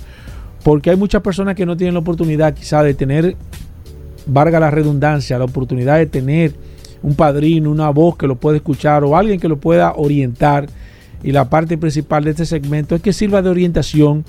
porque 0.63 0.91
hay 0.91 0.97
muchas 0.97 1.23
personas 1.23 1.57
que 1.57 1.67
no 1.67 1.77
tienen 1.77 1.95
la 1.95 2.01
oportunidad 2.01 2.55
quizá 2.55 2.83
de 2.83 2.95
tener, 2.95 3.37
valga 4.27 4.61
la 4.61 4.71
redundancia, 4.71 5.39
la 5.39 5.45
oportunidad 5.45 5.99
de 5.99 6.07
tener 6.07 6.55
un 7.03 7.15
padrino, 7.15 7.71
una 7.71 7.91
voz 7.91 8.17
que 8.17 8.27
lo 8.27 8.37
pueda 8.37 8.57
escuchar 8.57 9.05
o 9.05 9.17
alguien 9.17 9.41
que 9.41 9.49
lo 9.49 9.59
pueda 9.59 9.93
orientar. 9.97 10.67
Y 11.23 11.33
la 11.33 11.49
parte 11.49 11.79
principal 11.79 12.25
de 12.25 12.31
este 12.31 12.47
segmento 12.47 12.95
es 12.95 13.03
que 13.03 13.13
sirva 13.13 13.43
de 13.43 13.51
orientación 13.51 14.25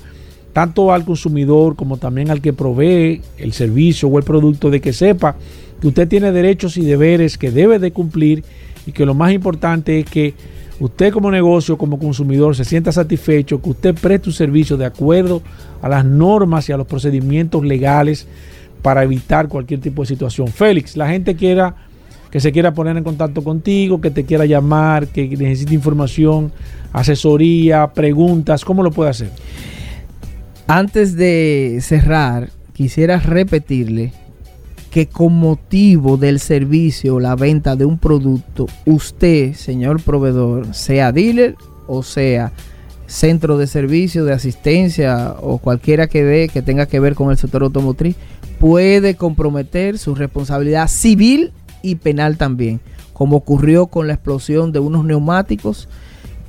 tanto 0.52 0.92
al 0.92 1.04
consumidor 1.04 1.76
como 1.76 1.98
también 1.98 2.30
al 2.30 2.40
que 2.40 2.52
provee 2.52 3.20
el 3.36 3.52
servicio 3.52 4.08
o 4.08 4.18
el 4.18 4.24
producto, 4.24 4.70
de 4.70 4.80
que 4.80 4.92
sepa 4.92 5.36
que 5.80 5.88
usted 5.88 6.08
tiene 6.08 6.32
derechos 6.32 6.76
y 6.76 6.84
deberes 6.84 7.38
que 7.38 7.50
debe 7.50 7.78
de 7.78 7.92
cumplir 7.92 8.44
y 8.86 8.92
que 8.92 9.06
lo 9.06 9.14
más 9.14 9.32
importante 9.32 10.00
es 10.00 10.06
que 10.06 10.34
usted 10.80 11.12
como 11.12 11.30
negocio, 11.30 11.76
como 11.76 11.98
consumidor, 11.98 12.56
se 12.56 12.64
sienta 12.64 12.92
satisfecho, 12.92 13.60
que 13.60 13.70
usted 13.70 13.94
preste 13.94 14.28
un 14.28 14.34
servicio 14.34 14.76
de 14.76 14.86
acuerdo 14.86 15.42
a 15.82 15.88
las 15.88 16.04
normas 16.04 16.68
y 16.68 16.72
a 16.72 16.76
los 16.76 16.86
procedimientos 16.86 17.64
legales 17.64 18.26
para 18.82 19.02
evitar 19.02 19.48
cualquier 19.48 19.80
tipo 19.80 20.02
de 20.02 20.06
situación. 20.06 20.48
Félix, 20.48 20.96
la 20.96 21.08
gente 21.08 21.34
quiera 21.34 21.74
que 22.30 22.40
se 22.40 22.52
quiera 22.52 22.74
poner 22.74 22.96
en 22.96 23.04
contacto 23.04 23.42
contigo, 23.42 24.00
que 24.00 24.10
te 24.10 24.24
quiera 24.24 24.44
llamar, 24.44 25.08
que 25.08 25.26
necesite 25.28 25.74
información, 25.74 26.52
asesoría, 26.92 27.92
preguntas, 27.94 28.64
¿cómo 28.64 28.82
lo 28.82 28.90
puede 28.90 29.10
hacer? 29.10 29.30
Antes 30.66 31.16
de 31.16 31.78
cerrar, 31.80 32.50
quisiera 32.74 33.18
repetirle 33.18 34.12
que 34.90 35.06
con 35.06 35.34
motivo 35.34 36.16
del 36.16 36.40
servicio 36.40 37.16
o 37.16 37.20
la 37.20 37.36
venta 37.36 37.76
de 37.76 37.84
un 37.84 37.98
producto, 37.98 38.66
usted, 38.86 39.54
señor 39.54 40.02
proveedor, 40.02 40.74
sea 40.74 41.12
dealer 41.12 41.56
o 41.86 42.02
sea 42.02 42.52
centro 43.06 43.56
de 43.56 43.66
servicio, 43.66 44.24
de 44.24 44.34
asistencia 44.34 45.34
o 45.40 45.58
cualquiera 45.58 46.06
que 46.08 46.24
dé 46.24 46.48
que 46.48 46.62
tenga 46.62 46.86
que 46.86 47.00
ver 47.00 47.14
con 47.14 47.30
el 47.30 47.38
sector 47.38 47.62
automotriz, 47.62 48.16
puede 48.58 49.14
comprometer 49.14 49.98
su 49.98 50.14
responsabilidad 50.14 50.88
civil 50.88 51.52
y 51.82 51.96
penal 51.96 52.36
también, 52.36 52.80
como 53.12 53.36
ocurrió 53.36 53.86
con 53.86 54.06
la 54.06 54.14
explosión 54.14 54.72
de 54.72 54.78
unos 54.78 55.04
neumáticos 55.04 55.88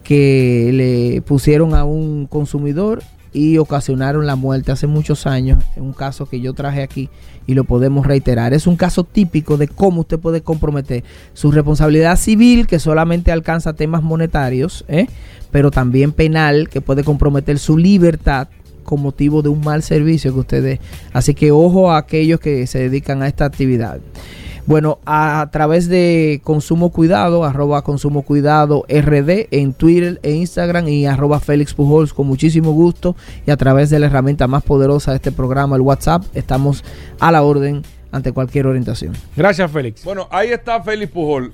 que 0.04 0.72
le 0.74 1.22
pusieron 1.22 1.76
a 1.76 1.84
un 1.86 2.26
consumidor 2.26 3.04
y 3.34 3.58
ocasionaron 3.58 4.26
la 4.26 4.36
muerte 4.36 4.72
hace 4.72 4.88
muchos 4.88 5.28
años, 5.28 5.64
en 5.76 5.84
un 5.84 5.94
caso 5.94 6.28
que 6.28 6.42
yo 6.42 6.54
traje 6.54 6.82
aquí 6.82 7.10
y 7.46 7.54
lo 7.54 7.64
podemos 7.64 8.06
reiterar. 8.06 8.54
Es 8.54 8.68
un 8.68 8.76
caso 8.76 9.04
típico 9.04 9.58
de 9.58 9.68
cómo 9.68 10.02
usted 10.02 10.20
puede 10.20 10.42
comprometer 10.42 11.04
su 11.34 11.52
responsabilidad 11.52 12.18
civil, 12.18 12.68
que 12.68 12.80
solamente 12.80 13.32
alcanza 13.32 13.74
temas 13.74 14.04
monetarios, 14.04 14.86
¿eh? 14.88 15.08
pero 15.52 15.72
también 15.72 16.12
penal, 16.12 16.70
que 16.70 16.82
puede 16.82 17.04
comprometer 17.04 17.60
su 17.60 17.78
libertad 17.78 18.48
con 18.84 19.02
motivo 19.02 19.42
de 19.42 19.50
un 19.50 19.62
mal 19.62 19.84
servicio 19.84 20.34
que 20.34 20.40
usted 20.40 20.64
dé. 20.64 20.80
Así 21.14 21.34
que 21.34 21.52
ojo 21.52 21.92
a 21.92 21.98
aquellos 21.98 22.40
que 22.40 22.66
se 22.66 22.80
dedican 22.80 23.22
a 23.22 23.28
esta 23.28 23.46
actividad. 23.46 24.00
Bueno, 24.66 25.00
a, 25.06 25.42
a 25.42 25.52
través 25.52 25.88
de 25.88 26.42
Consumo 26.44 26.92
Cuidado, 26.92 27.44
arroba 27.44 27.84
Consumo 27.84 28.22
Cuidado 28.22 28.86
RD 28.90 29.48
en 29.52 29.74
Twitter 29.74 30.20
e 30.24 30.32
Instagram 30.32 30.88
y 30.88 31.06
arroba 31.06 31.40
Félix 31.40 31.74
Pujols 31.74 32.14
con 32.14 32.28
muchísimo 32.28 32.72
gusto 32.72 33.16
y 33.46 33.52
a 33.52 33.58
través 33.58 33.90
de 33.90 34.00
la 34.00 34.08
herramienta 34.08 34.48
más 34.48 34.64
poderosa 34.64 35.12
de 35.12 35.18
este 35.18 35.32
programa, 35.32 35.76
el 35.76 35.82
WhatsApp, 35.82 36.24
estamos 36.34 36.84
a 37.20 37.32
la 37.32 37.44
orden 37.44 37.84
ante 38.12 38.32
cualquier 38.32 38.68
orientación. 38.68 39.14
Gracias, 39.36 39.70
Félix. 39.72 40.04
Bueno, 40.04 40.28
ahí 40.32 40.50
está 40.50 40.82
Félix 40.82 41.12
Pujol. 41.12 41.54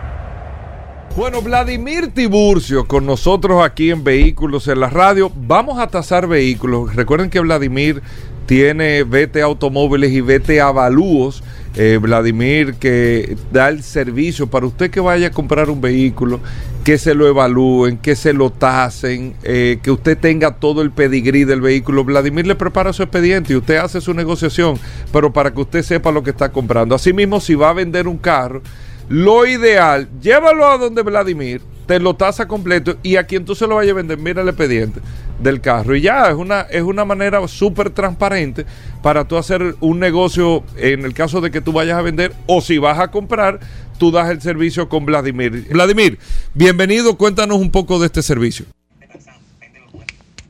Bueno, 1.17 1.41
Vladimir 1.41 2.13
Tiburcio 2.13 2.87
con 2.87 3.05
nosotros 3.05 3.61
aquí 3.61 3.91
en 3.91 4.05
Vehículos 4.05 4.69
en 4.69 4.79
la 4.79 4.89
Radio. 4.89 5.29
Vamos 5.35 5.77
a 5.77 5.87
tasar 5.87 6.25
vehículos. 6.25 6.95
Recuerden 6.95 7.29
que 7.29 7.41
Vladimir 7.41 8.01
tiene 8.45 9.03
VT 9.03 9.41
Automóviles 9.41 10.13
y 10.13 10.21
VT 10.21 10.61
Avalúos. 10.61 11.43
Eh, 11.75 11.99
Vladimir 12.01 12.73
que 12.75 13.37
da 13.51 13.69
el 13.69 13.83
servicio 13.83 14.47
para 14.47 14.65
usted 14.65 14.89
que 14.89 14.99
vaya 14.99 15.27
a 15.27 15.31
comprar 15.31 15.69
un 15.69 15.79
vehículo, 15.79 16.39
que 16.83 16.97
se 16.97 17.13
lo 17.13 17.27
evalúen, 17.27 17.97
que 17.97 18.15
se 18.15 18.33
lo 18.33 18.49
tasen, 18.49 19.35
eh, 19.43 19.79
que 19.83 19.91
usted 19.91 20.17
tenga 20.17 20.55
todo 20.55 20.81
el 20.81 20.91
pedigrí 20.91 21.43
del 21.43 21.61
vehículo. 21.61 22.03
Vladimir 22.03 22.47
le 22.47 22.55
prepara 22.55 22.91
su 22.91 23.03
expediente 23.03 23.53
y 23.53 23.55
usted 23.55 23.77
hace 23.77 24.01
su 24.01 24.13
negociación, 24.15 24.79
pero 25.13 25.31
para 25.31 25.53
que 25.53 25.61
usted 25.61 25.83
sepa 25.83 26.11
lo 26.11 26.23
que 26.23 26.31
está 26.31 26.51
comprando. 26.51 26.95
Asimismo, 26.95 27.39
si 27.39 27.53
va 27.53 27.69
a 27.69 27.73
vender 27.73 28.07
un 28.07 28.17
carro, 28.17 28.61
lo 29.07 29.45
ideal, 29.45 30.09
llévalo 30.21 30.65
a 30.65 30.77
donde 30.77 31.03
Vladimir, 31.03 31.61
te 31.89 31.99
lo 31.99 32.13
tasa 32.15 32.47
completo 32.47 32.97
y 33.01 33.15
a 33.15 33.25
quien 33.25 33.45
tú 33.45 33.55
se 33.55 33.65
lo 33.65 33.73
vayas 33.77 33.93
a 33.93 33.95
vender, 33.95 34.19
mira 34.19 34.43
el 34.43 34.47
expediente 34.49 34.99
del 35.41 35.59
carro. 35.59 35.95
Y 35.95 36.01
ya, 36.01 36.29
es 36.29 36.35
una, 36.35 36.61
es 36.61 36.83
una 36.83 37.03
manera 37.03 37.45
súper 37.47 37.89
transparente 37.89 38.63
para 39.01 39.27
tú 39.27 39.37
hacer 39.37 39.73
un 39.79 39.97
negocio 39.97 40.63
en 40.77 41.03
el 41.03 41.15
caso 41.15 41.41
de 41.41 41.49
que 41.49 41.61
tú 41.61 41.71
vayas 41.73 41.97
a 41.97 42.03
vender 42.03 42.31
o 42.45 42.61
si 42.61 42.77
vas 42.77 42.99
a 42.99 43.09
comprar, 43.09 43.59
tú 43.97 44.11
das 44.11 44.29
el 44.29 44.39
servicio 44.39 44.87
con 44.87 45.03
Vladimir. 45.07 45.65
Vladimir, 45.71 46.19
bienvenido, 46.53 47.17
cuéntanos 47.17 47.57
un 47.57 47.71
poco 47.71 47.97
de 47.97 48.05
este 48.05 48.21
servicio. 48.21 48.67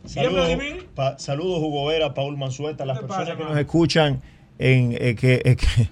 Saludos, 0.06 0.50
pa- 0.94 1.18
saludos 1.20 1.60
Hugo 1.62 1.86
Vera, 1.86 2.14
Paul 2.14 2.36
Manzueta, 2.36 2.86
las 2.86 3.00
personas 3.00 3.38
que 3.38 3.44
nos 3.46 3.58
escuchan 3.58 4.22
en 4.58 4.92
eh, 5.00 5.16
que, 5.16 5.36
eh, 5.46 5.56
que- 5.56 5.90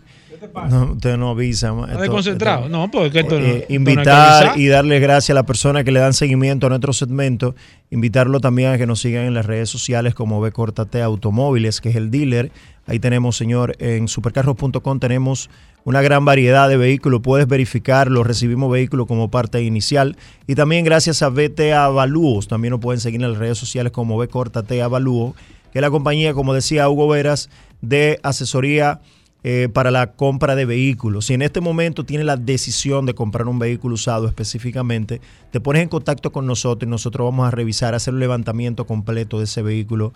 no, 0.69 0.93
ustedes 0.93 1.17
no 1.17 1.29
avisan. 1.29 1.79
¿Estás 1.79 2.01
desconcentrado? 2.01 2.69
No, 2.69 2.89
porque 2.91 3.19
esto 3.19 3.39
no- 3.39 3.45
Eh, 3.45 3.49
esto 3.49 3.61
no 3.63 3.67
que 3.67 3.73
invitar 3.73 4.59
y 4.59 4.67
darles 4.67 5.01
gracias 5.01 5.31
a 5.31 5.33
las 5.35 5.45
personas 5.45 5.83
que 5.83 5.91
le 5.91 5.99
dan 5.99 6.13
seguimiento 6.13 6.67
a 6.67 6.69
nuestro 6.69 6.93
segmento. 6.93 7.55
Invitarlo 7.89 8.39
también 8.39 8.71
a 8.71 8.77
que 8.77 8.85
nos 8.85 8.99
sigan 8.99 9.25
en 9.25 9.33
las 9.33 9.45
redes 9.45 9.69
sociales 9.69 10.13
como 10.13 10.41
B 10.41 10.51
Cortate 10.51 11.01
Automóviles, 11.01 11.81
que 11.81 11.89
es 11.89 11.95
el 11.95 12.11
dealer. 12.11 12.51
Ahí 12.85 12.99
tenemos, 12.99 13.35
señor, 13.35 13.75
en 13.79 14.07
supercarros.com 14.07 14.99
tenemos 14.99 15.49
una 15.83 16.01
gran 16.01 16.23
variedad 16.25 16.67
de 16.69 16.77
vehículos. 16.77 17.21
Puedes 17.21 17.47
verificarlo, 17.47 18.23
recibimos 18.23 18.71
vehículos 18.71 19.07
como 19.07 19.29
parte 19.29 19.61
inicial. 19.61 20.15
Y 20.47 20.55
también 20.55 20.85
gracias 20.85 21.21
a 21.21 21.29
BTA 21.29 21.85
Avalúos, 21.85 22.47
también 22.47 22.71
nos 22.71 22.79
pueden 22.79 22.99
seguir 23.01 23.21
en 23.21 23.29
las 23.29 23.37
redes 23.39 23.57
sociales 23.57 23.91
como 23.91 24.17
B 24.17 24.27
Corta 24.27 24.63
T 24.63 24.81
Avalúo, 24.81 25.35
que 25.71 25.79
es 25.79 25.81
la 25.81 25.89
compañía, 25.91 26.33
como 26.33 26.53
decía 26.53 26.87
Hugo 26.89 27.07
Veras, 27.09 27.49
de 27.81 28.19
asesoría 28.23 29.01
eh, 29.49 29.69
para 29.69 29.91
la 29.91 30.11
compra 30.11 30.57
de 30.57 30.65
vehículos. 30.65 31.27
Si 31.27 31.33
en 31.33 31.41
este 31.41 31.61
momento 31.61 32.03
tienes 32.03 32.25
la 32.25 32.35
decisión 32.35 33.05
de 33.05 33.13
comprar 33.13 33.47
un 33.47 33.59
vehículo 33.59 33.95
usado 33.95 34.27
específicamente, 34.27 35.21
te 35.51 35.61
pones 35.61 35.83
en 35.83 35.87
contacto 35.87 36.33
con 36.33 36.45
nosotros 36.45 36.85
y 36.85 36.89
nosotros 36.89 37.23
vamos 37.23 37.47
a 37.47 37.51
revisar, 37.51 37.95
hacer 37.95 38.13
un 38.13 38.19
levantamiento 38.19 38.85
completo 38.85 39.37
de 39.37 39.45
ese 39.45 39.61
vehículo, 39.61 40.11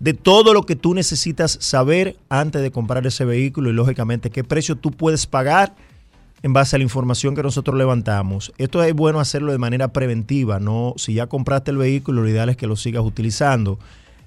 de 0.00 0.14
todo 0.14 0.52
lo 0.52 0.64
que 0.64 0.74
tú 0.74 0.94
necesitas 0.94 1.56
saber 1.60 2.16
antes 2.28 2.60
de 2.60 2.72
comprar 2.72 3.06
ese 3.06 3.24
vehículo 3.24 3.70
y 3.70 3.72
lógicamente 3.72 4.30
qué 4.30 4.42
precio 4.42 4.74
tú 4.74 4.90
puedes 4.90 5.28
pagar 5.28 5.76
en 6.42 6.52
base 6.52 6.74
a 6.74 6.80
la 6.80 6.82
información 6.82 7.36
que 7.36 7.44
nosotros 7.44 7.78
levantamos. 7.78 8.52
Esto 8.58 8.82
es 8.82 8.92
bueno 8.92 9.20
hacerlo 9.20 9.52
de 9.52 9.58
manera 9.58 9.92
preventiva, 9.92 10.58
no 10.58 10.94
si 10.96 11.14
ya 11.14 11.28
compraste 11.28 11.70
el 11.70 11.76
vehículo, 11.76 12.22
lo 12.22 12.28
ideal 12.28 12.48
es 12.48 12.56
que 12.56 12.66
lo 12.66 12.74
sigas 12.74 13.04
utilizando. 13.04 13.78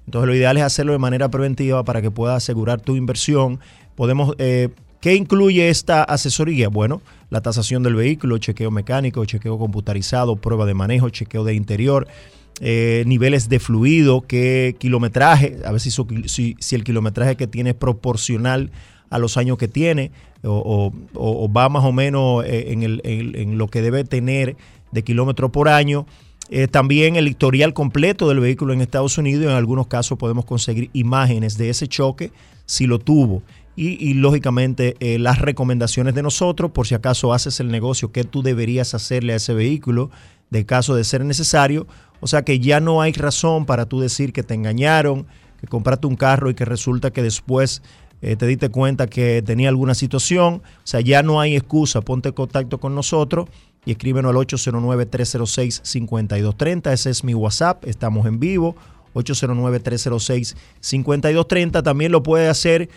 Entonces 0.06 0.28
lo 0.28 0.34
ideal 0.34 0.57
es 0.57 0.64
hacerlo 0.64 0.94
de 0.94 0.98
manera 0.98 1.30
preventiva 1.30 1.84
para 1.84 2.02
que 2.02 2.10
puedas 2.10 2.38
asegurar 2.38 2.80
tu 2.80 2.95
inversión 2.95 3.60
podemos... 3.99 4.34
Eh, 4.38 4.69
¿Qué 5.01 5.15
incluye 5.15 5.69
esta 5.69 6.03
asesoría? 6.03 6.67
Bueno, 6.69 7.01
la 7.30 7.41
tasación 7.41 7.84
del 7.84 7.95
vehículo, 7.95 8.38
chequeo 8.38 8.69
mecánico, 8.69 9.23
chequeo 9.23 9.57
computarizado, 9.57 10.35
prueba 10.38 10.65
de 10.65 10.73
manejo, 10.73 11.09
chequeo 11.09 11.45
de 11.45 11.53
interior, 11.53 12.07
eh, 12.59 13.03
niveles 13.07 13.47
de 13.47 13.59
fluido, 13.59 14.21
qué 14.21 14.76
kilometraje, 14.77 15.57
a 15.65 15.71
ver 15.71 15.80
si, 15.80 16.55
el 16.71 16.84
kilometraje 16.84 17.35
que 17.35 17.47
tiene 17.47 17.71
es 17.71 17.76
proporcional 17.76 18.71
a 19.09 19.19
los 19.19 19.38
años 19.38 19.57
que 19.57 19.69
tiene 19.69 20.11
o, 20.43 20.93
va 21.55 21.69
más 21.69 21.84
o 21.85 21.93
menos 21.93 22.43
eh, 22.45 22.71
en, 22.71 23.57
lo 23.57 23.67
que 23.67 23.81
debe 23.81 24.03
tener 24.03 24.57
de 24.91 25.03
kilómetros 25.03 25.51
por 25.51 25.69
año. 25.69 26.05
también 26.71 27.15
el 27.15 27.27
historial 27.27 27.73
completo 27.73 28.27
del 28.27 28.39
vehículo 28.39 28.73
en 28.73 28.81
Estados 28.81 29.17
Unidos. 29.17 29.45
En 29.45 29.57
algunos 29.57 29.88
casos 29.88 30.17
podemos 30.17 30.45
conseguir 30.45 30.89
imágenes 30.93 31.57
de 31.57 31.69
ese 31.69 31.88
choque 31.88 32.31
si 32.65 32.85
lo 32.85 32.99
tuvo 32.99 33.41
y, 33.81 34.14
lógicamente 34.15 34.97
eh, 34.99 35.19
las 35.19 35.39
recomendaciones 35.39 36.14
de 36.14 36.22
nosotros 36.22 36.72
por 36.72 36.85
si 36.85 36.95
acaso 36.95 37.31
haces 37.31 37.61
el 37.61 37.69
negocio 37.69 38.11
que 38.11 38.26
tú 38.26 38.43
deberías 38.43 38.93
hacerle 38.93 39.31
a 39.31 39.38
ese 39.38 39.53
vehículo 39.53 40.11
de 40.49 40.65
caso 40.65 40.95
de 40.95 41.06
ser 41.06 41.23
necesario. 41.23 41.88
O 42.19 42.27
sea 42.27 42.43
que 42.43 42.60
ya 42.60 42.81
no 42.81 43.01
hay 43.01 43.14
razón 43.14 43.65
para 43.65 43.85
tú 43.85 44.01
decir 44.01 44.34
que 44.34 44.43
te 44.43 44.53
engañaron, 44.53 45.27
que 45.61 45.68
compraste 45.68 46.07
un 46.07 46.18
carro 46.18 46.49
y 46.49 46.56
que 46.56 46.65
resulta 46.65 47.11
que 47.11 47.23
después 47.23 47.81
eh, 48.22 48.35
te 48.35 48.47
diste 48.47 48.68
cuenta 48.68 49.07
que 49.07 49.41
tenía 49.41 49.69
alguna 49.69 49.95
situación. 49.95 50.56
O 50.56 50.61
sea, 50.84 50.99
ya 50.99 51.23
no 51.23 51.39
hay 51.39 51.56
excusa. 51.56 52.01
Ponte 52.01 52.27
en 52.30 52.35
contacto 52.35 52.80
con 52.80 52.95
nosotros 52.95 53.47
y 53.85 53.91
escríbenos 53.91 54.31
al 54.31 54.38
809-306-5230. 54.45 56.91
Ese 56.91 57.11
es 57.11 57.23
mi 57.23 57.34
WhatsApp. 57.34 57.85
Estamos 57.85 58.26
en 58.26 58.41
vivo. 58.41 58.76
809-306-5230. 59.14 61.81
También 61.81 62.11
lo 62.11 62.23
puede 62.23 62.49
hacer 62.49 62.89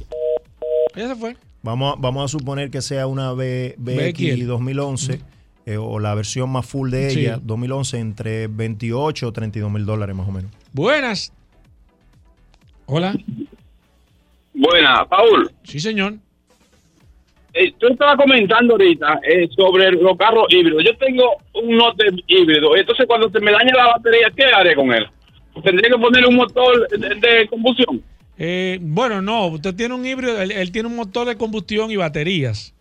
Ella 0.95 1.09
se 1.09 1.15
fue. 1.15 1.35
Vamos, 1.61 1.95
vamos 1.99 2.23
a 2.23 2.27
suponer 2.29 2.71
que 2.71 2.81
sea 2.81 3.05
una 3.07 3.33
B, 3.33 3.75
BX 3.77 4.47
2011 4.47 5.21
eh, 5.65 5.77
o 5.77 5.99
la 5.99 6.15
versión 6.15 6.49
más 6.49 6.65
full 6.65 6.89
de 6.89 7.11
ella, 7.11 7.39
2011, 7.41 7.99
entre 7.99 8.47
28 8.47 9.27
o 9.27 9.31
32 9.33 9.71
mil 9.71 9.85
dólares 9.85 10.15
más 10.15 10.27
o 10.27 10.31
menos. 10.31 10.51
Buenas. 10.71 11.33
Hola. 12.85 13.13
Buenas, 14.53 15.07
Paul. 15.09 15.51
Sí, 15.63 15.81
señor. 15.81 16.15
Eh, 17.53 17.71
tú 17.77 17.87
estabas 17.87 18.15
comentando 18.17 18.73
ahorita 18.73 19.19
eh, 19.23 19.47
sobre 19.55 19.91
los 19.91 20.17
carros 20.17 20.45
híbridos. 20.49 20.83
Yo 20.83 20.97
tengo 20.97 21.23
un 21.53 21.77
Note 21.77 22.05
híbrido. 22.25 22.75
Entonces, 22.75 23.05
cuando 23.05 23.29
se 23.29 23.39
me 23.39 23.51
daña 23.51 23.73
la 23.75 23.87
batería, 23.89 24.31
¿qué 24.35 24.45
haré 24.45 24.75
con 24.75 24.91
él? 24.91 25.05
¿Tendría 25.63 25.91
que 25.91 26.01
ponerle 26.01 26.27
un 26.27 26.35
motor 26.35 26.89
de, 26.89 27.47
combustión? 27.47 28.01
Eh, 28.39 28.79
bueno, 28.81 29.21
no. 29.21 29.47
Usted 29.47 29.75
tiene 29.75 29.93
un 29.93 30.03
híbrido. 30.03 30.41
Él, 30.41 30.71
tiene 30.71 30.87
un 30.87 30.95
motor 30.95 31.27
de 31.27 31.37
combustión 31.37 31.91
y 31.91 31.95
baterías. 31.95 32.73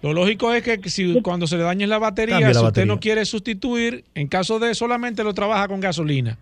Lo 0.00 0.14
lógico 0.14 0.54
es 0.54 0.62
que 0.62 0.88
si 0.88 1.20
cuando 1.20 1.46
se 1.46 1.58
le 1.58 1.64
dañe 1.64 1.86
la 1.86 1.98
batería, 1.98 2.54
si 2.54 2.64
usted 2.64 2.86
no 2.86 3.00
quiere 3.00 3.26
sustituir, 3.26 4.04
en 4.14 4.28
caso 4.28 4.58
de 4.58 4.74
solamente 4.74 5.22
lo 5.22 5.34
trabaja 5.34 5.68
con 5.68 5.80
gasolina. 5.80 6.38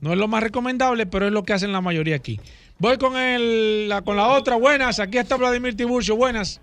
No 0.00 0.12
es 0.12 0.18
lo 0.18 0.26
más 0.26 0.42
recomendable, 0.42 1.06
pero 1.06 1.26
es 1.26 1.32
lo 1.32 1.44
que 1.44 1.52
hacen 1.52 1.70
la 1.70 1.80
mayoría 1.80 2.16
aquí. 2.16 2.40
Voy 2.78 2.98
con 2.98 3.16
el, 3.16 3.88
la, 3.88 4.02
con 4.02 4.16
la 4.16 4.28
otra. 4.28 4.56
Buenas. 4.56 4.98
Aquí 4.98 5.18
está 5.18 5.36
Vladimir 5.36 5.76
Tiburcio. 5.76 6.16
Buenas. 6.16 6.60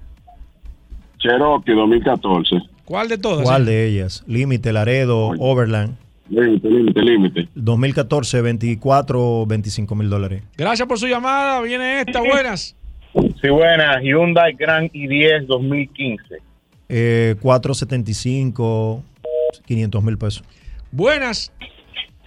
Cherokee 1.22 1.73
2014. 1.73 2.56
¿Cuál 2.85 3.07
de 3.07 3.18
todas? 3.18 3.43
¿Cuál 3.43 3.65
de 3.65 3.88
ellas? 3.88 4.23
Límite, 4.27 4.73
Laredo, 4.73 5.30
Overland. 5.39 5.95
Límite, 6.30 6.69
límite, 6.69 7.02
límite. 7.02 7.48
2014, 7.56 8.41
24 8.41 9.45
25 9.45 9.95
mil 9.95 10.10
dólares. 10.10 10.43
Gracias 10.57 10.88
por 10.88 10.98
su 10.98 11.07
llamada. 11.07 11.61
Viene 11.61 12.02
esta, 12.02 12.22
buenas. 12.22 12.76
Sí, 13.14 13.49
buena. 13.49 14.02
Hyundai 14.02 14.53
Grand 14.53 14.89
i10 14.91 15.45
2015. 15.45 16.38
Eh, 16.88 17.35
475, 17.41 19.03
500 19.65 20.03
mil 20.03 20.18
pesos. 20.18 20.43
Buenas. 20.91 21.52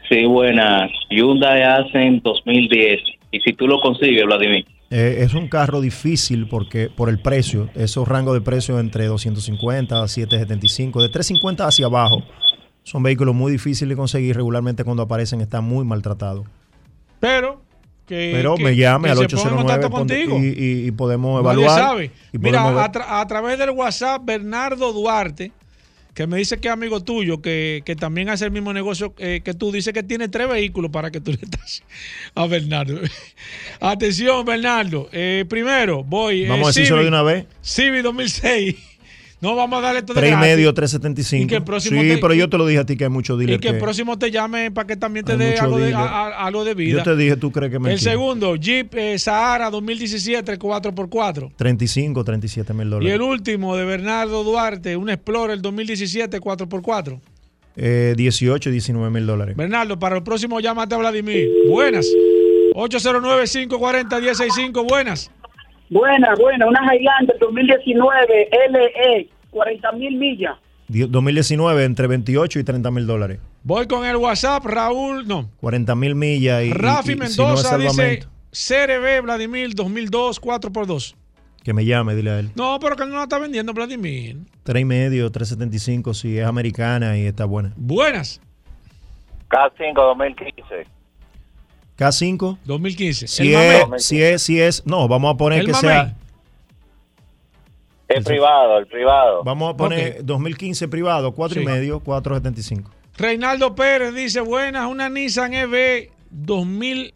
Sí, 0.08 0.24
buenas. 0.26 0.90
Hyundai 1.10 1.62
Accent 1.62 2.22
2010. 2.22 3.00
Y 3.32 3.40
si 3.40 3.52
tú 3.54 3.66
lo 3.66 3.80
consigues, 3.80 4.24
Vladimir. 4.24 4.66
Eh, 4.96 5.24
es 5.24 5.34
un 5.34 5.48
carro 5.48 5.80
difícil 5.80 6.46
porque 6.48 6.88
por 6.88 7.08
el 7.08 7.18
precio, 7.20 7.68
esos 7.74 8.06
rangos 8.06 8.34
de 8.34 8.40
precio 8.42 8.78
entre 8.78 9.06
250 9.06 10.00
a 10.00 10.06
775, 10.06 11.02
de 11.02 11.08
350 11.08 11.66
hacia 11.66 11.86
abajo, 11.86 12.22
son 12.84 13.02
vehículos 13.02 13.34
muy 13.34 13.50
difíciles 13.50 13.88
de 13.90 13.96
conseguir. 13.96 14.36
Regularmente 14.36 14.84
cuando 14.84 15.02
aparecen 15.02 15.40
están 15.40 15.64
muy 15.64 15.84
maltratados. 15.84 16.46
Pero 17.18 17.60
que, 18.06 18.30
Pero 18.34 18.54
que- 18.54 18.62
me 18.64 18.76
llame 18.76 19.10
al 19.10 19.16
se 19.18 19.24
ponga 19.28 19.42
en 19.48 19.54
809 19.58 19.80
contacto 19.80 19.90
contigo. 19.90 20.38
y, 20.38 20.64
y- 20.64 20.86
y 20.86 20.90
podemos 20.92 21.42
Nadie 21.42 21.54
evaluar. 21.64 21.80
sabe. 21.80 22.10
y 22.32 22.38
Mira, 22.38 22.62
podemos 22.62 22.74
ver. 22.74 22.84
a, 22.84 22.92
tra- 22.92 23.20
a 23.22 23.26
través 23.26 23.58
del 23.58 23.70
WhatsApp, 23.70 24.22
Bernardo 24.24 24.92
Duarte, 24.92 25.50
que 26.14 26.26
me 26.28 26.36
dice 26.38 26.58
que 26.58 26.68
es 26.68 26.72
amigo 26.72 27.02
tuyo, 27.02 27.42
que, 27.42 27.82
que 27.84 27.96
también 27.96 28.28
hace 28.28 28.44
el 28.44 28.50
mismo 28.52 28.72
negocio 28.72 29.14
eh, 29.18 29.40
que 29.44 29.52
tú, 29.52 29.72
dice 29.72 29.92
que 29.92 30.02
tiene 30.02 30.28
tres 30.28 30.48
vehículos 30.48 30.90
para 30.92 31.10
que 31.10 31.20
tú 31.20 31.32
le 31.32 31.38
estás 31.42 31.82
a 32.34 32.46
Bernardo. 32.46 33.00
Atención, 33.80 34.44
Bernardo. 34.44 35.08
Eh, 35.12 35.44
primero, 35.48 36.04
voy. 36.04 36.44
eh, 36.44 36.48
Vamos 36.48 36.66
a 36.66 36.70
decírselo 36.70 36.98
Civic- 36.98 37.02
de 37.02 37.08
una 37.08 37.22
vez. 37.22 37.46
Civic 37.62 38.02
2006. 38.02 38.76
No 39.44 39.54
vamos 39.54 39.78
a 39.78 39.82
darle 39.82 40.00
todo 40.02 40.14
de 40.14 40.20
Tres 40.20 40.30
y 40.30 40.32
gratis. 40.32 40.50
medio, 40.56 40.70
Y 40.70 40.74
375. 40.74 41.48
que 41.50 41.56
el 41.56 41.64
próximo 41.64 42.00
sí, 42.00 42.08
te- 42.08 42.18
pero 42.18 42.32
yo 42.34 42.48
te 42.48 42.56
lo 42.58 42.66
dije 42.66 42.80
a 42.80 42.86
ti 42.86 42.96
que 42.96 43.04
hay 43.04 43.10
muchos 43.10 43.36
Y 43.36 43.40
dealers 43.46 43.60
que 43.60 43.68
el 43.68 43.78
próximo 43.78 44.18
te 44.18 44.30
llame 44.30 44.70
para 44.70 44.86
que 44.86 44.96
también 44.96 45.24
te 45.26 45.36
dé 45.36 45.58
algo 45.58 45.78
de, 45.78 45.92
a- 45.94 45.98
a- 46.00 46.46
algo 46.46 46.64
de 46.64 46.72
vida. 46.74 46.96
Yo 46.98 47.02
te 47.04 47.14
dije, 47.16 47.36
tú 47.36 47.52
crees 47.52 47.70
que 47.70 47.78
me 47.78 47.92
El 47.92 47.98
segundo, 48.00 48.56
Jeep 48.56 48.94
eh, 48.94 49.18
Sahara 49.18 49.68
2017 49.70 50.58
4x4. 50.58 51.52
35, 51.56 52.24
37 52.24 52.72
mil 52.74 52.86
Y 52.86 52.90
dólares. 52.90 53.14
el 53.14 53.22
último 53.22 53.76
de 53.76 53.84
Bernardo 53.84 54.42
Duarte, 54.44 54.96
un 54.96 55.10
Explorer 55.10 55.60
2017 55.60 56.40
4x4. 56.40 57.20
Eh, 57.76 58.14
18, 58.16 58.70
19 58.70 59.10
mil 59.10 59.26
dólares. 59.26 59.56
Bernardo, 59.56 59.98
para 59.98 60.16
el 60.16 60.22
próximo 60.22 60.60
llámate 60.60 60.94
a 60.94 60.98
Vladimir. 60.98 61.48
Buenas. 61.68 62.06
809-540-165. 62.74 64.86
Buenas. 64.88 65.30
Buena, 65.90 66.34
buena, 66.36 66.66
una 66.66 66.80
Highlander 66.94 67.36
2019 67.40 68.48
LE, 68.70 69.28
40 69.54 69.92
mil 69.92 70.16
millas. 70.18 70.56
Die- 70.88 71.06
2019 71.06 71.84
entre 71.84 72.06
28 72.08 72.58
y 72.58 72.64
30 72.64 72.90
mil 72.90 73.06
dólares. 73.06 73.38
Voy 73.62 73.86
con 73.86 74.04
el 74.04 74.16
WhatsApp, 74.16 74.66
Raúl, 74.66 75.26
no. 75.26 75.48
40 75.60 75.94
mil 75.94 76.14
millas 76.14 76.62
y, 76.62 76.66
y- 76.66 76.72
Rafi 76.72 77.12
y 77.12 77.14
si 77.14 77.18
no 77.18 77.24
es 77.24 77.38
Mendoza 77.38 77.78
dice 77.78 78.24
CRB 78.50 79.22
Vladimir 79.22 79.74
2002 79.74 80.40
4x2. 80.42 81.14
que 81.62 81.72
me 81.72 81.84
llame, 81.86 82.14
dile 82.14 82.30
a 82.30 82.38
él. 82.40 82.50
No, 82.56 82.78
pero 82.80 82.94
que 82.96 83.06
no 83.06 83.14
la 83.16 83.22
está 83.22 83.38
vendiendo 83.38 83.72
Vladimir. 83.72 84.36
3 84.64 84.82
y 84.82 84.84
medio, 84.84 85.30
375 85.30 86.12
si 86.12 86.38
es 86.38 86.44
americana 86.46 87.16
y 87.16 87.22
está 87.26 87.46
buena. 87.46 87.72
Buenas. 87.76 88.40
K5 89.48 89.94
2015. 89.94 90.86
K5. 91.96 92.58
2015. 92.64 93.28
Si 93.28 93.54
es, 93.54 93.84
si 93.98 94.22
es, 94.22 94.42
si 94.42 94.60
es, 94.60 94.84
no, 94.86 95.06
vamos 95.08 95.32
a 95.34 95.36
poner 95.38 95.60
El 95.60 95.66
que 95.66 95.74
sea, 95.74 96.14
El 98.08 98.22
privado, 98.22 98.78
el 98.78 98.86
privado. 98.86 99.42
vamos 99.44 99.72
a 99.72 99.76
poner 99.76 100.24
2015 100.24 100.88
privado, 100.88 101.32
4 101.32 101.60
y 101.60 101.64
Sí. 101.64 101.70
medio, 101.70 102.00
475. 102.00 102.90
Reinaldo 103.16 103.74
Pérez 103.74 104.14
dice, 104.14 104.40
buenas, 104.40 104.88
una 104.90 105.08
Nissan 105.08 105.54
EV 105.54 106.10
2000. 106.30 107.14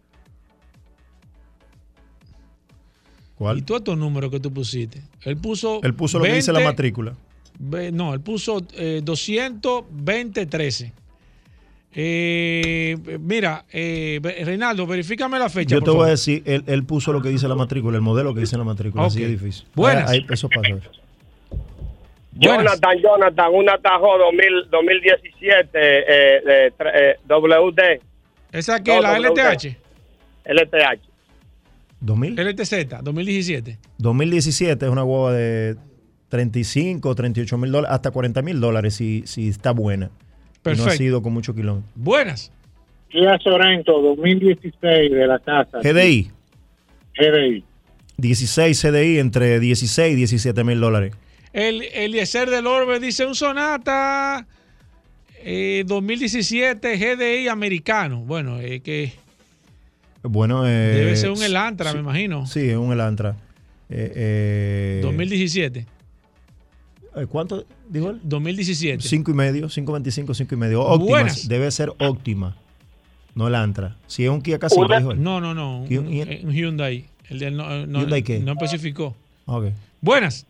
¿Cuál? 3.35 3.59
¿Y 3.59 3.61
todos 3.61 3.79
estos 3.81 3.97
números 3.97 4.31
que 4.31 4.39
tú 4.39 4.51
pusiste? 4.51 5.01
Él 5.23 5.37
puso... 5.37 5.79
Él 5.83 5.93
puso 5.93 6.17
lo 6.19 6.25
que 6.25 6.33
dice 6.33 6.51
la 6.51 6.59
20, 6.59 6.71
matrícula. 6.73 7.13
ve- 7.57 7.91
No, 7.91 8.13
él 8.13 8.21
puso 8.21 8.61
eh, 8.73 9.01
220 9.03 10.45
13. 10.45 10.93
Eh, 11.93 12.97
mira, 13.19 13.65
eh, 13.71 14.19
Reinaldo, 14.45 14.85
verifícame 14.85 15.39
la 15.39 15.49
fecha. 15.49 15.75
Yo 15.75 15.79
por 15.79 15.85
te 15.85 15.89
voy 15.89 15.95
favor. 15.97 16.07
a 16.07 16.11
decir, 16.11 16.43
él, 16.45 16.63
él 16.67 16.83
puso 16.83 17.11
lo 17.11 17.21
que 17.21 17.29
dice 17.29 17.47
la 17.47 17.55
matrícula, 17.55 17.95
el 17.97 18.01
modelo 18.03 18.33
que 18.33 18.41
dice 18.41 18.57
la 18.57 18.63
matrícula, 18.63 19.05
así 19.05 19.19
Ok. 19.19 19.25
es 19.25 19.31
difícil. 19.41 19.67
Buenas. 19.75 20.09
Ahí- 20.09 20.19
ahí- 20.19 20.25
eso 20.29 20.47
pasa. 20.49 20.67
Jonathan, 22.33 22.97
Jonathan, 23.01 23.53
una 23.53 23.77
Tajo 23.79 24.17
2000, 24.17 24.69
2017 24.69 25.69
eh, 25.73 26.71
eh, 26.77 27.15
WD. 27.27 27.99
¿Esa 28.51 28.81
que 28.81 29.01
la 29.01 29.17
LTH? 29.17 29.75
LTH. 30.45 31.01
2000. 31.99 32.39
LTZ, 32.39 33.01
2017. 33.03 33.77
2017 33.97 34.85
es 34.85 34.91
una 34.91 35.01
guagua 35.01 35.33
de 35.33 35.75
35, 36.29 37.13
38 37.13 37.57
mil 37.57 37.71
dólares, 37.71 37.93
hasta 37.93 38.11
40 38.11 38.41
mil 38.41 38.59
dólares 38.61 38.93
si, 38.95 39.23
si 39.25 39.49
está 39.49 39.71
buena. 39.71 40.09
Y 40.65 40.69
no 40.69 40.75
Perfecto. 40.75 40.89
ha 40.91 40.95
sido 40.97 41.21
con 41.21 41.33
mucho 41.33 41.55
kilómetros. 41.55 41.89
Buenas. 41.95 42.51
Kia 43.09 43.37
Sorento 43.39 44.01
2016 44.01 45.11
de 45.11 45.27
la 45.27 45.39
casa. 45.39 45.79
GDI, 45.81 46.29
GDI. 47.17 47.63
16 48.17 48.79
CDI 48.81 49.19
entre 49.19 49.59
16 49.59 50.13
y 50.13 50.15
17 50.15 50.63
mil 50.63 50.79
dólares. 50.79 51.13
El 51.53 51.81
Eliezer 51.93 52.49
del 52.49 52.67
Orbe 52.67 52.99
dice 52.99 53.25
un 53.25 53.33
Sonata 53.33 54.45
eh, 55.43 55.83
2017 55.87 56.97
GDI 56.97 57.47
americano. 57.47 58.19
Bueno, 58.19 58.59
eh, 58.59 58.81
que 58.81 59.13
Bueno, 60.21 60.67
eh, 60.67 60.71
debe 60.71 61.15
ser 61.15 61.31
un 61.31 61.41
Elantra, 61.41 61.91
sí, 61.91 61.95
me 61.95 62.03
imagino. 62.03 62.45
Sí, 62.45 62.69
es 62.69 62.75
un 62.75 62.91
Elantra. 62.91 63.35
Eh, 63.89 64.11
eh, 64.15 64.99
2017. 65.01 65.85
Eh, 67.15 67.25
¿Cuánto 67.29 67.65
dijo 67.89 68.09
él? 68.11 68.19
2017. 68.23 69.01
5 69.07 69.31
y 69.31 69.33
medio, 69.33 69.67
5.25, 69.67 70.33
5 70.33 70.55
y 70.55 70.57
medio. 70.57 70.81
Óptima, 70.81 71.09
Buenas. 71.09 71.47
debe 71.47 71.69
ser 71.71 71.91
óptima, 71.99 72.55
no 73.35 73.47
Elantra. 73.47 73.95
Si 74.07 74.23
es 74.23 74.29
un 74.29 74.41
Kia 74.41 74.59
K5, 74.59 74.85
Una- 74.85 74.97
dijo 74.99 75.11
él. 75.11 75.21
No, 75.23 75.39
no, 75.41 75.53
no. 75.53 75.81
Un, 75.81 76.07
un 76.43 76.51
Hyundai. 76.53 77.05
El 77.29 77.39
de- 77.39 77.51
no, 77.51 77.85
no- 77.87 77.99
¿Hyundai 77.99 78.23
qué? 78.23 78.39
no 78.39 78.53
especificó. 78.53 79.15
Ok. 79.45 79.65
Buenas. 80.01 80.45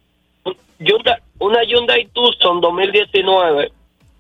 Hyundai- 0.80 1.22
una 1.40 1.64
Hyundai 1.66 2.08
Tucson 2.14 2.62
2019, 2.62 3.72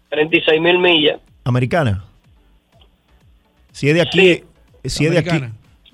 36 0.10 0.62
mil 0.62 0.78
millas. 0.80 1.20
¿Americana? 1.46 2.04
Si 3.72 3.88
es 3.88 3.96
de 3.96 4.02
aquí, 4.02 4.44
si 4.86 5.06
es 5.06 5.12
de 5.12 5.20
aquí. 5.20 5.42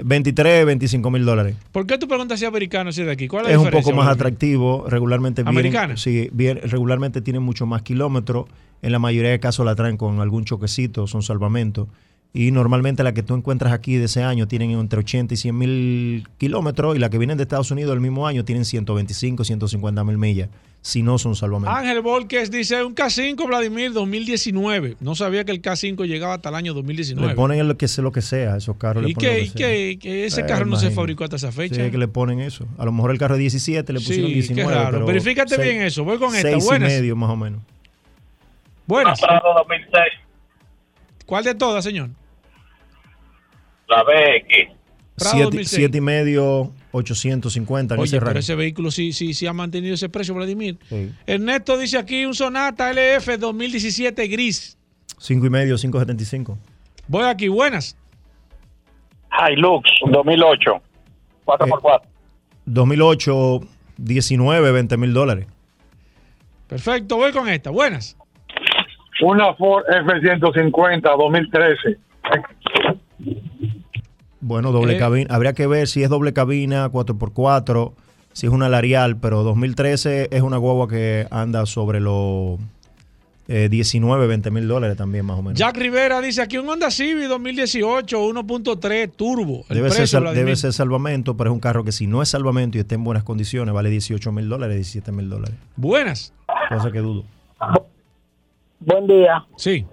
23, 0.04 0.66
25 0.66 1.10
mil 1.12 1.26
dólares. 1.26 1.56
¿Por 1.72 1.86
qué 1.88 1.98
tú 1.98 2.08
preguntas 2.08 2.40
si 2.40 2.46
es 2.46 2.50
americano 2.50 2.92
si 2.92 3.02
es 3.02 3.08
de 3.08 3.14
aquí? 3.14 3.28
¿Cuál 3.28 3.46
es, 3.46 3.52
Es 3.52 3.58
la 3.58 3.64
un 3.64 3.70
poco 3.72 3.94
más 3.94 4.08
atractivo. 4.08 4.86
Regularmente 4.88 5.44
vienen, 5.44 5.58
¿Americana? 5.58 5.98
sí, 5.98 6.30
bien- 6.34 6.60
regularmente 6.64 7.22
tienen 7.22 7.44
mucho 7.44 7.66
más 7.66 7.82
kilómetros. 7.82 8.46
En 8.82 8.92
la 8.92 9.00
mayoría 9.00 9.32
de 9.32 9.40
casos 9.40 9.66
la 9.66 9.76
traen 9.76 9.98
con 9.98 10.20
algún 10.20 10.44
choquecito, 10.46 11.08
son 11.08 11.24
salvamentos. 11.24 11.88
Y 12.34 12.52
normalmente 12.52 13.02
la 13.04 13.14
que 13.14 13.24
tú 13.24 13.34
encuentras 13.34 13.72
aquí 13.72 13.96
de 13.96 14.06
ese 14.06 14.22
año 14.22 14.46
tienen 14.48 14.72
entre 14.72 15.00
80 15.00 15.34
y 15.34 15.38
100 15.38 15.58
mil 15.58 16.28
kilómetros. 16.38 16.96
Y 16.96 17.00
la 17.00 17.10
que 17.10 17.18
vienen 17.18 17.38
de 17.38 17.44
Estados 17.44 17.72
Unidos 17.72 17.92
del 17.92 18.02
mismo 18.02 18.28
año 18.28 18.44
tienen 18.44 18.66
125, 18.66 19.44
150 19.46 20.04
mil 20.04 20.18
millas. 20.18 20.50
Si 20.82 21.02
no 21.02 21.18
son 21.18 21.36
salvamentos. 21.36 21.76
Ángel 21.76 22.02
Volques 22.02 22.52
dice 22.52 22.84
un 22.84 22.94
K5 22.94 23.48
Vladimir 23.48 23.92
2019. 23.94 24.98
No 25.00 25.16
sabía 25.16 25.44
que 25.46 25.52
el 25.52 25.62
K5 25.62 26.06
llegaba 26.06 26.36
hasta 26.36 26.50
el 26.50 26.56
año 26.56 26.74
2019. 26.76 27.30
Le 27.30 27.36
ponen 27.36 27.68
lo 27.68 27.78
que 27.78 27.88
sea, 27.88 28.04
lo 28.04 28.12
que 28.12 28.22
sea, 28.22 28.58
esos 28.58 28.76
carros. 28.76 29.02
le 29.04 29.10
¿Y 29.12 29.14
qué, 29.16 29.28
que 29.28 29.42
y 29.42 29.50
qué- 29.50 29.98
que 30.00 30.26
ese 30.26 30.42
Eh, 30.42 30.46
carro 30.46 30.66
no 30.66 30.76
se 30.76 30.88
imagínate. 30.88 30.96
fabricó 30.96 31.24
hasta 31.24 31.38
esa 31.38 31.52
fecha? 31.52 31.76
Sí, 31.76 31.82
es 31.82 31.90
que 31.92 31.98
le 31.98 32.08
ponen 32.08 32.40
eso. 32.42 32.68
A 32.78 32.86
lo 32.86 32.92
mejor 32.92 33.10
el 33.12 33.18
carro 33.18 33.34
es 33.36 33.40
17, 33.40 33.94
le 33.94 34.00
pusieron 34.00 34.28
Sí, 34.28 34.34
19. 34.36 34.70
qué 34.70 34.76
raro. 34.78 34.92
pero 34.92 35.06
Verifícate 35.08 35.56
seis- 35.56 35.68
bien 35.72 35.82
eso. 35.84 36.04
Voy 36.04 36.20
con 36.20 36.36
esta. 36.36 36.52
seis 36.52 36.64
Buenas. 36.66 36.92
y 36.92 36.96
medio 36.98 37.16
más 37.16 37.30
o 37.32 37.36
menos. 37.38 37.62
Buenas. 38.86 39.20
Prado 39.20 39.54
2006. 39.58 40.04
¿Cuál 41.26 41.44
de 41.44 41.56
todas, 41.56 41.84
señor? 41.84 42.10
La 43.88 44.04
BX. 44.04 44.76
Prado 45.16 45.32
Siete, 45.32 45.44
2006. 45.46 45.70
siete 45.70 45.98
y 45.98 46.02
medio, 46.02 46.74
850 46.92 47.94
en 47.96 48.00
Oye, 48.02 48.08
ese 48.08 48.18
pero 48.18 48.26
rango. 48.28 48.40
ese 48.40 48.56
vehículo 48.56 48.92
sí, 48.92 49.14
sí, 49.14 49.34
sí 49.34 49.48
ha 49.48 49.54
mantenido 49.54 49.94
ese 49.96 50.10
precio, 50.10 50.34
Vladimir. 50.34 50.78
Sí. 50.90 51.12
Ernesto 51.26 51.78
dice 51.78 51.98
aquí 51.98 52.26
un 52.26 52.34
Sonata 52.36 52.92
LF 52.92 53.38
2017 53.40 54.28
gris. 54.28 54.78
Cinco 55.18 55.46
y 55.46 55.50
medio, 55.50 55.78
575. 55.78 56.58
Voy 57.08 57.24
aquí, 57.24 57.48
buenas. 57.48 57.96
Hilux 59.50 59.90
2008. 60.12 60.82
4x4. 61.46 62.02
2008, 62.66 63.60
19, 63.98 64.72
20 64.72 64.98
mil 64.98 65.14
dólares. 65.14 65.48
Perfecto, 66.68 67.16
voy 67.16 67.32
con 67.32 67.48
esta. 67.48 67.70
Buenas. 67.70 68.18
Una 69.22 69.54
Ford 69.56 69.84
F-150 69.90 71.02
2013. 71.18 71.98
Bueno, 74.42 74.72
doble 74.72 74.96
Eh. 74.96 75.00
cabina. 75.00 75.34
Habría 75.34 75.54
que 75.54 75.68
ver 75.68 75.88
si 75.88 76.04
es 76.04 76.10
doble 76.10 76.34
cabina, 76.34 76.90
4x4, 76.90 77.94
si 78.34 78.48
es 78.48 78.52
una 78.54 78.70
Larial, 78.70 79.18
pero 79.18 79.44
2013 79.44 80.28
es 80.32 80.42
una 80.42 80.58
guagua 80.58 80.88
que 80.88 81.28
anda 81.32 81.66
sobre 81.66 82.00
los 82.00 82.60
eh, 83.48 83.70
19, 83.70 84.26
20 84.28 84.50
mil 84.52 84.68
dólares 84.68 84.98
también 84.98 85.26
más 85.26 85.38
o 85.38 85.44
menos. 85.44 85.58
Jack 85.60 85.78
Rivera 85.78 86.20
dice 86.20 86.42
aquí 86.42 86.58
un 86.58 86.68
Honda 86.68 86.90
Civic 86.92 87.28
2018 87.28 88.20
1.3 88.20 89.12
turbo. 89.16 89.64
El 89.70 89.82
precio, 89.82 90.22
debe 90.34 90.56
ser 90.56 90.74
salvamento, 90.74 91.38
pero 91.38 91.52
es 91.52 91.54
un 91.54 91.60
carro 91.60 91.84
que 91.84 91.92
si 91.92 92.08
no 92.08 92.22
es 92.24 92.30
salvamento 92.30 92.78
y 92.78 92.82
está 92.82 92.96
en 92.96 93.04
buenas 93.04 93.24
condiciones, 93.24 93.74
vale 93.74 93.90
18 93.90 94.32
mil 94.32 94.50
dólares, 94.50 94.76
17 94.78 95.12
mil 95.12 95.30
dólares. 95.30 95.56
Buenas. 95.76 96.34
Cosa 96.70 96.92
que 96.92 97.00
dudo. 97.00 97.24
Buen 98.80 99.08
día. 99.08 99.46
Sí. 99.58 99.86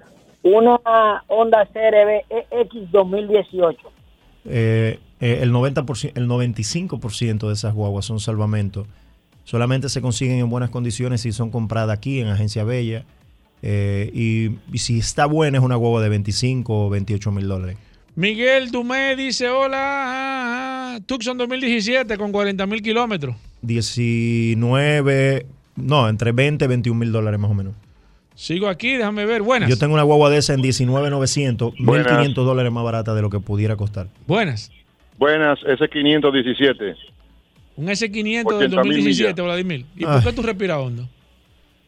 Una 0.42 1.22
Honda 1.28 1.66
CRV 1.72 2.24
X 2.50 2.90
2018. 2.90 3.78
Eh, 4.44 4.98
eh, 5.20 5.38
el, 5.40 5.52
90%, 5.52 6.12
el 6.14 6.28
95% 6.28 7.46
de 7.46 7.52
esas 7.52 7.74
guaguas 7.74 8.04
son 8.04 8.18
salvamento. 8.20 8.86
Solamente 9.44 9.88
se 9.88 10.00
consiguen 10.00 10.38
en 10.38 10.50
buenas 10.50 10.70
condiciones 10.70 11.20
si 11.20 11.32
son 11.32 11.50
compradas 11.50 11.96
aquí 11.96 12.20
en 12.20 12.28
Agencia 12.28 12.64
Bella. 12.64 13.04
Eh, 13.62 14.10
y, 14.12 14.58
y 14.72 14.78
si 14.78 14.98
está 14.98 15.26
buena 15.26 15.58
es 15.58 15.64
una 15.64 15.76
guagua 15.76 16.02
de 16.02 16.08
25 16.08 16.86
o 16.86 16.90
28 16.90 17.30
mil 17.30 17.46
dólares. 17.46 17.76
Miguel 18.14 18.70
Dumé 18.70 19.16
dice 19.16 19.48
hola. 19.48 19.78
ah, 19.78 20.94
ah, 20.96 21.00
Tucson 21.06 21.38
2017 21.38 22.18
con 22.18 22.30
40 22.30 22.66
mil 22.66 22.82
kilómetros. 22.82 23.36
19, 23.62 25.46
no, 25.76 26.08
entre 26.08 26.32
20 26.32 26.64
y 26.64 26.68
21 26.68 26.98
mil 26.98 27.12
dólares 27.12 27.40
más 27.40 27.50
o 27.50 27.54
menos. 27.54 27.74
Sigo 28.34 28.68
aquí, 28.68 28.92
déjame 28.96 29.26
ver. 29.26 29.42
Buenas. 29.42 29.68
Yo 29.68 29.76
tengo 29.78 29.94
una 29.94 30.02
guagua 30.02 30.30
de 30.30 30.38
esa 30.38 30.54
en 30.54 30.62
19,900, 30.62 31.74
Buenas. 31.78 32.06
1.500 32.12 32.34
dólares 32.34 32.72
más 32.72 32.82
barata 32.84 33.14
de 33.14 33.22
lo 33.22 33.30
que 33.30 33.40
pudiera 33.40 33.76
costar. 33.76 34.08
Buenas. 34.26 34.70
Buenas, 35.18 35.58
ese 35.66 35.88
517. 35.88 36.96
Un 37.76 37.86
S500 37.86 38.58
del 38.58 38.70
80.000 38.70 38.74
2017, 38.74 39.32
millas. 39.32 39.44
Vladimir. 39.44 39.86
¿Y 39.96 40.04
Ah. 40.04 40.14
por 40.14 40.24
qué 40.24 40.32
tú 40.32 40.42
respiras 40.42 40.78
hondo? 40.78 41.08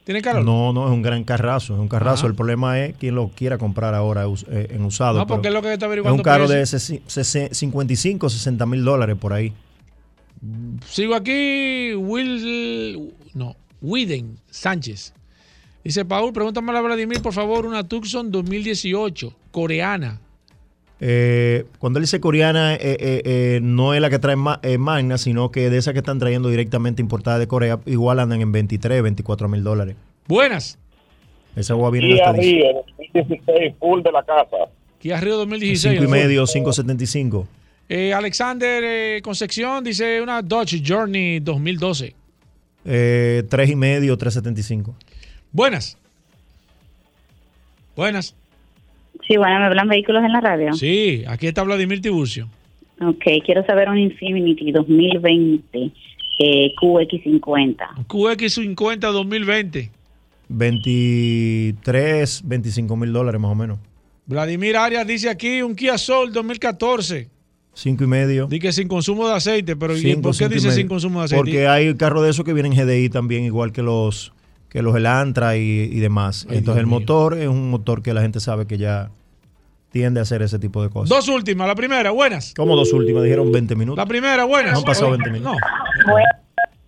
¿Tiene 0.05 0.21
calor? 0.21 0.45
No, 0.45 0.73
no, 0.75 0.87
es 0.87 0.93
un 0.93 1.01
gran 1.01 1.25
carrazo, 1.25 1.75
es 1.75 1.81
un 1.81 1.89
carrazo. 1.89 2.21
Ajá. 2.21 2.27
El 2.29 2.35
problema 2.35 2.79
es 2.79 2.95
quien 2.97 3.15
lo 3.15 3.29
quiera 3.29 3.57
comprar 3.57 3.95
ahora 3.95 4.25
eh, 4.51 4.69
en 4.71 4.85
usado. 4.85 5.19
No, 5.19 5.27
porque 5.27 5.49
es 5.49 5.55
lo 5.55 5.63
que 5.63 5.73
está 5.73 5.87
es 5.87 5.89
averiguando 5.89 6.17
un 6.17 6.23
carro 6.23 6.47
de 6.47 6.57
precio. 6.59 6.77
ese- 6.77 7.03
sese- 7.07 7.55
55, 7.55 8.29
60 8.29 8.67
mil 8.67 8.85
dólares 8.85 9.17
por 9.19 9.33
ahí. 9.33 9.53
Sigo 10.87 11.15
aquí, 11.15 11.95
Will. 11.95 13.15
No, 13.33 13.57
Widen 13.81 14.37
Sánchez. 14.51 15.15
Dice 15.85 16.05
Paul, 16.07 16.33
pregúntame 16.33 16.73
a 16.77 16.81
Vladimir, 16.81 17.21
por 17.21 17.33
favor, 17.35 17.67
una 17.67 17.87
Tucson 17.87 18.31
2018, 18.33 19.35
coreana. 19.51 20.19
Eh, 21.01 21.65
cuando 21.79 21.99
él 21.99 22.05
dice 22.05 22.21
coreana, 22.21 22.75
eh, 22.75 22.79
eh, 22.83 23.23
eh, 23.25 23.61
no 23.63 23.93
es 23.93 24.01
la 24.01 24.09
que 24.09 24.19
trae 24.19 24.37
ma- 24.37 24.61
eh, 24.63 24.79
Magna, 24.79 25.19
sino 25.19 25.51
que 25.51 25.69
de 25.69 25.77
esas 25.77 25.93
que 25.93 25.99
están 25.99 26.19
trayendo 26.19 26.49
directamente 26.49 27.03
importadas 27.03 27.39
de 27.41 27.47
Corea, 27.49 27.79
igual 27.85 28.21
andan 28.21 28.41
en 28.41 28.51
23, 28.53 29.03
24 29.03 29.49
mil 29.49 29.63
dólares. 29.63 29.97
Buenas. 30.27 30.79
Esa 31.55 31.75
guagua 31.75 31.91
viene 31.99 32.15
hasta 32.21 32.33
10. 32.33 32.43
Río 32.43 32.85
2016, 33.13 33.75
full 33.79 34.03
de 34.03 34.13
la 34.13 34.23
casa. 34.23 34.57
Kia 34.99 35.21
Río 35.21 35.37
2016. 35.37 35.99
5 36.01 36.05
y 36.05 36.09
medio, 36.11 36.45
5.75. 36.47 37.47
Eh, 37.91 38.15
Alexander 38.15 38.83
eh, 38.83 39.21
Concepción 39.23 39.85
dice 39.85 40.23
una 40.23 40.41
Dodge 40.41 40.83
Journey 40.85 41.41
2012. 41.41 42.15
Eh, 42.87 43.43
3 43.49 43.71
y 43.71 43.77
medio, 43.77 44.17
3.75. 44.17 44.95
Buenas. 45.55 45.97
Buenas. 47.95 48.35
Sí, 49.27 49.37
bueno, 49.37 49.61
me 49.61 49.67
hablan 49.67 49.89
vehículos 49.89 50.25
en 50.25 50.33
la 50.33 50.41
radio. 50.41 50.75
Sí, 50.75 51.23
aquí 51.29 51.47
está 51.47 51.63
Vladimir 51.63 52.03
Tiburcio. 52.03 52.49
Ok, 53.01 53.25
quiero 53.47 53.65
saber 53.65 53.89
un 53.89 53.97
Infinity 53.97 54.73
2020 54.73 55.93
eh, 56.41 56.73
QX50. 56.77 57.77
QX50 58.09 58.99
2020. 58.99 59.91
23, 60.49 62.43
25 62.45 62.97
mil 62.97 63.13
dólares 63.13 63.41
más 63.41 63.53
o 63.53 63.55
menos. 63.55 63.79
Vladimir 64.27 64.77
Arias 64.77 65.07
dice 65.07 65.31
aquí 65.31 65.63
un 65.63 65.77
Kia 65.77 65.97
Soul 65.97 66.33
2014. 66.33 67.29
5 67.75 68.05
y 68.05 68.07
medio. 68.09 68.47
Dice 68.49 68.73
sin 68.73 68.89
consumo 68.89 69.29
de 69.29 69.35
aceite, 69.35 69.77
pero 69.77 69.97
¿y 69.97 70.01
Cinco, 70.01 70.23
¿por 70.23 70.33
qué 70.33 70.39
cinco 70.39 70.53
y 70.53 70.55
dice 70.57 70.73
sin 70.73 70.89
consumo 70.89 71.21
de 71.21 71.27
aceite? 71.27 71.41
Porque 71.41 71.69
hay 71.69 71.95
carros 71.95 72.25
de 72.25 72.31
esos 72.31 72.45
que 72.45 72.53
vienen 72.53 72.73
GDI 72.73 73.09
también, 73.09 73.45
igual 73.45 73.73
que 73.73 73.83
los 73.83 74.33
que 74.75 74.83
los 74.83 74.97
Elantra 74.97 75.57
y, 75.57 75.61
y 75.63 76.01
demás. 76.01 76.49
Ay, 76.51 76.59
Entonces 76.59 76.75
Dios 76.75 76.79
el 76.79 76.87
mío. 76.89 76.99
motor 76.99 77.39
es 77.39 77.47
un 77.47 77.71
motor 77.71 78.03
que 78.03 78.13
la 78.13 78.23
gente 78.23 78.41
sabe 78.41 78.67
que 78.67 78.77
ya 78.77 79.09
tiende 79.93 80.19
a 80.19 80.25
hacer 80.25 80.43
ese 80.43 80.59
tipo 80.59 80.83
de 80.83 80.91
cosas. 80.91 81.09
Dos 81.09 81.29
últimas. 81.29 81.69
La 81.69 81.77
primera, 81.77 82.11
buenas. 82.11 82.53
Como 82.55 82.75
dos 82.75 82.93
últimas, 82.93 83.23
dijeron 83.23 83.53
20 83.53 83.77
minutos. 83.77 83.97
La 83.97 84.07
primera, 84.07 84.43
buenas. 84.43 84.73
No 84.73 84.79
han 84.81 84.85
pasado 84.85 85.13
Oye, 85.13 85.19
20 85.23 85.31
minutos. 85.31 85.61
No. 86.09 86.15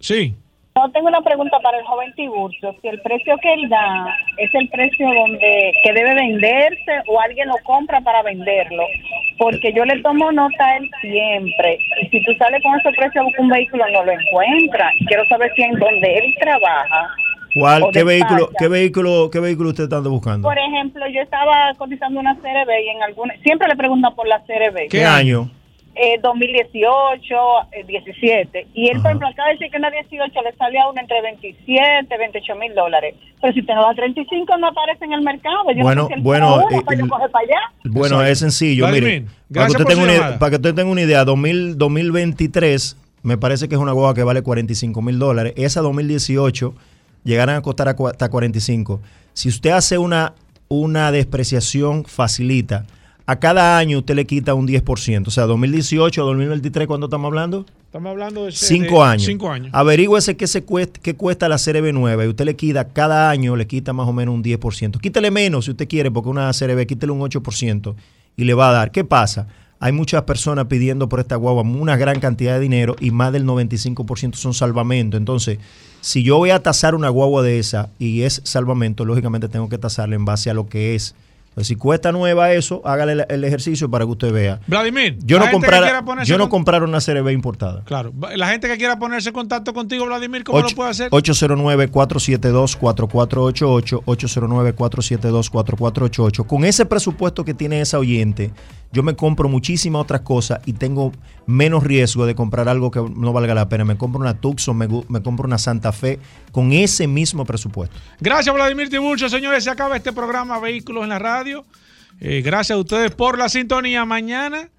Sí. 0.01 0.35
No, 0.75 0.91
tengo 0.91 1.07
una 1.07 1.23
pregunta 1.23 1.61
para 1.61 1.79
el 1.79 1.85
joven 1.85 2.13
Tiburcio. 2.17 2.75
Si 2.83 2.89
el 2.89 3.01
precio 3.03 3.37
que 3.41 3.55
él 3.55 3.69
da 3.69 4.09
es 4.37 4.51
el 4.53 4.69
precio 4.69 5.07
donde 5.07 5.73
que 5.85 5.93
debe 5.93 6.13
venderse 6.13 6.93
o 7.07 7.21
alguien 7.21 7.47
lo 7.47 7.55
compra 7.63 8.01
para 8.01 8.23
venderlo, 8.25 8.83
porque 9.39 9.73
yo 9.73 9.85
le 9.85 10.03
tomo 10.03 10.33
nota 10.33 10.67
a 10.67 10.77
él 10.79 10.91
siempre. 11.01 11.79
Y 12.03 12.09
si 12.09 12.25
tú 12.25 12.33
sales 12.37 12.61
con 12.65 12.79
ese 12.81 12.91
precio 12.99 13.21
a 13.21 13.25
buscar 13.25 13.41
un 13.43 13.49
vehículo, 13.51 13.85
no 13.93 14.05
lo 14.05 14.11
encuentra. 14.11 14.91
Quiero 15.07 15.25
saber 15.29 15.53
si 15.55 15.63
en 15.63 15.79
donde 15.79 16.19
él 16.19 16.35
trabaja. 16.41 17.15
¿Cuál, 17.59 17.85
qué, 17.91 18.05
vehículo, 18.05 18.51
qué, 18.59 18.69
vehículo, 18.69 19.31
¿Qué 19.31 19.41
vehículo 19.41 19.71
usted 19.71 19.85
está 19.85 20.01
buscando? 20.01 20.47
Por 20.47 20.59
ejemplo, 20.59 21.07
yo 21.09 21.23
estaba 21.23 21.73
cotizando 21.79 22.21
una 22.21 22.35
CRB 22.37 22.71
y 22.85 22.89
en 22.91 23.03
alguna 23.03 23.35
siempre 23.43 23.67
le 23.67 23.77
preguntan 23.77 24.15
por 24.15 24.29
la 24.29 24.41
CRB. 24.41 24.89
¿Qué 24.91 25.05
año? 25.05 25.51
Eh, 25.95 26.21
2018, 26.23 27.35
eh, 27.73 27.85
17. 27.87 28.67
Y 28.75 28.89
él, 28.89 29.01
por 29.01 29.07
ejemplo, 29.07 29.29
acaba 29.29 29.49
de 29.49 29.55
decir 29.55 29.71
que 29.71 29.79
una 29.79 29.91
18 29.91 30.43
le 30.43 30.53
sale 30.57 30.79
a 30.79 30.91
uno 30.91 31.01
entre 31.01 31.23
27, 31.23 32.19
28 32.19 32.57
mil 32.57 32.75
dólares. 32.75 33.15
Pero 33.41 33.55
si 33.55 33.63
no 33.63 33.83
da 33.83 33.95
35, 33.95 34.59
no 34.59 34.67
aparece 34.67 35.07
en 35.07 35.15
el 35.15 35.23
mercado. 35.23 35.71
Yo 35.75 35.83
Bueno, 35.83 36.03
no 36.03 36.09
sé 36.09 36.15
si 36.17 36.21
bueno, 36.21 36.47
tiene 36.47 36.67
uno 36.67 36.81
eh, 36.81 36.85
para 36.85 36.99
yo 36.99 37.09
coger 37.09 37.31
para 37.31 37.45
allá. 37.47 37.61
Bueno, 37.85 38.23
es 38.23 38.39
sencillo. 38.39 38.87
Vladimir, 38.87 39.23
mire, 39.23 39.27
para 39.55 39.67
que, 39.69 39.73
usted 39.73 39.85
tenga 39.87 40.03
una, 40.03 40.39
para 40.39 40.51
que 40.51 40.57
usted 40.57 40.75
tenga 40.75 40.91
una 40.91 41.01
idea, 41.01 41.25
2000, 41.25 41.79
2023 41.79 42.99
me 43.23 43.39
parece 43.39 43.69
que 43.69 43.75
es 43.75 43.81
una 43.81 43.93
guagua 43.93 44.15
que 44.15 44.23
vale 44.23 44.43
45 44.43 45.01
mil 45.01 45.19
dólares. 45.19 45.55
Esa 45.57 45.81
2018 45.81 46.75
llegarán 47.27 47.57
a 47.57 47.61
costar 47.61 47.89
hasta 47.89 48.29
45. 48.31 49.01
Si 49.35 49.49
usted 49.49 49.71
hace 49.71 49.99
una, 49.99 50.33
una 50.69 51.13
despreciación, 51.13 52.05
facilita. 52.07 52.87
A 53.27 53.37
cada 53.41 53.77
año 53.77 53.99
usted 53.99 54.15
le 54.15 54.25
quita 54.25 54.55
un 54.55 54.69
10%. 54.69 55.27
O 55.27 55.31
sea, 55.31 55.45
2018 55.45 56.23
a 56.23 56.25
2023, 56.25 56.87
¿cuándo 56.87 57.07
estamos 57.07 57.27
hablando? 57.27 57.67
Estamos 57.87 58.11
hablando 58.11 58.45
de 58.45 58.53
Cinco 58.53 59.03
de 59.03 59.11
años. 59.11 59.25
Cinco 59.25 59.51
años. 59.51 59.71
Averígüese 59.73 60.37
qué, 60.37 60.47
se 60.47 60.63
cuesta, 60.63 61.01
qué 61.03 61.17
cuesta 61.17 61.49
la 61.49 61.57
CRB 61.57 61.93
nueva 61.93 62.25
y 62.25 62.29
usted 62.29 62.45
le 62.45 62.55
quita 62.55 62.89
cada 62.89 63.29
año, 63.29 63.57
le 63.57 63.67
quita 63.67 63.93
más 63.93 64.07
o 64.07 64.13
menos 64.13 64.35
un 64.35 64.45
10%. 64.45 65.01
Quítele 65.01 65.31
menos 65.33 65.65
si 65.65 65.73
usted 65.73 65.89
quiere, 65.89 66.11
porque 66.11 66.29
una 66.29 66.51
CRB, 66.53 66.87
quítele 66.87 67.11
un 67.11 67.21
8% 67.21 67.95
y 68.37 68.45
le 68.45 68.55
va 68.55 68.69
a 68.69 68.73
dar. 68.73 68.91
¿Qué 68.93 69.03
pasa? 69.03 69.49
Hay 69.79 69.93
muchas 69.93 70.23
personas 70.23 70.67
pidiendo 70.67 71.09
por 71.09 71.21
esta 71.21 71.37
guagua 71.37 71.63
una 71.63 71.97
gran 71.97 72.21
cantidad 72.21 72.55
de 72.55 72.61
dinero 72.61 72.97
y 72.99 73.11
más 73.11 73.33
del 73.33 73.45
95% 73.45 74.35
son 74.35 74.55
salvamento. 74.55 75.17
Entonces, 75.17 75.59
si 76.01 76.23
yo 76.23 76.39
voy 76.39 76.51
a 76.51 76.63
tasar 76.63 76.95
una 76.95 77.09
guagua 77.09 77.43
de 77.43 77.59
esa 77.59 77.91
y 77.99 78.23
es 78.23 78.41
salvamento, 78.45 79.05
lógicamente 79.05 79.49
tengo 79.49 79.69
que 79.69 79.77
tasarla 79.77 80.17
en 80.17 80.25
base 80.25 80.51
a 80.51 80.55
lo 80.55 80.67
que 80.67 80.95
es. 80.95 81.15
Entonces, 81.57 81.69
si 81.69 81.77
cuesta 81.77 82.13
nueva 82.13 82.53
eso, 82.53 82.83
hágale 82.85 83.25
el, 83.31 83.43
ejercicio 83.43 83.91
para 83.91 84.05
que 84.05 84.11
usted 84.11 84.31
vea. 84.31 84.61
Vladimir, 84.67 85.17
Yo 85.25 85.39
no, 85.39 85.51
ponerse 85.51 85.91
yo 86.25 86.37
no 86.37 86.51
compraron 86.51 86.91
una 86.91 87.01
CRB 87.01 87.31
importada. 87.31 87.83
Claro, 87.85 88.13
la 88.35 88.49
gente 88.49 88.69
que 88.69 88.77
quiera 88.77 88.99
ponerse 88.99 89.31
en 89.31 89.35
contacto 89.35 89.73
contigo, 89.73 90.05
Vladimir, 90.05 90.45
¿cómo 90.45 90.61
lo 90.61 90.69
puede 90.69 90.91
hacer? 90.91 91.11
809-472-4488, 91.13 94.03
809-472-4488. 94.05 96.47
Con 96.47 96.67
ese 96.67 96.85
presupuesto 96.85 97.43
que 97.43 97.55
tiene 97.55 97.81
esa 97.81 97.99
oyente, 97.99 98.51
yo 98.93 99.03
me 99.03 99.15
compro 99.15 99.49
muchísimas 99.49 100.03
otras 100.03 100.23
cosas 100.23 100.61
y 100.65 100.73
tengo 100.73 101.13
menos 101.47 101.85
riesgo 101.85 102.27
de 102.27 102.35
comprar 102.35 102.69
algo 102.69 102.91
que 102.91 103.01
no 103.01 103.33
valga 103.33 103.55
la 103.55 103.69
pena. 103.69 103.85
Me 103.85 103.97
compro 103.97 104.21
una 104.21 104.41
Tucson, 104.41 104.77
me, 104.77 104.89
me 105.09 105.23
compro 105.23 105.47
una 105.47 105.59
Santa 105.59 105.93
Fe 105.93 106.19
con 106.53 106.73
ese 106.73 107.07
mismo 107.07 107.45
presupuesto. 107.45 107.97
Gracias, 108.21 108.55
Vladimir 108.55 108.89
Tiburcio. 108.89 109.29
Señores, 109.29 109.65
se 109.65 109.71
acaba 109.71 109.97
este 109.97 110.13
programa 110.13 110.59
Vehículos 110.59 111.03
en 111.03 111.11
la 111.11 111.19
Radio. 111.19 111.65
Eh, 112.21 112.43
gracias 112.43 112.77
a 112.77 112.81
ustedes 112.81 113.11
por 113.15 113.39
la 113.39 113.49
sintonía. 113.49 114.05
Mañana, 114.05 114.71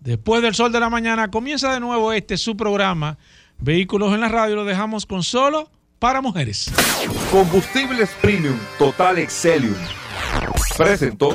después 0.00 0.42
del 0.42 0.54
sol 0.54 0.72
de 0.72 0.80
la 0.80 0.90
mañana, 0.90 1.30
comienza 1.30 1.72
de 1.72 1.80
nuevo 1.80 2.12
este 2.12 2.36
su 2.36 2.56
programa 2.56 3.18
Vehículos 3.58 4.12
en 4.14 4.20
la 4.20 4.28
Radio. 4.28 4.56
Lo 4.56 4.64
dejamos 4.64 5.06
con 5.06 5.22
solo 5.22 5.70
para 5.98 6.20
mujeres. 6.20 6.72
Combustibles 7.30 8.10
Premium 8.20 8.58
Total 8.78 9.18
Excelium. 9.18 9.74
Presentó. 10.76 11.34